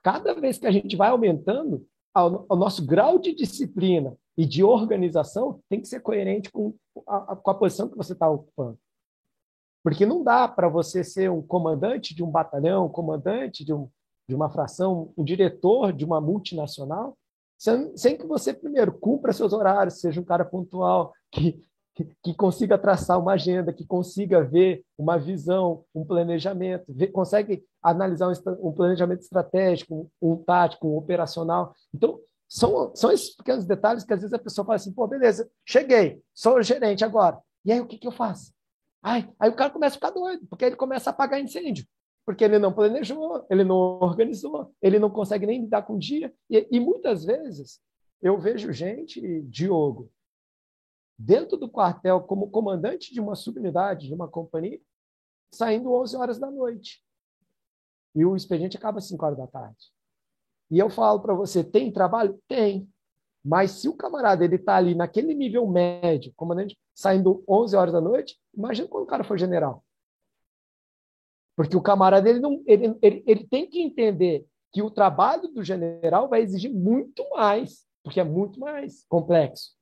cada 0.04 0.36
vez 0.36 0.60
que 0.60 0.68
a 0.68 0.72
gente 0.72 0.96
vai 0.96 1.10
aumentando, 1.10 1.86
o 2.16 2.56
nosso 2.56 2.86
grau 2.86 3.18
de 3.18 3.34
disciplina 3.34 4.16
e 4.38 4.46
de 4.46 4.64
organização 4.64 5.60
tem 5.68 5.82
que 5.82 5.88
ser 5.88 6.02
coerente 6.02 6.52
com 6.52 6.76
a, 7.08 7.36
com 7.36 7.50
a 7.50 7.56
posição 7.56 7.90
que 7.90 7.98
você 7.98 8.14
está 8.14 8.30
ocupando. 8.30 8.78
Porque 9.84 10.06
não 10.06 10.24
dá 10.24 10.48
para 10.48 10.70
você 10.70 11.04
ser 11.04 11.32
um 11.32 11.42
comandante 11.42 12.16
de 12.16 12.24
um 12.24 12.30
batalhão, 12.30 12.86
um 12.86 12.90
comandante 12.90 13.66
de, 13.66 13.74
um, 13.74 13.90
de 14.30 14.36
uma 14.36 14.52
fração, 14.52 15.12
um 15.18 15.24
diretor 15.24 15.92
de 15.92 16.06
uma 16.06 16.22
multinacional, 16.22 17.18
sem, 17.58 17.98
sem, 17.98 18.18
que 18.18 18.26
você, 18.26 18.54
primeiro, 18.54 18.94
cumpra 18.94 19.34
seus 19.34 19.52
horários, 19.52 20.00
seja 20.00 20.22
um 20.22 20.24
cara 20.24 20.46
pontual, 20.46 21.12
que, 21.32 21.60
que, 21.96 22.06
que 22.24 22.34
consiga 22.34 22.78
traçar 22.78 23.20
uma 23.20 23.34
agenda, 23.34 23.72
que 23.72 23.86
consiga 23.86 24.44
ver 24.44 24.84
uma 24.98 25.18
visão, 25.18 25.84
um 25.94 26.04
planejamento, 26.04 26.86
ver, 26.89 27.08
consegue 27.08 27.64
analisar 27.82 28.30
um, 28.30 28.70
um 28.70 28.72
planejamento 28.72 29.22
estratégico, 29.22 30.10
um, 30.22 30.36
tático, 30.36 30.88
um 30.88 30.98
operacional. 30.98 31.74
Então, 31.94 32.20
são, 32.50 32.96
são 32.96 33.12
esses 33.12 33.36
pequenos 33.36 33.66
detalhes 33.66 34.04
que 34.04 34.14
às 34.14 34.22
vezes 34.22 34.34
a 34.34 34.39
pessoa 34.39 34.66
fala 34.66 34.76
assim, 34.76 34.94
pô, 34.94 35.08
beleza, 35.08 35.50
cheguei, 35.66 36.22
sou 36.34 36.62
gerente 36.62 37.04
agora. 37.06 37.39
E 37.66 37.72
aí 37.72 37.80
o 37.80 37.88
que, 37.88 37.98
que 37.98 38.08
eu 38.08 38.12
faço? 38.12 38.52
Ai, 39.02 39.30
aí 39.39 39.50
o 39.50 39.56
cara 39.56 39.70
começa 39.70 39.96
a 39.96 39.98
ficar 39.98 40.12
doido, 40.12 40.46
porque 40.50 40.66
ele 40.66 40.76
começa 40.76 41.10
a 41.10 41.14
apagar 41.14 41.39
incêndio. 41.39 41.86
Porque 42.26 42.44
ele 42.44 42.58
não 42.58 42.72
planejou, 42.72 43.46
ele 43.50 43.66
não 43.66 43.76
organizou, 43.76 44.72
ele 44.82 44.98
não 44.98 45.10
consegue 45.10 45.46
nem 45.46 45.62
lidar 45.62 45.82
com 45.82 45.96
o 45.96 46.00
dia. 46.00 46.34
E, 46.50 46.66
e 46.72 46.80
muitas 46.80 47.26
vezes 47.26 47.82
eu 48.22 48.39
vejo 48.39 48.72
gente, 48.72 49.41
Diogo, 49.41 50.10
dentro 51.18 51.57
do 51.57 51.70
quartel, 51.70 52.22
como 52.22 52.49
comandante 52.49 53.14
de 53.14 53.20
uma 53.20 53.36
subunidade, 53.36 54.07
de 54.07 54.14
uma 54.14 54.28
companhia, 54.28 54.80
saindo 55.53 55.93
11 55.93 56.18
horas 56.18 56.39
da 56.39 56.49
noite. 56.49 57.03
E 58.16 58.26
o 58.26 58.36
expediente 58.36 58.78
acaba 58.78 58.99
às 58.99 59.07
5 59.07 59.26
horas 59.26 59.38
da 59.38 59.47
tarde. 59.47 59.91
E 60.70 60.80
eu 60.80 60.89
falo 60.89 61.20
para 61.20 61.34
você, 61.34 61.64
tem 61.64 61.91
trabalho? 61.91 62.39
Tem. 62.47 62.89
Mas 63.43 63.72
se 63.72 63.89
o 63.89 63.95
camarada 63.95 64.43
ele 64.45 64.55
está 64.55 64.76
ali 64.78 64.95
naquele 64.95 65.34
nível 65.34 65.68
médio, 65.68 66.34
comandante, 66.36 66.78
saindo 66.95 67.43
11 67.47 67.76
horas 67.76 67.93
da 67.93 68.01
noite, 68.01 68.39
imagina 68.55 68.88
quando 68.88 69.03
o 69.03 69.07
cara 69.07 69.24
for 69.24 69.38
general. 69.38 69.84
Porque 71.55 71.76
o 71.76 71.82
camarada 71.82 72.30
ele 72.30 72.39
não, 72.39 72.64
ele, 72.66 72.97
ele, 73.01 73.24
ele 73.28 73.47
tem 73.47 73.70
que 73.70 73.82
entender 73.82 74.47
que 74.72 74.82
o 74.82 74.89
trabalho 74.89 75.47
do 75.49 75.64
general 75.64 76.28
vai 76.28 76.41
exigir 76.41 76.74
muito 76.74 77.24
mais, 77.30 77.86
porque 78.03 78.20
é 78.20 78.24
muito 78.24 78.59
mais 78.59 79.05
complexo. 79.07 79.76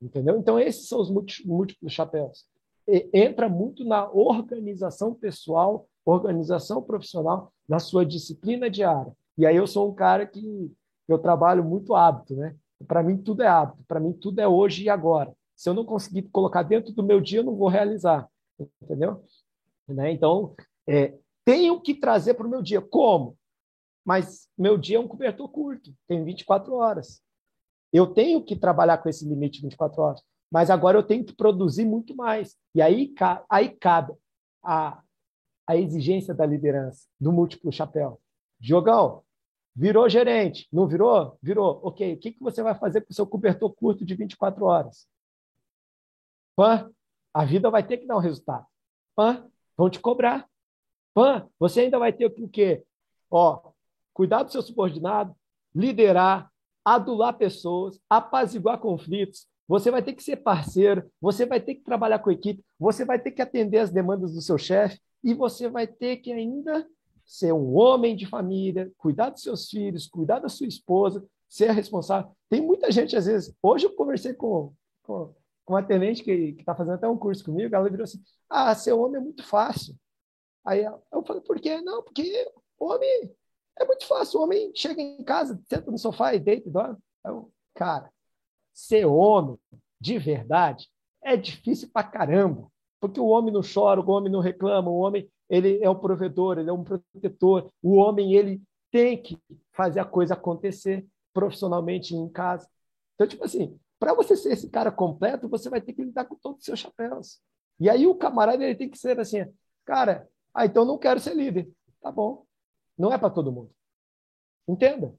Entendeu? 0.00 0.38
Então, 0.38 0.58
esses 0.58 0.88
são 0.88 1.00
os 1.00 1.10
múltiplos 1.44 1.92
chapéus. 1.92 2.44
E 2.86 3.08
entra 3.12 3.48
muito 3.48 3.84
na 3.84 4.08
organização 4.10 5.14
pessoal, 5.14 5.88
organização 6.04 6.82
profissional, 6.82 7.52
na 7.68 7.78
sua 7.78 8.06
disciplina 8.06 8.70
diária. 8.70 9.12
E 9.36 9.44
aí 9.44 9.56
eu 9.56 9.66
sou 9.66 9.90
um 9.90 9.94
cara 9.94 10.26
que 10.26 10.72
eu 11.08 11.18
trabalho 11.18 11.64
muito 11.64 11.94
hábito, 11.94 12.34
né? 12.36 12.56
Para 12.86 13.02
mim 13.02 13.16
tudo 13.16 13.42
é 13.42 13.46
hábito, 13.46 13.82
para 13.88 14.00
mim 14.00 14.12
tudo 14.12 14.38
é 14.40 14.46
hoje 14.46 14.84
e 14.84 14.88
agora. 14.88 15.34
Se 15.54 15.68
eu 15.68 15.74
não 15.74 15.84
conseguir 15.84 16.22
colocar 16.24 16.62
dentro 16.62 16.92
do 16.92 17.02
meu 17.02 17.20
dia, 17.20 17.40
eu 17.40 17.44
não 17.44 17.56
vou 17.56 17.68
realizar, 17.68 18.28
entendeu? 18.82 19.24
Né? 19.88 20.12
Então, 20.12 20.54
é, 20.86 21.14
tenho 21.44 21.80
que 21.80 21.94
trazer 21.94 22.34
para 22.34 22.46
o 22.46 22.50
meu 22.50 22.62
dia. 22.62 22.80
Como? 22.80 23.36
Mas 24.04 24.48
meu 24.56 24.76
dia 24.76 24.98
é 24.98 25.00
um 25.00 25.08
cobertor 25.08 25.48
curto, 25.48 25.92
tem 26.06 26.22
24 26.22 26.74
horas. 26.74 27.22
Eu 27.96 28.06
tenho 28.06 28.42
que 28.42 28.54
trabalhar 28.54 28.98
com 28.98 29.08
esse 29.08 29.26
limite 29.26 29.56
de 29.56 29.62
24 29.68 30.02
horas, 30.02 30.22
mas 30.50 30.68
agora 30.68 30.98
eu 30.98 31.02
tenho 31.02 31.24
que 31.24 31.34
produzir 31.34 31.86
muito 31.86 32.14
mais. 32.14 32.54
E 32.74 32.82
aí, 32.82 33.14
aí 33.48 33.70
cabe 33.70 34.12
a, 34.62 35.00
a 35.66 35.76
exigência 35.76 36.34
da 36.34 36.44
liderança, 36.44 37.06
do 37.18 37.32
múltiplo 37.32 37.72
chapéu. 37.72 38.20
Diogão, 38.60 39.22
Virou 39.78 40.08
gerente, 40.08 40.66
não 40.72 40.86
virou? 40.86 41.38
Virou. 41.42 41.80
Ok, 41.82 42.14
o 42.14 42.18
que, 42.18 42.32
que 42.32 42.42
você 42.42 42.62
vai 42.62 42.74
fazer 42.74 43.02
com 43.02 43.10
o 43.10 43.14
seu 43.14 43.26
cobertor 43.26 43.74
curto 43.74 44.06
de 44.06 44.14
24 44.14 44.64
horas? 44.64 45.06
Pan, 46.56 46.90
a 47.34 47.44
vida 47.44 47.70
vai 47.70 47.86
ter 47.86 47.98
que 47.98 48.06
dar 48.06 48.16
um 48.16 48.20
resultado. 48.20 48.66
Pan, 49.14 49.46
vão 49.76 49.90
te 49.90 50.00
cobrar. 50.00 50.48
Pan, 51.12 51.46
você 51.58 51.80
ainda 51.80 51.98
vai 51.98 52.10
ter 52.10 52.24
o 52.24 52.48
quê? 52.48 52.84
Ó, 53.30 53.70
cuidar 54.14 54.44
do 54.44 54.50
seu 54.50 54.62
subordinado, 54.62 55.36
liderar, 55.74 56.50
adular 56.86 57.36
pessoas, 57.36 57.98
apaziguar 58.08 58.78
conflitos. 58.78 59.48
Você 59.66 59.90
vai 59.90 60.00
ter 60.00 60.12
que 60.12 60.22
ser 60.22 60.36
parceiro, 60.36 61.10
você 61.20 61.44
vai 61.44 61.60
ter 61.60 61.74
que 61.74 61.82
trabalhar 61.82 62.20
com 62.20 62.30
a 62.30 62.32
equipe, 62.32 62.64
você 62.78 63.04
vai 63.04 63.18
ter 63.18 63.32
que 63.32 63.42
atender 63.42 63.78
as 63.78 63.90
demandas 63.90 64.32
do 64.32 64.40
seu 64.40 64.56
chefe 64.56 65.00
e 65.24 65.34
você 65.34 65.68
vai 65.68 65.88
ter 65.88 66.18
que 66.18 66.32
ainda 66.32 66.86
ser 67.24 67.52
um 67.52 67.74
homem 67.76 68.14
de 68.14 68.24
família, 68.24 68.92
cuidar 68.96 69.30
dos 69.30 69.42
seus 69.42 69.68
filhos, 69.68 70.06
cuidar 70.06 70.38
da 70.38 70.48
sua 70.48 70.68
esposa, 70.68 71.26
ser 71.48 71.72
responsável. 71.72 72.30
Tem 72.48 72.60
muita 72.60 72.92
gente, 72.92 73.16
às 73.16 73.26
vezes. 73.26 73.52
Hoje 73.60 73.86
eu 73.86 73.96
conversei 73.96 74.32
com, 74.32 74.72
com, 75.02 75.34
com 75.64 75.74
uma 75.74 75.82
tenente 75.82 76.22
que 76.22 76.30
está 76.30 76.72
fazendo 76.72 76.94
até 76.94 77.08
um 77.08 77.18
curso 77.18 77.44
comigo, 77.44 77.74
ela 77.74 77.90
virou 77.90 78.04
assim: 78.04 78.22
Ah, 78.48 78.72
ser 78.76 78.92
homem 78.92 79.20
é 79.20 79.24
muito 79.24 79.42
fácil. 79.42 79.96
Aí 80.64 80.84
eu 80.84 81.24
falei: 81.24 81.42
Por 81.42 81.58
quê? 81.58 81.80
Não, 81.80 82.04
porque 82.04 82.48
homem 82.78 83.34
é 83.78 83.84
muito 83.84 84.06
fácil. 84.06 84.40
O 84.40 84.44
homem 84.44 84.72
chega 84.74 85.00
em 85.00 85.22
casa, 85.22 85.60
senta 85.68 85.90
no 85.90 85.98
sofá 85.98 86.34
e 86.34 86.40
deita 86.40 86.68
e 86.68 86.72
dorme. 86.72 86.98
Eu, 87.24 87.50
cara, 87.74 88.10
ser 88.72 89.04
homem 89.04 89.58
de 90.00 90.18
verdade 90.18 90.88
é 91.22 91.36
difícil 91.36 91.90
pra 91.92 92.04
caramba. 92.04 92.70
Porque 93.00 93.20
o 93.20 93.26
homem 93.26 93.52
não 93.52 93.60
chora, 93.62 94.00
o 94.00 94.10
homem 94.10 94.32
não 94.32 94.40
reclama, 94.40 94.90
o 94.90 94.98
homem 94.98 95.30
ele 95.48 95.82
é 95.82 95.88
um 95.88 95.98
provedor, 95.98 96.58
ele 96.58 96.70
é 96.70 96.72
um 96.72 96.82
protetor. 96.82 97.70
O 97.82 97.94
homem 97.96 98.34
ele 98.34 98.62
tem 98.90 99.20
que 99.20 99.38
fazer 99.72 100.00
a 100.00 100.04
coisa 100.04 100.34
acontecer 100.34 101.06
profissionalmente 101.32 102.14
em 102.14 102.28
casa. 102.28 102.66
Então, 103.14 103.26
tipo 103.26 103.44
assim, 103.44 103.78
para 103.98 104.14
você 104.14 104.36
ser 104.36 104.52
esse 104.52 104.70
cara 104.70 104.90
completo, 104.90 105.48
você 105.48 105.68
vai 105.68 105.80
ter 105.80 105.92
que 105.92 106.02
lidar 106.02 106.24
com 106.24 106.36
todos 106.36 106.60
os 106.60 106.64
seus 106.64 106.78
chapéus. 106.78 107.40
E 107.78 107.90
aí 107.90 108.06
o 108.06 108.14
camarada 108.14 108.64
ele 108.64 108.74
tem 108.74 108.88
que 108.88 108.98
ser 108.98 109.18
assim, 109.20 109.44
cara, 109.84 110.26
ah, 110.54 110.64
então 110.64 110.84
não 110.84 110.98
quero 110.98 111.20
ser 111.20 111.34
líder. 111.34 111.70
Tá 112.00 112.10
bom. 112.10 112.45
Não 112.98 113.12
é 113.12 113.18
para 113.18 113.30
todo 113.30 113.52
mundo. 113.52 113.70
Entenda? 114.68 115.14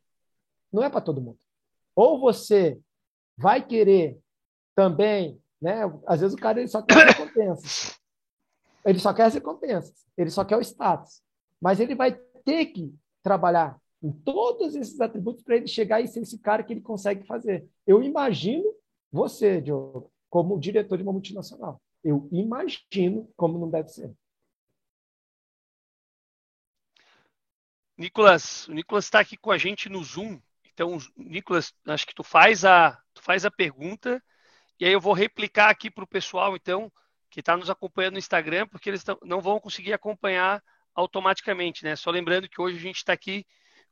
Não 0.71 0.83
é 0.83 0.89
para 0.89 1.01
todo 1.01 1.21
mundo. 1.21 1.39
Ou 1.95 2.19
você 2.19 2.79
vai 3.37 3.65
querer 3.65 4.19
também, 4.75 5.41
né? 5.61 5.81
Às 6.05 6.21
vezes 6.21 6.35
o 6.35 6.39
cara 6.39 6.59
ele 6.59 6.67
só 6.67 6.81
quer 6.81 7.07
recompensas. 7.07 7.97
Ele 8.85 8.99
só 8.99 9.13
quer 9.13 9.23
as 9.25 9.33
recompensas. 9.33 10.05
Ele 10.17 10.29
só 10.29 10.45
quer 10.45 10.57
o 10.57 10.61
status. 10.61 11.21
Mas 11.61 11.79
ele 11.79 11.95
vai 11.95 12.13
ter 12.45 12.67
que 12.67 12.93
trabalhar 13.23 13.79
em 14.01 14.11
todos 14.11 14.75
esses 14.75 14.99
atributos 15.01 15.43
para 15.43 15.57
ele 15.57 15.67
chegar 15.67 16.01
e 16.01 16.07
ser 16.07 16.21
esse 16.21 16.37
cara 16.39 16.63
que 16.63 16.73
ele 16.73 16.81
consegue 16.81 17.25
fazer. 17.25 17.67
Eu 17.85 18.03
imagino 18.03 18.63
você, 19.11 19.59
Diogo, 19.59 20.11
como 20.29 20.59
diretor 20.59 20.97
de 20.97 21.03
uma 21.03 21.11
multinacional. 21.11 21.81
Eu 22.03 22.27
imagino 22.31 23.29
como 23.35 23.57
não 23.57 23.69
deve 23.69 23.89
ser. 23.89 24.13
Nicolas, 27.97 28.67
o 28.67 28.73
Nicolas 28.73 29.05
está 29.05 29.19
aqui 29.19 29.35
com 29.35 29.51
a 29.51 29.57
gente 29.57 29.89
no 29.89 30.03
Zoom. 30.03 30.39
Então, 30.73 30.97
Nicolas, 31.15 31.73
acho 31.87 32.05
que 32.05 32.13
tu 32.13 32.23
faz 32.23 32.63
a, 32.63 33.01
tu 33.13 33.21
faz 33.23 33.45
a 33.45 33.51
pergunta 33.51 34.21
e 34.79 34.85
aí 34.85 34.91
eu 34.91 35.01
vou 35.01 35.13
replicar 35.13 35.69
aqui 35.69 35.89
para 35.89 36.03
o 36.03 36.07
pessoal, 36.07 36.55
então, 36.55 36.91
que 37.31 37.39
está 37.39 37.57
nos 37.57 37.69
acompanhando 37.69 38.13
no 38.13 38.19
Instagram, 38.19 38.67
porque 38.67 38.89
eles 38.89 39.03
não 39.23 39.41
vão 39.41 39.59
conseguir 39.59 39.91
acompanhar 39.91 40.63
automaticamente, 40.93 41.83
né? 41.83 41.95
Só 41.95 42.11
lembrando 42.11 42.47
que 42.47 42.61
hoje 42.61 42.77
a 42.77 42.81
gente 42.81 42.97
está 42.97 43.13
aqui 43.13 43.45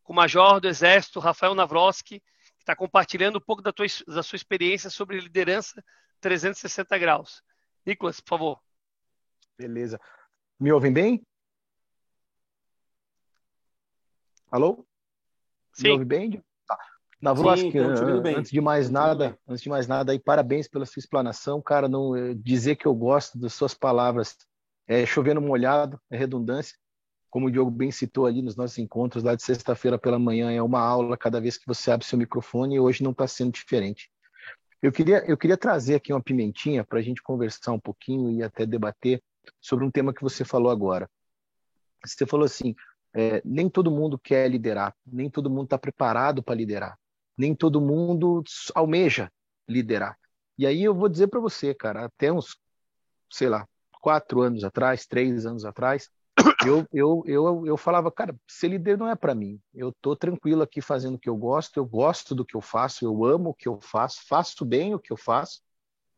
com 0.03 0.13
o 0.13 0.15
Major 0.15 0.59
do 0.59 0.67
Exército, 0.67 1.19
Rafael 1.19 1.55
Navroski, 1.55 2.19
que 2.19 2.61
está 2.61 2.75
compartilhando 2.75 3.37
um 3.37 3.41
pouco 3.41 3.63
da, 3.63 3.73
tua, 3.73 3.87
da 4.07 4.21
sua 4.21 4.35
experiência 4.35 4.91
sobre 4.91 5.19
liderança 5.19 5.83
360 6.21 6.97
graus. 6.99 7.41
Nicolas, 7.83 8.19
por 8.19 8.29
favor. 8.29 8.61
Beleza. 9.57 9.99
Me 10.59 10.71
ouvem 10.71 10.93
bem? 10.93 11.21
Alô? 14.55 14.87
Sim. 15.73 15.83
Me 15.83 15.89
ouve 15.91 16.05
bem? 16.05 16.41
Tá. 16.65 16.77
Navroski, 17.21 17.77
antes 17.77 18.51
de 18.51 18.61
mais 18.61 18.89
nada, 18.89 19.37
antes 19.45 19.61
de 19.61 19.67
mais 19.67 19.85
nada, 19.85 20.13
aí, 20.13 20.17
parabéns 20.17 20.65
pela 20.65 20.85
sua 20.85 21.01
explanação, 21.01 21.61
cara, 21.61 21.89
não 21.89 22.15
eh, 22.15 22.33
dizer 22.35 22.77
que 22.77 22.85
eu 22.85 22.95
gosto 22.95 23.37
das 23.37 23.53
suas 23.53 23.73
palavras 23.73 24.37
é 24.87 25.05
chovendo 25.05 25.41
molhado, 25.41 25.99
é 26.09 26.15
redundância, 26.15 26.73
como 27.29 27.47
o 27.47 27.51
Diogo 27.51 27.69
bem 27.69 27.91
citou 27.91 28.25
ali 28.25 28.41
nos 28.41 28.55
nossos 28.55 28.77
encontros 28.77 29.25
lá 29.25 29.35
de 29.35 29.43
sexta-feira 29.43 29.99
pela 29.99 30.17
manhã, 30.17 30.49
é 30.49 30.61
uma 30.61 30.79
aula 30.79 31.17
cada 31.17 31.41
vez 31.41 31.57
que 31.57 31.67
você 31.67 31.91
abre 31.91 32.05
seu 32.05 32.17
microfone 32.17 32.75
e 32.75 32.79
hoje 32.79 33.03
não 33.03 33.11
está 33.11 33.27
sendo 33.27 33.51
diferente. 33.51 34.09
Eu 34.81 34.89
queria, 34.89 35.17
eu 35.29 35.35
queria 35.35 35.57
trazer 35.57 35.95
aqui 35.95 36.13
uma 36.13 36.23
pimentinha 36.23 36.81
para 36.81 36.99
a 36.99 37.01
gente 37.01 37.21
conversar 37.21 37.73
um 37.73 37.79
pouquinho 37.79 38.31
e 38.31 38.41
até 38.41 38.65
debater 38.65 39.21
sobre 39.59 39.83
um 39.83 39.91
tema 39.91 40.13
que 40.13 40.21
você 40.21 40.45
falou 40.45 40.71
agora. 40.71 41.09
Você 42.05 42.25
falou 42.25 42.45
assim, 42.45 42.73
é, 43.15 43.41
nem 43.45 43.69
todo 43.69 43.89
mundo 43.89 44.19
quer 44.19 44.49
liderar, 44.51 44.93
nem 45.05 45.29
todo 45.29 45.49
mundo 45.49 45.63
está 45.63 45.77
preparado 45.77 46.43
para 46.43 46.53
liderar, 46.53 46.99
nem 47.37 47.55
todo 47.55 47.79
mundo 47.79 48.43
almeja 48.75 49.31
liderar. 49.67 50.17
E 50.57 50.67
aí 50.67 50.83
eu 50.83 50.93
vou 50.93 51.07
dizer 51.07 51.27
para 51.27 51.39
você, 51.39 51.73
cara, 51.73 52.05
até 52.05 52.31
uns, 52.31 52.57
sei 53.31 53.47
lá, 53.47 53.65
quatro 54.01 54.41
anos 54.41 54.65
atrás, 54.65 55.05
três 55.05 55.45
anos 55.45 55.63
atrás, 55.63 56.09
eu, 56.67 56.85
eu, 56.91 57.23
eu, 57.25 57.65
eu 57.65 57.77
falava, 57.77 58.11
cara, 58.11 58.35
ser 58.47 58.67
líder 58.67 58.97
não 58.97 59.09
é 59.09 59.15
para 59.15 59.33
mim. 59.33 59.59
Eu 59.73 59.93
tô 60.01 60.13
tranquilo 60.13 60.61
aqui 60.61 60.81
fazendo 60.81 61.15
o 61.15 61.19
que 61.19 61.29
eu 61.29 61.37
gosto, 61.37 61.77
eu 61.77 61.85
gosto 61.85 62.35
do 62.35 62.45
que 62.45 62.55
eu 62.55 62.61
faço, 62.61 63.05
eu 63.05 63.23
amo 63.23 63.51
o 63.51 63.53
que 63.53 63.67
eu 63.67 63.79
faço, 63.81 64.27
faço 64.27 64.65
bem 64.65 64.93
o 64.93 64.99
que 64.99 65.11
eu 65.11 65.17
faço, 65.17 65.61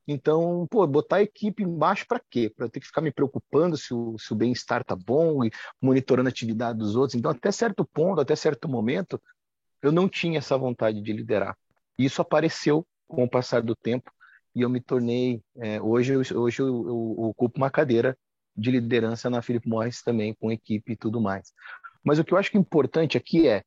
então, 0.08 0.66
pô, 0.70 0.88
botar 0.88 1.18
a 1.18 1.22
equipe 1.22 1.64
embaixo 1.64 2.06
para 2.08 2.22
quê? 2.30 2.50
Para 2.56 2.70
ter 2.70 2.80
que 2.80 2.88
ficar 2.88 3.02
me 3.02 3.12
preocupando 3.12 3.76
se 3.76 3.94
o, 3.94 4.18
se 4.18 4.32
o 4.32 4.36
bem-estar 4.36 4.84
tá 4.84 4.96
bom 4.96 5.44
e 5.44 5.52
monitorando 5.82 6.30
a 6.30 6.32
atividade 6.32 6.80
dos 6.80 6.96
outros. 6.96 7.16
Então, 7.16 7.30
até 7.30 7.52
certo 7.52 7.84
ponto, 7.86 8.22
até 8.22 8.36
certo 8.36 8.70
momento, 8.70 9.22
eu 9.82 9.92
não 9.92 10.08
tinha 10.08 10.38
essa 10.38 10.58
vontade 10.58 11.02
de 11.02 11.12
liderar. 11.12 11.58
Isso 11.98 12.22
apareceu 12.22 12.88
com 13.08 13.24
o 13.24 13.30
passar 13.30 13.62
do 13.62 13.76
tempo 13.76 14.12
e 14.56 14.62
eu 14.62 14.70
me 14.70 14.80
tornei, 14.80 15.42
é, 15.58 15.82
hoje, 15.82 16.16
hoje 16.16 16.62
eu, 16.62 16.68
eu, 16.68 17.16
eu, 17.18 17.24
ocupo 17.26 17.58
uma 17.58 17.70
cadeira 17.70 18.18
de 18.56 18.72
liderança 18.72 19.30
na 19.30 19.42
Philip 19.42 19.68
Morris 19.68 20.02
também, 20.02 20.34
com 20.34 20.52
equipe 20.52 20.94
e 20.94 20.96
tudo 20.96 21.20
mais. 21.22 21.54
Mas 22.04 22.18
o 22.18 22.24
que 22.24 22.34
eu 22.34 22.38
acho 22.38 22.50
que 22.50 22.58
é 22.58 22.60
importante 22.60 23.18
aqui 23.18 23.48
é, 23.48 23.64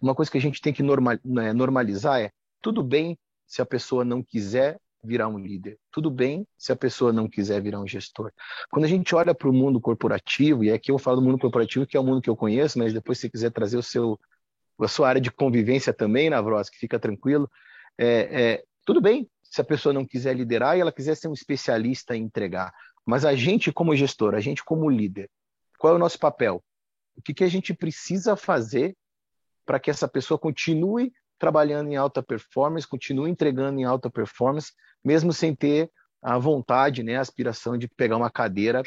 uma 0.00 0.14
coisa 0.14 0.30
que 0.30 0.38
a 0.38 0.40
gente 0.40 0.60
tem 0.60 0.72
que 0.72 0.82
né, 0.82 1.52
normalizar 1.52 2.20
é, 2.20 2.30
tudo 2.60 2.82
bem 2.82 3.16
se 3.46 3.62
a 3.62 3.66
pessoa 3.66 4.04
não 4.04 4.22
quiser 4.22 4.78
virar 5.02 5.28
um 5.28 5.38
líder. 5.38 5.78
Tudo 5.90 6.10
bem 6.10 6.46
se 6.56 6.72
a 6.72 6.76
pessoa 6.76 7.12
não 7.12 7.28
quiser 7.28 7.60
virar 7.60 7.80
um 7.80 7.86
gestor. 7.86 8.32
Quando 8.70 8.84
a 8.84 8.88
gente 8.88 9.14
olha 9.14 9.34
para 9.34 9.48
o 9.48 9.52
mundo 9.52 9.80
corporativo, 9.80 10.62
e 10.64 10.70
aqui 10.70 10.90
eu 10.90 10.98
falo 10.98 11.16
do 11.16 11.22
mundo 11.22 11.38
corporativo, 11.38 11.86
que 11.86 11.96
é 11.96 12.00
o 12.00 12.04
mundo 12.04 12.22
que 12.22 12.30
eu 12.30 12.36
conheço, 12.36 12.78
mas 12.78 12.92
depois 12.92 13.18
se 13.18 13.28
quiser 13.28 13.50
trazer 13.50 13.76
o 13.76 13.82
seu, 13.82 14.18
a 14.80 14.88
sua 14.88 15.08
área 15.08 15.20
de 15.20 15.30
convivência 15.30 15.92
também, 15.92 16.30
Navros, 16.30 16.70
que 16.70 16.78
fica 16.78 16.98
tranquilo, 16.98 17.50
é, 17.98 18.06
é, 18.42 18.64
tudo 18.84 19.00
bem 19.00 19.28
se 19.42 19.60
a 19.60 19.64
pessoa 19.64 19.92
não 19.92 20.06
quiser 20.06 20.34
liderar 20.34 20.76
e 20.76 20.80
ela 20.80 20.92
quiser 20.92 21.16
ser 21.16 21.28
um 21.28 21.34
especialista 21.34 22.16
em 22.16 22.22
entregar. 22.22 22.72
Mas 23.04 23.24
a 23.24 23.34
gente 23.34 23.72
como 23.72 23.94
gestor, 23.96 24.34
a 24.34 24.40
gente 24.40 24.64
como 24.64 24.88
líder, 24.88 25.28
qual 25.78 25.92
é 25.92 25.96
o 25.96 25.98
nosso 25.98 26.18
papel? 26.18 26.62
O 27.16 27.20
que, 27.20 27.34
que 27.34 27.44
a 27.44 27.48
gente 27.48 27.74
precisa 27.74 28.36
fazer 28.36 28.96
para 29.66 29.78
que 29.78 29.90
essa 29.90 30.08
pessoa 30.08 30.38
continue 30.38 31.12
trabalhando 31.42 31.90
em 31.90 31.96
alta 31.96 32.22
performance, 32.22 32.86
continue 32.86 33.28
entregando 33.28 33.80
em 33.80 33.82
alta 33.82 34.08
performance, 34.08 34.72
mesmo 35.04 35.32
sem 35.32 35.56
ter 35.56 35.90
a 36.22 36.38
vontade, 36.38 37.02
né, 37.02 37.16
a 37.16 37.20
aspiração 37.20 37.76
de 37.76 37.88
pegar 37.88 38.16
uma 38.16 38.30
cadeira, 38.30 38.80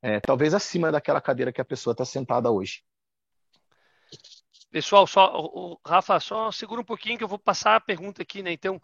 é, 0.00 0.18
talvez 0.18 0.54
acima 0.54 0.90
daquela 0.90 1.20
cadeira 1.20 1.52
que 1.52 1.60
a 1.60 1.64
pessoa 1.66 1.92
está 1.92 2.06
sentada 2.06 2.50
hoje. 2.50 2.82
Pessoal, 4.70 5.06
só, 5.06 5.38
o, 5.38 5.78
Rafa, 5.86 6.18
só 6.18 6.50
segura 6.50 6.80
um 6.80 6.84
pouquinho 6.84 7.18
que 7.18 7.24
eu 7.24 7.28
vou 7.28 7.38
passar 7.38 7.76
a 7.76 7.80
pergunta 7.80 8.22
aqui, 8.22 8.42
né? 8.42 8.52
Então, 8.52 8.80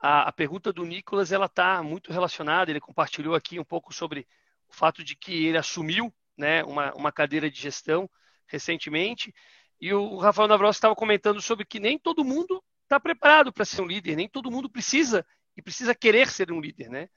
a, 0.00 0.22
a 0.22 0.32
pergunta 0.32 0.72
do 0.72 0.84
Nicolas, 0.84 1.30
ela 1.30 1.46
está 1.46 1.80
muito 1.80 2.12
relacionada, 2.12 2.72
ele 2.72 2.80
compartilhou 2.80 3.36
aqui 3.36 3.60
um 3.60 3.64
pouco 3.64 3.94
sobre 3.94 4.26
o 4.68 4.74
fato 4.74 5.04
de 5.04 5.14
que 5.14 5.46
ele 5.46 5.58
assumiu, 5.58 6.12
né, 6.36 6.64
uma, 6.64 6.92
uma 6.94 7.12
cadeira 7.12 7.48
de 7.48 7.60
gestão 7.60 8.10
recentemente, 8.48 9.32
e 9.80 9.92
o 9.92 10.18
Rafael 10.18 10.48
Navros 10.48 10.76
estava 10.76 10.94
comentando 10.94 11.40
sobre 11.40 11.64
que 11.64 11.78
nem 11.78 11.98
todo 11.98 12.24
mundo 12.24 12.62
está 12.82 12.98
preparado 12.98 13.52
para 13.52 13.64
ser 13.64 13.82
um 13.82 13.86
líder, 13.86 14.16
nem 14.16 14.28
todo 14.28 14.50
mundo 14.50 14.68
precisa 14.68 15.24
e 15.56 15.62
precisa 15.62 15.94
querer 15.94 16.28
ser 16.28 16.50
um 16.50 16.60
líder, 16.60 16.88
né? 16.88 17.08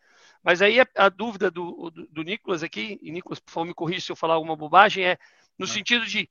Mas 0.43 0.61
aí 0.61 0.79
a, 0.79 0.87
a 0.97 1.09
dúvida 1.09 1.49
do, 1.51 1.89
do, 1.91 2.07
do, 2.07 2.23
Nicolas 2.23 2.63
aqui, 2.63 2.99
e 3.01 3.11
Nicolas, 3.11 3.39
por 3.39 3.51
favor, 3.51 3.67
me 3.67 3.73
corrija 3.73 4.01
se 4.01 4.11
eu 4.11 4.15
falar 4.15 4.33
alguma 4.35 4.55
bobagem, 4.55 5.05
é 5.05 5.17
no 5.57 5.67
sentido 5.67 6.05
de 6.05 6.29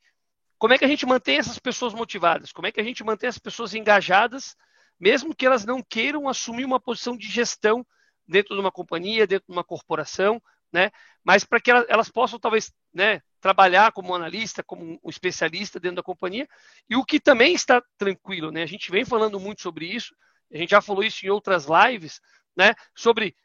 como 0.57 0.73
é 0.73 0.77
que 0.77 0.85
a 0.85 0.87
gente 0.87 1.05
mantém 1.05 1.37
essas 1.37 1.57
pessoas 1.57 1.93
motivadas? 1.93 2.51
Como 2.51 2.67
é 2.67 2.71
que 2.71 2.79
a 2.79 2.83
gente 2.83 3.03
mantém 3.03 3.29
as 3.29 3.39
pessoas 3.39 3.73
engajadas, 3.73 4.55
mesmo 4.99 5.35
que 5.35 5.45
elas 5.45 5.65
não 5.65 5.81
queiram 5.81 6.29
assumir 6.29 6.65
uma 6.65 6.79
posição 6.79 7.17
de 7.17 7.27
gestão 7.27 7.85
dentro 8.27 8.53
de 8.53 8.61
uma 8.61 8.71
companhia, 8.71 9.25
dentro 9.25 9.47
de 9.47 9.53
uma 9.53 9.63
corporação, 9.63 10.41
né? 10.71 10.91
Mas 11.23 11.43
para 11.43 11.59
que 11.59 11.69
elas, 11.69 12.09
possam 12.09 12.39
talvez, 12.39 12.73
né, 12.93 13.21
trabalhar 13.39 13.91
como 13.91 14.15
analista, 14.15 14.63
como 14.63 14.99
um 15.03 15.09
especialista 15.09 15.79
dentro 15.79 15.97
da 15.97 16.03
companhia, 16.03 16.47
e 16.89 16.95
o 16.95 17.05
que 17.05 17.19
também 17.19 17.53
está 17.53 17.81
tranquilo, 17.97 18.51
né? 18.51 18.63
A 18.63 18.67
gente 18.67 18.91
vem 18.91 19.05
falando 19.05 19.39
muito 19.39 19.61
sobre 19.61 19.85
isso, 19.85 20.15
a 20.53 20.57
gente 20.57 20.71
já 20.71 20.81
falou 20.81 21.03
isso 21.03 21.25
em 21.25 21.29
outras 21.29 21.65
lives, 21.65 22.19
né? 22.55 22.73
Sobre 22.95 23.35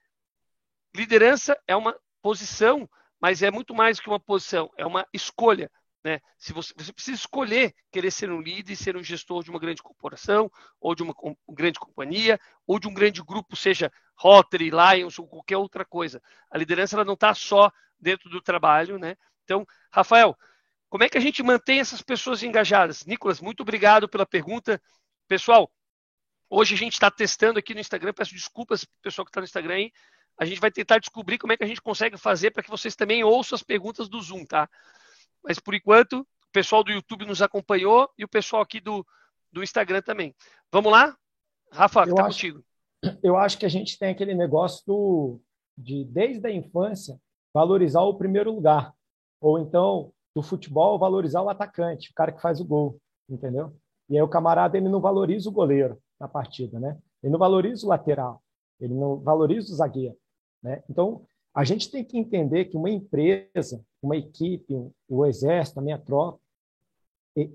liderança 0.94 1.58
é 1.66 1.76
uma 1.76 1.98
posição, 2.22 2.88
mas 3.20 3.42
é 3.42 3.50
muito 3.50 3.74
mais 3.74 4.00
que 4.00 4.08
uma 4.08 4.20
posição, 4.20 4.70
é 4.76 4.86
uma 4.86 5.06
escolha. 5.12 5.70
Né? 6.06 6.20
Se 6.38 6.52
você, 6.52 6.72
você, 6.76 6.92
precisa 6.92 7.16
escolher 7.16 7.74
querer 7.90 8.12
ser 8.12 8.30
um 8.30 8.40
líder 8.40 8.74
e 8.74 8.76
ser 8.76 8.96
um 8.96 9.02
gestor 9.02 9.42
de 9.42 9.50
uma 9.50 9.58
grande 9.58 9.82
corporação, 9.82 10.48
ou 10.80 10.94
de 10.94 11.02
uma, 11.02 11.12
grande 11.48 11.80
companhia, 11.80 12.38
ou 12.64 12.78
de 12.78 12.86
um 12.86 12.94
grande 12.94 13.20
grupo, 13.24 13.56
seja 13.56 13.90
Rotary, 14.14 14.70
Lions 14.70 15.18
ou 15.18 15.26
qualquer 15.26 15.56
outra 15.56 15.84
coisa. 15.84 16.22
A 16.48 16.56
liderança 16.56 16.94
ela 16.94 17.04
não 17.04 17.14
está 17.14 17.34
só 17.34 17.72
dentro 17.98 18.30
do 18.30 18.40
trabalho. 18.40 19.00
Né? 19.00 19.16
Então, 19.42 19.66
Rafael, 19.90 20.38
como 20.88 21.02
é 21.02 21.08
que 21.08 21.18
a 21.18 21.20
gente 21.20 21.42
mantém 21.42 21.80
essas 21.80 22.02
pessoas 22.02 22.40
engajadas? 22.44 23.04
Nicolas, 23.04 23.40
muito 23.40 23.62
obrigado 23.62 24.08
pela 24.08 24.24
pergunta. 24.24 24.80
Pessoal, 25.26 25.68
hoje 26.48 26.76
a 26.76 26.78
gente 26.78 26.92
está 26.92 27.10
testando 27.10 27.58
aqui 27.58 27.74
no 27.74 27.80
Instagram, 27.80 28.12
peço 28.12 28.32
desculpas 28.32 28.84
para 28.84 28.94
o 28.96 29.02
pessoal 29.02 29.24
que 29.24 29.30
está 29.30 29.40
no 29.40 29.46
Instagram 29.46 29.74
aí. 29.74 29.92
A 30.38 30.44
gente 30.44 30.60
vai 30.60 30.70
tentar 30.70 30.98
descobrir 30.98 31.36
como 31.36 31.52
é 31.52 31.56
que 31.56 31.64
a 31.64 31.66
gente 31.66 31.82
consegue 31.82 32.16
fazer 32.16 32.52
para 32.52 32.62
que 32.62 32.70
vocês 32.70 32.94
também 32.94 33.24
ouçam 33.24 33.56
as 33.56 33.64
perguntas 33.64 34.08
do 34.08 34.22
Zoom, 34.22 34.44
tá? 34.44 34.70
Mas 35.46 35.60
por 35.60 35.74
enquanto, 35.74 36.20
o 36.20 36.52
pessoal 36.52 36.82
do 36.82 36.90
YouTube 36.90 37.24
nos 37.24 37.40
acompanhou 37.40 38.10
e 38.18 38.24
o 38.24 38.28
pessoal 38.28 38.62
aqui 38.62 38.80
do, 38.80 39.06
do 39.52 39.62
Instagram 39.62 40.02
também. 40.02 40.34
Vamos 40.72 40.90
lá? 40.90 41.16
Rafa, 41.70 42.04
está 42.04 42.24
contigo. 42.24 42.64
Eu 43.22 43.36
acho 43.36 43.58
que 43.58 43.66
a 43.66 43.68
gente 43.68 43.98
tem 43.98 44.10
aquele 44.10 44.34
negócio 44.34 44.82
do, 44.86 45.40
de, 45.76 46.04
desde 46.04 46.46
a 46.46 46.50
infância, 46.50 47.20
valorizar 47.54 48.02
o 48.02 48.14
primeiro 48.14 48.52
lugar. 48.52 48.92
Ou 49.40 49.58
então, 49.58 50.12
do 50.34 50.42
futebol, 50.42 50.98
valorizar 50.98 51.42
o 51.42 51.48
atacante, 51.48 52.10
o 52.10 52.14
cara 52.14 52.32
que 52.32 52.40
faz 52.40 52.60
o 52.60 52.64
gol, 52.64 53.00
entendeu? 53.28 53.74
E 54.08 54.16
aí 54.16 54.22
o 54.22 54.28
camarada 54.28 54.76
ele 54.76 54.88
não 54.88 55.00
valoriza 55.00 55.48
o 55.48 55.52
goleiro 55.52 55.98
na 56.18 56.26
partida, 56.26 56.80
né? 56.80 56.98
Ele 57.22 57.32
não 57.32 57.38
valoriza 57.38 57.86
o 57.86 57.88
lateral, 57.88 58.42
ele 58.80 58.94
não 58.94 59.16
valoriza 59.16 59.72
o 59.72 59.76
zagueiro, 59.76 60.16
né? 60.62 60.82
Então, 60.88 61.24
a 61.54 61.64
gente 61.64 61.90
tem 61.90 62.04
que 62.04 62.18
entender 62.18 62.66
que 62.66 62.76
uma 62.76 62.90
empresa, 62.90 63.82
uma 64.06 64.16
equipe, 64.16 64.74
o 65.08 65.26
exército, 65.26 65.78
a 65.78 65.82
minha 65.82 65.98
tropa, 65.98 66.40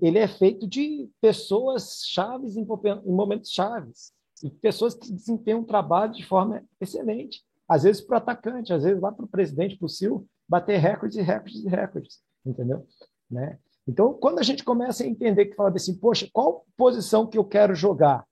ele 0.00 0.18
é 0.18 0.28
feito 0.28 0.66
de 0.66 1.10
pessoas 1.20 2.04
chaves 2.06 2.56
em 2.56 2.64
momentos 3.04 3.50
chaves 3.50 4.12
e 4.42 4.48
pessoas 4.48 4.94
que 4.94 5.12
desempenham 5.12 5.64
trabalho 5.64 6.12
de 6.12 6.24
forma 6.24 6.64
excelente. 6.80 7.42
Às 7.68 7.82
vezes 7.82 8.00
para 8.00 8.14
o 8.14 8.18
atacante, 8.18 8.72
às 8.72 8.84
vezes 8.84 9.00
lá 9.00 9.10
para 9.10 9.24
o 9.24 9.28
presidente, 9.28 9.76
para 9.76 9.86
o 9.86 9.88
CIO, 9.88 10.26
bater 10.48 10.78
recordes 10.78 11.18
e 11.18 11.22
recordes 11.22 11.64
e 11.64 11.68
recordes, 11.68 12.20
entendeu? 12.44 12.86
Né? 13.30 13.58
Então, 13.88 14.14
quando 14.14 14.38
a 14.38 14.42
gente 14.42 14.62
começa 14.62 15.02
a 15.02 15.06
entender 15.06 15.46
que 15.46 15.56
fala 15.56 15.70
assim, 15.70 15.96
poxa, 15.96 16.28
qual 16.32 16.64
posição 16.76 17.26
que 17.26 17.38
eu 17.38 17.44
quero 17.44 17.74
jogar? 17.74 18.24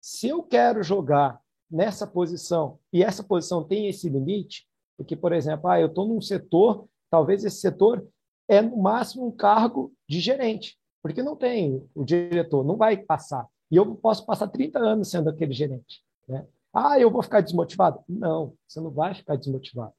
Se 0.00 0.28
eu 0.28 0.42
quero 0.42 0.82
jogar 0.82 1.40
nessa 1.70 2.06
posição 2.06 2.78
e 2.92 3.02
essa 3.02 3.22
posição 3.22 3.62
tem 3.64 3.88
esse 3.88 4.08
limite, 4.08 4.66
porque, 4.96 5.14
por 5.14 5.32
exemplo, 5.32 5.68
ah, 5.68 5.80
eu 5.80 5.88
estou 5.88 6.08
num 6.08 6.20
setor, 6.20 6.88
talvez 7.10 7.44
esse 7.44 7.60
setor 7.60 8.06
é 8.48 8.62
no 8.62 8.76
máximo 8.76 9.26
um 9.26 9.30
cargo 9.30 9.92
de 10.08 10.20
gerente, 10.20 10.78
porque 11.02 11.22
não 11.22 11.36
tem 11.36 11.86
o 11.94 12.04
diretor, 12.04 12.64
não 12.64 12.76
vai 12.76 12.96
passar. 12.96 13.46
E 13.70 13.76
eu 13.76 13.94
posso 13.96 14.24
passar 14.24 14.48
30 14.48 14.78
anos 14.78 15.10
sendo 15.10 15.28
aquele 15.28 15.52
gerente. 15.52 16.02
Né? 16.26 16.46
Ah, 16.72 16.98
eu 16.98 17.10
vou 17.10 17.22
ficar 17.22 17.40
desmotivado? 17.40 18.02
Não, 18.08 18.54
você 18.66 18.80
não 18.80 18.90
vai 18.90 19.14
ficar 19.14 19.36
desmotivado. 19.36 19.92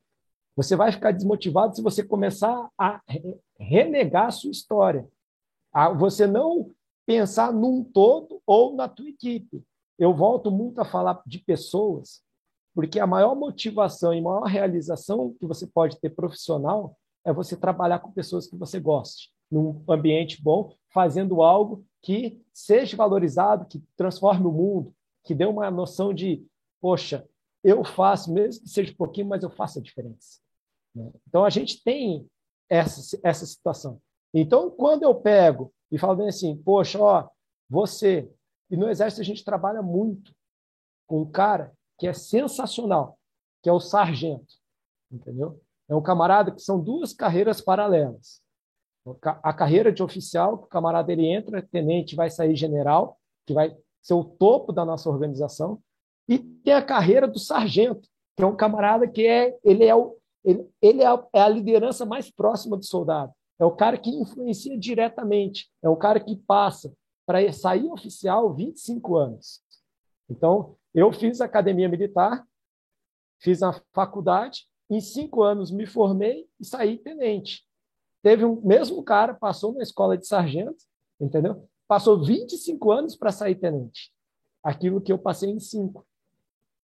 Você 0.56 0.76
vai 0.76 0.92
ficar 0.92 1.12
desmotivado 1.12 1.76
se 1.76 1.82
você 1.82 2.04
começar 2.04 2.70
a 2.78 3.02
renegar 3.58 4.26
a 4.26 4.32
sua 4.32 4.52
história. 4.52 5.08
A 5.72 5.90
você 5.90 6.26
não 6.26 6.72
pensar 7.06 7.54
num 7.54 7.84
todo 7.84 8.42
ou 8.46 8.76
na 8.76 8.88
tua 8.88 9.10
equipe. 9.10 9.64
Eu 9.98 10.14
volto 10.14 10.52
muito 10.52 10.82
a 10.82 10.86
falar 10.86 11.22
de 11.26 11.40
pessoas 11.40 12.24
porque 12.74 13.00
a 13.00 13.08
maior 13.08 13.36
motivação 13.36 14.14
e 14.14 14.22
maior 14.22 14.44
realização 14.44 15.34
que 15.40 15.46
você 15.46 15.68
pode 15.68 16.00
ter 16.00 16.12
profissional 16.12 16.98
é 17.26 17.34
você 17.34 17.56
trabalhar 17.56 18.00
com 18.00 18.12
pessoas 18.12 18.48
que 18.48 18.56
você 18.56 18.80
goste, 18.80 19.32
num 19.52 19.84
ambiente 19.88 20.42
bom, 20.42 20.76
fazendo 20.90 21.42
algo 21.42 21.86
que 22.02 22.42
seja 22.54 22.96
valorizado, 22.96 23.66
que 23.66 23.80
transforme 23.96 24.46
o 24.46 24.52
mundo, 24.52 24.94
que 25.24 25.36
dê 25.36 25.46
uma 25.46 25.70
noção 25.70 26.14
de, 26.14 26.46
poxa, 26.80 27.28
eu 27.64 27.84
faço, 27.84 28.32
mesmo 28.32 28.64
que 28.64 28.70
seja 28.70 28.92
um 28.92 28.96
pouquinho, 28.96 29.28
mas 29.28 29.44
eu 29.44 29.50
faço 29.50 29.80
a 29.80 29.82
diferença. 29.82 30.40
Né? 30.96 31.12
Então, 31.28 31.44
a 31.44 31.50
gente 31.50 31.84
tem 31.84 32.28
essa, 32.70 33.20
essa 33.24 33.46
situação. 33.46 34.02
Então, 34.34 34.70
quando 34.70 35.04
eu 35.04 35.14
pego 35.16 35.74
e 35.92 35.98
falo 35.98 36.18
bem 36.18 36.30
assim, 36.30 36.56
poxa, 36.58 37.00
ó, 37.00 37.30
você, 37.70 38.32
e 38.70 38.78
no 38.78 38.90
Exército 38.90 39.22
a 39.22 39.26
gente 39.26 39.44
trabalha 39.44 39.82
muito 39.82 40.34
com 41.08 41.22
um 41.22 41.30
cara 41.30 41.74
que 41.98 42.08
é 42.08 42.14
sensacional, 42.14 43.20
que 43.62 43.70
é 43.70 43.74
o 43.74 43.80
sargento, 43.80 44.56
entendeu? 45.12 45.60
É 45.90 45.96
um 45.96 46.02
camarada 46.02 46.52
que 46.52 46.62
são 46.62 46.80
duas 46.80 47.14
carreiras 47.14 47.60
paralelas. 47.60 48.42
A 49.24 49.52
carreira 49.52 49.92
de 49.92 50.04
oficial, 50.04 50.58
que 50.60 50.66
o 50.66 50.70
camarada 50.70 51.12
ele 51.12 51.26
entra, 51.26 51.62
tenente, 51.62 52.16
vai 52.16 52.30
sair 52.30 52.56
general, 52.56 53.18
que 53.46 53.54
vai 53.54 53.76
ser 54.02 54.14
o 54.14 54.24
topo 54.24 54.72
da 54.72 54.86
nossa 54.86 55.10
organização, 55.10 55.82
e 56.28 56.38
tem 56.38 56.74
a 56.74 56.86
carreira 56.86 57.28
do 57.28 57.40
sargento, 57.40 58.08
que 58.38 58.44
é 58.44 58.46
um 58.46 58.56
camarada 58.56 59.08
que 59.08 59.26
é 59.26 59.58
ele 59.64 59.84
é 59.84 59.96
o 59.96 60.16
ele, 60.46 60.70
ele 60.82 61.02
é, 61.02 61.08
a, 61.08 61.28
é 61.34 61.42
a 61.42 61.50
liderança 61.50 62.06
mais 62.06 62.32
próxima 62.32 62.78
do 62.78 62.86
soldado. 62.86 63.34
É 63.60 63.66
o 63.66 63.76
cara 63.76 63.98
que 63.98 64.10
influencia 64.10 64.78
diretamente. 64.78 65.70
É 65.84 65.90
o 65.90 65.98
cara 65.98 66.20
que 66.20 66.38
passa 66.38 66.94
para 67.26 67.52
sair 67.52 67.92
oficial 67.92 68.54
25 68.54 69.18
anos. 69.18 69.62
Então, 70.30 70.78
eu 70.94 71.12
fiz 71.12 71.42
academia 71.42 71.90
militar, 71.90 72.46
fiz 73.42 73.62
a 73.62 73.74
faculdade, 73.94 74.69
em 74.90 75.00
cinco 75.02 75.44
anos 75.44 75.72
me 75.72 75.86
formei 75.86 76.48
e 76.60 76.66
saí 76.66 76.98
tenente. 76.98 77.66
Teve 78.22 78.44
um 78.44 78.60
mesmo 78.62 79.04
cara, 79.04 79.34
passou 79.34 79.74
na 79.74 79.84
escola 79.84 80.18
de 80.18 80.28
sargento, 80.28 80.84
entendeu? 81.20 81.68
Passou 81.88 82.24
25 82.24 82.92
anos 82.92 83.16
para 83.16 83.32
sair 83.32 83.56
tenente. 83.56 84.12
Aquilo 84.64 85.02
que 85.02 85.12
eu 85.12 85.18
passei 85.18 85.50
em 85.50 85.60
cinco. 85.60 86.06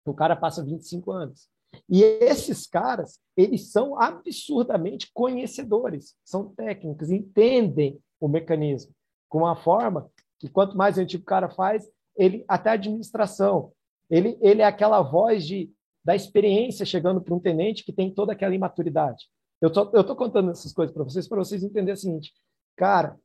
O 0.04 0.14
cara 0.14 0.36
passa 0.36 0.64
25 0.64 1.10
anos. 1.10 1.48
E 1.88 2.02
esses 2.02 2.66
caras, 2.66 3.20
eles 3.36 3.72
são 3.72 4.00
absurdamente 4.00 5.10
conhecedores, 5.12 6.16
são 6.24 6.54
técnicos, 6.54 7.10
entendem 7.10 8.00
o 8.20 8.28
mecanismo 8.28 8.94
com 9.28 9.38
uma 9.38 9.56
forma 9.56 10.10
que 10.38 10.48
quanto 10.48 10.76
mais 10.76 10.98
antigo 10.98 11.22
o 11.22 11.26
cara 11.26 11.48
faz, 11.48 11.90
ele 12.16 12.44
até 12.48 12.70
a 12.70 12.74
administração, 12.74 13.72
ele, 14.08 14.38
ele 14.40 14.62
é 14.62 14.64
aquela 14.64 15.02
voz 15.02 15.46
de, 15.46 15.70
da 16.06 16.14
experiência 16.14 16.86
chegando 16.86 17.20
para 17.20 17.34
um 17.34 17.40
tenente 17.40 17.82
que 17.84 17.92
tem 17.92 18.14
toda 18.14 18.32
aquela 18.32 18.54
imaturidade. 18.54 19.28
Eu 19.60 19.72
tô, 19.72 19.90
eu 19.92 20.04
tô 20.04 20.14
contando 20.14 20.52
essas 20.52 20.72
coisas 20.72 20.94
para 20.94 21.02
vocês 21.02 21.26
para 21.26 21.38
vocês 21.38 21.64
entenderem 21.64 21.94
o 21.94 21.96
seguinte, 21.96 22.32
cara, 22.76 23.18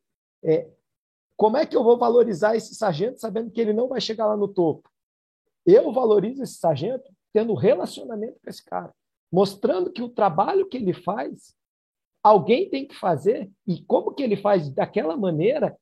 é, 0.44 0.68
como 1.38 1.58
é 1.58 1.66
que 1.68 1.78
eu 1.78 1.84
vou 1.84 1.96
valorizar 1.96 2.56
esse 2.56 2.74
sargento 2.74 3.20
sabendo 3.20 3.52
que 3.52 3.62
ele 3.62 3.72
não 3.72 3.88
vai 3.88 4.02
chegar 4.02 4.26
lá 4.26 4.36
no 4.36 4.48
topo? 4.48 4.90
Eu 5.64 5.92
valorizo 5.92 6.42
esse 6.42 6.56
sargento 6.56 7.08
tendo 7.32 7.54
relacionamento 7.54 8.40
com 8.44 8.50
esse 8.50 8.66
cara, 8.66 8.92
mostrando 9.32 9.92
que 9.92 10.02
o 10.02 10.10
trabalho 10.10 10.68
que 10.68 10.78
ele 10.78 10.92
faz, 10.92 11.56
alguém 12.24 12.68
tem 12.68 12.88
que 12.88 12.96
fazer 12.96 13.48
e 13.68 13.84
como 13.84 14.12
que 14.12 14.24
ele 14.24 14.36
faz 14.36 14.72
daquela 14.72 15.16
maneira, 15.16 15.78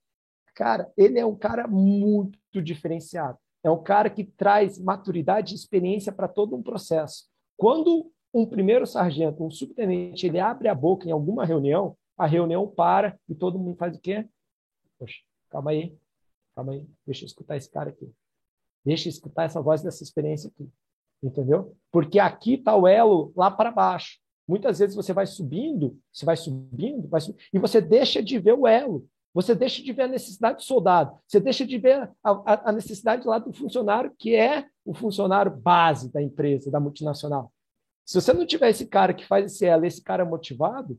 cara, 0.54 0.92
ele 0.98 1.18
é 1.18 1.24
um 1.24 1.34
cara 1.34 1.66
muito 1.66 2.60
diferenciado. 2.60 3.38
É 3.62 3.70
um 3.70 3.82
cara 3.82 4.08
que 4.08 4.24
traz 4.24 4.78
maturidade 4.78 5.52
e 5.52 5.56
experiência 5.56 6.12
para 6.12 6.28
todo 6.28 6.56
um 6.56 6.62
processo. 6.62 7.28
Quando 7.56 8.10
um 8.32 8.46
primeiro 8.46 8.86
sargento, 8.86 9.44
um 9.44 9.50
subtenente, 9.50 10.26
ele 10.26 10.38
abre 10.38 10.68
a 10.68 10.74
boca 10.74 11.08
em 11.08 11.10
alguma 11.12 11.44
reunião, 11.44 11.96
a 12.16 12.26
reunião 12.26 12.66
para 12.66 13.18
e 13.28 13.34
todo 13.34 13.58
mundo 13.58 13.76
faz 13.76 13.96
o 13.96 14.00
quê? 14.00 14.26
Poxa, 14.98 15.18
calma 15.50 15.72
aí, 15.72 15.96
calma 16.54 16.72
aí, 16.72 16.86
deixa 17.06 17.24
eu 17.24 17.26
escutar 17.26 17.56
esse 17.56 17.70
cara 17.70 17.90
aqui. 17.90 18.10
Deixa 18.84 19.08
eu 19.08 19.10
escutar 19.10 19.44
essa 19.44 19.60
voz 19.60 19.82
dessa 19.82 20.02
experiência 20.02 20.48
aqui. 20.48 20.70
Entendeu? 21.22 21.76
Porque 21.92 22.18
aqui 22.18 22.54
está 22.54 22.74
o 22.74 22.88
elo 22.88 23.32
lá 23.36 23.50
para 23.50 23.70
baixo. 23.70 24.18
Muitas 24.48 24.78
vezes 24.78 24.96
você 24.96 25.12
vai 25.12 25.26
subindo, 25.26 25.98
você 26.10 26.24
vai 26.24 26.36
subindo, 26.36 27.08
vai 27.08 27.20
subindo, 27.20 27.40
e 27.52 27.58
você 27.58 27.80
deixa 27.80 28.22
de 28.22 28.38
ver 28.38 28.54
o 28.54 28.66
elo. 28.66 29.06
Você 29.32 29.54
deixa 29.54 29.82
de 29.82 29.92
ver 29.92 30.02
a 30.02 30.08
necessidade 30.08 30.56
do 30.56 30.62
soldado, 30.62 31.16
você 31.26 31.38
deixa 31.38 31.64
de 31.64 31.78
ver 31.78 32.10
a, 32.22 32.70
a, 32.70 32.72
necessidade 32.72 33.26
lá 33.26 33.38
do 33.38 33.52
funcionário, 33.52 34.12
que 34.18 34.34
é 34.34 34.66
o 34.84 34.92
funcionário 34.92 35.52
base 35.56 36.12
da 36.12 36.20
empresa, 36.20 36.70
da 36.70 36.80
multinacional. 36.80 37.52
Se 38.04 38.20
você 38.20 38.32
não 38.32 38.44
tiver 38.44 38.70
esse 38.70 38.86
cara 38.86 39.14
que 39.14 39.24
faz 39.24 39.46
esse 39.46 39.64
ela, 39.64 39.86
esse 39.86 40.02
cara 40.02 40.24
motivado, 40.24 40.98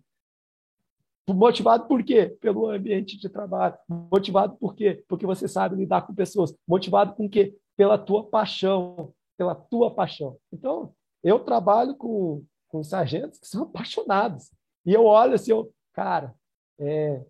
motivado 1.28 1.88
por 1.88 2.04
quê? 2.04 2.36
Pelo 2.40 2.70
ambiente 2.70 3.18
de 3.18 3.28
trabalho. 3.28 3.78
Motivado 3.90 4.56
por 4.56 4.76
quê? 4.76 5.04
Porque 5.08 5.26
você 5.26 5.48
sabe 5.48 5.76
lidar 5.76 6.08
com 6.08 6.16
pessoas. 6.16 6.56
Motivado 6.68 7.14
com 7.14 7.30
quê? 7.30 7.56
Pela 7.76 7.98
tua 7.98 8.26
paixão, 8.26 9.14
pela 9.38 9.56
tua 9.56 9.94
paixão. 9.94 10.38
Então, 10.54 10.94
eu 11.24 11.40
trabalho 11.40 11.96
com, 11.96 12.44
com 12.70 12.84
sargentos 12.84 13.40
que 13.40 13.48
são 13.48 13.64
apaixonados. 13.64 14.52
E 14.86 14.94
eu 14.94 15.06
olho 15.06 15.34
assim, 15.34 15.52
eu, 15.52 15.72
cara, 15.94 16.34
é, 16.80 17.24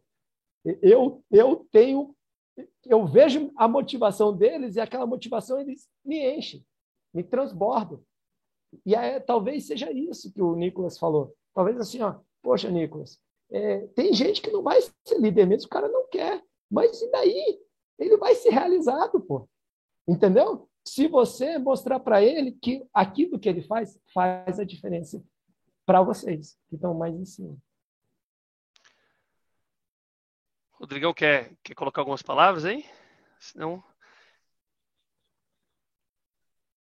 eu, 0.82 1.24
eu 1.32 1.68
tenho, 1.72 2.16
eu 2.86 3.06
vejo 3.06 3.52
a 3.56 3.68
motivação 3.68 4.36
deles 4.36 4.76
e 4.76 4.80
aquela 4.80 5.06
motivação 5.06 5.60
eles 5.60 5.88
me 6.04 6.36
enchem, 6.36 6.66
me 7.14 7.24
transbordam. 7.24 8.04
E 8.86 8.96
é, 8.96 9.20
talvez 9.20 9.66
seja 9.66 9.92
isso 9.92 10.32
que 10.32 10.42
o 10.42 10.56
Nicolas 10.56 10.98
falou. 10.98 11.36
Talvez 11.54 11.80
assim, 11.80 12.02
ó, 12.02 12.20
poxa, 12.42 12.70
Nicolas, 12.70 13.20
é, 13.52 13.88
tem 13.88 14.14
gente 14.14 14.42
que 14.42 14.52
não 14.52 14.64
vai 14.64 14.80
ser 14.82 15.20
líder 15.20 15.46
mesmo, 15.46 15.68
o 15.68 15.70
cara 15.70 15.88
não 15.90 16.08
quer. 16.08 16.42
Mas 16.70 17.02
e 17.02 17.12
daí? 17.12 17.60
Ele 18.00 18.18
vai 18.18 18.34
ser 18.36 18.50
realizado, 18.50 19.20
pô. 19.20 19.48
Entendeu? 20.08 20.68
Se 20.86 21.08
você 21.08 21.58
mostrar 21.58 22.00
para 22.00 22.24
ele 22.24 22.54
que 22.54 22.84
aquilo 22.94 23.38
que 23.38 23.48
ele 23.48 23.62
faz 23.62 24.00
faz 24.14 24.60
a 24.60 24.64
diferença 24.64 25.24
para 25.86 26.02
vocês 26.02 26.58
que 26.70 26.76
estão 26.76 26.94
mais 26.94 27.14
em 27.14 27.26
cima. 27.26 27.58
Rodrigão 30.82 31.14
quer, 31.14 31.52
quer 31.64 31.76
colocar 31.76 32.02
algumas 32.02 32.24
palavras 32.24 32.66
aí? 32.66 32.84
Senão. 33.40 33.84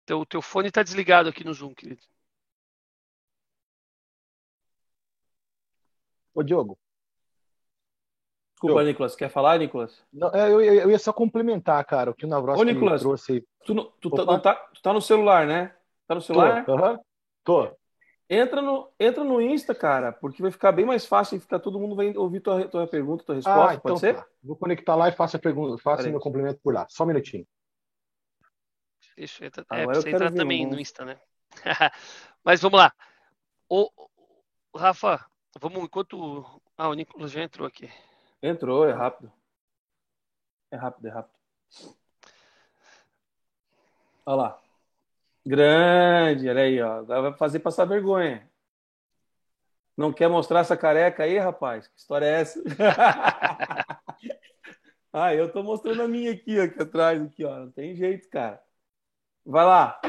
Teu, 0.05 0.25
teu 0.25 0.41
fone 0.41 0.67
está 0.67 0.83
desligado 0.83 1.29
aqui 1.29 1.45
no 1.45 1.53
Zoom, 1.53 1.73
querido. 1.73 2.01
Ô, 6.33 6.43
Diogo. 6.43 6.77
Desculpa, 8.51 8.73
Diogo. 8.73 8.88
Nicolas. 8.88 9.15
Quer 9.15 9.29
falar, 9.29 9.57
Nicolas? 9.57 10.05
Não, 10.11 10.35
é, 10.35 10.51
eu, 10.51 10.61
eu, 10.61 10.91
ia 10.91 10.99
só 10.99 11.13
complementar, 11.13 11.83
cara, 11.85 12.11
o 12.11 12.13
que 12.13 12.25
o 12.25 12.27
Navroski 12.27 12.61
Ô, 12.61 12.65
Nicolas, 12.65 13.01
trouxe. 13.01 13.47
Tu, 13.63 13.73
tu, 14.01 14.09
tá, 14.09 14.39
tá, 14.39 14.55
tu 14.73 14.81
tá 14.81 14.91
no 14.91 15.01
celular, 15.01 15.47
né? 15.47 15.73
Tá 16.05 16.13
no 16.13 16.21
celular? 16.21 16.65
Tô. 16.65 16.75
Uhum. 16.75 16.99
Tô. 17.45 17.77
Entra 18.30 18.61
no, 18.61 18.91
entra 18.99 19.23
no 19.23 19.41
Insta, 19.41 19.73
cara, 19.73 20.11
porque 20.11 20.41
vai 20.41 20.51
ficar 20.51 20.73
bem 20.73 20.86
mais 20.86 21.05
fácil 21.05 21.38
e 21.38 21.39
ficar 21.39 21.59
todo 21.59 21.80
mundo 21.80 21.95
vai 21.95 22.15
ouvir 22.17 22.41
tua, 22.41 22.67
tua 22.67 22.86
pergunta, 22.86 23.23
tua 23.23 23.36
resposta, 23.36 23.69
ah, 23.69 23.73
então 23.73 23.82
pode 23.82 23.99
ser? 24.01 24.15
Tá. 24.15 24.28
Vou 24.43 24.57
conectar 24.57 24.95
lá 24.95 25.07
e 25.07 25.13
faço 25.13 25.38
a 25.38 25.39
pergunta, 25.39 25.82
faço 25.82 26.09
meu 26.09 26.19
complemento 26.19 26.59
por 26.61 26.73
lá. 26.73 26.86
Só 26.89 27.05
um 27.05 27.07
minutinho. 27.07 27.47
Isso, 29.15 29.43
entra, 29.43 29.65
é, 29.71 29.86
você 29.86 30.09
entrar 30.09 30.32
também 30.34 30.65
no 30.65 30.80
Insta, 30.80 31.05
né? 31.05 31.17
Mas 32.43 32.61
vamos 32.61 32.80
lá. 32.80 32.93
O, 33.69 33.89
o, 34.73 34.78
Rafa, 34.78 35.25
vamos 35.59 35.84
enquanto. 35.84 36.61
Ah, 36.78 36.89
o 36.89 36.93
Nicolas 36.93 37.32
já 37.32 37.41
entrou 37.41 37.65
aqui. 37.65 37.89
Entrou, 38.41 38.88
é 38.88 38.91
rápido. 38.91 39.32
É 40.69 40.75
rápido, 40.75 41.07
é 41.07 41.11
rápido. 41.11 41.38
Olha 44.25 44.36
lá. 44.36 44.66
Grande, 45.47 46.49
olha 46.49 46.61
aí, 46.61 46.81
ó. 46.81 46.99
Agora 46.99 47.21
vai 47.21 47.33
fazer 47.37 47.59
passar 47.59 47.85
vergonha. 47.85 48.45
Não 49.95 50.11
quer 50.11 50.27
mostrar 50.27 50.59
essa 50.59 50.75
careca 50.75 51.23
aí, 51.23 51.37
rapaz? 51.37 51.87
Que 51.87 51.97
história 51.97 52.25
é 52.25 52.41
essa? 52.41 52.61
ah, 55.13 55.33
eu 55.33 55.49
tô 55.49 55.63
mostrando 55.63 56.01
a 56.01 56.07
minha 56.07 56.33
aqui, 56.33 56.59
ó, 56.59 56.63
aqui 56.63 56.81
atrás, 56.81 57.21
aqui, 57.21 57.45
ó. 57.45 57.59
Não 57.59 57.71
tem 57.71 57.95
jeito, 57.95 58.29
cara. 58.29 58.61
Vai 59.45 59.63
lá. 59.63 60.01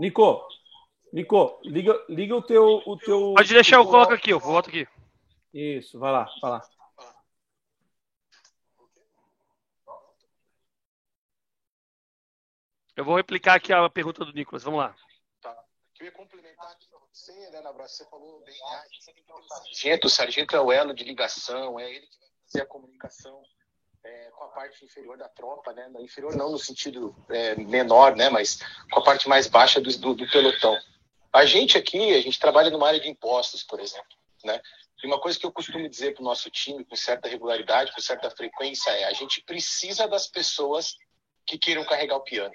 Nico, 0.00 0.42
Nico, 1.12 1.60
liga, 1.64 2.04
liga 2.08 2.34
o 2.34 2.42
teu, 2.42 2.82
o 2.84 2.96
teu. 2.96 3.34
Pode 3.36 3.54
deixar, 3.54 3.76
eu 3.76 3.86
coloco 3.86 4.12
aqui, 4.12 4.30
eu 4.30 4.40
volto 4.40 4.70
aqui. 4.70 4.88
Isso, 5.52 5.98
vai 5.98 6.12
lá, 6.12 6.28
vai 6.40 6.50
lá. 6.50 6.68
Eu 12.96 13.04
vou 13.04 13.16
replicar 13.16 13.54
aqui 13.54 13.72
a 13.72 13.88
pergunta 13.88 14.24
do 14.24 14.32
Nicolas, 14.32 14.64
vamos 14.64 14.80
lá. 14.80 14.94
Tá. 15.40 15.56
Eu 16.00 16.06
ia 16.06 16.12
complementar 16.12 16.72
aqui 16.72 16.88
você, 17.18 17.32
né, 17.50 17.60
Nabras? 17.60 17.92
Você 17.92 18.04
falou 18.06 18.40
bem, 18.44 18.56
ah, 18.64 18.84
você 18.92 19.12
tem 19.12 19.22
que 19.22 19.32
ter 19.32 19.42
sargento, 19.44 20.06
o 20.06 20.10
sargento 20.10 20.56
é 20.56 20.60
o 20.60 20.72
elo 20.72 20.94
de 20.94 21.04
ligação, 21.04 21.78
é 21.78 21.90
ele 21.90 22.06
que 22.06 22.18
vai 22.18 22.28
fazer 22.46 22.62
a 22.62 22.66
comunicação 22.66 23.42
é, 24.04 24.30
com 24.30 24.44
a 24.44 24.48
parte 24.48 24.84
inferior 24.84 25.16
da 25.16 25.28
tropa, 25.28 25.72
né? 25.72 25.90
Inferior 26.00 26.36
não 26.36 26.50
no 26.52 26.58
sentido 26.58 27.14
é, 27.28 27.56
menor, 27.56 28.14
né? 28.14 28.28
Mas 28.30 28.60
com 28.90 29.00
a 29.00 29.04
parte 29.04 29.28
mais 29.28 29.46
baixa 29.46 29.80
do, 29.80 29.90
do, 29.98 30.14
do 30.14 30.30
pelotão. 30.30 30.78
A 31.32 31.44
gente 31.44 31.76
aqui, 31.76 32.14
a 32.14 32.20
gente 32.20 32.38
trabalha 32.38 32.70
numa 32.70 32.86
área 32.86 33.00
de 33.00 33.08
impostos, 33.08 33.62
por 33.62 33.80
exemplo, 33.80 34.16
né? 34.44 34.60
E 35.02 35.06
uma 35.06 35.20
coisa 35.20 35.38
que 35.38 35.46
eu 35.46 35.52
costumo 35.52 35.88
dizer 35.88 36.12
para 36.12 36.22
o 36.22 36.24
nosso 36.24 36.50
time, 36.50 36.84
com 36.84 36.96
certa 36.96 37.28
regularidade, 37.28 37.92
com 37.92 38.00
certa 38.00 38.30
frequência, 38.30 38.90
é 38.90 39.04
a 39.04 39.12
gente 39.12 39.40
precisa 39.42 40.08
das 40.08 40.26
pessoas 40.26 40.96
que 41.46 41.56
queiram 41.56 41.84
carregar 41.84 42.16
o 42.16 42.24
piano. 42.24 42.54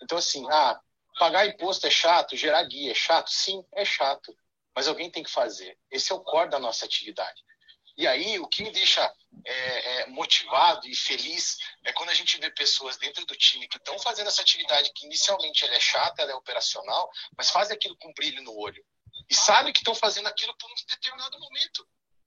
Então, 0.00 0.16
assim, 0.16 0.46
ah, 0.50 0.80
pagar 1.18 1.46
imposto 1.46 1.86
é 1.86 1.90
chato, 1.90 2.36
gerar 2.36 2.62
guia 2.64 2.92
é 2.92 2.94
chato? 2.94 3.30
Sim, 3.30 3.64
é 3.74 3.84
chato. 3.84 4.34
Mas 4.74 4.86
alguém 4.86 5.10
tem 5.10 5.22
que 5.22 5.30
fazer. 5.30 5.76
Esse 5.90 6.12
é 6.12 6.14
o 6.14 6.20
core 6.20 6.50
da 6.50 6.58
nossa 6.58 6.84
atividade. 6.84 7.42
E 7.96 8.06
aí, 8.06 8.38
o 8.38 8.46
que 8.46 8.62
me 8.62 8.70
deixa 8.70 9.12
é, 9.44 9.52
é, 9.52 10.06
motivado 10.06 10.86
e 10.86 10.96
feliz 10.96 11.58
é 11.84 11.92
quando 11.92 12.10
a 12.10 12.14
gente 12.14 12.38
vê 12.38 12.48
pessoas 12.50 12.96
dentro 12.96 13.26
do 13.26 13.36
time 13.36 13.68
que 13.68 13.76
estão 13.76 13.98
fazendo 13.98 14.28
essa 14.28 14.40
atividade 14.40 14.90
que 14.94 15.04
inicialmente 15.04 15.64
ela 15.64 15.74
é 15.74 15.80
chata, 15.80 16.22
ela 16.22 16.32
é 16.32 16.34
operacional, 16.34 17.10
mas 17.36 17.50
fazem 17.50 17.76
aquilo 17.76 17.96
com 17.98 18.14
brilho 18.14 18.42
no 18.42 18.56
olho 18.56 18.82
e 19.28 19.34
sabem 19.34 19.72
que 19.72 19.80
estão 19.80 19.94
fazendo 19.94 20.28
aquilo 20.28 20.56
por 20.56 20.70
um 20.70 20.74
determinado 20.88 21.38
momento, 21.38 21.86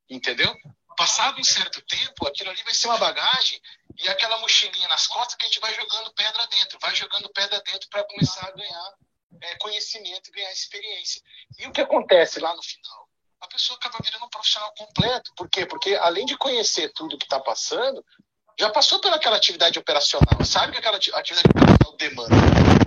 entendeu? 0.10 0.56
Passado 0.98 1.40
um 1.40 1.44
certo 1.44 1.82
tempo, 1.82 2.28
aquilo 2.28 2.50
ali 2.50 2.64
vai 2.64 2.74
ser 2.74 2.88
uma 2.88 2.98
bagagem 2.98 3.62
e 3.98 4.08
aquela 4.08 4.38
mochilinha 4.40 4.88
nas 4.88 5.08
costas 5.08 5.36
que 5.36 5.46
a 5.46 5.48
gente 5.48 5.60
vai 5.60 5.74
jogando 5.74 6.14
pedra 6.14 6.48
dentro, 6.48 6.80
vai 6.80 6.96
jogando 6.96 7.30
pedra 7.30 7.62
dentro 7.62 7.90
para 7.90 8.04
começar 8.06 8.48
a 8.48 8.52
ganhar 8.52 8.94
é, 9.42 9.56
conhecimento 9.58 10.32
ganhar 10.32 10.52
experiência. 10.52 11.22
E 11.60 11.68
o 11.68 11.72
que 11.72 11.82
acontece 11.82 12.40
lá 12.40 12.56
no 12.56 12.64
final? 12.64 13.10
A 13.42 13.48
pessoa 13.48 13.78
acaba 13.78 14.00
virando 14.04 14.26
um 14.26 14.30
profissional 14.30 14.74
completo. 14.76 15.34
Por 15.36 15.50
quê? 15.50 15.66
Porque 15.66 15.96
além 15.96 16.26
de 16.26 16.38
conhecer 16.38 16.92
tudo 16.94 17.18
que 17.18 17.26
está 17.26 17.40
passando, 17.40 18.04
já 18.58 18.70
passou 18.70 19.00
pelaquela 19.00 19.36
atividade 19.36 19.78
operacional, 19.78 20.44
sabe 20.46 20.72
que 20.72 20.80
aquela 20.80 20.98
atividade 20.98 21.50
operacional 21.50 21.98
demanda. 21.98 22.85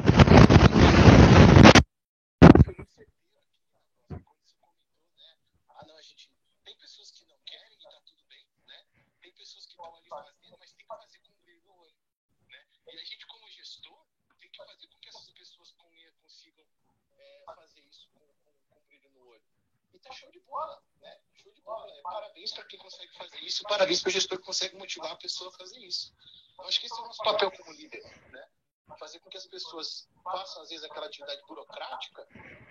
Tá 19.99 20.13
show 20.13 20.31
de 20.31 20.41
bola, 20.41 20.83
né? 21.01 21.19
Show 21.35 21.53
de 21.53 21.61
bola. 21.63 21.87
É, 21.91 22.03
parabéns 22.03 22.53
para 22.53 22.65
quem 22.65 22.79
consegue 22.79 23.13
fazer 23.17 23.39
isso, 23.39 23.63
parabéns 23.65 24.01
para 24.01 24.09
o 24.09 24.13
gestor 24.13 24.39
que 24.39 24.45
consegue 24.45 24.77
motivar 24.77 25.13
a 25.13 25.17
pessoa 25.17 25.51
a 25.51 25.59
fazer 25.59 25.79
isso. 25.79 26.15
Eu 26.59 26.65
acho 26.67 26.81
que 26.81 26.87
esse 26.87 26.99
é 26.99 27.03
o 27.03 27.07
nosso 27.07 27.23
papel 27.23 27.51
como 27.53 27.73
líder, 27.73 28.03
né? 28.31 28.49
Fazer 28.99 29.21
com 29.21 29.29
que 29.31 29.37
as 29.37 29.47
pessoas 29.47 30.09
façam, 30.25 30.63
às 30.63 30.71
vezes, 30.71 30.85
aquela 30.85 31.07
atividade 31.07 31.41
burocrática, 31.47 32.27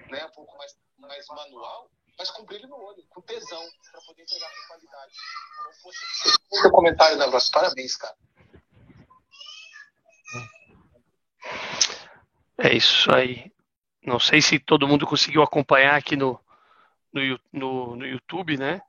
né? 0.10 0.26
Um 0.26 0.32
pouco 0.32 0.58
mais, 0.58 0.76
mais 0.98 1.28
manual, 1.28 1.90
mas 2.18 2.32
com 2.32 2.44
brilho 2.44 2.68
no 2.68 2.76
olho, 2.76 3.06
com 3.10 3.22
tesão, 3.22 3.64
para 3.92 4.02
poder 4.02 4.24
entregar 4.24 4.50
com 4.50 4.68
qualidade. 4.68 5.14
Então, 5.60 5.72
poxa, 5.84 6.06
seu 6.52 6.72
comentário, 6.72 7.18
Navras, 7.18 7.50
parabéns, 7.50 7.96
cara. 7.96 8.18
É 12.58 12.76
isso 12.76 13.12
aí. 13.14 13.54
Não 14.02 14.20
sei 14.20 14.42
se 14.42 14.58
todo 14.58 14.88
mundo 14.88 15.06
conseguiu 15.06 15.44
acompanhar 15.44 15.96
aqui 15.96 16.16
no, 16.16 16.42
no, 17.14 17.40
no, 17.52 17.96
no 17.96 18.06
YouTube, 18.06 18.58
né? 18.58 18.82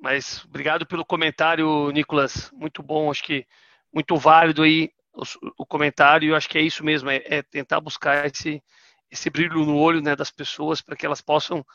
Mas 0.00 0.44
obrigado 0.44 0.86
pelo 0.86 1.04
comentário, 1.04 1.90
Nicolas. 1.90 2.50
Muito 2.52 2.82
bom, 2.82 3.10
acho 3.10 3.22
que 3.22 3.46
muito 3.92 4.16
válido 4.16 4.62
aí 4.62 4.90
o, 5.12 5.24
o 5.62 5.66
comentário. 5.66 6.30
Eu 6.30 6.36
acho 6.36 6.48
que 6.48 6.58
é 6.58 6.62
isso 6.62 6.84
mesmo, 6.84 7.10
é, 7.10 7.22
é, 7.24 7.42
tentar 7.42 7.80
buscar 7.80 8.26
esse, 8.26 8.62
esse 9.10 9.28
brilho 9.28 9.64
no 9.64 9.76
olho 9.76 10.00
né, 10.00 10.14
das 10.14 10.30
pessoas 10.30 10.80
para 10.80 10.96
que 10.96 11.04
elas 11.04 11.20
possam 11.20 11.66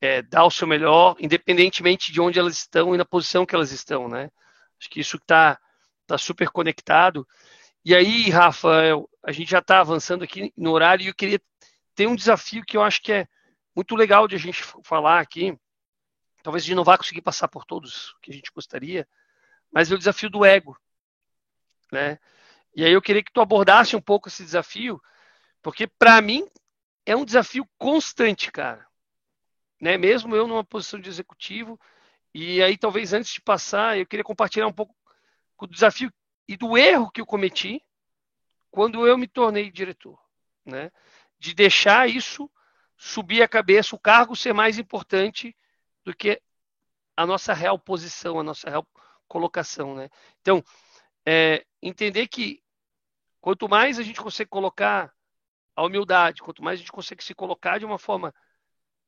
é, 0.00 0.22
dar 0.22 0.44
o 0.44 0.50
seu 0.50 0.66
melhor, 0.66 1.16
independentemente 1.20 2.10
de 2.10 2.20
onde 2.20 2.38
elas 2.38 2.54
estão 2.54 2.94
e 2.94 2.98
na 2.98 3.04
posição 3.04 3.44
que 3.44 3.54
elas 3.54 3.70
estão, 3.70 4.08
né? 4.08 4.30
Acho 4.78 4.88
que 4.88 5.00
isso 5.00 5.16
está 5.16 5.58
tá 6.06 6.16
super 6.16 6.48
conectado. 6.48 7.26
E 7.84 7.94
aí, 7.94 8.30
Rafa, 8.30 8.70
a 9.22 9.32
gente 9.32 9.50
já 9.50 9.58
está 9.58 9.80
avançando 9.80 10.24
aqui 10.24 10.52
no 10.56 10.70
horário 10.70 11.04
e 11.04 11.08
eu 11.08 11.14
queria 11.14 11.40
ter 11.94 12.06
um 12.06 12.16
desafio 12.16 12.64
que 12.64 12.76
eu 12.76 12.82
acho 12.82 13.02
que 13.02 13.12
é 13.12 13.28
muito 13.80 13.96
legal 13.96 14.28
de 14.28 14.36
a 14.36 14.38
gente 14.38 14.62
falar 14.84 15.20
aqui. 15.20 15.58
Talvez 16.42 16.62
a 16.62 16.66
gente 16.66 16.76
não 16.76 16.84
vá 16.84 16.98
conseguir 16.98 17.22
passar 17.22 17.48
por 17.48 17.64
todos 17.64 18.14
que 18.20 18.30
a 18.30 18.34
gente 18.34 18.52
gostaria, 18.54 19.08
mas 19.72 19.90
é 19.90 19.94
o 19.94 19.98
desafio 19.98 20.28
do 20.28 20.44
ego, 20.44 20.78
né? 21.90 22.18
E 22.76 22.84
aí 22.84 22.92
eu 22.92 23.00
queria 23.00 23.22
que 23.22 23.32
tu 23.32 23.40
abordasse 23.40 23.96
um 23.96 24.00
pouco 24.00 24.28
esse 24.28 24.44
desafio, 24.44 25.00
porque 25.62 25.86
para 25.86 26.20
mim 26.20 26.46
é 27.06 27.16
um 27.16 27.24
desafio 27.24 27.66
constante, 27.78 28.52
cara. 28.52 28.86
Né? 29.80 29.96
Mesmo 29.96 30.36
eu 30.36 30.46
numa 30.46 30.62
posição 30.62 31.00
de 31.00 31.08
executivo, 31.08 31.80
e 32.34 32.62
aí 32.62 32.76
talvez 32.76 33.14
antes 33.14 33.32
de 33.32 33.40
passar, 33.40 33.98
eu 33.98 34.06
queria 34.06 34.22
compartilhar 34.22 34.66
um 34.66 34.72
pouco 34.74 34.94
do 35.60 35.68
desafio 35.68 36.12
e 36.46 36.54
do 36.54 36.76
erro 36.76 37.10
que 37.10 37.22
eu 37.22 37.26
cometi 37.26 37.82
quando 38.70 39.06
eu 39.06 39.16
me 39.16 39.26
tornei 39.26 39.70
diretor, 39.70 40.18
né? 40.66 40.92
De 41.38 41.54
deixar 41.54 42.08
isso 42.10 42.50
subir 43.02 43.40
a 43.40 43.48
cabeça, 43.48 43.96
o 43.96 43.98
cargo 43.98 44.36
ser 44.36 44.52
mais 44.52 44.78
importante 44.78 45.56
do 46.04 46.14
que 46.14 46.38
a 47.16 47.24
nossa 47.24 47.54
real 47.54 47.78
posição, 47.78 48.38
a 48.38 48.42
nossa 48.42 48.68
real 48.68 48.86
colocação, 49.26 49.94
né? 49.94 50.10
Então, 50.42 50.62
é, 51.24 51.64
entender 51.80 52.28
que 52.28 52.62
quanto 53.40 53.66
mais 53.70 53.98
a 53.98 54.02
gente 54.02 54.20
consegue 54.20 54.50
colocar 54.50 55.10
a 55.74 55.82
humildade, 55.82 56.42
quanto 56.42 56.62
mais 56.62 56.78
a 56.78 56.80
gente 56.82 56.92
consegue 56.92 57.24
se 57.24 57.34
colocar 57.34 57.78
de 57.78 57.86
uma 57.86 57.98
forma 57.98 58.34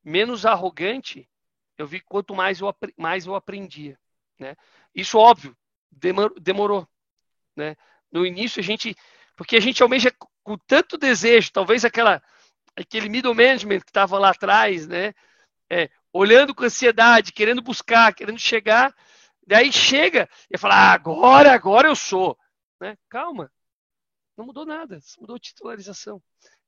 menos 0.03 0.43
arrogante, 0.43 1.29
eu 1.77 1.85
vi 1.85 1.99
quanto 1.99 2.33
mais 2.33 2.61
eu, 2.61 2.75
mais 2.97 3.27
eu 3.27 3.35
aprendia, 3.35 3.99
né? 4.39 4.55
Isso, 4.95 5.19
óbvio, 5.19 5.55
demorou, 6.41 6.87
né? 7.55 7.75
No 8.11 8.25
início 8.25 8.59
a 8.59 8.63
gente, 8.63 8.95
porque 9.35 9.55
a 9.55 9.61
gente 9.61 9.83
almeja 9.83 10.11
com 10.43 10.57
tanto 10.57 10.97
desejo, 10.97 11.51
talvez 11.51 11.85
aquela 11.85 12.23
aquele 12.75 13.09
middle 13.09 13.33
management 13.33 13.81
que 13.81 13.89
estava 13.89 14.17
lá 14.17 14.29
atrás, 14.29 14.87
né? 14.87 15.13
É, 15.69 15.89
olhando 16.11 16.53
com 16.53 16.63
ansiedade, 16.63 17.31
querendo 17.31 17.61
buscar, 17.61 18.13
querendo 18.13 18.39
chegar, 18.39 18.95
daí 19.45 19.71
chega 19.71 20.29
e 20.51 20.57
fala, 20.57 20.75
ah, 20.75 20.93
agora, 20.93 21.53
agora 21.53 21.87
eu 21.87 21.95
sou, 21.95 22.37
né? 22.79 22.97
Calma, 23.09 23.51
não 24.37 24.45
mudou 24.45 24.65
nada, 24.65 24.99
mudou 25.19 25.35
a 25.35 25.39
titularização, 25.39 26.21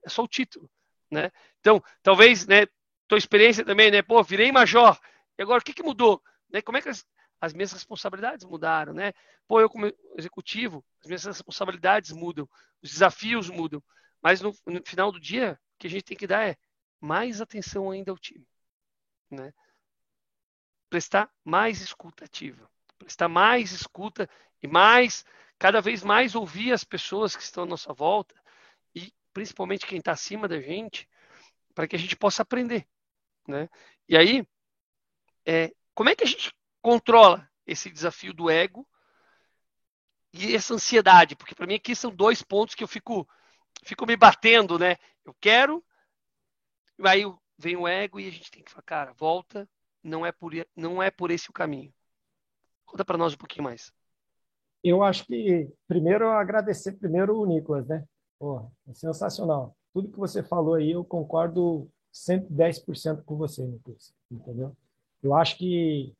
é 0.03 0.09
só 0.09 0.23
o 0.23 0.27
título, 0.27 0.69
né? 1.11 1.31
Então, 1.59 1.83
talvez, 2.01 2.47
né? 2.47 2.65
Tua 3.07 3.19
experiência 3.19 3.63
também, 3.63 3.91
né? 3.91 4.01
Pô, 4.01 4.23
virei 4.23 4.51
major, 4.51 4.99
e 5.37 5.43
agora 5.43 5.59
o 5.59 5.63
que 5.63 5.73
que 5.73 5.83
mudou? 5.83 6.21
Né? 6.49 6.61
Como 6.61 6.77
é 6.77 6.81
que 6.81 6.89
as, 6.89 7.05
as 7.39 7.53
minhas 7.53 7.71
responsabilidades 7.71 8.45
mudaram, 8.45 8.93
né? 8.93 9.13
Pô, 9.47 9.61
eu 9.61 9.69
como 9.69 9.91
executivo, 10.17 10.83
as 11.01 11.07
minhas 11.07 11.25
responsabilidades 11.25 12.11
mudam, 12.11 12.49
os 12.81 12.89
desafios 12.89 13.49
mudam, 13.49 13.83
mas 14.21 14.41
no, 14.41 14.55
no 14.65 14.81
final 14.83 15.11
do 15.11 15.19
dia, 15.19 15.59
o 15.75 15.77
que 15.77 15.87
a 15.87 15.89
gente 15.89 16.03
tem 16.03 16.17
que 16.17 16.27
dar 16.27 16.47
é 16.47 16.57
mais 16.99 17.41
atenção 17.41 17.91
ainda 17.91 18.11
ao 18.11 18.17
time, 18.17 18.47
né? 19.29 19.53
Prestar 20.89 21.29
mais 21.43 21.81
escuta 21.81 22.25
ativa, 22.25 22.69
prestar 22.97 23.27
mais 23.27 23.71
escuta 23.71 24.29
e 24.61 24.67
mais, 24.67 25.25
cada 25.59 25.81
vez 25.81 26.03
mais 26.03 26.33
ouvir 26.33 26.71
as 26.71 26.83
pessoas 26.83 27.35
que 27.35 27.43
estão 27.43 27.63
à 27.63 27.67
nossa 27.67 27.93
volta 27.93 28.35
e 28.93 29.13
principalmente 29.33 29.85
quem 29.85 29.99
está 29.99 30.13
acima 30.13 30.47
da 30.47 30.59
gente, 30.59 31.07
para 31.73 31.87
que 31.87 31.95
a 31.95 31.99
gente 31.99 32.15
possa 32.15 32.41
aprender, 32.41 32.87
né? 33.47 33.69
E 34.07 34.15
aí, 34.15 34.47
é, 35.45 35.73
como 35.93 36.09
é 36.09 36.15
que 36.15 36.23
a 36.23 36.27
gente 36.27 36.53
controla 36.81 37.49
esse 37.67 37.89
desafio 37.89 38.33
do 38.33 38.49
ego 38.49 38.87
e 40.31 40.55
essa 40.55 40.73
ansiedade, 40.73 41.35
porque 41.35 41.55
para 41.55 41.67
mim 41.67 41.75
aqui 41.75 41.95
são 41.95 42.13
dois 42.13 42.41
pontos 42.41 42.75
que 42.75 42.83
eu 42.83 42.87
fico, 42.87 43.27
fico 43.83 44.05
me 44.05 44.15
batendo, 44.15 44.79
né? 44.79 44.97
Eu 45.25 45.33
quero, 45.41 45.83
aí 47.03 47.23
vem 47.57 47.75
o 47.75 47.87
ego 47.87 48.19
e 48.19 48.27
a 48.27 48.31
gente 48.31 48.51
tem 48.51 48.63
que 48.63 48.71
falar, 48.71 48.83
cara, 48.83 49.13
volta, 49.13 49.67
não 50.03 50.25
é 50.25 50.31
por, 50.31 50.51
não 50.75 51.01
é 51.01 51.09
por 51.09 51.31
esse 51.31 51.49
o 51.49 51.53
caminho. 51.53 51.93
Conta 52.85 53.03
para 53.03 53.17
nós 53.17 53.33
um 53.33 53.37
pouquinho 53.37 53.63
mais. 53.63 53.91
Eu 54.83 55.01
acho 55.01 55.25
que 55.25 55.67
primeiro 55.87 56.29
agradecer 56.29 56.93
primeiro 56.93 57.39
o 57.39 57.45
Nicolas, 57.45 57.87
né? 57.87 58.05
Porra, 58.37 58.71
é 58.87 58.93
sensacional. 58.93 59.75
Tudo 59.91 60.11
que 60.11 60.19
você 60.19 60.43
falou 60.43 60.75
aí 60.75 60.91
eu 60.91 61.03
concordo 61.03 61.89
110% 62.13 63.23
com 63.23 63.35
você, 63.35 63.65
Nicolas, 63.65 64.13
entendeu? 64.31 64.77
Eu 65.23 65.33
acho 65.33 65.57
que 65.57 66.13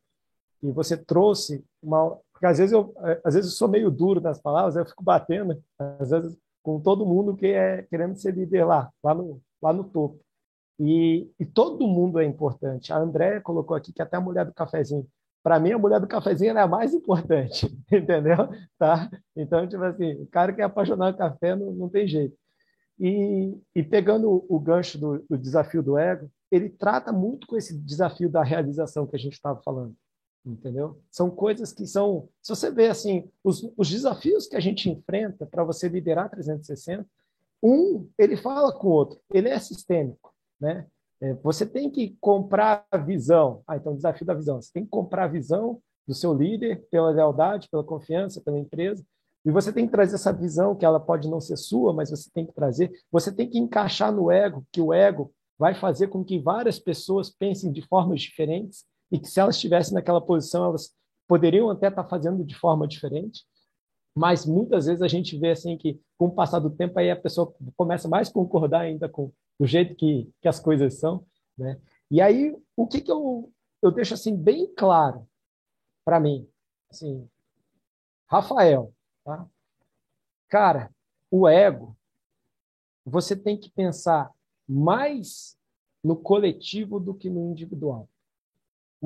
e 0.62 0.72
você 0.72 0.96
trouxe 0.96 1.64
uma 1.82 2.18
porque 2.32 2.46
às 2.46 2.58
vezes 2.58 2.72
eu 2.72 2.92
às 3.22 3.34
vezes 3.34 3.52
eu 3.52 3.56
sou 3.56 3.68
meio 3.68 3.90
duro 3.90 4.20
nas 4.20 4.40
palavras 4.40 4.74
eu 4.74 4.86
fico 4.86 5.04
batendo 5.04 5.62
às 5.78 6.10
vezes 6.10 6.36
com 6.66 6.80
todo 6.80 7.06
mundo 7.06 7.36
que 7.36 7.46
é 7.46 7.84
querendo 7.84 8.16
ser 8.16 8.34
líder 8.34 8.64
lá 8.64 8.90
lá 9.00 9.14
no 9.14 9.40
lá 9.62 9.72
no 9.72 9.84
topo. 9.84 10.20
E, 10.80 11.30
e 11.38 11.46
todo 11.46 11.86
mundo 11.86 12.18
é 12.18 12.24
importante. 12.24 12.92
A 12.92 12.98
André 12.98 13.40
colocou 13.40 13.76
aqui 13.76 13.92
que 13.92 14.02
até 14.02 14.16
a 14.16 14.20
mulher 14.20 14.44
do 14.44 14.52
cafezinho. 14.52 15.06
Para 15.44 15.60
mim 15.60 15.70
a 15.70 15.78
mulher 15.78 16.00
do 16.00 16.08
cafezinho 16.08 16.58
é 16.58 16.60
a 16.60 16.66
mais 16.66 16.92
importante 16.92 17.66
entendeu? 17.90 18.48
Tá? 18.76 19.08
Então 19.36 19.64
tipo 19.68 19.84
assim 19.84 20.14
o 20.14 20.26
cara 20.26 20.52
que 20.52 20.60
é 20.60 20.64
apaixonado 20.64 21.14
por 21.14 21.18
café 21.18 21.54
não, 21.54 21.70
não 21.70 21.88
tem 21.88 22.08
jeito. 22.08 22.36
E, 22.98 23.56
e 23.72 23.82
pegando 23.84 24.44
o 24.48 24.58
gancho 24.58 24.98
do, 24.98 25.24
do 25.30 25.38
desafio 25.38 25.84
do 25.84 25.96
ego 25.96 26.28
ele 26.50 26.68
trata 26.68 27.12
muito 27.12 27.46
com 27.46 27.56
esse 27.56 27.78
desafio 27.78 28.28
da 28.28 28.42
realização 28.42 29.06
que 29.06 29.14
a 29.14 29.18
gente 29.20 29.34
estava 29.34 29.62
falando 29.62 29.94
entendeu? 30.46 31.00
São 31.10 31.28
coisas 31.30 31.72
que 31.72 31.86
são, 31.86 32.28
se 32.40 32.54
você 32.54 32.70
vê 32.70 32.88
assim, 32.88 33.28
os, 33.42 33.68
os 33.76 33.90
desafios 33.90 34.46
que 34.46 34.56
a 34.56 34.60
gente 34.60 34.88
enfrenta 34.88 35.44
para 35.44 35.64
você 35.64 35.88
liderar 35.88 36.30
360, 36.30 37.06
um, 37.62 38.08
ele 38.16 38.36
fala 38.36 38.72
com 38.72 38.86
o 38.86 38.92
outro, 38.92 39.18
ele 39.32 39.48
é 39.48 39.58
sistêmico, 39.58 40.32
né? 40.60 40.86
É, 41.20 41.32
você 41.34 41.64
tem 41.64 41.90
que 41.90 42.16
comprar 42.20 42.86
a 42.90 42.98
visão. 42.98 43.62
Ah, 43.66 43.76
então, 43.76 43.96
desafio 43.96 44.26
da 44.26 44.34
visão. 44.34 44.60
Você 44.60 44.70
tem 44.70 44.84
que 44.84 44.90
comprar 44.90 45.24
a 45.24 45.28
visão 45.28 45.80
do 46.06 46.14
seu 46.14 46.34
líder 46.34 46.86
pela 46.90 47.10
lealdade, 47.10 47.68
pela 47.70 47.82
confiança, 47.82 48.40
pela 48.42 48.58
empresa. 48.58 49.02
E 49.42 49.50
você 49.50 49.72
tem 49.72 49.86
que 49.86 49.92
trazer 49.92 50.16
essa 50.16 50.32
visão, 50.32 50.76
que 50.76 50.84
ela 50.84 51.00
pode 51.00 51.28
não 51.28 51.40
ser 51.40 51.56
sua, 51.56 51.94
mas 51.94 52.10
você 52.10 52.30
tem 52.30 52.44
que 52.44 52.52
trazer. 52.52 52.92
Você 53.10 53.32
tem 53.32 53.48
que 53.48 53.58
encaixar 53.58 54.12
no 54.12 54.30
ego, 54.30 54.66
que 54.70 54.80
o 54.80 54.92
ego 54.92 55.32
vai 55.58 55.74
fazer 55.74 56.08
com 56.08 56.22
que 56.22 56.38
várias 56.38 56.78
pessoas 56.78 57.30
pensem 57.30 57.72
de 57.72 57.80
formas 57.80 58.20
diferentes 58.20 58.84
e 59.10 59.18
que 59.18 59.28
se 59.28 59.40
elas 59.40 59.56
estivessem 59.56 59.94
naquela 59.94 60.20
posição, 60.20 60.64
elas 60.64 60.94
poderiam 61.28 61.70
até 61.70 61.88
estar 61.88 62.04
fazendo 62.04 62.44
de 62.44 62.54
forma 62.54 62.86
diferente, 62.86 63.44
mas 64.14 64.46
muitas 64.46 64.86
vezes 64.86 65.02
a 65.02 65.08
gente 65.08 65.38
vê 65.38 65.50
assim 65.50 65.76
que 65.76 66.00
com 66.16 66.26
o 66.26 66.34
passar 66.34 66.58
do 66.58 66.70
tempo 66.70 66.98
aí 66.98 67.10
a 67.10 67.20
pessoa 67.20 67.54
começa 67.76 68.08
mais 68.08 68.28
a 68.28 68.32
concordar 68.32 68.80
ainda 68.80 69.08
com 69.08 69.32
o 69.58 69.66
jeito 69.66 69.94
que, 69.94 70.30
que 70.40 70.48
as 70.48 70.58
coisas 70.58 70.98
são, 70.98 71.24
né? 71.56 71.80
E 72.10 72.20
aí 72.20 72.56
o 72.76 72.86
que 72.86 73.00
que 73.00 73.10
eu 73.10 73.52
eu 73.82 73.90
deixo 73.90 74.14
assim 74.14 74.34
bem 74.34 74.72
claro 74.74 75.28
para 76.04 76.18
mim, 76.18 76.48
assim, 76.90 77.28
Rafael, 78.26 78.92
tá? 79.22 79.46
Cara, 80.48 80.90
o 81.30 81.46
ego 81.46 81.96
você 83.04 83.36
tem 83.36 83.56
que 83.56 83.70
pensar 83.70 84.32
mais 84.68 85.56
no 86.02 86.16
coletivo 86.16 86.98
do 86.98 87.14
que 87.14 87.30
no 87.30 87.50
individual. 87.50 88.08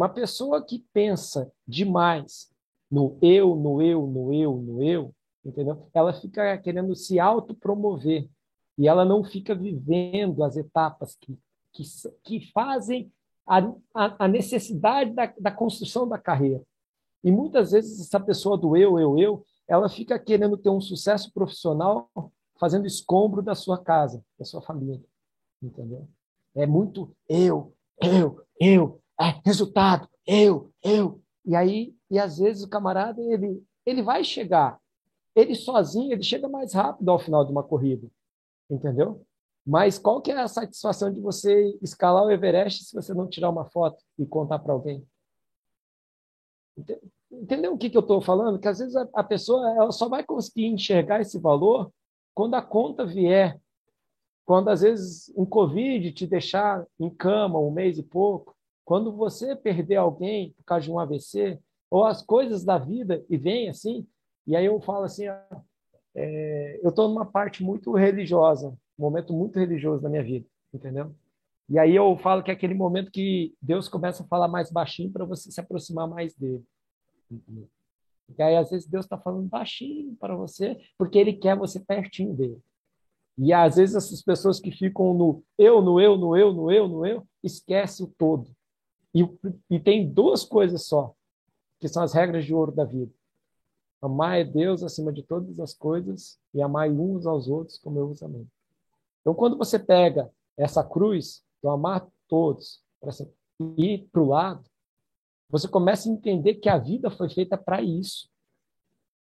Uma 0.00 0.08
pessoa 0.08 0.64
que 0.64 0.78
pensa 0.94 1.52
demais 1.68 2.50
no 2.90 3.18
eu, 3.20 3.54
no 3.54 3.82
eu, 3.82 4.06
no 4.06 4.32
eu, 4.32 4.56
no 4.56 4.82
eu, 4.82 5.14
entendeu? 5.44 5.90
Ela 5.92 6.14
fica 6.14 6.56
querendo 6.56 6.94
se 6.94 7.20
autopromover 7.20 8.26
e 8.78 8.88
ela 8.88 9.04
não 9.04 9.22
fica 9.22 9.54
vivendo 9.54 10.42
as 10.42 10.56
etapas 10.56 11.18
que, 11.20 11.38
que, 11.74 11.82
que 12.24 12.50
fazem 12.50 13.12
a, 13.46 13.58
a, 13.94 14.24
a 14.24 14.26
necessidade 14.26 15.12
da, 15.12 15.34
da 15.38 15.50
construção 15.50 16.08
da 16.08 16.16
carreira. 16.16 16.62
E 17.22 17.30
muitas 17.30 17.72
vezes 17.72 18.00
essa 18.00 18.18
pessoa 18.18 18.56
do 18.56 18.74
eu, 18.74 18.98
eu, 18.98 19.18
eu, 19.18 19.44
ela 19.68 19.90
fica 19.90 20.18
querendo 20.18 20.56
ter 20.56 20.70
um 20.70 20.80
sucesso 20.80 21.30
profissional 21.30 22.10
fazendo 22.58 22.86
escombro 22.86 23.42
da 23.42 23.54
sua 23.54 23.76
casa, 23.76 24.24
da 24.38 24.46
sua 24.46 24.62
família, 24.62 25.04
entendeu? 25.62 26.08
É 26.54 26.66
muito 26.66 27.14
eu, 27.28 27.74
eu, 28.00 28.40
eu, 28.58 29.00
é, 29.20 29.40
resultado, 29.44 30.08
eu, 30.26 30.72
eu. 30.82 31.20
E 31.44 31.54
aí, 31.54 31.94
e 32.10 32.18
às 32.18 32.38
vezes 32.38 32.62
o 32.62 32.68
camarada, 32.68 33.20
ele, 33.20 33.62
ele 33.84 34.02
vai 34.02 34.24
chegar, 34.24 34.78
ele 35.34 35.54
sozinho, 35.54 36.12
ele 36.12 36.22
chega 36.22 36.48
mais 36.48 36.72
rápido 36.72 37.08
ao 37.10 37.18
final 37.18 37.44
de 37.44 37.52
uma 37.52 37.62
corrida, 37.62 38.08
entendeu? 38.70 39.24
Mas 39.66 39.98
qual 39.98 40.20
que 40.22 40.30
é 40.30 40.40
a 40.40 40.48
satisfação 40.48 41.12
de 41.12 41.20
você 41.20 41.78
escalar 41.82 42.24
o 42.24 42.30
Everest 42.30 42.84
se 42.84 42.94
você 42.94 43.12
não 43.12 43.28
tirar 43.28 43.50
uma 43.50 43.66
foto 43.66 44.02
e 44.18 44.24
contar 44.26 44.58
para 44.58 44.72
alguém? 44.72 45.06
Entendeu 47.30 47.74
o 47.74 47.78
que, 47.78 47.90
que 47.90 47.96
eu 47.96 48.00
estou 48.00 48.20
falando? 48.20 48.58
Que 48.58 48.68
às 48.68 48.78
vezes 48.78 48.96
a, 48.96 49.06
a 49.14 49.22
pessoa 49.22 49.70
ela 49.70 49.92
só 49.92 50.08
vai 50.08 50.24
conseguir 50.24 50.66
enxergar 50.66 51.20
esse 51.20 51.38
valor 51.38 51.92
quando 52.34 52.54
a 52.54 52.62
conta 52.62 53.04
vier. 53.04 53.60
Quando 54.46 54.68
às 54.68 54.80
vezes 54.80 55.32
um 55.36 55.44
Covid 55.44 56.10
te 56.12 56.26
deixar 56.26 56.84
em 56.98 57.08
cama 57.08 57.60
um 57.60 57.70
mês 57.70 57.98
e 57.98 58.02
pouco, 58.02 58.56
quando 58.90 59.12
você 59.12 59.54
perder 59.54 59.94
alguém 59.94 60.50
por 60.50 60.64
causa 60.64 60.86
de 60.86 60.90
um 60.90 60.98
AVC, 60.98 61.60
ou 61.88 62.04
as 62.04 62.24
coisas 62.24 62.64
da 62.64 62.76
vida, 62.76 63.24
e 63.30 63.36
vem 63.36 63.68
assim, 63.68 64.04
e 64.44 64.56
aí 64.56 64.66
eu 64.66 64.80
falo 64.80 65.04
assim, 65.04 65.26
é, 66.12 66.80
eu 66.82 66.88
estou 66.88 67.08
numa 67.08 67.24
parte 67.24 67.62
muito 67.62 67.92
religiosa, 67.92 68.70
um 68.98 69.02
momento 69.02 69.32
muito 69.32 69.60
religioso 69.60 70.02
da 70.02 70.08
minha 70.08 70.24
vida, 70.24 70.44
entendeu? 70.74 71.14
E 71.68 71.78
aí 71.78 71.94
eu 71.94 72.18
falo 72.18 72.42
que 72.42 72.50
é 72.50 72.54
aquele 72.54 72.74
momento 72.74 73.12
que 73.12 73.54
Deus 73.62 73.88
começa 73.88 74.24
a 74.24 74.26
falar 74.26 74.48
mais 74.48 74.72
baixinho 74.72 75.12
para 75.12 75.24
você 75.24 75.52
se 75.52 75.60
aproximar 75.60 76.08
mais 76.08 76.34
dele. 76.34 76.64
E 77.30 78.42
aí, 78.42 78.56
às 78.56 78.70
vezes, 78.70 78.88
Deus 78.88 79.04
está 79.04 79.16
falando 79.16 79.46
baixinho 79.46 80.16
para 80.16 80.34
você, 80.34 80.76
porque 80.98 81.16
Ele 81.16 81.34
quer 81.34 81.56
você 81.56 81.78
pertinho 81.78 82.34
dele. 82.34 82.60
E 83.38 83.52
às 83.52 83.76
vezes 83.76 83.94
essas 83.94 84.20
pessoas 84.20 84.58
que 84.58 84.72
ficam 84.72 85.14
no 85.14 85.44
eu, 85.56 85.80
no 85.80 86.00
eu, 86.00 86.16
no 86.16 86.36
eu, 86.36 86.52
no 86.52 86.72
eu, 86.72 86.88
no 86.88 87.06
eu, 87.06 87.24
esquece 87.40 88.02
o 88.02 88.08
todo. 88.18 88.50
E, 89.14 89.28
e 89.68 89.80
tem 89.80 90.08
duas 90.08 90.44
coisas 90.44 90.86
só, 90.86 91.14
que 91.78 91.88
são 91.88 92.02
as 92.02 92.12
regras 92.12 92.44
de 92.44 92.54
ouro 92.54 92.72
da 92.72 92.84
vida. 92.84 93.12
Amar 94.00 94.38
é 94.40 94.44
Deus 94.44 94.82
acima 94.82 95.12
de 95.12 95.22
todas 95.22 95.58
as 95.60 95.74
coisas 95.74 96.38
e 96.54 96.62
amar 96.62 96.88
uns 96.88 97.26
aos 97.26 97.48
outros 97.48 97.78
como 97.78 97.98
eu 97.98 98.08
os 98.08 98.22
amei. 98.22 98.46
Então, 99.20 99.34
quando 99.34 99.58
você 99.58 99.78
pega 99.78 100.30
essa 100.56 100.82
cruz 100.82 101.42
do 101.62 101.68
amar 101.68 102.08
todos 102.26 102.82
para 103.00 103.12
ir 103.76 104.08
para 104.10 104.22
o 104.22 104.28
lado, 104.28 104.64
Você 105.50 105.66
começa 105.66 106.08
a 106.08 106.12
entender 106.12 106.54
que 106.54 106.68
a 106.68 106.78
vida 106.78 107.10
foi 107.10 107.28
feita 107.28 107.58
para 107.58 107.82
isso. 107.82 108.28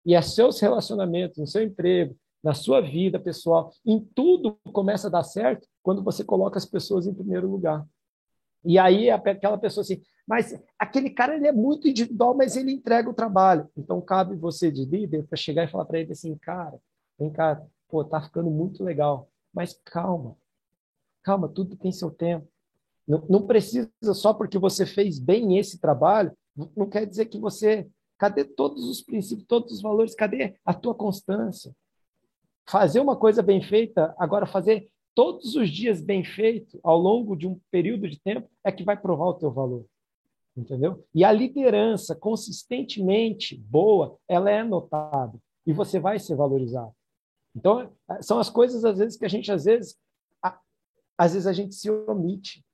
E 0.06 0.14
é 0.14 0.22
seus 0.22 0.58
relacionamentos, 0.58 1.38
no 1.38 1.46
seu 1.46 1.62
emprego, 1.62 2.16
na 2.42 2.54
sua 2.54 2.80
vida 2.80 3.18
pessoal, 3.18 3.70
em 3.86 4.00
tudo 4.14 4.58
começa 4.72 5.08
a 5.08 5.10
dar 5.10 5.22
certo 5.22 5.66
quando 5.82 6.02
você 6.02 6.24
coloca 6.24 6.58
as 6.58 6.66
pessoas 6.66 7.06
em 7.06 7.14
primeiro 7.14 7.50
lugar. 7.50 7.86
E 8.64 8.78
aí 8.78 9.10
aquela 9.10 9.58
pessoa 9.58 9.82
assim, 9.82 10.02
mas 10.26 10.58
aquele 10.78 11.10
cara 11.10 11.36
ele 11.36 11.46
é 11.46 11.52
muito 11.52 11.86
individual, 11.86 12.34
mas 12.34 12.56
ele 12.56 12.72
entrega 12.72 13.10
o 13.10 13.14
trabalho. 13.14 13.68
Então 13.76 14.00
cabe 14.00 14.34
você 14.36 14.70
de 14.70 14.84
líder 14.84 15.26
para 15.26 15.36
chegar 15.36 15.64
e 15.64 15.68
falar 15.68 15.84
para 15.84 16.00
ele 16.00 16.12
assim, 16.12 16.36
cara, 16.38 16.78
vem 17.18 17.30
cá, 17.30 17.62
pô, 17.88 18.04
tá 18.04 18.20
ficando 18.20 18.50
muito 18.50 18.82
legal, 18.82 19.28
mas 19.52 19.78
calma, 19.84 20.36
calma, 21.22 21.48
tudo 21.48 21.76
tem 21.76 21.92
seu 21.92 22.10
tempo. 22.10 22.48
Não, 23.06 23.24
não 23.28 23.46
precisa 23.46 23.90
só 24.14 24.32
porque 24.32 24.58
você 24.58 24.86
fez 24.86 25.18
bem 25.18 25.58
esse 25.58 25.78
trabalho, 25.78 26.32
não 26.76 26.88
quer 26.88 27.06
dizer 27.06 27.26
que 27.26 27.38
você, 27.38 27.86
cadê 28.16 28.44
todos 28.44 28.88
os 28.88 29.02
princípios, 29.02 29.46
todos 29.46 29.72
os 29.72 29.82
valores, 29.82 30.14
cadê 30.14 30.56
a 30.64 30.72
tua 30.72 30.94
constância? 30.94 31.74
Fazer 32.66 33.00
uma 33.00 33.14
coisa 33.14 33.42
bem 33.42 33.62
feita, 33.62 34.14
agora 34.18 34.46
fazer 34.46 34.88
todos 35.14 35.54
os 35.54 35.70
dias 35.70 36.00
bem 36.00 36.24
feito 36.24 36.78
ao 36.82 36.98
longo 36.98 37.36
de 37.36 37.46
um 37.46 37.60
período 37.70 38.08
de 38.08 38.20
tempo 38.20 38.50
é 38.64 38.72
que 38.72 38.84
vai 38.84 38.96
provar 38.96 39.26
o 39.26 39.34
teu 39.34 39.50
valor. 39.50 39.86
Entendeu? 40.56 41.04
E 41.14 41.24
a 41.24 41.32
liderança 41.32 42.14
consistentemente 42.14 43.56
boa, 43.56 44.16
ela 44.28 44.50
é 44.50 44.62
notada 44.62 45.38
e 45.66 45.72
você 45.72 45.98
vai 45.98 46.18
ser 46.18 46.36
valorizado. 46.36 46.92
Então, 47.56 47.92
são 48.20 48.38
as 48.38 48.50
coisas 48.50 48.84
às 48.84 48.98
vezes 48.98 49.16
que 49.16 49.24
a 49.24 49.28
gente 49.28 49.50
às 49.50 49.64
vezes 49.64 49.96
às 51.16 51.32
vezes 51.32 51.46
a 51.46 51.52
gente 51.52 51.74
se 51.76 51.88
omite 51.88 52.64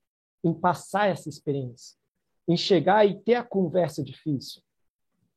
em 0.42 0.54
passar 0.54 1.08
essa 1.08 1.28
experiência, 1.28 1.94
em 2.48 2.56
chegar 2.56 3.04
e 3.04 3.20
ter 3.20 3.34
a 3.34 3.44
conversa 3.44 4.02
difícil. 4.02 4.62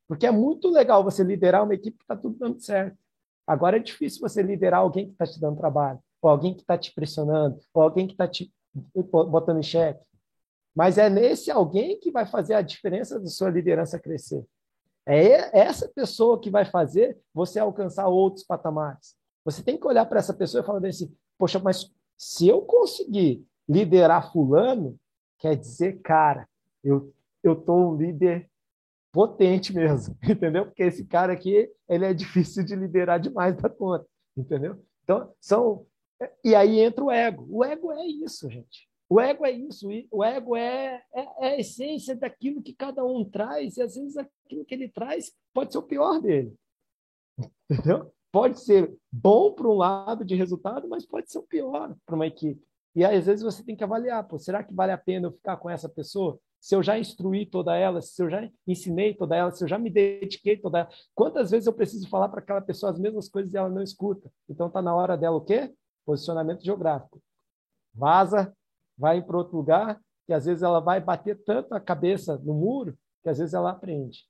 Porque 0.08 0.26
é 0.26 0.32
muito 0.32 0.70
legal 0.70 1.04
você 1.04 1.24
liderar 1.24 1.64
uma 1.64 1.74
equipe 1.74 1.98
que 1.98 2.04
está 2.04 2.16
tudo 2.16 2.38
dando 2.38 2.62
certo. 2.62 2.98
Agora 3.46 3.76
é 3.78 3.80
difícil 3.80 4.22
você 4.22 4.42
liderar 4.42 4.80
alguém 4.80 5.08
que 5.08 5.12
está 5.12 5.26
te 5.26 5.40
dando 5.40 5.58
trabalho, 5.58 6.00
ou 6.24 6.30
alguém 6.30 6.54
que 6.54 6.62
está 6.62 6.78
te 6.78 6.94
pressionando, 6.94 7.60
ou 7.74 7.84
alguém 7.84 8.08
que 8.08 8.14
está 8.14 8.28
te 8.28 8.52
botando 9.12 9.60
em 9.60 9.64
xeque. 9.64 10.08
Mas 10.74 10.98
é 10.98 11.10
nesse 11.10 11.52
alguém 11.52 12.00
que 12.00 12.12
vai 12.12 12.26
fazer 12.26 12.54
a 12.54 12.62
diferença 12.62 13.20
da 13.20 13.28
sua 13.28 13.50
liderança 13.50 14.00
crescer. 14.00 14.44
É 15.06 15.60
essa 15.60 15.88
pessoa 15.90 16.40
que 16.40 16.50
vai 16.50 16.66
fazer 16.66 17.20
você 17.34 17.60
alcançar 17.60 18.08
outros 18.08 18.46
patamares. 18.46 19.16
Você 19.44 19.62
tem 19.62 19.78
que 19.78 19.86
olhar 19.86 20.06
para 20.06 20.20
essa 20.20 20.34
pessoa 20.34 20.64
e 20.64 20.66
falar 20.66 20.86
assim: 20.88 21.14
poxa, 21.38 21.60
mas 21.60 21.92
se 22.18 22.48
eu 22.48 22.62
conseguir 22.62 23.46
liderar 23.68 24.32
fulano, 24.32 24.98
quer 25.38 25.58
dizer, 25.58 26.00
cara, 26.02 26.48
eu 26.82 27.14
eu 27.44 27.58
tô 27.58 27.76
um 27.76 27.98
líder 27.98 28.50
potente 29.12 29.74
mesmo, 29.76 30.18
entendeu? 30.24 30.66
Porque 30.66 30.84
esse 30.84 31.06
cara 31.06 31.34
aqui, 31.34 31.70
ele 31.90 32.06
é 32.06 32.14
difícil 32.14 32.64
de 32.64 32.74
liderar 32.74 33.20
demais 33.20 33.58
da 33.58 33.70
conta, 33.70 34.08
entendeu? 34.38 34.82
Então, 35.04 35.34
são 35.42 35.86
e 36.44 36.56
aí 36.56 36.80
entra 36.80 37.04
o 37.04 37.12
ego. 37.12 37.48
O 37.50 37.64
ego 37.64 37.92
é 37.92 38.06
isso, 38.06 38.50
gente. 38.50 38.88
O 39.10 39.20
ego 39.20 39.46
é 39.46 39.52
isso. 39.52 39.88
O 40.12 40.24
ego 40.24 40.56
é, 40.56 41.04
é, 41.14 41.22
é, 41.22 41.48
a 41.54 41.60
essência 41.60 42.16
daquilo 42.16 42.62
que 42.62 42.74
cada 42.74 43.06
um 43.06 43.24
traz, 43.24 43.78
e 43.78 43.82
às 43.82 43.96
vezes 43.96 44.18
aquilo 44.18 44.66
que 44.66 44.74
ele 44.74 44.90
traz 44.90 45.32
pode 45.54 45.72
ser 45.72 45.78
o 45.78 45.84
pior 45.84 46.20
dele. 46.20 46.54
Entendeu? 47.70 48.12
Pode 48.32 48.60
ser 48.60 48.92
bom 49.12 49.54
para 49.54 49.68
um 49.68 49.76
lado 49.76 50.26
de 50.26 50.36
resultado, 50.36 50.90
mas 50.90 51.06
pode 51.06 51.32
ser 51.32 51.38
o 51.38 51.44
pior 51.44 51.96
para 52.06 52.16
uma 52.16 52.26
equipe. 52.26 52.60
E 52.96 53.04
às 53.04 53.26
vezes 53.26 53.44
você 53.44 53.64
tem 53.64 53.76
que 53.76 53.84
avaliar, 53.84 54.28
pô, 54.28 54.40
será 54.40 54.64
que 54.64 54.74
vale 54.74 54.92
a 54.92 54.98
pena 54.98 55.28
eu 55.28 55.32
ficar 55.32 55.58
com 55.58 55.70
essa 55.70 55.90
pessoa? 55.90 56.40
Se 56.60 56.76
eu 56.76 56.82
já 56.82 56.98
instruí 56.98 57.46
toda 57.46 57.76
ela, 57.76 58.02
se 58.02 58.22
eu 58.24 58.30
já 58.30 58.50
ensinei 58.66 59.14
toda 59.14 59.36
ela, 59.36 59.52
se 59.52 59.64
eu 59.64 59.68
já 59.68 59.78
me 59.78 59.90
dediquei 59.90 60.58
toda 60.58 60.80
ela, 60.80 60.90
quantas 61.14 61.52
vezes 61.52 61.68
eu 61.68 61.74
preciso 61.74 62.10
falar 62.10 62.30
para 62.30 62.40
aquela 62.40 62.62
pessoa 62.62 62.92
as 62.92 63.00
mesmas 63.00 63.28
coisas 63.28 63.54
e 63.54 63.58
ela 63.58 63.70
não 63.70 63.84
escuta? 63.84 64.32
Então 64.50 64.70
tá 64.70 64.82
na 64.82 64.96
hora 64.96 65.18
dela 65.18 65.36
o 65.36 65.42
quê? 65.42 65.72
Posicionamento 66.06 66.64
geográfico. 66.64 67.22
Vaza, 67.94 68.56
vai 68.98 69.22
para 69.22 69.38
outro 69.38 69.58
lugar, 69.58 70.02
que 70.26 70.34
às 70.34 70.46
vezes 70.46 70.64
ela 70.64 70.80
vai 70.80 71.00
bater 71.00 71.42
tanto 71.44 71.74
a 71.74 71.80
cabeça 71.80 72.38
no 72.38 72.54
muro 72.54 72.98
que 73.24 73.30
às 73.30 73.38
vezes 73.38 73.54
ela 73.54 73.72
aprende. 73.72 74.28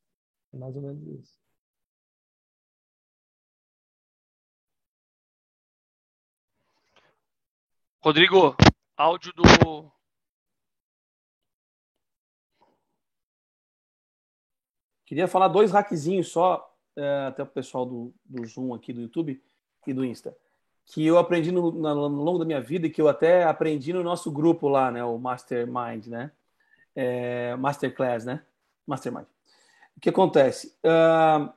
É 0.53 0.57
mais 0.57 0.75
ou 0.75 0.81
menos 0.81 1.01
isso. 1.19 1.43
Rodrigo, 8.01 8.55
áudio 8.97 9.33
do. 9.33 9.91
Queria 15.05 15.27
falar 15.27 15.47
dois 15.47 15.71
hackzinhos 15.71 16.29
só, 16.29 16.75
é, 16.97 17.27
até 17.27 17.43
o 17.43 17.47
pessoal 17.47 17.85
do, 17.85 18.13
do 18.25 18.45
Zoom 18.45 18.73
aqui 18.73 18.91
do 18.91 19.01
YouTube 19.01 19.41
e 19.87 19.93
do 19.93 20.03
Insta, 20.03 20.35
que 20.85 21.05
eu 21.05 21.17
aprendi 21.17 21.51
no, 21.51 21.71
no, 21.71 22.07
longo 22.07 22.39
da 22.39 22.45
minha 22.45 22.61
vida 22.61 22.87
e 22.87 22.89
que 22.89 23.01
eu 23.01 23.07
até 23.07 23.43
aprendi 23.43 23.93
no 23.93 24.03
nosso 24.03 24.31
grupo 24.31 24.67
lá, 24.67 24.91
né, 24.91 25.03
o 25.03 25.17
Mastermind, 25.17 26.07
né, 26.07 26.31
é, 26.95 27.55
Masterclass, 27.55 28.25
né, 28.25 28.41
Mastermind. 28.85 29.25
O 29.95 29.99
que 29.99 30.09
acontece? 30.09 30.75
Uh, 30.83 31.51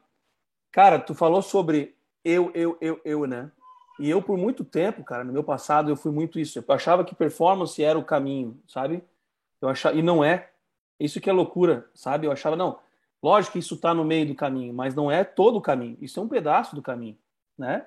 cara, 0.70 0.98
tu 0.98 1.14
falou 1.14 1.42
sobre 1.42 1.96
eu, 2.24 2.50
eu, 2.54 2.76
eu, 2.80 3.00
eu, 3.04 3.26
né? 3.26 3.50
E 3.98 4.10
eu, 4.10 4.20
por 4.20 4.36
muito 4.36 4.64
tempo, 4.64 5.02
cara, 5.02 5.24
no 5.24 5.32
meu 5.32 5.42
passado, 5.42 5.90
eu 5.90 5.96
fui 5.96 6.12
muito 6.12 6.38
isso. 6.38 6.58
Eu 6.58 6.74
achava 6.74 7.04
que 7.04 7.14
performance 7.14 7.82
era 7.82 7.98
o 7.98 8.04
caminho, 8.04 8.60
sabe? 8.68 9.02
Eu 9.60 9.68
achava, 9.68 9.96
e 9.96 10.02
não 10.02 10.22
é. 10.22 10.50
Isso 11.00 11.20
que 11.20 11.30
é 11.30 11.32
loucura, 11.32 11.88
sabe? 11.94 12.26
Eu 12.26 12.32
achava, 12.32 12.56
não, 12.56 12.78
lógico 13.22 13.54
que 13.54 13.58
isso 13.58 13.74
está 13.74 13.94
no 13.94 14.04
meio 14.04 14.26
do 14.26 14.34
caminho, 14.34 14.74
mas 14.74 14.94
não 14.94 15.10
é 15.10 15.24
todo 15.24 15.56
o 15.56 15.62
caminho. 15.62 15.96
Isso 16.00 16.20
é 16.20 16.22
um 16.22 16.28
pedaço 16.28 16.74
do 16.74 16.82
caminho, 16.82 17.16
né? 17.56 17.86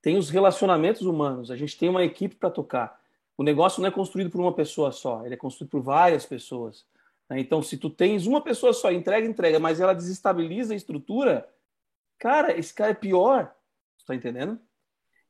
Tem 0.00 0.16
os 0.16 0.30
relacionamentos 0.30 1.02
humanos, 1.02 1.50
a 1.50 1.56
gente 1.56 1.76
tem 1.76 1.88
uma 1.88 2.04
equipe 2.04 2.36
para 2.36 2.50
tocar. 2.50 3.00
O 3.36 3.42
negócio 3.42 3.80
não 3.80 3.88
é 3.88 3.90
construído 3.92 4.30
por 4.30 4.40
uma 4.40 4.52
pessoa 4.52 4.92
só, 4.92 5.24
ele 5.24 5.34
é 5.34 5.36
construído 5.36 5.70
por 5.70 5.82
várias 5.82 6.26
pessoas. 6.26 6.86
Né? 7.28 7.40
Então, 7.40 7.62
se 7.62 7.76
tu 7.76 7.90
tens 7.90 8.26
uma 8.26 8.40
pessoa 8.40 8.72
só, 8.72 8.90
entrega, 8.90 9.26
entrega, 9.26 9.58
mas 9.58 9.80
ela 9.80 9.94
desestabiliza 9.94 10.72
a 10.72 10.76
estrutura, 10.76 11.48
cara, 12.18 12.56
esse 12.58 12.74
cara 12.74 12.90
é 12.90 12.94
pior. 12.94 13.54
Tá 14.06 14.14
entendendo? 14.14 14.58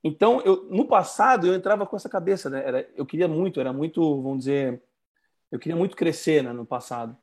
Então, 0.02 0.40
eu, 0.42 0.64
no 0.70 0.86
passado, 0.86 1.46
eu 1.46 1.54
entrava 1.54 1.86
com 1.86 1.96
essa 1.96 2.08
cabeça, 2.08 2.48
né? 2.48 2.62
Era, 2.64 2.88
eu 2.94 3.04
queria 3.04 3.26
muito, 3.26 3.60
era 3.60 3.72
muito, 3.72 4.22
vamos 4.22 4.40
dizer, 4.40 4.80
eu 5.50 5.58
queria 5.58 5.76
muito 5.76 5.96
crescer 5.96 6.42
né, 6.42 6.52
no 6.52 6.64
passado. 6.64 7.16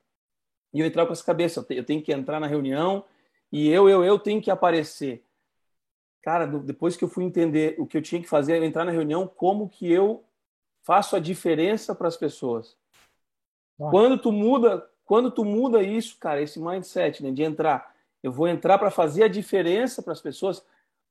E 0.73 0.81
eu 0.81 0.85
entrava 0.85 1.07
com 1.07 1.13
essa 1.13 1.23
cabeça, 1.23 1.65
eu 1.69 1.85
tenho 1.85 2.01
que 2.01 2.11
entrar 2.11 2.39
na 2.39 2.47
reunião 2.47 3.05
e 3.51 3.69
eu, 3.69 3.87
eu, 3.87 4.03
eu 4.03 4.19
tenho 4.19 4.41
que 4.41 4.51
aparecer. 4.51 5.24
Cara, 6.25 6.47
depois 6.47 6.97
que 6.97 7.03
eu 7.03 7.07
fui 7.07 7.23
entender 7.23 7.75
o 7.77 7.85
que 7.85 7.95
eu 7.95 8.01
tinha 8.01 8.19
que 8.19 8.27
fazer, 8.27 8.59
entrar 8.63 8.83
na 8.83 8.91
reunião, 8.91 9.27
como 9.27 9.69
que 9.69 9.91
eu 9.91 10.25
faço 10.81 11.15
a 11.15 11.19
diferença 11.19 11.93
para 11.93 12.07
as 12.07 12.17
pessoas. 12.17 12.75
Nossa. 13.77 13.91
Quando 13.91 14.17
tu 14.17 14.31
muda, 14.31 14.89
quando 15.05 15.29
tu 15.29 15.45
muda 15.45 15.83
isso, 15.83 16.17
cara, 16.17 16.41
esse 16.41 16.59
mindset, 16.59 17.21
né, 17.21 17.29
de 17.29 17.43
entrar, 17.43 17.95
eu 18.23 18.31
vou 18.31 18.47
entrar 18.47 18.79
para 18.79 18.89
fazer 18.89 19.21
a 19.21 19.27
diferença 19.27 20.01
para 20.01 20.13
as 20.13 20.19
pessoas 20.19 20.65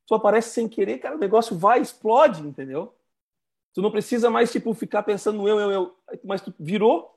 tu 0.04 0.16
aparece 0.16 0.50
sem 0.50 0.68
querer, 0.68 0.98
cara, 0.98 1.14
o 1.14 1.20
negócio 1.20 1.56
vai, 1.56 1.80
explode, 1.80 2.42
entendeu? 2.42 2.92
Tu 3.72 3.80
não 3.80 3.92
precisa 3.92 4.28
mais, 4.28 4.50
tipo, 4.50 4.74
ficar 4.74 5.04
pensando 5.04 5.38
no 5.38 5.48
eu, 5.48 5.60
eu, 5.60 5.70
eu, 5.70 5.96
mas 6.24 6.40
tu 6.40 6.52
virou, 6.58 7.16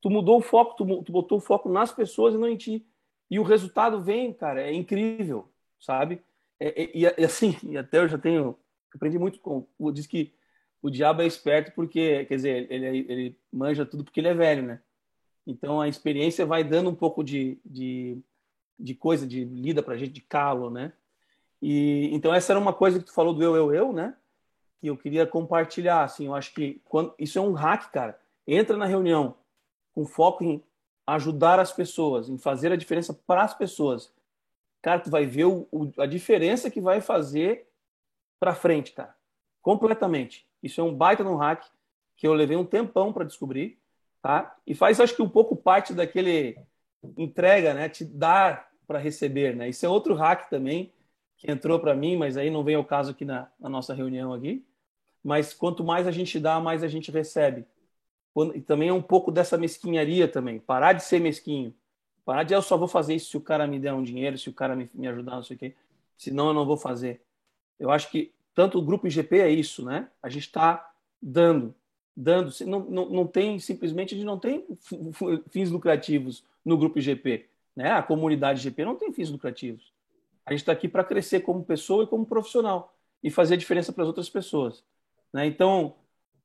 tu 0.00 0.08
mudou 0.08 0.38
o 0.38 0.42
foco, 0.42 0.76
tu, 0.76 1.02
tu 1.02 1.10
botou 1.10 1.38
o 1.38 1.40
foco 1.40 1.68
nas 1.68 1.90
pessoas 1.90 2.34
e 2.34 2.38
não 2.38 2.48
em 2.48 2.56
ti. 2.56 2.86
E 3.28 3.40
o 3.40 3.42
resultado 3.42 4.00
vem, 4.00 4.32
cara, 4.32 4.62
é 4.62 4.72
incrível, 4.72 5.48
sabe? 5.80 6.22
É, 6.62 6.82
é, 6.82 6.90
e, 6.94 7.02
e, 7.02 7.24
assim, 7.24 7.56
e 7.64 7.76
até 7.76 7.98
eu 7.98 8.06
já 8.06 8.16
tenho, 8.16 8.56
aprendi 8.94 9.18
muito 9.18 9.40
com, 9.40 9.66
diz 9.92 10.06
que 10.06 10.32
o 10.80 10.88
diabo 10.88 11.20
é 11.20 11.26
esperto 11.26 11.72
porque, 11.74 12.24
quer 12.26 12.36
dizer, 12.36 12.70
ele, 12.70 12.86
ele 13.08 13.38
manja 13.52 13.84
tudo 13.84 14.04
porque 14.04 14.20
ele 14.20 14.28
é 14.28 14.34
velho, 14.34 14.62
né? 14.62 14.80
Então 15.44 15.80
a 15.80 15.88
experiência 15.88 16.46
vai 16.46 16.62
dando 16.62 16.88
um 16.88 16.94
pouco 16.94 17.24
de, 17.24 17.58
de, 17.64 18.16
de 18.78 18.94
coisa, 18.94 19.26
de 19.26 19.44
lida 19.44 19.82
pra 19.82 19.96
gente, 19.96 20.12
de 20.12 20.20
calo, 20.20 20.70
né? 20.70 20.92
E 21.60 22.08
então 22.12 22.32
essa 22.32 22.52
era 22.52 22.60
uma 22.60 22.72
coisa 22.72 23.00
que 23.00 23.06
tu 23.06 23.12
falou 23.12 23.34
do 23.34 23.42
eu 23.42 23.56
eu 23.56 23.74
eu, 23.74 23.92
né? 23.92 24.16
Que 24.80 24.86
eu 24.86 24.96
queria 24.96 25.26
compartilhar, 25.26 26.04
assim, 26.04 26.26
eu 26.26 26.34
acho 26.34 26.54
que 26.54 26.80
quando 26.84 27.12
isso 27.18 27.38
é 27.38 27.42
um 27.42 27.52
hack, 27.52 27.90
cara. 27.90 28.20
Entra 28.46 28.76
na 28.76 28.86
reunião 28.86 29.36
com 29.92 30.04
foco 30.06 30.44
em 30.44 30.62
ajudar 31.08 31.58
as 31.58 31.72
pessoas, 31.72 32.28
em 32.28 32.38
fazer 32.38 32.70
a 32.70 32.76
diferença 32.76 33.12
para 33.12 33.42
as 33.42 33.54
pessoas. 33.54 34.12
Cara, 34.82 35.00
tu 35.00 35.10
vai 35.10 35.24
ver 35.24 35.44
o, 35.44 35.68
o, 35.70 35.92
a 35.98 36.06
diferença 36.06 36.70
que 36.70 36.80
vai 36.80 37.00
fazer 37.00 37.68
para 38.40 38.54
frente, 38.54 38.92
cara. 38.92 39.14
Completamente. 39.62 40.44
Isso 40.60 40.80
é 40.80 40.84
um 40.84 40.94
baita 40.94 41.22
no 41.22 41.36
hack 41.36 41.64
que 42.16 42.26
eu 42.26 42.34
levei 42.34 42.56
um 42.56 42.64
tempão 42.64 43.12
para 43.12 43.24
descobrir, 43.24 43.78
tá? 44.20 44.56
E 44.66 44.74
faz 44.74 45.00
acho 45.00 45.14
que 45.14 45.22
um 45.22 45.28
pouco 45.28 45.56
parte 45.56 45.94
daquele 45.94 46.58
entrega, 47.16 47.72
né? 47.72 47.88
Te 47.88 48.04
dar 48.04 48.68
para 48.86 48.98
receber, 48.98 49.54
né? 49.54 49.68
Isso 49.68 49.86
é 49.86 49.88
outro 49.88 50.14
hack 50.14 50.48
também 50.50 50.92
que 51.36 51.50
entrou 51.50 51.78
para 51.80 51.94
mim, 51.94 52.16
mas 52.16 52.36
aí 52.36 52.50
não 52.50 52.62
vem 52.62 52.74
ao 52.74 52.84
caso 52.84 53.12
aqui 53.12 53.24
na, 53.24 53.48
na, 53.58 53.68
nossa 53.68 53.94
reunião 53.94 54.32
aqui. 54.32 54.64
Mas 55.22 55.54
quanto 55.54 55.84
mais 55.84 56.06
a 56.06 56.10
gente 56.10 56.38
dá, 56.38 56.60
mais 56.60 56.82
a 56.84 56.88
gente 56.88 57.10
recebe. 57.10 57.64
Quando, 58.34 58.56
e 58.56 58.60
também 58.60 58.88
é 58.88 58.92
um 58.92 59.02
pouco 59.02 59.30
dessa 59.30 59.58
mesquinharia 59.58 60.28
também. 60.28 60.58
Parar 60.58 60.92
de 60.92 61.02
ser 61.02 61.20
mesquinho. 61.20 61.74
Parar 62.24 62.44
de 62.44 62.54
eu 62.54 62.62
só 62.62 62.76
vou 62.76 62.88
fazer 62.88 63.14
isso 63.14 63.30
se 63.30 63.36
o 63.36 63.40
cara 63.40 63.66
me 63.66 63.78
der 63.78 63.92
um 63.92 64.02
dinheiro, 64.02 64.38
se 64.38 64.48
o 64.48 64.52
cara 64.52 64.76
me, 64.76 64.88
me 64.94 65.08
ajudar, 65.08 65.36
não 65.36 65.42
sei 65.42 65.56
o 65.56 65.58
quê. 65.58 65.74
Senão 66.16 66.48
eu 66.48 66.54
não 66.54 66.64
vou 66.64 66.76
fazer. 66.76 67.20
Eu 67.78 67.90
acho 67.90 68.10
que 68.10 68.32
tanto 68.54 68.78
o 68.78 68.82
grupo 68.82 69.06
IGP 69.06 69.40
é 69.40 69.50
isso, 69.50 69.84
né? 69.84 70.08
A 70.22 70.28
gente 70.28 70.46
está 70.46 70.92
dando, 71.20 71.74
dando. 72.16 72.52
Não, 72.66 72.80
não, 72.80 73.08
não 73.08 73.26
tem, 73.26 73.58
simplesmente, 73.58 74.14
a 74.14 74.16
gente 74.16 74.26
não 74.26 74.38
tem 74.38 74.64
fins 75.50 75.70
lucrativos 75.70 76.44
no 76.64 76.76
grupo 76.76 76.98
IGP. 76.98 77.48
Né? 77.74 77.90
A 77.90 78.02
comunidade 78.02 78.60
IGP 78.60 78.84
não 78.84 78.94
tem 78.94 79.12
fins 79.12 79.30
lucrativos. 79.30 79.92
A 80.44 80.52
gente 80.52 80.60
está 80.60 80.72
aqui 80.72 80.88
para 80.88 81.04
crescer 81.04 81.40
como 81.40 81.64
pessoa 81.64 82.04
e 82.04 82.06
como 82.06 82.26
profissional 82.26 82.94
e 83.22 83.30
fazer 83.30 83.54
a 83.54 83.56
diferença 83.56 83.92
para 83.92 84.02
as 84.02 84.08
outras 84.08 84.28
pessoas. 84.28 84.84
Né? 85.32 85.46
Então, 85.46 85.94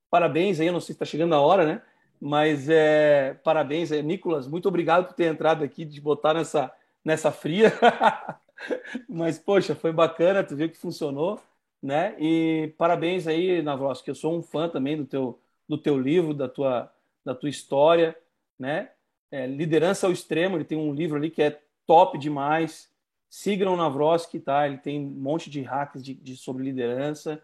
parabéns 0.09 0.59
aí, 0.59 0.67
eu 0.67 0.73
não 0.73 0.79
sei 0.79 0.87
se 0.87 0.91
está 0.93 1.05
chegando 1.05 1.33
a 1.33 1.41
hora, 1.41 1.65
né? 1.65 1.81
Mas 2.19 2.67
é, 2.69 3.35
parabéns, 3.43 3.91
é, 3.91 4.01
Nicolas, 4.01 4.47
muito 4.47 4.67
obrigado 4.67 5.07
por 5.07 5.13
ter 5.13 5.31
entrado 5.31 5.63
aqui, 5.63 5.85
de 5.85 6.01
botar 6.01 6.33
nessa, 6.33 6.71
nessa 7.03 7.31
fria. 7.31 7.71
Mas, 9.07 9.37
poxa, 9.37 9.75
foi 9.75 9.91
bacana, 9.91 10.43
tu 10.43 10.55
viu 10.55 10.69
que 10.69 10.77
funcionou, 10.77 11.39
né? 11.81 12.15
E 12.19 12.73
parabéns 12.77 13.27
aí, 13.27 13.61
Navros, 13.61 14.01
que 14.01 14.09
eu 14.09 14.15
sou 14.15 14.35
um 14.35 14.41
fã 14.41 14.67
também 14.67 14.97
do 14.97 15.05
teu, 15.05 15.39
do 15.67 15.77
teu 15.77 15.99
livro, 15.99 16.33
da 16.33 16.49
tua, 16.49 16.91
da 17.23 17.35
tua 17.35 17.49
história, 17.49 18.17
né? 18.57 18.89
É, 19.29 19.45
Liderança 19.45 20.07
ao 20.07 20.13
Extremo, 20.13 20.57
ele 20.57 20.63
tem 20.63 20.77
um 20.77 20.93
livro 20.93 21.17
ali 21.17 21.29
que 21.29 21.41
é 21.41 21.59
top 21.85 22.17
demais. 22.17 22.89
Sigam 23.29 23.73
o 23.73 23.77
Navroski, 23.77 24.39
tá? 24.39 24.67
Ele 24.67 24.77
tem 24.77 24.99
um 24.99 25.09
monte 25.09 25.49
de 25.49 25.61
hacks 25.61 26.03
de, 26.03 26.13
de 26.13 26.35
sobre 26.37 26.63
liderança. 26.63 27.41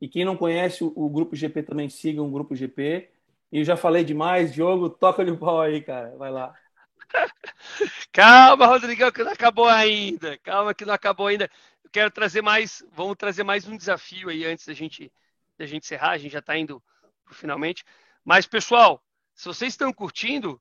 E 0.00 0.08
quem 0.08 0.24
não 0.24 0.36
conhece 0.36 0.84
o, 0.84 0.92
o, 0.94 1.08
Grupo 1.08 1.34
GP 1.34 1.62
também 1.62 1.88
siga 1.88 2.22
o 2.22 2.30
Grupo 2.30 2.54
GP. 2.54 3.08
E 3.54 3.58
eu 3.60 3.64
já 3.64 3.76
falei 3.76 4.02
demais, 4.02 4.52
Diogo, 4.52 4.90
toca-lhe 4.90 5.30
o 5.30 5.38
pau 5.38 5.60
aí, 5.60 5.80
cara. 5.80 6.16
Vai 6.16 6.28
lá. 6.28 6.52
Calma, 8.12 8.66
Rodrigão, 8.66 9.12
que 9.12 9.22
não 9.22 9.30
acabou 9.30 9.68
ainda. 9.68 10.36
Calma 10.38 10.74
que 10.74 10.84
não 10.84 10.92
acabou 10.92 11.28
ainda. 11.28 11.48
Eu 11.84 11.88
quero 11.88 12.10
trazer 12.10 12.42
mais, 12.42 12.84
vamos 12.90 13.14
trazer 13.16 13.44
mais 13.44 13.68
um 13.68 13.76
desafio 13.76 14.28
aí 14.28 14.44
antes 14.44 14.66
da 14.66 14.72
gente, 14.72 15.12
da 15.56 15.66
gente 15.66 15.84
encerrar. 15.84 16.10
A 16.10 16.18
gente 16.18 16.32
já 16.32 16.40
está 16.40 16.58
indo 16.58 16.82
finalmente. 17.30 17.84
Mas, 18.24 18.44
pessoal, 18.44 19.00
se 19.36 19.46
vocês 19.46 19.72
estão 19.72 19.92
curtindo, 19.92 20.60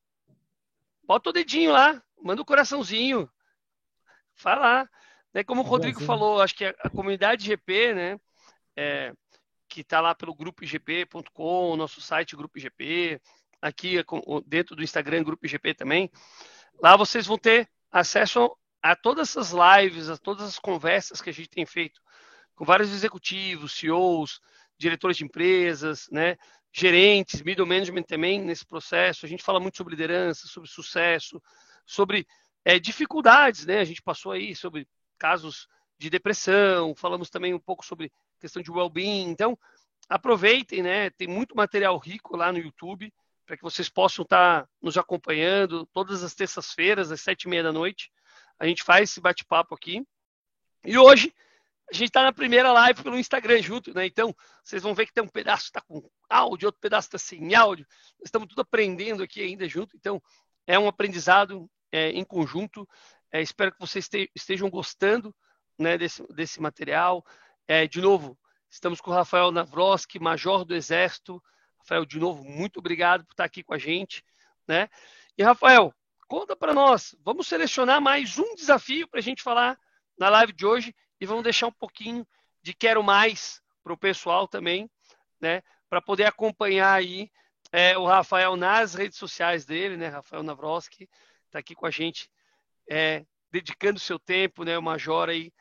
bota 1.03 1.31
o 1.31 1.33
dedinho 1.33 1.71
lá, 1.71 1.99
manda 2.21 2.41
o 2.41 2.43
um 2.43 2.45
coraçãozinho. 2.45 3.27
Fala 4.35 4.61
lá. 4.61 4.89
Né? 5.33 5.43
Como 5.43 5.61
o 5.61 5.65
Rodrigo 5.65 5.99
falou, 5.99 6.43
acho 6.43 6.53
que 6.53 6.65
a, 6.65 6.75
a 6.83 6.91
comunidade 6.91 7.43
GP, 7.43 7.95
né? 7.95 8.19
É, 8.75 9.13
que 9.73 9.81
está 9.81 9.99
lá 9.99 10.13
pelo 10.13 10.35
grupo 10.35 10.63
igp.com, 10.63 11.75
nosso 11.75 11.99
site 11.99 12.35
Grupo 12.35 12.59
IGP, 12.59 13.19
aqui 13.59 13.95
dentro 14.45 14.75
do 14.75 14.83
Instagram 14.83 15.23
Grupo 15.23 15.47
IGP 15.47 15.73
também. 15.73 16.11
Lá 16.79 16.95
vocês 16.95 17.25
vão 17.25 17.39
ter 17.39 17.67
acesso 17.91 18.55
a 18.83 18.95
todas 18.95 19.29
essas 19.29 19.51
lives, 19.51 20.09
a 20.09 20.17
todas 20.17 20.45
as 20.45 20.59
conversas 20.59 21.21
que 21.21 21.31
a 21.31 21.33
gente 21.33 21.49
tem 21.49 21.65
feito 21.65 21.99
com 22.53 22.63
vários 22.63 22.91
executivos, 22.91 23.73
CEOs, 23.73 24.39
diretores 24.77 25.17
de 25.17 25.25
empresas, 25.25 26.07
né, 26.11 26.37
gerentes, 26.71 27.41
middle 27.41 27.65
management 27.65 28.03
também 28.03 28.39
nesse 28.39 28.67
processo. 28.67 29.25
A 29.25 29.29
gente 29.29 29.41
fala 29.41 29.59
muito 29.59 29.77
sobre 29.77 29.95
liderança, 29.95 30.47
sobre 30.47 30.69
sucesso, 30.69 31.41
sobre 31.83 32.27
é, 32.63 32.77
dificuldades, 32.77 33.65
né? 33.65 33.79
A 33.79 33.85
gente 33.85 34.03
passou 34.03 34.33
aí 34.33 34.55
sobre 34.55 34.87
casos 35.17 35.67
de 35.97 36.09
depressão, 36.09 36.95
falamos 36.95 37.29
também 37.29 37.53
um 37.53 37.59
pouco 37.59 37.85
sobre 37.85 38.11
questão 38.39 38.61
de 38.61 38.71
well-being. 38.71 39.29
Então, 39.29 39.57
aproveitem, 40.09 40.81
né? 40.81 41.09
Tem 41.11 41.27
muito 41.27 41.55
material 41.55 41.97
rico 41.97 42.35
lá 42.35 42.51
no 42.51 42.59
YouTube 42.59 43.13
para 43.45 43.57
que 43.57 43.63
vocês 43.63 43.89
possam 43.89 44.23
estar 44.23 44.67
nos 44.81 44.97
acompanhando 44.97 45.85
todas 45.87 46.23
as 46.23 46.33
terças-feiras, 46.33 47.11
às 47.11 47.21
sete 47.21 47.43
e 47.43 47.49
meia 47.49 47.63
da 47.63 47.71
noite. 47.71 48.11
A 48.57 48.65
gente 48.65 48.83
faz 48.83 49.09
esse 49.09 49.21
bate-papo 49.21 49.75
aqui. 49.75 50.05
E 50.85 50.97
hoje 50.97 51.33
a 51.91 51.93
gente 51.93 52.07
está 52.07 52.23
na 52.23 52.31
primeira 52.31 52.71
live 52.71 53.03
pelo 53.03 53.17
Instagram 53.17 53.61
junto, 53.61 53.93
né? 53.93 54.05
Então, 54.05 54.33
vocês 54.63 54.81
vão 54.81 54.95
ver 54.95 55.05
que 55.05 55.13
tem 55.13 55.23
um 55.23 55.27
pedaço 55.27 55.63
que 55.63 55.69
está 55.77 55.81
com 55.81 56.09
áudio, 56.29 56.67
outro 56.67 56.81
pedaço 56.81 57.07
está 57.07 57.17
sem 57.17 57.53
áudio. 57.53 57.85
Nós 58.19 58.27
estamos 58.27 58.47
tudo 58.47 58.61
aprendendo 58.61 59.23
aqui 59.23 59.41
ainda 59.41 59.67
junto. 59.67 59.95
Então, 59.95 60.21
é 60.65 60.79
um 60.79 60.87
aprendizado 60.87 61.69
é, 61.91 62.09
em 62.09 62.23
conjunto. 62.23 62.87
É, 63.31 63.41
espero 63.41 63.71
que 63.71 63.79
vocês 63.79 64.09
estejam 64.35 64.69
gostando 64.69 65.35
né, 65.77 65.97
desse, 65.97 66.23
desse 66.33 66.61
material. 66.61 67.25
É, 67.67 67.87
de 67.87 68.01
novo, 68.01 68.37
estamos 68.69 68.99
com 69.01 69.11
o 69.11 69.13
Rafael 69.13 69.51
Navroski, 69.51 70.19
major 70.19 70.65
do 70.65 70.75
Exército. 70.75 71.41
Rafael, 71.79 72.05
de 72.05 72.19
novo, 72.19 72.43
muito 72.43 72.79
obrigado 72.79 73.25
por 73.25 73.33
estar 73.33 73.45
aqui 73.45 73.63
com 73.63 73.73
a 73.73 73.77
gente. 73.77 74.23
Né? 74.67 74.89
E, 75.37 75.43
Rafael, 75.43 75.93
conta 76.27 76.55
para 76.55 76.73
nós. 76.73 77.15
Vamos 77.23 77.47
selecionar 77.47 78.01
mais 78.01 78.37
um 78.37 78.55
desafio 78.55 79.07
para 79.07 79.19
a 79.19 79.23
gente 79.23 79.43
falar 79.43 79.77
na 80.17 80.29
live 80.29 80.53
de 80.53 80.65
hoje 80.65 80.95
e 81.19 81.25
vamos 81.25 81.43
deixar 81.43 81.67
um 81.67 81.71
pouquinho 81.71 82.25
de 82.61 82.73
quero 82.73 83.03
mais 83.03 83.61
para 83.83 83.93
o 83.93 83.97
pessoal 83.97 84.47
também, 84.47 84.89
né? 85.39 85.61
Para 85.89 86.01
poder 86.01 86.25
acompanhar 86.25 86.93
aí 86.93 87.29
é, 87.71 87.97
o 87.97 88.05
Rafael 88.05 88.55
nas 88.55 88.93
redes 88.93 89.17
sociais 89.17 89.65
dele, 89.65 89.97
né? 89.97 90.07
Rafael 90.07 90.43
Navroski 90.43 91.09
está 91.45 91.59
aqui 91.59 91.75
com 91.75 91.85
a 91.85 91.91
gente, 91.91 92.29
é, 92.89 93.25
dedicando 93.51 93.99
seu 93.99 94.17
tempo, 94.17 94.63
né? 94.63 94.77
O 94.77 94.81
Major 94.81 95.29
aí 95.29 95.51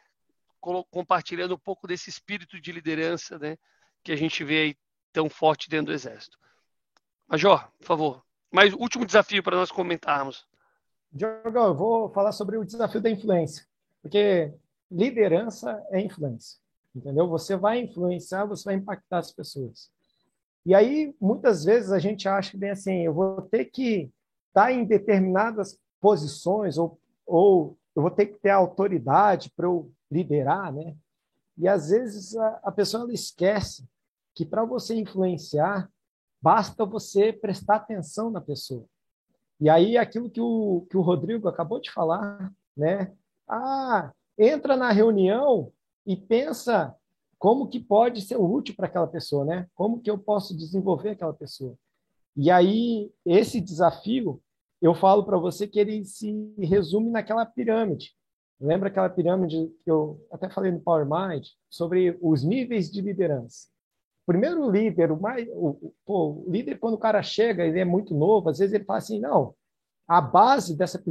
compartilhando 0.91 1.55
um 1.55 1.59
pouco 1.59 1.87
desse 1.87 2.09
espírito 2.09 2.61
de 2.61 2.71
liderança, 2.71 3.39
né? 3.39 3.57
Que 4.03 4.13
a 4.13 4.17
gente 4.17 4.45
vê 4.45 4.59
aí 4.59 4.77
tão 5.13 5.29
forte 5.29 5.69
dentro 5.69 5.87
do 5.87 5.93
Exército. 5.93 6.39
Major, 7.29 7.69
por 7.79 7.87
favor, 7.87 8.25
mais 8.51 8.73
último 8.73 9.05
desafio 9.05 9.43
para 9.43 9.57
nós 9.57 9.73
comentarmos. 9.73 10.47
Diogo, 11.11 11.59
eu 11.59 11.75
vou 11.75 12.11
falar 12.11 12.33
sobre 12.33 12.57
o 12.57 12.65
desafio 12.65 13.01
da 13.01 13.11
influência, 13.11 13.67
porque 14.01 14.53
liderança 14.91 15.83
é 15.91 16.01
influência, 16.01 16.59
entendeu? 16.95 17.29
Você 17.29 17.57
vai 17.57 17.81
influenciar, 17.81 18.47
você 18.47 18.65
vai 18.65 18.75
impactar 18.75 19.19
as 19.19 19.33
pessoas. 19.33 19.91
E 20.65 20.75
aí, 20.75 21.15
muitas 21.21 21.65
vezes, 21.65 21.91
a 21.91 21.99
gente 21.99 22.29
acha 22.29 22.57
bem 22.57 22.71
assim, 22.71 23.05
eu 23.05 23.13
vou 23.13 23.43
ter 23.43 23.67
que 23.67 24.11
estar 24.49 24.73
em 24.73 24.85
determinadas 24.85 25.79
posições, 26.01 26.79
ou, 26.79 26.99
ou 27.27 27.77
eu 27.95 28.03
vou 28.03 28.11
ter 28.11 28.27
que 28.27 28.39
ter 28.39 28.51
autoridade 28.51 29.51
para 29.55 29.67
eu 29.67 29.93
liderar, 30.11 30.73
né? 30.73 30.97
E 31.57 31.69
às 31.69 31.91
vezes 31.91 32.37
a, 32.37 32.61
a 32.65 32.73
pessoa 32.73 33.05
ela 33.05 33.13
esquece 33.13 33.87
que 34.35 34.47
para 34.47 34.65
você 34.65 34.95
influenciar, 34.95 35.91
basta 36.41 36.85
você 36.85 37.33
prestar 37.33 37.77
atenção 37.77 38.31
na 38.31 38.41
pessoa. 38.41 38.85
E 39.61 39.69
aí, 39.69 39.97
aquilo 39.97 40.29
que 40.29 40.41
o, 40.41 40.87
que 40.91 40.97
o 40.97 41.03
Rodrigo 41.03 41.47
acabou 41.49 41.81
de 41.81 41.91
falar, 41.91 42.53
né? 42.77 43.13
Ah, 43.49 44.13
entra 44.37 44.77
na 44.77 44.91
reunião 44.91 45.71
e 46.05 46.17
pensa 46.17 46.97
como 47.39 47.69
que 47.69 47.79
pode 47.79 48.23
ser 48.23 48.37
útil 48.37 48.75
para 48.75 48.87
aquela 48.87 49.07
pessoa, 49.07 49.45
né? 49.45 49.69
Como 49.75 50.01
que 50.01 50.11
eu 50.11 50.19
posso 50.19 50.57
desenvolver 50.57 51.11
aquela 51.11 51.35
pessoa? 51.35 51.77
E 52.37 52.51
aí, 52.51 53.13
esse 53.25 53.61
desafio, 53.61 54.43
eu 54.83 54.95
falo 54.95 55.25
para 55.25 55.39
você 55.39 55.69
que 55.69 55.79
ele 55.79 56.05
se 56.05 56.53
resume 56.59 57.09
naquela 57.09 57.47
pirâmide. 57.47 58.13
Lembra 58.61 58.89
aquela 58.89 59.09
pirâmide 59.09 59.69
que 59.85 59.91
eu 59.91 60.21
até 60.31 60.51
falei 60.51 60.73
no 60.73 60.81
Power 60.81 61.07
Mind 61.07 61.47
sobre 61.71 62.19
os 62.21 62.43
níveis 62.43 62.91
de 62.91 63.01
liderança? 63.01 63.69
Primeiro 64.27 64.69
líder, 64.71 65.11
o 65.11 65.21
mais, 65.21 65.49
o, 65.51 65.95
o, 66.07 66.47
o 66.47 66.51
líder 66.51 66.79
quando 66.79 66.95
o 66.95 66.99
cara 66.99 67.23
chega, 67.23 67.65
ele 67.65 67.79
é 67.79 67.85
muito 67.85 68.15
novo, 68.15 68.49
às 68.49 68.59
vezes 68.59 68.75
ele 68.75 68.85
fala 68.85 68.99
assim, 68.99 69.21
não, 69.21 69.55
a 70.07 70.21
base 70.21 70.77
dessa 70.77 71.03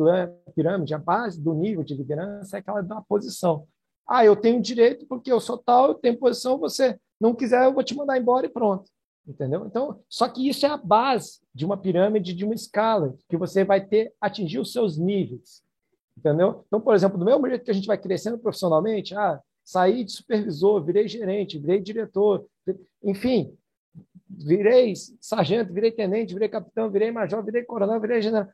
pirâmide, 0.54 0.94
a 0.94 0.98
base 0.98 1.42
do 1.42 1.54
nível 1.54 1.84
de 1.84 1.96
liderança 1.96 2.58
é 2.58 2.60
aquela 2.60 2.82
da 2.82 3.02
posição. 3.02 3.68
Ah, 4.08 4.26
eu 4.26 4.36
tenho 4.36 4.62
direito 4.62 5.06
porque 5.08 5.32
eu 5.32 5.40
sou 5.40 5.58
tal, 5.58 5.88
eu 5.88 5.96
tenho 5.96 6.20
posição, 6.20 6.58
você 6.58 7.00
não 7.20 7.34
quiser, 7.34 7.66
eu 7.66 7.74
vou 7.74 7.84
te 7.84 7.96
mandar 7.96 8.18
embora 8.18 8.46
e 8.46 8.50
pronto. 8.50 8.90
Entendeu? 9.28 9.66
Então, 9.66 10.02
só 10.10 10.28
que 10.28 10.48
isso 10.48 10.66
é 10.66 10.70
a 10.70 10.78
base 10.78 11.40
de 11.54 11.66
uma 11.66 11.78
pirâmide, 11.78 12.34
de 12.34 12.44
uma 12.44 12.56
escala, 12.56 13.16
que 13.30 13.38
você 13.38 13.64
vai 13.64 13.86
ter, 13.86 14.14
atingir 14.20 14.60
os 14.60 14.72
seus 14.72 14.98
níveis. 14.98 15.64
Entendeu? 16.18 16.64
Então, 16.68 16.82
por 16.82 16.96
exemplo, 16.96 17.18
do 17.18 17.26
mesmo 17.26 17.48
jeito 17.48 17.64
que 17.64 17.72
a 17.72 17.74
gente 17.74 17.88
vai 17.88 17.98
crescendo 17.98 18.38
profissionalmente, 18.38 19.16
ah, 19.16 19.40
saí 19.64 20.04
de 20.04 20.12
supervisor, 20.12 20.84
virei 20.84 21.08
gerente, 21.08 21.60
virei 21.60 21.80
diretor, 21.80 22.46
enfim, 23.04 23.56
virei 24.30 24.94
sargento, 25.20 25.74
virei 25.74 25.92
tenente, 25.92 26.34
virei 26.34 26.50
capitão, 26.50 26.90
virei 26.90 27.12
major, 27.12 27.44
virei 27.44 27.64
coronel, 27.64 28.00
virei 28.00 28.22
general. 28.22 28.50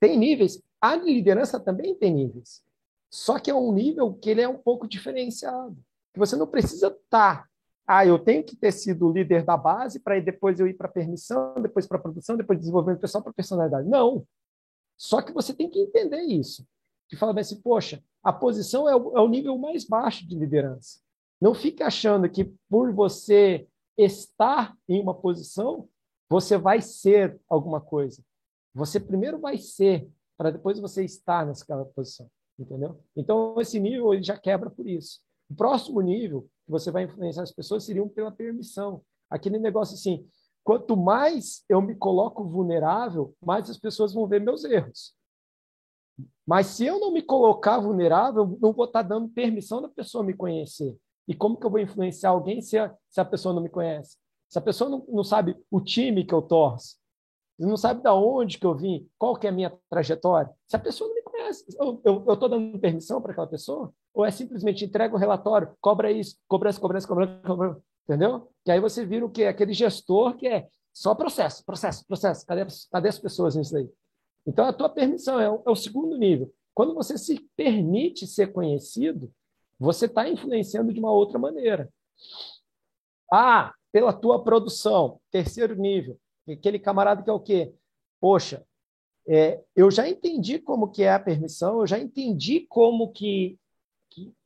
Tem 0.00 0.18
níveis. 0.18 0.60
A 0.80 0.96
liderança 0.96 1.60
também 1.60 1.94
tem 1.94 2.12
níveis. 2.12 2.62
Só 3.10 3.38
que 3.38 3.50
é 3.50 3.54
um 3.54 3.72
nível 3.72 4.14
que 4.14 4.30
ele 4.30 4.40
é 4.40 4.48
um 4.48 4.58
pouco 4.58 4.88
diferenciado. 4.88 5.76
Que 6.12 6.18
você 6.18 6.34
não 6.34 6.46
precisa 6.46 6.88
estar. 6.88 7.48
Ah, 7.94 8.06
eu 8.06 8.18
tenho 8.18 8.42
que 8.42 8.56
ter 8.56 8.72
sido 8.72 9.12
líder 9.12 9.44
da 9.44 9.54
base 9.54 10.00
para 10.00 10.18
depois 10.18 10.58
eu 10.58 10.66
ir 10.66 10.72
para 10.72 10.88
permissão, 10.88 11.52
depois 11.60 11.86
para 11.86 11.98
produção, 11.98 12.38
depois 12.38 12.58
desenvolvimento 12.58 13.00
pessoal 13.00 13.22
para 13.22 13.34
personalidade. 13.34 13.86
Não. 13.86 14.26
Só 14.96 15.20
que 15.20 15.30
você 15.30 15.52
tem 15.52 15.68
que 15.68 15.78
entender 15.78 16.22
isso. 16.22 16.66
Que 17.06 17.16
fala 17.16 17.38
assim, 17.38 17.60
poxa, 17.60 18.02
a 18.22 18.32
posição 18.32 18.88
é 18.88 18.96
o, 18.96 19.14
é 19.14 19.20
o 19.20 19.28
nível 19.28 19.58
mais 19.58 19.84
baixo 19.84 20.26
de 20.26 20.34
liderança. 20.34 21.00
Não 21.38 21.52
fique 21.52 21.82
achando 21.82 22.30
que 22.30 22.50
por 22.66 22.94
você 22.94 23.68
estar 23.98 24.74
em 24.88 24.98
uma 24.98 25.12
posição, 25.12 25.86
você 26.30 26.56
vai 26.56 26.80
ser 26.80 27.38
alguma 27.46 27.78
coisa. 27.78 28.24
Você 28.74 28.98
primeiro 28.98 29.38
vai 29.38 29.58
ser 29.58 30.08
para 30.38 30.50
depois 30.50 30.80
você 30.80 31.04
estar 31.04 31.44
nessa 31.44 31.66
posição, 31.94 32.26
entendeu? 32.58 32.98
Então, 33.14 33.60
esse 33.60 33.78
nível 33.78 34.14
ele 34.14 34.22
já 34.22 34.38
quebra 34.38 34.70
por 34.70 34.88
isso. 34.88 35.20
O 35.50 35.54
próximo 35.54 36.00
nível 36.00 36.48
que 36.64 36.70
você 36.70 36.90
vai 36.90 37.04
influenciar 37.04 37.42
as 37.42 37.52
pessoas 37.52 37.84
seria 37.84 38.04
pela 38.06 38.30
permissão. 38.30 39.02
Aquele 39.30 39.58
negócio 39.58 39.94
assim, 39.94 40.26
quanto 40.62 40.96
mais 40.96 41.64
eu 41.68 41.80
me 41.80 41.94
coloco 41.94 42.44
vulnerável, 42.44 43.34
mais 43.40 43.68
as 43.68 43.78
pessoas 43.78 44.12
vão 44.12 44.26
ver 44.26 44.40
meus 44.40 44.64
erros. 44.64 45.14
Mas 46.46 46.66
se 46.66 46.84
eu 46.84 46.98
não 46.98 47.12
me 47.12 47.22
colocar 47.22 47.78
vulnerável, 47.78 48.58
não 48.60 48.72
vou 48.72 48.84
estar 48.84 49.02
dando 49.02 49.28
permissão 49.28 49.80
da 49.80 49.88
pessoa 49.88 50.24
me 50.24 50.34
conhecer. 50.34 50.96
E 51.26 51.34
como 51.34 51.56
que 51.56 51.64
eu 51.64 51.70
vou 51.70 51.80
influenciar 51.80 52.30
alguém 52.30 52.60
se 52.60 52.76
a, 52.76 52.94
se 53.08 53.20
a 53.20 53.24
pessoa 53.24 53.54
não 53.54 53.62
me 53.62 53.68
conhece? 53.68 54.16
Se 54.48 54.58
a 54.58 54.62
pessoa 54.62 54.90
não, 54.90 55.04
não 55.08 55.24
sabe 55.24 55.56
o 55.70 55.80
time 55.80 56.24
que 56.24 56.34
eu 56.34 56.42
torço, 56.42 56.96
não 57.58 57.76
sabe 57.76 58.02
da 58.02 58.14
onde 58.14 58.58
que 58.58 58.66
eu 58.66 58.74
vim, 58.74 59.08
qual 59.16 59.36
que 59.36 59.46
é 59.46 59.50
a 59.50 59.52
minha 59.52 59.72
trajetória, 59.88 60.52
se 60.66 60.76
a 60.76 60.78
pessoa 60.78 61.08
não 61.08 61.14
me 61.14 61.22
conhece, 61.22 61.64
eu 61.78 62.32
estou 62.32 62.48
dando 62.48 62.78
permissão 62.78 63.20
para 63.22 63.32
aquela 63.32 63.46
pessoa? 63.46 63.94
Ou 64.14 64.24
é 64.24 64.30
simplesmente 64.30 64.84
entrega 64.84 65.14
o 65.14 65.18
relatório, 65.18 65.74
cobra 65.80 66.10
isso, 66.10 66.36
cobrança, 66.46 66.80
cobrança, 66.80 67.08
cobrança, 67.08 67.40
cobrança, 67.46 67.82
entendeu? 68.04 68.48
E 68.66 68.70
aí 68.70 68.80
você 68.80 69.04
vira 69.06 69.24
o 69.24 69.30
que? 69.30 69.44
Aquele 69.44 69.72
gestor 69.72 70.36
que 70.36 70.46
é 70.46 70.68
só 70.92 71.14
processo, 71.14 71.64
processo, 71.64 72.06
processo. 72.06 72.46
Cadê, 72.46 72.66
cadê 72.90 73.08
as 73.08 73.18
pessoas 73.18 73.56
nisso 73.56 73.76
aí? 73.76 73.88
Então, 74.46 74.66
a 74.66 74.72
tua 74.72 74.88
permissão 74.88 75.40
é 75.40 75.48
o, 75.48 75.62
é 75.66 75.70
o 75.70 75.76
segundo 75.76 76.16
nível. 76.18 76.52
Quando 76.74 76.94
você 76.94 77.16
se 77.16 77.38
permite 77.56 78.26
ser 78.26 78.52
conhecido, 78.52 79.32
você 79.78 80.06
está 80.06 80.28
influenciando 80.28 80.92
de 80.92 81.00
uma 81.00 81.12
outra 81.12 81.38
maneira. 81.38 81.88
Ah, 83.30 83.72
pela 83.90 84.12
tua 84.12 84.42
produção, 84.42 85.20
terceiro 85.30 85.74
nível. 85.74 86.18
Aquele 86.48 86.78
camarada 86.78 87.22
que 87.22 87.30
é 87.30 87.32
o 87.32 87.40
quê? 87.40 87.72
Poxa, 88.20 88.64
é, 89.26 89.62
eu 89.76 89.90
já 89.90 90.08
entendi 90.08 90.58
como 90.58 90.90
que 90.90 91.02
é 91.02 91.12
a 91.12 91.20
permissão, 91.20 91.80
eu 91.80 91.86
já 91.86 91.98
entendi 91.98 92.60
como 92.68 93.12
que, 93.12 93.58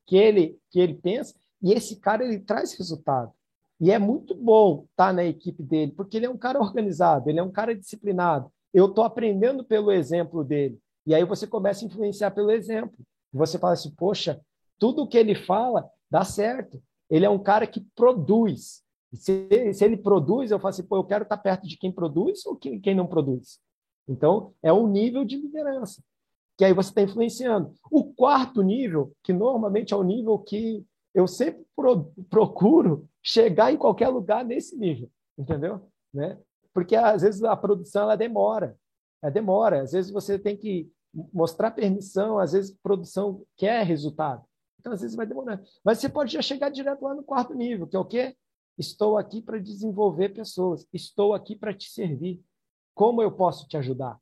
que, 0.07 0.17
ele, 0.17 0.59
que 0.71 0.79
ele 0.79 0.95
pensa, 0.95 1.35
e 1.63 1.73
esse 1.73 1.97
cara 1.97 2.25
ele 2.25 2.39
traz 2.39 2.75
resultado. 2.75 3.33
E 3.81 3.91
é 3.91 3.99
muito 3.99 4.35
bom 4.35 4.87
estar 4.91 5.09
tá 5.09 5.13
na 5.13 5.25
equipe 5.25 5.63
dele, 5.63 5.93
porque 5.93 6.17
ele 6.17 6.27
é 6.27 6.31
um 6.31 6.39
cara 6.39 6.61
organizado, 6.61 7.29
ele 7.29 7.39
é 7.39 7.43
um 7.43 7.51
cara 7.51 7.75
disciplinado, 7.75 8.51
eu 8.73 8.87
estou 8.87 9.05
aprendendo 9.05 9.65
pelo 9.65 9.93
exemplo 9.93 10.45
dele. 10.45 10.79
E 11.07 11.15
aí 11.15 11.25
você 11.25 11.47
começa 11.47 11.85
a 11.85 11.87
influenciar 11.87 12.33
pelo 12.33 12.51
exemplo. 12.51 12.99
Você 13.33 13.59
fala 13.59 13.75
assim, 13.75 13.91
poxa, 13.91 14.41
tudo 14.79 15.07
que 15.07 15.17
ele 15.17 15.35
fala 15.35 15.89
dá 16.11 16.25
certo. 16.25 16.83
Ele 17.09 17.25
é 17.25 17.31
um 17.31 17.39
cara 17.39 17.67
que 17.67 17.81
produz. 17.95 18.83
Se, 19.15 19.73
se 19.73 19.85
ele 19.85 19.97
produz, 19.97 20.51
eu 20.51 20.59
falo 20.59 20.71
assim, 20.71 20.83
pô, 20.83 20.97
eu 20.97 21.05
quero 21.05 21.23
estar 21.23 21.37
perto 21.37 21.67
de 21.67 21.79
quem 21.79 21.93
produz 21.93 22.45
ou 22.45 22.57
quem, 22.57 22.81
quem 22.81 22.95
não 22.95 23.07
produz. 23.07 23.61
Então, 24.09 24.53
é 24.63 24.73
um 24.73 24.87
nível 24.87 25.25
de 25.25 25.37
liderança, 25.37 26.03
que 26.57 26.65
aí 26.65 26.73
você 26.73 26.91
está 26.91 27.03
influenciando. 27.03 27.75
O 27.91 28.13
quarto 28.15 28.63
nível, 28.63 29.13
que 29.23 29.33
normalmente 29.33 29.93
é 29.93 29.97
o 29.97 30.03
nível 30.03 30.39
que 30.39 30.85
eu 31.15 31.27
sempre 31.27 31.65
pro, 31.75 32.13
procuro 32.29 33.09
chegar 33.23 33.73
em 33.73 33.77
qualquer 33.77 34.09
lugar 34.09 34.45
nesse 34.45 34.77
nível, 34.77 35.11
entendeu? 35.39 35.81
Né? 36.13 36.39
porque 36.77 36.95
às 36.95 37.23
vezes 37.23 37.43
a 37.43 37.57
produção 37.57 38.03
ela 38.03 38.17
demora, 38.17 38.79
ela 39.23 39.33
demora. 39.33 39.81
Às 39.81 39.93
vezes 39.93 40.11
você 40.11 40.39
tem 40.39 40.55
que 40.55 40.93
mostrar 41.33 41.71
permissão, 41.71 42.39
às 42.39 42.53
vezes 42.53 42.77
produção 42.83 43.43
quer 43.57 43.83
resultado. 43.83 44.45
Então, 44.79 44.93
às 44.93 45.01
vezes 45.01 45.17
vai 45.17 45.27
demorar. 45.27 45.59
Mas 45.83 46.01
você 46.01 46.09
pode 46.11 46.35
já 46.35 46.43
chegar 46.43 46.69
direto 46.69 47.01
lá 47.01 47.15
no 47.15 47.23
quarto 47.23 47.55
nível, 47.55 47.87
que 47.87 47.97
é 47.97 47.99
o 47.99 48.05
quê? 48.05 48.37
Estou 48.77 49.17
aqui 49.17 49.41
para 49.41 49.59
desenvolver 49.59 50.35
pessoas. 50.35 50.87
Estou 50.93 51.33
aqui 51.33 51.57
para 51.57 51.73
te 51.73 51.89
servir. 51.89 52.45
Como 52.95 53.23
eu 53.23 53.33
posso 53.33 53.67
te 53.67 53.79
ajudar? 53.79 54.21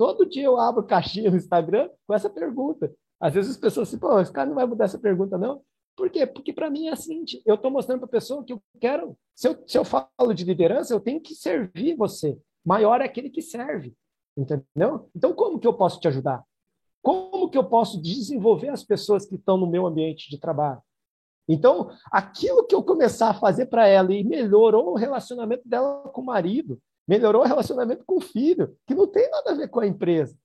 Todo 0.00 0.24
dia 0.24 0.44
eu 0.44 0.58
abro 0.58 0.82
caixinha 0.82 1.30
no 1.30 1.36
Instagram 1.36 1.90
com 2.06 2.14
essa 2.14 2.30
pergunta. 2.30 2.90
Às 3.20 3.34
vezes 3.34 3.50
as 3.50 3.56
pessoas 3.58 3.86
assim, 3.86 3.98
pô, 3.98 4.18
esse 4.18 4.32
cara 4.32 4.48
não 4.48 4.54
vai 4.54 4.64
mudar 4.64 4.86
essa 4.86 4.98
pergunta, 4.98 5.36
não. 5.36 5.60
Por 5.94 6.08
quê? 6.08 6.26
Porque 6.26 6.54
para 6.54 6.70
mim 6.70 6.86
é 6.86 6.92
assim, 6.92 7.22
eu 7.44 7.56
estou 7.56 7.70
mostrando 7.70 7.98
para 7.98 8.06
a 8.06 8.10
pessoa 8.10 8.42
que 8.42 8.50
eu 8.50 8.62
quero. 8.80 9.14
Se 9.36 9.46
eu, 9.46 9.62
se 9.66 9.76
eu 9.76 9.84
falo 9.84 10.32
de 10.32 10.42
liderança, 10.42 10.94
eu 10.94 11.00
tenho 11.00 11.20
que 11.20 11.34
servir 11.34 11.96
você. 11.96 12.40
Maior 12.64 13.02
é 13.02 13.04
aquele 13.04 13.28
que 13.28 13.42
serve. 13.42 13.94
Entendeu? 14.34 15.10
Então, 15.14 15.34
como 15.34 15.60
que 15.60 15.66
eu 15.66 15.74
posso 15.74 16.00
te 16.00 16.08
ajudar? 16.08 16.42
Como 17.02 17.50
que 17.50 17.58
eu 17.58 17.64
posso 17.64 18.00
desenvolver 18.00 18.70
as 18.70 18.82
pessoas 18.82 19.26
que 19.26 19.34
estão 19.34 19.58
no 19.58 19.66
meu 19.66 19.86
ambiente 19.86 20.30
de 20.30 20.40
trabalho? 20.40 20.80
Então, 21.46 21.90
aquilo 22.10 22.66
que 22.66 22.74
eu 22.74 22.82
começar 22.82 23.28
a 23.28 23.38
fazer 23.38 23.66
para 23.66 23.86
ela 23.86 24.14
e 24.14 24.24
melhorou 24.24 24.92
o 24.92 24.96
relacionamento 24.96 25.68
dela 25.68 26.08
com 26.08 26.22
o 26.22 26.24
marido, 26.24 26.80
melhorou 27.10 27.42
o 27.42 27.44
relacionamento 27.44 28.04
com 28.06 28.18
o 28.18 28.20
filho, 28.20 28.76
que 28.86 28.94
não 28.94 29.04
tem 29.04 29.28
nada 29.28 29.50
a 29.50 29.54
ver 29.54 29.68
com 29.68 29.80
a 29.80 29.86
empresa. 29.86 30.38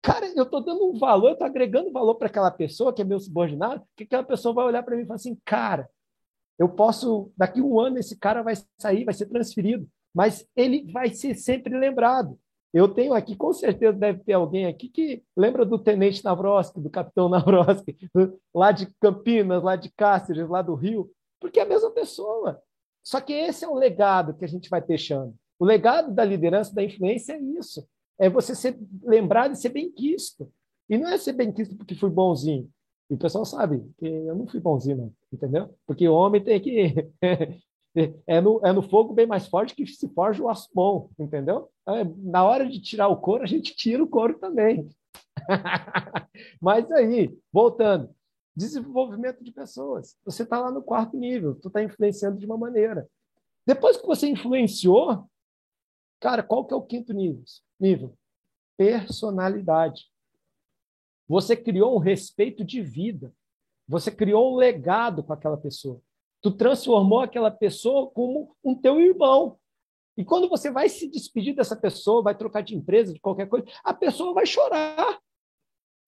Cara, 0.00 0.32
eu 0.36 0.44
estou 0.44 0.62
dando 0.62 0.88
um 0.88 0.96
valor, 0.96 1.30
eu 1.30 1.32
estou 1.32 1.44
agregando 1.44 1.90
valor 1.90 2.14
para 2.14 2.28
aquela 2.28 2.52
pessoa 2.52 2.92
que 2.92 3.02
é 3.02 3.04
meu 3.04 3.18
subordinado, 3.18 3.84
que 3.96 4.04
aquela 4.04 4.22
pessoa 4.22 4.54
vai 4.54 4.64
olhar 4.64 4.84
para 4.84 4.94
mim 4.94 5.02
e 5.02 5.06
falar 5.06 5.16
assim, 5.16 5.36
cara, 5.44 5.90
eu 6.56 6.68
posso, 6.68 7.32
daqui 7.36 7.60
um 7.60 7.80
ano 7.80 7.98
esse 7.98 8.16
cara 8.16 8.42
vai 8.42 8.54
sair, 8.78 9.04
vai 9.04 9.12
ser 9.12 9.26
transferido, 9.26 9.88
mas 10.14 10.46
ele 10.54 10.88
vai 10.92 11.08
ser 11.12 11.34
sempre 11.34 11.76
lembrado. 11.76 12.38
Eu 12.72 12.86
tenho 12.88 13.12
aqui, 13.12 13.34
com 13.34 13.52
certeza 13.52 13.98
deve 13.98 14.22
ter 14.22 14.34
alguém 14.34 14.66
aqui 14.66 14.88
que 14.88 15.24
lembra 15.36 15.64
do 15.64 15.80
Tenente 15.80 16.24
Navroski, 16.24 16.80
do 16.80 16.90
Capitão 16.90 17.26
Navroski, 17.28 17.96
lá 18.54 18.70
de 18.70 18.86
Campinas, 19.00 19.64
lá 19.64 19.74
de 19.74 19.90
Cáceres, 19.90 20.48
lá 20.48 20.62
do 20.62 20.76
Rio, 20.76 21.10
porque 21.40 21.58
é 21.58 21.64
a 21.64 21.68
mesma 21.68 21.90
pessoa. 21.90 22.62
Só 23.02 23.20
que 23.20 23.32
esse 23.32 23.64
é 23.64 23.68
o 23.68 23.74
legado 23.74 24.34
que 24.34 24.44
a 24.44 24.48
gente 24.48 24.70
vai 24.70 24.80
deixando. 24.80 25.34
O 25.58 25.64
legado 25.64 26.12
da 26.12 26.24
liderança, 26.24 26.74
da 26.74 26.82
influência 26.82 27.34
é 27.34 27.40
isso 27.40 27.86
é 28.18 28.28
você 28.28 28.54
ser 28.54 28.78
lembrado 29.02 29.52
e 29.52 29.56
ser 29.56 29.70
bem 29.70 29.90
quisto. 29.90 30.50
E 30.88 30.96
não 30.98 31.08
é 31.08 31.18
ser 31.18 31.32
bem 31.32 31.52
quisto 31.52 31.76
porque 31.76 31.94
fui 31.94 32.10
bonzinho. 32.10 32.70
E 33.10 33.14
o 33.14 33.18
pessoal 33.18 33.44
sabe 33.44 33.82
que 33.98 34.06
eu 34.06 34.34
não 34.34 34.46
fui 34.46 34.60
bonzinho, 34.60 34.96
não, 34.96 35.12
entendeu? 35.32 35.74
Porque 35.86 36.08
o 36.08 36.14
homem 36.14 36.42
tem 36.42 36.60
que. 36.60 37.10
é, 38.26 38.40
no, 38.40 38.60
é 38.64 38.72
no 38.72 38.82
fogo 38.82 39.12
bem 39.12 39.26
mais 39.26 39.46
forte 39.46 39.74
que 39.74 39.86
se 39.86 40.08
forja 40.08 40.42
o 40.42 40.48
aço 40.48 40.68
bom, 40.74 41.10
entendeu? 41.18 41.68
É, 41.86 42.04
na 42.18 42.44
hora 42.44 42.68
de 42.68 42.80
tirar 42.80 43.08
o 43.08 43.16
couro, 43.16 43.42
a 43.42 43.46
gente 43.46 43.74
tira 43.74 44.02
o 44.02 44.08
couro 44.08 44.38
também. 44.38 44.88
Mas 46.60 46.90
aí, 46.92 47.36
voltando, 47.52 48.10
desenvolvimento 48.56 49.42
de 49.44 49.52
pessoas. 49.52 50.16
Você 50.24 50.44
está 50.44 50.60
lá 50.60 50.70
no 50.70 50.82
quarto 50.82 51.16
nível, 51.16 51.56
tu 51.56 51.68
está 51.68 51.82
influenciando 51.82 52.38
de 52.38 52.46
uma 52.46 52.56
maneira. 52.56 53.06
Depois 53.66 53.96
que 53.96 54.06
você 54.06 54.28
influenciou, 54.28 55.26
cara, 56.24 56.42
qual 56.42 56.64
que 56.64 56.72
é 56.72 56.76
o 56.76 56.80
quinto 56.80 57.12
nível? 57.12 57.44
nível? 57.78 58.16
Personalidade. 58.78 60.06
Você 61.28 61.54
criou 61.54 61.94
um 61.94 61.98
respeito 61.98 62.64
de 62.64 62.80
vida. 62.80 63.30
Você 63.86 64.10
criou 64.10 64.54
um 64.54 64.56
legado 64.56 65.22
com 65.22 65.34
aquela 65.34 65.58
pessoa. 65.58 66.00
Tu 66.40 66.50
transformou 66.50 67.20
aquela 67.20 67.50
pessoa 67.50 68.10
como 68.10 68.56
um 68.64 68.74
teu 68.74 68.98
irmão. 68.98 69.58
E 70.16 70.24
quando 70.24 70.48
você 70.48 70.70
vai 70.70 70.88
se 70.88 71.06
despedir 71.10 71.54
dessa 71.54 71.76
pessoa, 71.76 72.22
vai 72.22 72.34
trocar 72.34 72.62
de 72.62 72.74
empresa, 72.74 73.12
de 73.12 73.20
qualquer 73.20 73.46
coisa, 73.46 73.66
a 73.84 73.92
pessoa 73.92 74.32
vai 74.32 74.46
chorar. 74.46 75.20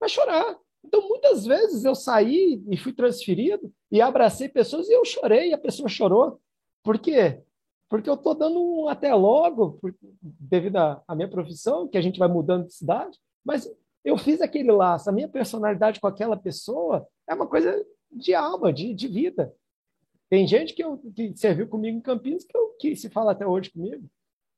Vai 0.00 0.08
chorar. 0.08 0.58
Então, 0.82 1.06
muitas 1.06 1.44
vezes 1.44 1.84
eu 1.84 1.94
saí 1.94 2.64
e 2.70 2.76
fui 2.78 2.94
transferido 2.94 3.70
e 3.92 4.00
abracei 4.00 4.48
pessoas 4.48 4.88
e 4.88 4.94
eu 4.94 5.04
chorei, 5.04 5.52
a 5.52 5.58
pessoa 5.58 5.90
chorou. 5.90 6.40
Por 6.82 6.98
quê? 6.98 7.42
Porque 7.88 8.10
eu 8.10 8.14
estou 8.14 8.34
dando 8.34 8.60
um 8.60 8.88
até 8.88 9.14
logo, 9.14 9.78
devido 10.22 10.76
à 10.76 11.14
minha 11.14 11.30
profissão, 11.30 11.86
que 11.86 11.96
a 11.96 12.00
gente 12.00 12.18
vai 12.18 12.28
mudando 12.28 12.66
de 12.66 12.74
cidade, 12.74 13.16
mas 13.44 13.70
eu 14.04 14.18
fiz 14.18 14.40
aquele 14.40 14.72
laço. 14.72 15.08
A 15.08 15.12
minha 15.12 15.28
personalidade 15.28 16.00
com 16.00 16.06
aquela 16.06 16.36
pessoa 16.36 17.06
é 17.28 17.34
uma 17.34 17.46
coisa 17.46 17.84
de 18.10 18.34
alma, 18.34 18.72
de, 18.72 18.92
de 18.94 19.08
vida. 19.08 19.54
Tem 20.28 20.46
gente 20.46 20.74
que, 20.74 20.82
eu, 20.82 20.98
que 21.14 21.36
serviu 21.36 21.68
comigo 21.68 21.96
em 21.96 22.00
Campinas 22.00 22.44
que, 22.44 22.56
eu, 22.56 22.70
que 22.78 22.96
se 22.96 23.08
fala 23.08 23.32
até 23.32 23.46
hoje 23.46 23.70
comigo. 23.70 24.08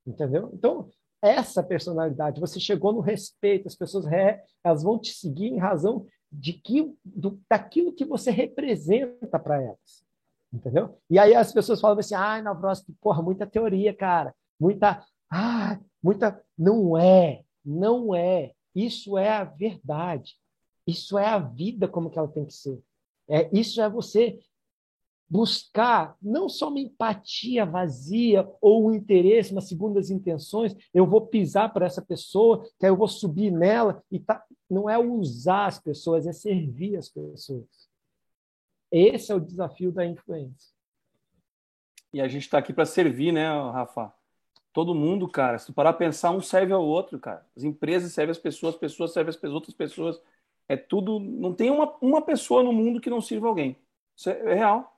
Entendeu? 0.06 0.50
Então, 0.54 0.88
essa 1.20 1.62
personalidade, 1.62 2.40
você 2.40 2.58
chegou 2.58 2.92
no 2.92 3.00
respeito, 3.00 3.68
as 3.68 3.74
pessoas 3.74 4.06
re, 4.06 4.40
elas 4.64 4.82
vão 4.82 4.98
te 4.98 5.12
seguir 5.12 5.46
em 5.46 5.58
razão 5.58 6.06
de 6.30 6.52
que, 6.52 6.94
do, 7.04 7.40
daquilo 7.50 7.92
que 7.92 8.04
você 8.04 8.30
representa 8.30 9.38
para 9.38 9.62
elas. 9.62 10.07
Entendeu? 10.52 10.98
E 11.10 11.18
aí 11.18 11.34
as 11.34 11.52
pessoas 11.52 11.80
falam 11.80 11.98
assim, 11.98 12.14
ai, 12.14 12.40
na 12.40 12.54
próxima, 12.54 12.94
porra, 13.00 13.22
muita 13.22 13.46
teoria, 13.46 13.94
cara. 13.94 14.34
Muita, 14.58 15.04
ah, 15.30 15.78
muita. 16.02 16.42
Não 16.56 16.96
é, 16.96 17.42
não 17.64 18.14
é. 18.14 18.52
Isso 18.74 19.18
é 19.18 19.28
a 19.28 19.44
verdade. 19.44 20.36
Isso 20.86 21.18
é 21.18 21.26
a 21.26 21.38
vida 21.38 21.86
como 21.86 22.10
que 22.10 22.18
ela 22.18 22.28
tem 22.28 22.46
que 22.46 22.54
ser. 22.54 22.82
É, 23.28 23.50
isso 23.52 23.80
é 23.80 23.90
você 23.90 24.38
buscar 25.28 26.16
não 26.22 26.48
só 26.48 26.68
uma 26.68 26.80
empatia 26.80 27.66
vazia 27.66 28.48
ou 28.60 28.88
um 28.88 28.94
interesse, 28.94 29.52
uma 29.52 29.60
segundas 29.60 30.10
intenções, 30.10 30.74
eu 30.94 31.06
vou 31.06 31.26
pisar 31.26 31.70
para 31.72 31.84
essa 31.84 32.00
pessoa, 32.00 32.64
que 32.78 32.86
aí 32.86 32.90
eu 32.90 32.96
vou 32.96 33.08
subir 33.08 33.50
nela 33.50 34.02
e 34.10 34.18
tá, 34.18 34.42
não 34.70 34.88
é 34.88 34.96
usar 34.98 35.66
as 35.66 35.78
pessoas, 35.78 36.26
é 36.26 36.32
servir 36.32 36.96
as 36.96 37.10
pessoas. 37.10 37.87
Esse 38.90 39.32
é 39.32 39.34
o 39.34 39.40
desafio 39.40 39.92
da 39.92 40.04
influência. 40.04 40.72
E 42.12 42.20
a 42.20 42.28
gente 42.28 42.42
está 42.42 42.58
aqui 42.58 42.72
para 42.72 42.86
servir, 42.86 43.32
né, 43.32 43.46
Rafa? 43.48 44.12
Todo 44.72 44.94
mundo, 44.94 45.28
cara, 45.28 45.58
se 45.58 45.66
tu 45.66 45.72
parar 45.72 45.90
a 45.90 45.94
pensar, 45.94 46.30
um 46.30 46.40
serve 46.40 46.72
ao 46.72 46.84
outro, 46.84 47.18
cara. 47.18 47.46
As 47.56 47.64
empresas 47.64 48.12
servem 48.12 48.30
as 48.30 48.38
pessoas, 48.38 48.74
as 48.74 48.80
pessoas 48.80 49.12
servem 49.12 49.34
as 49.34 49.52
outras 49.52 49.74
pessoas. 49.74 50.20
É 50.68 50.76
tudo. 50.76 51.18
Não 51.18 51.52
tem 51.52 51.70
uma, 51.70 51.94
uma 52.00 52.22
pessoa 52.22 52.62
no 52.62 52.72
mundo 52.72 53.00
que 53.00 53.10
não 53.10 53.20
sirva 53.20 53.48
alguém. 53.48 53.76
Isso 54.16 54.30
é, 54.30 54.52
é 54.52 54.54
real. 54.54 54.96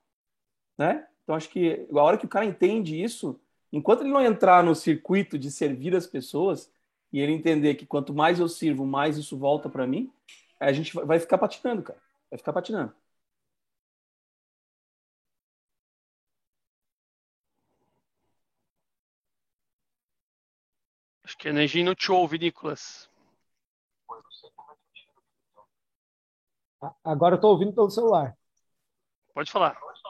Né? 0.76 1.06
Então, 1.22 1.34
acho 1.34 1.48
que 1.48 1.86
a 1.92 2.02
hora 2.02 2.18
que 2.18 2.26
o 2.26 2.28
cara 2.28 2.44
entende 2.44 3.00
isso, 3.00 3.40
enquanto 3.72 4.00
ele 4.00 4.10
não 4.10 4.20
entrar 4.20 4.62
no 4.62 4.74
circuito 4.74 5.38
de 5.38 5.50
servir 5.50 5.94
as 5.94 6.06
pessoas 6.06 6.70
e 7.12 7.20
ele 7.20 7.32
entender 7.32 7.74
que 7.74 7.86
quanto 7.86 8.14
mais 8.14 8.38
eu 8.38 8.48
sirvo, 8.48 8.86
mais 8.86 9.16
isso 9.16 9.36
volta 9.36 9.68
para 9.68 9.86
mim, 9.86 10.12
a 10.58 10.72
gente 10.72 10.92
vai 10.94 11.18
ficar 11.18 11.38
patinando, 11.38 11.82
cara. 11.82 11.98
Vai 12.30 12.38
ficar 12.38 12.52
patinando. 12.52 12.92
Que 21.40 21.48
a 21.48 21.52
energia 21.52 21.82
não 21.82 21.94
te 21.94 22.12
ouve, 22.12 22.36
Nicolas. 22.36 23.08
Agora 27.02 27.34
eu 27.34 27.36
estou 27.36 27.52
ouvindo 27.52 27.72
pelo 27.72 27.90
celular. 27.90 28.36
Pode 29.32 29.50
falar. 29.50 29.72
Você 29.72 30.02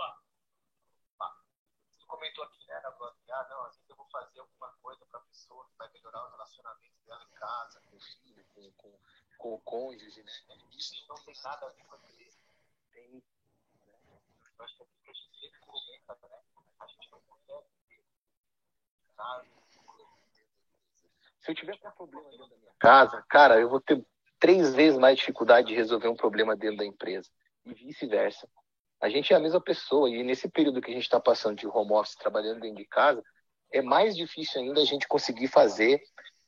comentou 2.09 2.43
aqui, 2.43 2.67
né, 2.67 2.81
na 2.81 2.91
blog, 2.91 3.15
ah, 3.31 3.47
não, 3.49 3.65
às 3.65 3.77
vezes 3.77 3.91
eu 3.91 3.95
vou 3.95 4.07
fazer 4.07 4.41
alguma 4.41 4.73
coisa 4.83 5.07
para 5.07 5.21
a 5.21 5.23
pessoa 5.23 5.65
que 5.67 5.79
vai 5.79 5.89
melhorar 5.93 6.27
o 6.27 6.31
relacionamento 6.33 6.97
dela 7.07 7.23
em 7.23 7.31
casa, 7.39 7.81
com 7.89 7.97
o 7.97 8.01
filho, 8.01 8.45
com, 8.53 8.69
com, 8.73 8.99
com 9.39 9.55
o 9.55 9.61
cônjuge, 9.61 10.25
né? 10.25 10.33
Isso 10.77 11.07
não 11.09 11.15
tem 11.15 11.37
nada 11.45 11.67
a 11.67 11.71
ver 11.71 11.85
com 11.85 11.95
a 11.95 11.99
empresa. 11.99 12.39
Tem, 12.91 13.09
né? 13.09 13.23
Eu 14.59 14.65
acho 14.65 14.77
que 14.77 14.83
é 14.83 15.11
a 15.11 15.13
gente 15.13 15.39
sempre 15.39 15.61
comenta, 15.61 16.19
né? 16.29 16.43
A 16.81 16.89
gente 16.89 17.09
não 17.13 17.21
consegue 17.21 17.69
ter 17.87 18.03
casa, 19.17 19.47
se 21.41 21.51
eu 21.51 21.55
tiver 21.55 21.75
um 21.75 21.91
problema 21.91 22.31
dentro 22.31 22.49
da 22.49 22.57
minha 22.57 22.73
casa, 22.79 23.25
cara, 23.29 23.59
eu 23.59 23.69
vou 23.69 23.81
ter 23.81 24.05
três 24.39 24.75
vezes 24.75 24.99
mais 24.99 25.19
dificuldade 25.19 25.69
de 25.69 25.75
resolver 25.75 26.09
um 26.09 26.17
problema 26.17 26.57
dentro 26.57 26.79
da 26.79 26.85
empresa. 26.85 27.29
E 27.65 27.75
vice-versa. 27.75 28.49
A 29.01 29.09
gente 29.09 29.33
é 29.33 29.37
a 29.37 29.41
mesma 29.41 29.61
pessoa. 29.61 30.09
E 30.11 30.23
nesse 30.23 30.49
período 30.49 30.81
que 30.81 30.91
a 30.91 30.95
gente 30.95 31.05
está 31.05 31.21
passando 31.21 31.57
de 31.57 31.67
home 31.67 31.93
office, 31.93 32.15
trabalhando 32.15 32.61
dentro 32.61 32.77
de 32.77 32.87
casa, 32.87 33.23
é 33.73 33.81
mais 33.81 34.17
difícil 34.17 34.61
ainda 34.61 34.81
a 34.81 34.85
gente 34.85 35.09
conseguir 35.09 35.49
fazer 35.49 36.01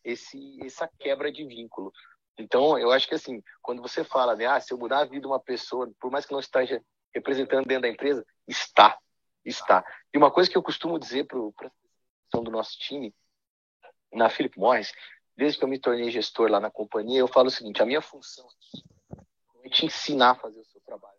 esse, 0.05 0.59
essa 0.65 0.89
quebra 0.99 1.31
de 1.31 1.45
vínculo. 1.47 1.93
Então, 2.39 2.79
eu 2.79 2.91
acho 2.91 3.09
que 3.09 3.15
assim, 3.15 3.43
quando 3.61 3.81
você 3.81 4.03
fala, 4.05 4.35
né, 4.35 4.47
ah, 4.47 4.61
se 4.61 4.73
eu 4.73 4.79
mudar 4.79 5.01
a 5.01 5.05
vida 5.05 5.21
de 5.21 5.27
uma 5.27 5.41
pessoa, 5.41 5.91
por 6.01 6.11
mais 6.11 6.27
que 6.27 6.33
não 6.33 6.41
esteja 6.41 6.83
representando 7.15 7.67
dentro 7.67 7.83
da 7.83 7.89
empresa, 7.89 8.25
está. 8.49 8.99
Está. 9.45 9.85
E 10.13 10.19
uma 10.19 10.31
coisa 10.31 10.51
que 10.51 10.57
eu 10.57 10.63
costumo 10.63 10.99
dizer 10.99 11.27
para 11.27 11.39
a 11.39 12.39
do 12.41 12.51
nosso 12.51 12.79
time 12.79 13.15
na 14.13 14.29
Philip 14.29 14.59
Morris, 14.59 14.93
desde 15.37 15.59
que 15.59 15.65
eu 15.65 15.69
me 15.69 15.79
tornei 15.79 16.11
gestor 16.11 16.51
lá 16.51 16.61
na 16.61 16.71
companhia, 16.71 17.21
eu 17.21 17.29
falo 17.29 17.49
o 17.49 17.51
seguinte: 17.51 17.83
a 17.83 17.87
minha 17.87 18.03
função 18.03 18.47
aqui 18.47 18.85
é 19.65 19.69
te 19.69 19.87
ensinar 19.87 20.31
a 20.31 20.35
fazer 20.35 20.61
o 20.61 20.65
seu 20.65 20.81
trabalho. 20.81 21.19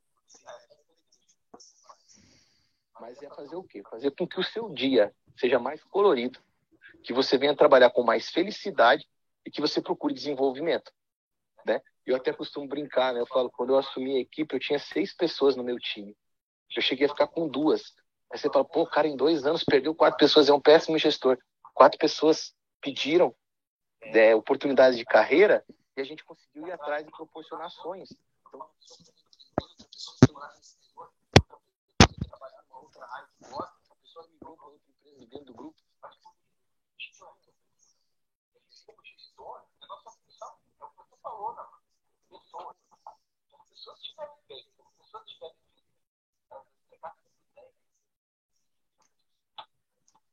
Mas 3.00 3.22
é 3.22 3.30
fazer 3.30 3.56
o 3.56 3.64
quê? 3.64 3.84
Fazer 3.90 4.12
com 4.12 4.28
que 4.28 4.40
o 4.40 4.44
seu 4.44 4.70
dia 4.70 5.14
seja 5.36 5.60
mais 5.60 5.84
colorido, 5.84 6.40
que 7.04 7.12
você 7.12 7.38
venha 7.38 7.56
trabalhar 7.56 7.90
com 7.90 8.04
mais 8.04 8.30
felicidade 8.30 9.08
e 9.46 9.52
que 9.52 9.60
você 9.60 9.82
procure 9.82 10.14
desenvolvimento. 10.14 10.92
Né? 11.66 11.82
Eu 12.06 12.16
até 12.16 12.32
costumo 12.32 12.68
brincar, 12.68 13.14
né? 13.14 13.20
Eu 13.20 13.28
falo, 13.28 13.50
quando 13.50 13.72
eu 13.72 13.78
assumi 13.78 14.18
a 14.18 14.20
equipe, 14.20 14.56
eu 14.56 14.60
tinha 14.60 14.80
seis 14.80 15.14
pessoas 15.14 15.56
no 15.56 15.64
meu 15.64 15.78
time. 15.80 16.16
Eu 16.76 16.82
cheguei 16.82 17.06
a 17.06 17.10
ficar 17.10 17.28
com 17.28 17.48
duas. 17.48 17.94
Aí 18.32 18.38
você 18.38 18.50
fala, 18.50 18.66
pô, 18.66 18.86
cara, 18.86 19.08
em 19.08 19.16
dois 19.16 19.46
anos 19.46 19.64
perdeu 19.64 19.94
quatro 19.94 20.18
pessoas, 20.18 20.50
é 20.50 20.54
um 20.54 20.62
péssimo 20.62 20.98
gestor. 20.98 21.38
Quatro 21.74 21.98
pessoas 21.98 22.54
pediram 22.84 23.34
é, 24.02 24.36
oportunidades 24.36 24.98
de 24.98 25.06
carreira 25.06 25.66
e 25.96 26.02
a 26.02 26.04
gente 26.04 26.24
conseguiu 26.26 26.68
ir 26.68 26.72
atrás 26.74 27.08
e 27.08 27.12
proporcionar 27.12 27.72
sonhos. 27.72 28.14
Então, 28.50 28.70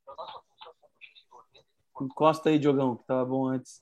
a 0.07 0.15
nossa 0.15 0.41
função 0.41 0.75
como 0.81 0.93
gestor 0.99 1.45
Encosta 2.01 2.49
aí, 2.49 2.57
Diogão, 2.57 2.95
que 2.95 3.03
tava 3.05 3.25
bom 3.25 3.47
antes. 3.47 3.81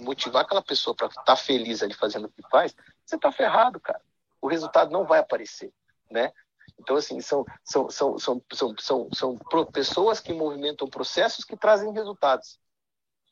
motivar 0.00 0.42
aquela 0.42 0.62
pessoa 0.62 0.94
para 0.96 1.06
estar 1.06 1.22
tá 1.22 1.36
feliz 1.36 1.82
ali 1.82 1.94
fazendo 1.94 2.26
o 2.26 2.30
que 2.30 2.42
faz, 2.50 2.74
você 3.04 3.16
está 3.16 3.30
ferrado, 3.30 3.78
cara. 3.80 4.02
O 4.40 4.48
resultado 4.48 4.90
não 4.90 5.04
vai 5.04 5.20
aparecer, 5.20 5.72
né? 6.10 6.32
Então, 6.78 6.96
assim, 6.96 7.20
são, 7.20 7.44
são, 7.64 7.90
são, 7.90 8.18
são, 8.18 8.44
são, 8.52 8.76
são, 8.80 9.08
são 9.12 9.38
pessoas 9.72 10.20
que 10.20 10.32
movimentam 10.32 10.88
processos 10.88 11.44
que 11.44 11.56
trazem 11.56 11.92
resultados. 11.92 12.58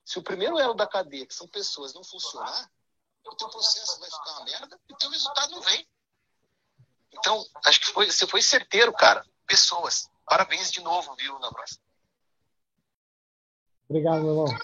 Se 0.05 0.19
o 0.19 0.23
primeiro 0.23 0.59
elo 0.59 0.75
da 0.75 0.87
cadeia, 0.87 1.27
que 1.27 1.35
são 1.35 1.49
pessoas, 1.49 1.95
não 1.95 2.05
funcionar, 2.05 2.71
o 3.27 3.35
teu 3.37 3.49
processo 3.49 4.01
vai 4.01 4.11
ficar 4.11 4.31
uma 4.33 4.45
merda 4.45 4.81
e 4.89 4.93
o 4.93 4.97
teu 4.97 5.11
resultado 5.11 5.51
não 5.51 5.61
vem. 5.63 5.87
Então, 7.13 7.45
acho 7.67 7.81
que 7.81 7.87
foi, 7.89 8.11
você 8.11 8.27
foi 8.27 8.43
certeiro, 8.43 8.93
cara. 8.93 9.25
Pessoas. 9.47 10.09
Parabéns 10.27 10.71
de 10.71 10.81
novo, 10.81 11.15
viu, 11.17 11.39
Navras? 11.39 11.81
Obrigado, 13.89 14.23
meu 14.23 14.31
irmão. 14.31 14.59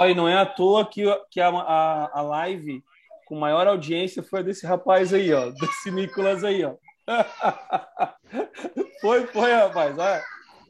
Aí, 0.00 0.14
não 0.14 0.28
é 0.28 0.36
à 0.36 0.46
toa 0.46 0.84
que, 0.84 1.04
que 1.30 1.40
a, 1.40 1.48
a, 1.48 2.18
a 2.18 2.22
live 2.22 2.82
com 3.26 3.38
maior 3.38 3.66
audiência 3.66 4.22
foi 4.22 4.42
desse 4.42 4.66
rapaz 4.66 5.14
aí, 5.14 5.32
ó. 5.32 5.50
Desse 5.50 5.90
Nicolas 5.90 6.42
aí, 6.42 6.64
ó. 6.64 6.74
foi, 9.00 9.26
foi, 9.28 9.52
rapaz. 9.52 9.96
Olha 9.96 10.24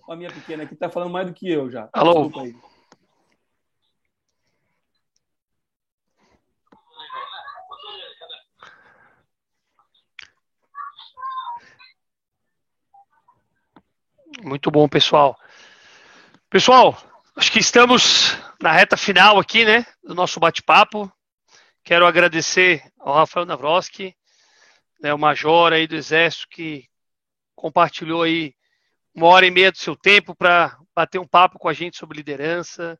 a 0.08 0.16
minha 0.16 0.30
pequena 0.30 0.64
aqui 0.64 0.74
tá 0.74 0.90
falando 0.90 1.10
mais 1.10 1.26
do 1.26 1.34
que 1.34 1.50
eu 1.50 1.70
já. 1.70 1.88
Alô? 1.92 2.30
Muito 14.42 14.70
bom, 14.70 14.88
pessoal. 14.88 15.38
Pessoal, 16.50 16.96
acho 17.36 17.50
que 17.50 17.58
estamos 17.58 18.36
na 18.60 18.72
reta 18.72 18.96
final 18.96 19.38
aqui, 19.38 19.64
né, 19.64 19.86
do 20.02 20.14
nosso 20.14 20.40
bate-papo. 20.40 21.12
Quero 21.82 22.06
agradecer 22.06 22.82
ao 22.98 23.14
Rafael 23.14 23.46
Navroski, 23.46 24.14
né, 25.00 25.12
o 25.14 25.18
major 25.18 25.72
aí 25.72 25.86
do 25.86 25.94
Exército, 25.94 26.48
que 26.50 26.86
compartilhou 27.54 28.22
aí 28.22 28.54
uma 29.14 29.26
hora 29.26 29.46
e 29.46 29.50
meia 29.50 29.70
do 29.70 29.78
seu 29.78 29.96
tempo 29.96 30.34
para 30.34 30.76
bater 30.94 31.18
um 31.18 31.26
papo 31.26 31.58
com 31.58 31.68
a 31.68 31.72
gente 31.72 31.96
sobre 31.96 32.16
liderança. 32.16 32.98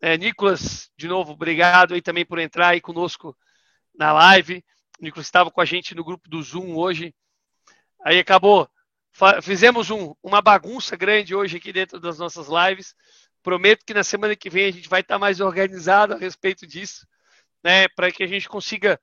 É, 0.00 0.16
Nicolas, 0.16 0.90
de 0.96 1.06
novo, 1.06 1.32
obrigado 1.32 1.94
aí 1.94 2.02
também 2.02 2.24
por 2.24 2.38
entrar 2.38 2.68
aí 2.68 2.80
conosco 2.80 3.36
na 3.94 4.12
live. 4.12 4.64
O 4.98 5.04
Nicolas 5.04 5.26
estava 5.26 5.50
com 5.50 5.60
a 5.60 5.64
gente 5.64 5.94
no 5.94 6.04
grupo 6.04 6.28
do 6.28 6.42
Zoom 6.42 6.76
hoje. 6.76 7.14
Aí 8.04 8.18
acabou 8.18 8.68
Fizemos 9.42 9.90
um, 9.90 10.14
uma 10.22 10.40
bagunça 10.40 10.96
grande 10.96 11.34
hoje 11.34 11.58
aqui 11.58 11.72
dentro 11.72 12.00
das 12.00 12.18
nossas 12.18 12.48
lives. 12.48 12.94
Prometo 13.42 13.84
que 13.84 13.92
na 13.92 14.02
semana 14.02 14.34
que 14.34 14.48
vem 14.48 14.66
a 14.66 14.70
gente 14.70 14.88
vai 14.88 15.00
estar 15.00 15.18
mais 15.18 15.40
organizado 15.40 16.14
a 16.14 16.16
respeito 16.16 16.66
disso, 16.66 17.06
né? 17.62 17.88
Para 17.88 18.10
que 18.10 18.22
a 18.22 18.26
gente 18.26 18.48
consiga 18.48 18.98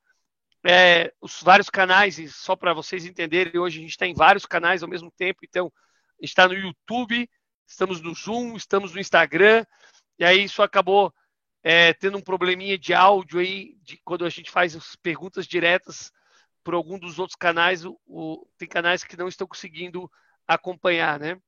é, 0.66 1.14
os 1.22 1.42
vários 1.42 1.70
canais, 1.70 2.18
e 2.18 2.28
só 2.28 2.56
para 2.56 2.74
vocês 2.74 3.06
entenderem, 3.06 3.60
hoje 3.60 3.80
a 3.80 3.82
gente 3.82 3.92
está 3.92 4.08
em 4.08 4.14
vários 4.14 4.46
canais 4.46 4.82
ao 4.82 4.90
mesmo 4.90 5.12
tempo. 5.12 5.42
Então, 5.44 5.72
a 6.20 6.26
gente 6.26 6.30
está 6.30 6.48
no 6.48 6.54
YouTube, 6.54 7.30
estamos 7.68 8.02
no 8.02 8.14
Zoom, 8.14 8.56
estamos 8.56 8.94
no 8.94 9.00
Instagram, 9.00 9.64
e 10.18 10.26
aí 10.26 10.44
isso 10.44 10.64
acabou 10.64 11.14
é, 11.64 11.94
tendo 11.94 12.18
um 12.18 12.22
probleminha 12.22 12.78
de 12.78 12.94
áudio 12.94 13.40
aí, 13.40 13.78
de, 13.84 14.00
quando 14.04 14.26
a 14.26 14.30
gente 14.30 14.50
faz 14.50 14.76
as 14.76 14.96
perguntas 14.96 15.46
diretas 15.46 16.12
por 16.64 16.74
algum 16.74 17.00
dos 17.00 17.20
outros 17.20 17.36
canais, 17.36 17.86
o, 17.86 18.00
o, 18.06 18.48
tem 18.58 18.68
canais 18.68 19.04
que 19.04 19.18
não 19.18 19.28
estão 19.28 19.48
conseguindo 19.48 20.12
acompanhar, 20.48 21.20
né? 21.20 21.40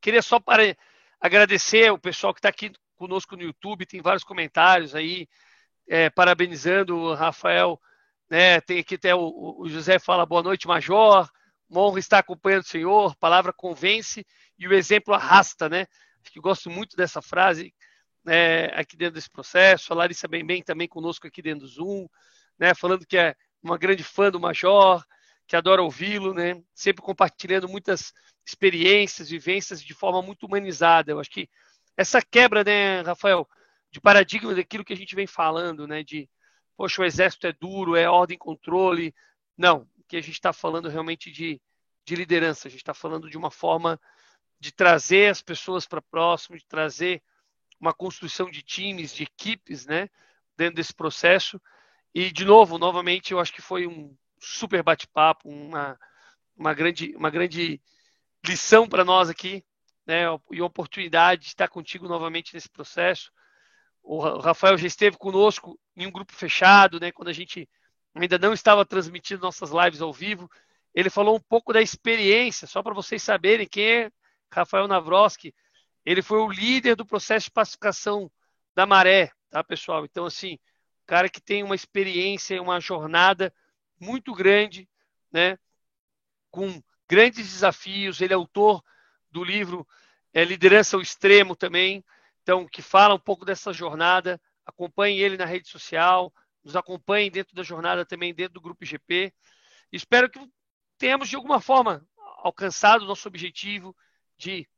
Queria 0.00 0.22
só 0.22 0.38
para 0.38 0.76
agradecer 1.20 1.90
o 1.90 1.98
pessoal 1.98 2.32
que 2.32 2.38
está 2.38 2.48
aqui 2.48 2.72
conosco 2.96 3.36
no 3.36 3.42
YouTube, 3.42 3.86
tem 3.86 4.00
vários 4.00 4.24
comentários 4.24 4.94
aí, 4.94 5.28
é, 5.88 6.10
parabenizando 6.10 6.96
o 6.96 7.14
Rafael, 7.14 7.80
né? 8.28 8.60
Tem 8.60 8.78
aqui 8.78 8.96
até 8.96 9.14
o, 9.14 9.56
o, 9.60 9.68
José 9.68 9.98
fala 9.98 10.26
boa 10.26 10.42
noite, 10.42 10.66
Major, 10.66 11.28
uma 11.68 11.80
honra 11.82 11.98
estar 11.98 12.18
acompanhando 12.18 12.62
o 12.62 12.68
senhor, 12.68 13.16
palavra 13.16 13.52
convence 13.52 14.26
e 14.58 14.68
o 14.68 14.74
exemplo 14.74 15.14
arrasta, 15.14 15.68
né? 15.68 15.86
Acho 16.22 16.32
que 16.32 16.40
gosto 16.40 16.70
muito 16.70 16.96
dessa 16.96 17.22
frase 17.22 17.74
né, 18.24 18.66
aqui 18.66 18.96
dentro 18.96 19.14
desse 19.14 19.30
processo. 19.30 19.92
A 19.92 19.96
Larissa 19.96 20.28
Bem 20.28 20.44
Bem 20.44 20.62
também 20.62 20.88
conosco 20.88 21.26
aqui 21.26 21.40
dentro 21.40 21.60
do 21.60 21.66
Zoom, 21.66 22.06
né? 22.58 22.74
Falando 22.74 23.06
que 23.06 23.16
é 23.16 23.34
uma 23.62 23.78
grande 23.78 24.04
fã 24.04 24.30
do 24.30 24.40
Major, 24.40 25.04
que 25.46 25.56
adora 25.56 25.82
ouvi-lo, 25.82 26.34
né? 26.34 26.62
Sempre 26.74 27.02
compartilhando 27.02 27.68
muitas 27.68 28.12
experiências, 28.46 29.30
vivências 29.30 29.82
de 29.82 29.94
forma 29.94 30.22
muito 30.22 30.46
humanizada. 30.46 31.12
Eu 31.12 31.20
acho 31.20 31.30
que 31.30 31.48
essa 31.96 32.22
quebra, 32.22 32.62
né, 32.62 33.00
Rafael, 33.00 33.48
de 33.90 34.00
paradigma 34.00 34.54
daquilo 34.54 34.84
que 34.84 34.92
a 34.92 34.96
gente 34.96 35.14
vem 35.14 35.26
falando, 35.26 35.86
né? 35.86 36.02
De, 36.02 36.28
poxa, 36.76 37.02
o 37.02 37.04
exército 37.04 37.46
é 37.46 37.52
duro, 37.52 37.96
é 37.96 38.08
ordem 38.08 38.38
controle. 38.38 39.14
Não, 39.56 39.88
que 40.06 40.16
a 40.16 40.20
gente 40.20 40.34
está 40.34 40.52
falando 40.52 40.88
realmente 40.88 41.30
de, 41.30 41.60
de 42.04 42.14
liderança. 42.14 42.68
A 42.68 42.70
gente 42.70 42.80
está 42.80 42.94
falando 42.94 43.28
de 43.28 43.36
uma 43.36 43.50
forma 43.50 44.00
de 44.60 44.72
trazer 44.72 45.30
as 45.30 45.42
pessoas 45.42 45.86
para 45.86 46.02
próximo, 46.02 46.56
de 46.56 46.66
trazer 46.66 47.22
uma 47.80 47.94
construção 47.94 48.50
de 48.50 48.62
times, 48.62 49.14
de 49.14 49.24
equipes, 49.24 49.86
né? 49.86 50.08
Dentro 50.56 50.76
desse 50.76 50.94
processo. 50.94 51.60
E, 52.14 52.32
de 52.32 52.44
novo, 52.44 52.78
novamente, 52.78 53.32
eu 53.32 53.40
acho 53.40 53.52
que 53.52 53.62
foi 53.62 53.86
um 53.86 54.16
super 54.40 54.82
bate-papo, 54.82 55.48
uma, 55.48 55.98
uma, 56.56 56.74
grande, 56.74 57.14
uma 57.16 57.30
grande 57.30 57.80
lição 58.46 58.88
para 58.88 59.04
nós 59.04 59.28
aqui, 59.28 59.64
né? 60.06 60.24
E 60.50 60.62
oportunidade 60.62 61.42
de 61.42 61.48
estar 61.48 61.68
contigo 61.68 62.08
novamente 62.08 62.54
nesse 62.54 62.68
processo. 62.68 63.30
O 64.02 64.18
Rafael 64.38 64.78
já 64.78 64.86
esteve 64.86 65.16
conosco 65.16 65.78
em 65.96 66.06
um 66.06 66.10
grupo 66.10 66.32
fechado, 66.32 66.98
né? 66.98 67.12
Quando 67.12 67.28
a 67.28 67.32
gente 67.32 67.68
ainda 68.14 68.38
não 68.38 68.52
estava 68.52 68.84
transmitindo 68.84 69.42
nossas 69.42 69.70
lives 69.70 70.00
ao 70.00 70.12
vivo. 70.12 70.50
Ele 70.94 71.10
falou 71.10 71.36
um 71.36 71.40
pouco 71.40 71.72
da 71.72 71.82
experiência, 71.82 72.66
só 72.66 72.82
para 72.82 72.94
vocês 72.94 73.22
saberem 73.22 73.68
quem 73.68 73.84
é 73.84 74.10
Rafael 74.50 74.88
Navroski. 74.88 75.54
Ele 76.04 76.22
foi 76.22 76.38
o 76.38 76.50
líder 76.50 76.96
do 76.96 77.04
processo 77.04 77.46
de 77.46 77.52
pacificação 77.52 78.30
da 78.74 78.86
Maré, 78.86 79.30
tá, 79.50 79.62
pessoal? 79.62 80.04
Então, 80.04 80.24
assim, 80.24 80.58
cara 81.08 81.30
que 81.30 81.40
tem 81.40 81.62
uma 81.62 81.74
experiência, 81.74 82.60
uma 82.60 82.78
jornada 82.78 83.52
muito 83.98 84.34
grande, 84.34 84.86
né? 85.32 85.58
Com 86.50 86.82
grandes 87.08 87.50
desafios. 87.50 88.20
Ele 88.20 88.34
é 88.34 88.36
autor 88.36 88.84
do 89.30 89.42
livro 89.42 89.88
é, 90.34 90.44
Liderança 90.44 90.96
ao 90.96 91.02
Extremo 91.02 91.56
também, 91.56 92.04
então 92.42 92.68
que 92.68 92.82
fala 92.82 93.14
um 93.14 93.18
pouco 93.18 93.46
dessa 93.46 93.72
jornada. 93.72 94.38
Acompanhe 94.66 95.18
ele 95.18 95.38
na 95.38 95.46
rede 95.46 95.66
social, 95.66 96.30
nos 96.62 96.76
acompanhe 96.76 97.30
dentro 97.30 97.56
da 97.56 97.62
jornada 97.62 98.04
também 98.04 98.34
dentro 98.34 98.52
do 98.52 98.60
grupo 98.60 98.84
IGP. 98.84 99.32
Espero 99.90 100.28
que 100.28 100.38
tenhamos 100.98 101.30
de 101.30 101.36
alguma 101.36 101.58
forma 101.58 102.06
alcançado 102.36 103.02
o 103.02 103.08
nosso 103.08 103.26
objetivo 103.26 103.96
de 104.36 104.68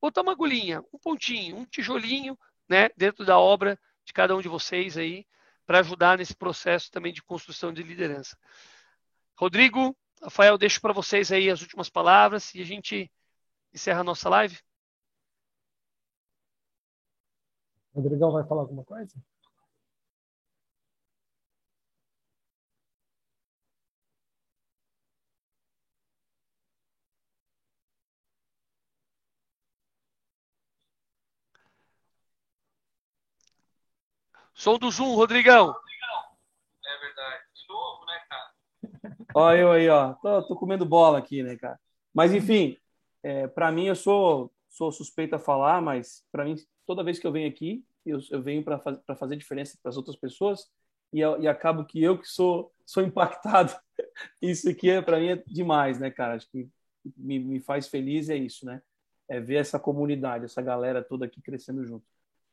botar 0.00 0.22
uma 0.22 0.32
agulhinha, 0.32 0.82
um 0.92 0.98
pontinho, 0.98 1.56
um 1.56 1.64
tijolinho, 1.64 2.36
né, 2.68 2.90
dentro 2.96 3.24
da 3.24 3.38
obra 3.38 3.78
de 4.04 4.12
cada 4.12 4.34
um 4.36 4.42
de 4.42 4.48
vocês 4.48 4.98
aí 4.98 5.24
para 5.68 5.80
ajudar 5.80 6.16
nesse 6.16 6.34
processo 6.34 6.90
também 6.90 7.12
de 7.12 7.22
construção 7.22 7.70
de 7.74 7.82
liderança. 7.82 8.38
Rodrigo, 9.36 9.94
Rafael, 10.22 10.56
deixo 10.56 10.80
para 10.80 10.94
vocês 10.94 11.30
aí 11.30 11.50
as 11.50 11.60
últimas 11.60 11.90
palavras 11.90 12.54
e 12.54 12.62
a 12.62 12.64
gente 12.64 13.12
encerra 13.70 14.00
a 14.00 14.04
nossa 14.04 14.30
live. 14.30 14.58
Rodrigão 17.94 18.32
vai 18.32 18.46
falar 18.46 18.62
alguma 18.62 18.82
coisa? 18.82 19.14
Som 34.58 34.76
do 34.76 34.90
Zoom, 34.90 35.14
Rodrigão. 35.14 35.72
É 36.84 36.98
verdade. 36.98 37.44
De 37.54 37.68
novo, 37.68 38.04
né, 38.06 38.20
cara? 38.28 38.50
Olha 39.32 39.58
eu 39.60 39.70
aí, 39.70 39.88
ó. 39.88 40.14
Tô, 40.14 40.42
tô 40.48 40.56
comendo 40.56 40.84
bola 40.84 41.16
aqui, 41.16 41.44
né, 41.44 41.56
cara? 41.56 41.78
Mas, 42.12 42.34
enfim, 42.34 42.76
é, 43.22 43.46
para 43.46 43.70
mim, 43.70 43.86
eu 43.86 43.94
sou, 43.94 44.52
sou 44.68 44.90
suspeito 44.90 45.36
a 45.36 45.38
falar, 45.38 45.80
mas 45.80 46.26
para 46.32 46.44
mim, 46.44 46.56
toda 46.84 47.04
vez 47.04 47.20
que 47.20 47.26
eu 47.26 47.30
venho 47.30 47.48
aqui, 47.48 47.84
eu, 48.04 48.18
eu 48.32 48.42
venho 48.42 48.64
para 48.64 48.80
faz, 48.80 48.98
fazer 49.16 49.36
diferença 49.36 49.78
para 49.80 49.90
as 49.90 49.96
outras 49.96 50.16
pessoas 50.16 50.68
e, 51.12 51.20
e 51.20 51.46
acabo 51.46 51.84
que 51.84 52.02
eu 52.02 52.18
que 52.18 52.26
sou, 52.26 52.74
sou 52.84 53.04
impactado. 53.04 53.72
Isso 54.42 54.68
aqui, 54.68 54.90
é, 54.90 55.00
para 55.00 55.20
mim, 55.20 55.28
é 55.28 55.36
demais, 55.46 56.00
né, 56.00 56.10
cara? 56.10 56.34
Acho 56.34 56.50
que 56.50 56.68
me, 57.16 57.38
me 57.38 57.60
faz 57.60 57.86
feliz 57.86 58.28
é 58.28 58.34
isso, 58.34 58.66
né? 58.66 58.82
É 59.28 59.38
ver 59.38 59.56
essa 59.56 59.78
comunidade, 59.78 60.46
essa 60.46 60.60
galera 60.60 61.00
toda 61.00 61.26
aqui 61.26 61.40
crescendo 61.40 61.86
junto. 61.86 62.04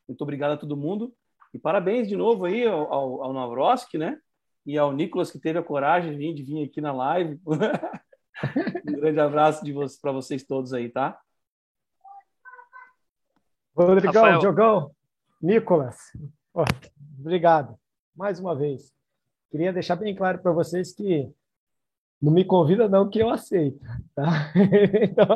Muito 0.08 0.22
obrigado 0.22 0.52
a 0.52 0.58
todo 0.58 0.78
mundo. 0.78 1.12
E 1.56 1.58
parabéns 1.58 2.10
de 2.10 2.18
novo 2.18 2.44
aí 2.44 2.68
ao, 2.68 2.92
ao, 2.92 3.24
ao 3.24 3.34
Navroski, 3.34 3.98
né? 3.98 4.20
E 4.66 4.78
ao 4.78 4.92
Nicolas, 4.92 5.32
que 5.32 5.40
teve 5.40 5.58
a 5.58 5.64
coragem 5.64 6.12
de 6.12 6.18
vir, 6.18 6.34
de 6.34 6.44
vir 6.44 6.66
aqui 6.66 6.82
na 6.82 6.92
live. 6.92 7.40
um 8.90 8.92
grande 8.92 9.22
abraço 9.22 9.64
de 9.64 9.72
vocês, 9.72 9.98
para 9.98 10.12
vocês 10.12 10.44
todos 10.44 10.74
aí, 10.74 10.90
tá? 10.90 11.18
Rodrigão, 13.74 14.12
Rafael. 14.12 14.40
Diogão, 14.40 14.92
Nicolas, 15.42 15.98
oh, 16.54 16.66
obrigado 17.18 17.80
mais 18.14 18.38
uma 18.38 18.54
vez. 18.54 18.94
Queria 19.50 19.72
deixar 19.72 19.96
bem 19.96 20.14
claro 20.14 20.40
para 20.40 20.52
vocês 20.52 20.92
que 20.92 21.34
não 22.22 22.32
me 22.32 22.46
convida 22.46 22.88
não 22.88 23.10
que 23.10 23.20
eu 23.20 23.30
aceito, 23.30 23.80
tá? 24.14 24.52
Então, 25.02 25.28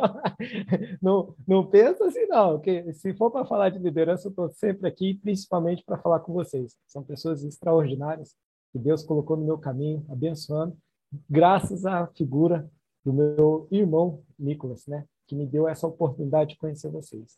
não, 1.01 1.35
não 1.47 1.65
pensa 1.65 2.05
assim 2.05 2.25
não, 2.27 2.59
que 2.59 2.91
se 2.93 3.13
for 3.13 3.29
para 3.29 3.45
falar 3.45 3.69
de 3.69 3.79
liderança, 3.79 4.27
eu 4.27 4.29
estou 4.29 4.49
sempre 4.49 4.87
aqui, 4.87 5.13
principalmente 5.15 5.83
para 5.83 5.97
falar 5.97 6.19
com 6.21 6.33
vocês. 6.33 6.75
São 6.87 7.03
pessoas 7.03 7.43
extraordinárias 7.43 8.35
que 8.71 8.79
Deus 8.79 9.03
colocou 9.03 9.35
no 9.35 9.45
meu 9.45 9.57
caminho, 9.57 10.05
abençoando, 10.09 10.77
graças 11.29 11.85
à 11.85 12.07
figura 12.07 12.69
do 13.03 13.13
meu 13.13 13.67
irmão 13.71 14.21
Nicolas, 14.37 14.85
né? 14.87 15.05
Que 15.27 15.35
me 15.35 15.45
deu 15.45 15.67
essa 15.67 15.87
oportunidade 15.87 16.51
de 16.51 16.57
conhecer 16.57 16.89
vocês. 16.89 17.37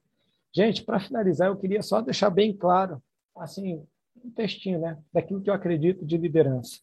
Gente, 0.53 0.83
para 0.83 0.99
finalizar, 0.99 1.47
eu 1.47 1.57
queria 1.57 1.81
só 1.81 2.01
deixar 2.01 2.29
bem 2.29 2.55
claro, 2.55 3.01
assim, 3.37 3.85
um 4.23 4.29
textinho, 4.31 4.79
né? 4.79 4.97
Daquilo 5.13 5.41
que 5.41 5.49
eu 5.49 5.53
acredito 5.53 6.05
de 6.05 6.17
liderança. 6.17 6.79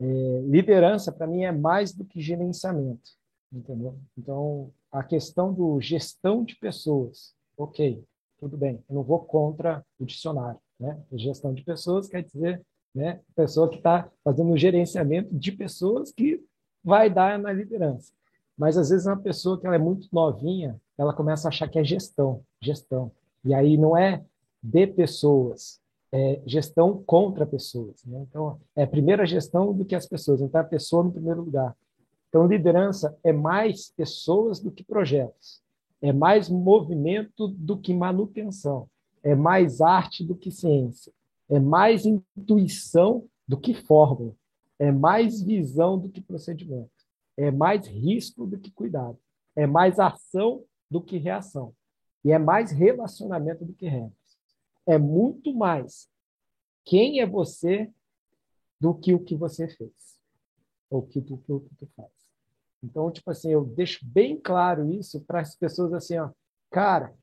É, 0.00 0.40
liderança, 0.42 1.10
para 1.10 1.26
mim, 1.26 1.44
é 1.44 1.52
mais 1.52 1.92
do 1.92 2.04
que 2.04 2.20
gerenciamento, 2.20 3.10
entendeu? 3.52 3.98
Então, 4.16 4.70
a 4.92 5.02
questão 5.02 5.52
do 5.52 5.80
gestão 5.80 6.44
de 6.44 6.56
pessoas, 6.56 7.34
ok, 7.56 8.04
tudo 8.38 8.56
bem, 8.56 8.82
eu 8.88 8.94
não 8.94 9.02
vou 9.02 9.20
contra 9.20 9.84
o 9.98 10.04
dicionário, 10.04 10.60
né? 10.78 11.00
Gestão 11.12 11.54
de 11.54 11.64
pessoas 11.64 12.08
quer 12.08 12.22
dizer, 12.22 12.62
né, 12.94 13.20
pessoa 13.34 13.68
que 13.68 13.76
está 13.76 14.10
fazendo 14.24 14.50
um 14.50 14.56
gerenciamento 14.56 15.34
de 15.34 15.52
pessoas 15.52 16.12
que 16.12 16.42
vai 16.82 17.10
dar 17.10 17.38
na 17.38 17.52
liderança. 17.52 18.12
Mas, 18.56 18.78
às 18.78 18.88
vezes, 18.88 19.06
uma 19.06 19.18
pessoa 19.18 19.60
que 19.60 19.66
ela 19.66 19.76
é 19.76 19.78
muito 19.78 20.08
novinha, 20.10 20.80
ela 20.96 21.12
começa 21.12 21.46
a 21.46 21.50
achar 21.50 21.68
que 21.68 21.78
é 21.78 21.84
gestão, 21.84 22.42
gestão. 22.62 23.12
E 23.44 23.52
aí 23.52 23.76
não 23.76 23.96
é 23.96 24.24
de 24.62 24.86
pessoas, 24.86 25.78
é, 26.16 26.40
gestão 26.46 27.02
contra 27.04 27.46
pessoas. 27.46 28.02
Né? 28.06 28.24
Então, 28.26 28.58
é 28.74 28.84
a 28.84 28.86
primeira 28.86 29.26
gestão 29.26 29.74
do 29.74 29.84
que 29.84 29.94
as 29.94 30.06
pessoas, 30.06 30.40
então 30.40 30.58
a 30.58 30.64
pessoa 30.64 31.04
no 31.04 31.12
primeiro 31.12 31.42
lugar. 31.42 31.76
Então, 32.30 32.46
liderança 32.46 33.14
é 33.22 33.34
mais 33.34 33.90
pessoas 33.90 34.58
do 34.58 34.70
que 34.70 34.82
projetos, 34.82 35.60
é 36.00 36.14
mais 36.14 36.48
movimento 36.48 37.48
do 37.48 37.76
que 37.76 37.92
manutenção, 37.92 38.88
é 39.22 39.34
mais 39.34 39.82
arte 39.82 40.24
do 40.24 40.34
que 40.34 40.50
ciência, 40.50 41.12
é 41.50 41.60
mais 41.60 42.06
intuição 42.06 43.26
do 43.46 43.58
que 43.58 43.74
fórmula, 43.74 44.34
é 44.78 44.90
mais 44.90 45.42
visão 45.42 45.98
do 45.98 46.08
que 46.08 46.22
procedimento, 46.22 46.90
é 47.36 47.50
mais 47.50 47.86
risco 47.86 48.46
do 48.46 48.58
que 48.58 48.70
cuidado, 48.70 49.18
é 49.54 49.66
mais 49.66 50.00
ação 50.00 50.64
do 50.90 51.02
que 51.02 51.18
reação, 51.18 51.74
e 52.24 52.32
é 52.32 52.38
mais 52.38 52.70
relacionamento 52.70 53.66
do 53.66 53.74
que 53.74 53.86
regras 53.86 54.15
é 54.86 54.98
muito 54.98 55.54
mais 55.54 56.08
quem 56.84 57.20
é 57.20 57.26
você 57.26 57.90
do 58.80 58.94
que 58.94 59.12
o 59.12 59.22
que 59.22 59.34
você 59.34 59.68
fez, 59.68 60.18
ou 60.88 61.02
que 61.02 61.20
que, 61.20 61.36
que 61.36 61.74
tu 61.76 61.86
faz. 61.96 62.10
Então, 62.82 63.10
tipo 63.10 63.30
assim, 63.30 63.50
eu 63.50 63.64
deixo 63.64 64.06
bem 64.06 64.38
claro 64.38 64.90
isso 64.92 65.20
para 65.24 65.40
as 65.40 65.56
pessoas 65.56 65.92
assim, 65.92 66.18
ó, 66.18 66.30
cara, 66.70 67.14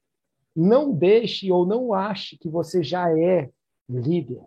não 0.55 0.93
deixe 0.93 1.51
ou 1.51 1.65
não 1.65 1.93
ache 1.93 2.37
que 2.37 2.49
você 2.49 2.83
já 2.83 3.17
é 3.17 3.49
líder. 3.89 4.41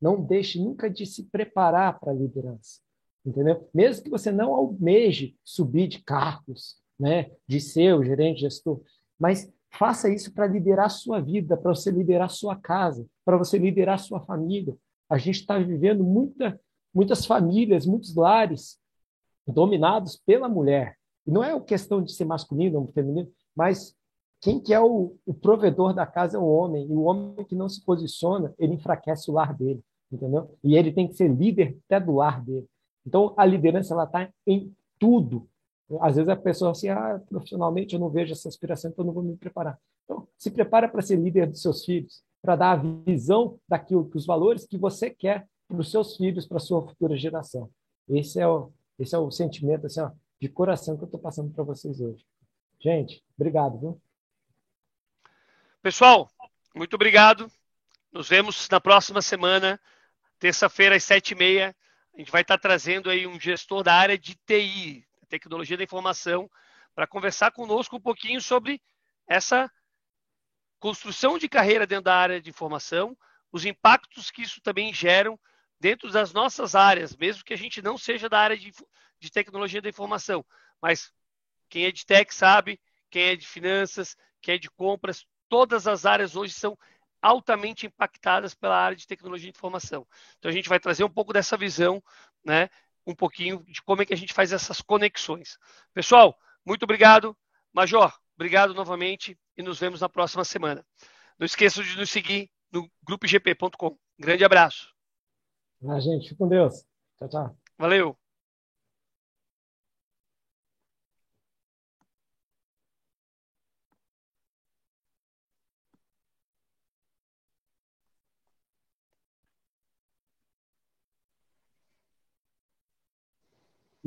Não 0.00 0.22
deixe 0.22 0.60
nunca 0.60 0.88
de 0.88 1.04
se 1.04 1.24
preparar 1.24 1.98
para 1.98 2.12
a 2.12 2.14
liderança. 2.14 2.80
Entendeu? 3.24 3.68
Mesmo 3.74 4.04
que 4.04 4.10
você 4.10 4.30
não 4.30 4.54
almeje 4.54 5.36
subir 5.44 5.88
de 5.88 6.02
cargos, 6.02 6.76
né, 6.98 7.30
de 7.46 7.60
ser 7.60 7.94
o 7.94 8.04
gerente, 8.04 8.40
gestor, 8.40 8.80
mas 9.18 9.52
Faça 9.70 10.08
isso 10.08 10.32
para 10.32 10.46
liderar 10.46 10.90
sua 10.90 11.20
vida, 11.20 11.56
para 11.56 11.74
você 11.74 11.90
liderar 11.90 12.30
sua 12.30 12.56
casa, 12.56 13.06
para 13.24 13.36
você 13.36 13.58
liderar 13.58 13.98
sua 13.98 14.20
família. 14.20 14.76
A 15.08 15.18
gente 15.18 15.40
está 15.40 15.58
vivendo 15.58 16.02
muita, 16.02 16.60
muitas 16.94 17.24
famílias, 17.26 17.86
muitos 17.86 18.14
lares 18.14 18.78
dominados 19.46 20.16
pela 20.16 20.48
mulher. 20.48 20.96
E 21.26 21.30
não 21.30 21.44
é 21.44 21.54
uma 21.54 21.64
questão 21.64 22.02
de 22.02 22.12
ser 22.12 22.24
masculino 22.24 22.80
ou 22.80 22.86
feminino, 22.88 23.30
mas 23.54 23.94
quem 24.40 24.60
que 24.60 24.72
é 24.72 24.80
o, 24.80 25.16
o, 25.26 25.34
provedor 25.34 25.92
da 25.92 26.06
casa 26.06 26.36
é 26.36 26.40
o 26.40 26.46
homem. 26.46 26.86
E 26.86 26.92
o 26.92 27.02
homem 27.02 27.44
que 27.44 27.54
não 27.54 27.68
se 27.68 27.84
posiciona, 27.84 28.54
ele 28.58 28.74
enfraquece 28.74 29.30
o 29.30 29.34
lar 29.34 29.54
dele, 29.54 29.82
entendeu? 30.10 30.56
E 30.62 30.76
ele 30.76 30.92
tem 30.92 31.08
que 31.08 31.14
ser 31.14 31.28
líder 31.28 31.76
até 31.86 31.98
do 31.98 32.14
lar 32.14 32.42
dele. 32.42 32.66
Então, 33.06 33.34
a 33.36 33.44
liderança 33.44 33.94
ela 33.94 34.04
está 34.04 34.28
em 34.46 34.72
tudo. 34.98 35.48
Às 36.00 36.16
vezes 36.16 36.28
a 36.28 36.36
pessoa 36.36 36.72
assim, 36.72 36.88
ah, 36.88 37.20
profissionalmente 37.28 37.94
eu 37.94 38.00
não 38.00 38.10
vejo 38.10 38.32
essa 38.32 38.48
aspiração, 38.48 38.90
então 38.90 39.02
eu 39.02 39.06
não 39.06 39.14
vou 39.14 39.22
me 39.22 39.36
preparar. 39.36 39.78
Então, 40.04 40.28
se 40.36 40.50
prepara 40.50 40.88
para 40.88 41.02
ser 41.02 41.16
líder 41.16 41.46
dos 41.46 41.62
seus 41.62 41.84
filhos, 41.84 42.22
para 42.42 42.56
dar 42.56 42.72
a 42.72 42.76
visão 42.76 43.58
daquilo, 43.66 44.08
os 44.14 44.26
valores 44.26 44.66
que 44.66 44.76
você 44.76 45.10
quer 45.10 45.46
para 45.66 45.78
os 45.78 45.90
seus 45.90 46.16
filhos, 46.16 46.46
para 46.46 46.58
a 46.58 46.60
sua 46.60 46.86
futura 46.86 47.16
geração. 47.16 47.70
Esse 48.08 48.40
é 48.40 48.46
o, 48.46 48.72
esse 48.98 49.14
é 49.14 49.18
o 49.18 49.30
sentimento 49.30 49.86
assim, 49.86 50.00
ó, 50.00 50.10
de 50.40 50.48
coração 50.48 50.96
que 50.96 51.04
eu 51.04 51.06
estou 51.06 51.20
passando 51.20 51.52
para 51.52 51.64
vocês 51.64 52.00
hoje. 52.00 52.24
Gente, 52.80 53.24
obrigado, 53.36 53.78
viu? 53.78 54.00
Pessoal, 55.82 56.28
muito 56.74 56.94
obrigado. 56.94 57.50
Nos 58.12 58.28
vemos 58.28 58.68
na 58.70 58.80
próxima 58.80 59.20
semana, 59.20 59.80
terça-feira, 60.38 60.96
às 60.96 61.04
sete 61.04 61.32
e 61.32 61.34
meia. 61.34 61.74
A 62.14 62.18
gente 62.18 62.30
vai 62.30 62.42
estar 62.42 62.58
trazendo 62.58 63.10
aí 63.10 63.26
um 63.26 63.38
gestor 63.38 63.82
da 63.82 63.94
área 63.94 64.18
de 64.18 64.34
TI, 64.46 65.07
tecnologia 65.28 65.76
da 65.76 65.84
informação, 65.84 66.50
para 66.94 67.06
conversar 67.06 67.52
conosco 67.52 67.96
um 67.96 68.00
pouquinho 68.00 68.40
sobre 68.40 68.80
essa 69.26 69.70
construção 70.78 71.38
de 71.38 71.48
carreira 71.48 71.86
dentro 71.86 72.04
da 72.04 72.16
área 72.16 72.40
de 72.40 72.50
informação, 72.50 73.16
os 73.52 73.64
impactos 73.64 74.30
que 74.30 74.42
isso 74.42 74.60
também 74.60 74.92
geram 74.92 75.38
dentro 75.80 76.10
das 76.10 76.32
nossas 76.32 76.74
áreas, 76.74 77.16
mesmo 77.16 77.44
que 77.44 77.54
a 77.54 77.58
gente 77.58 77.80
não 77.80 77.96
seja 77.96 78.28
da 78.28 78.38
área 78.38 78.56
de, 78.56 78.72
de 79.20 79.30
tecnologia 79.30 79.80
da 79.80 79.88
informação. 79.88 80.44
Mas 80.80 81.12
quem 81.68 81.84
é 81.84 81.92
de 81.92 82.04
tech 82.04 82.34
sabe, 82.34 82.80
quem 83.10 83.22
é 83.22 83.36
de 83.36 83.46
finanças, 83.46 84.16
quem 84.40 84.54
é 84.54 84.58
de 84.58 84.70
compras, 84.70 85.26
todas 85.48 85.86
as 85.86 86.04
áreas 86.04 86.36
hoje 86.36 86.52
são 86.52 86.76
altamente 87.20 87.86
impactadas 87.86 88.54
pela 88.54 88.78
área 88.78 88.96
de 88.96 89.06
tecnologia 89.06 89.50
de 89.50 89.56
informação. 89.56 90.06
Então 90.38 90.48
a 90.50 90.54
gente 90.54 90.68
vai 90.68 90.78
trazer 90.78 91.04
um 91.04 91.10
pouco 91.10 91.32
dessa 91.32 91.56
visão, 91.56 92.02
né? 92.44 92.68
Um 93.08 93.14
pouquinho 93.14 93.64
de 93.66 93.80
como 93.82 94.02
é 94.02 94.04
que 94.04 94.12
a 94.12 94.16
gente 94.16 94.34
faz 94.34 94.52
essas 94.52 94.82
conexões. 94.82 95.56
Pessoal, 95.94 96.38
muito 96.64 96.82
obrigado. 96.82 97.34
Major, 97.72 98.12
obrigado 98.36 98.74
novamente 98.74 99.38
e 99.56 99.62
nos 99.62 99.80
vemos 99.80 100.02
na 100.02 100.08
próxima 100.10 100.44
semana. 100.44 100.84
Não 101.38 101.46
esqueçam 101.46 101.82
de 101.82 101.96
nos 101.96 102.10
seguir 102.10 102.50
no 102.70 102.86
grupogp.com. 103.02 103.98
Grande 104.18 104.44
abraço. 104.44 104.92
Ah, 105.88 105.98
gente, 105.98 106.24
fique 106.24 106.36
com 106.36 106.48
Deus. 106.48 106.84
Tchau, 107.16 107.28
tchau. 107.30 107.56
Valeu. 107.78 108.27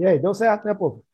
E 0.01 0.05
aí, 0.05 0.19
deu 0.19 0.33
certo, 0.33 0.65
né, 0.65 0.73
povo? 0.73 1.05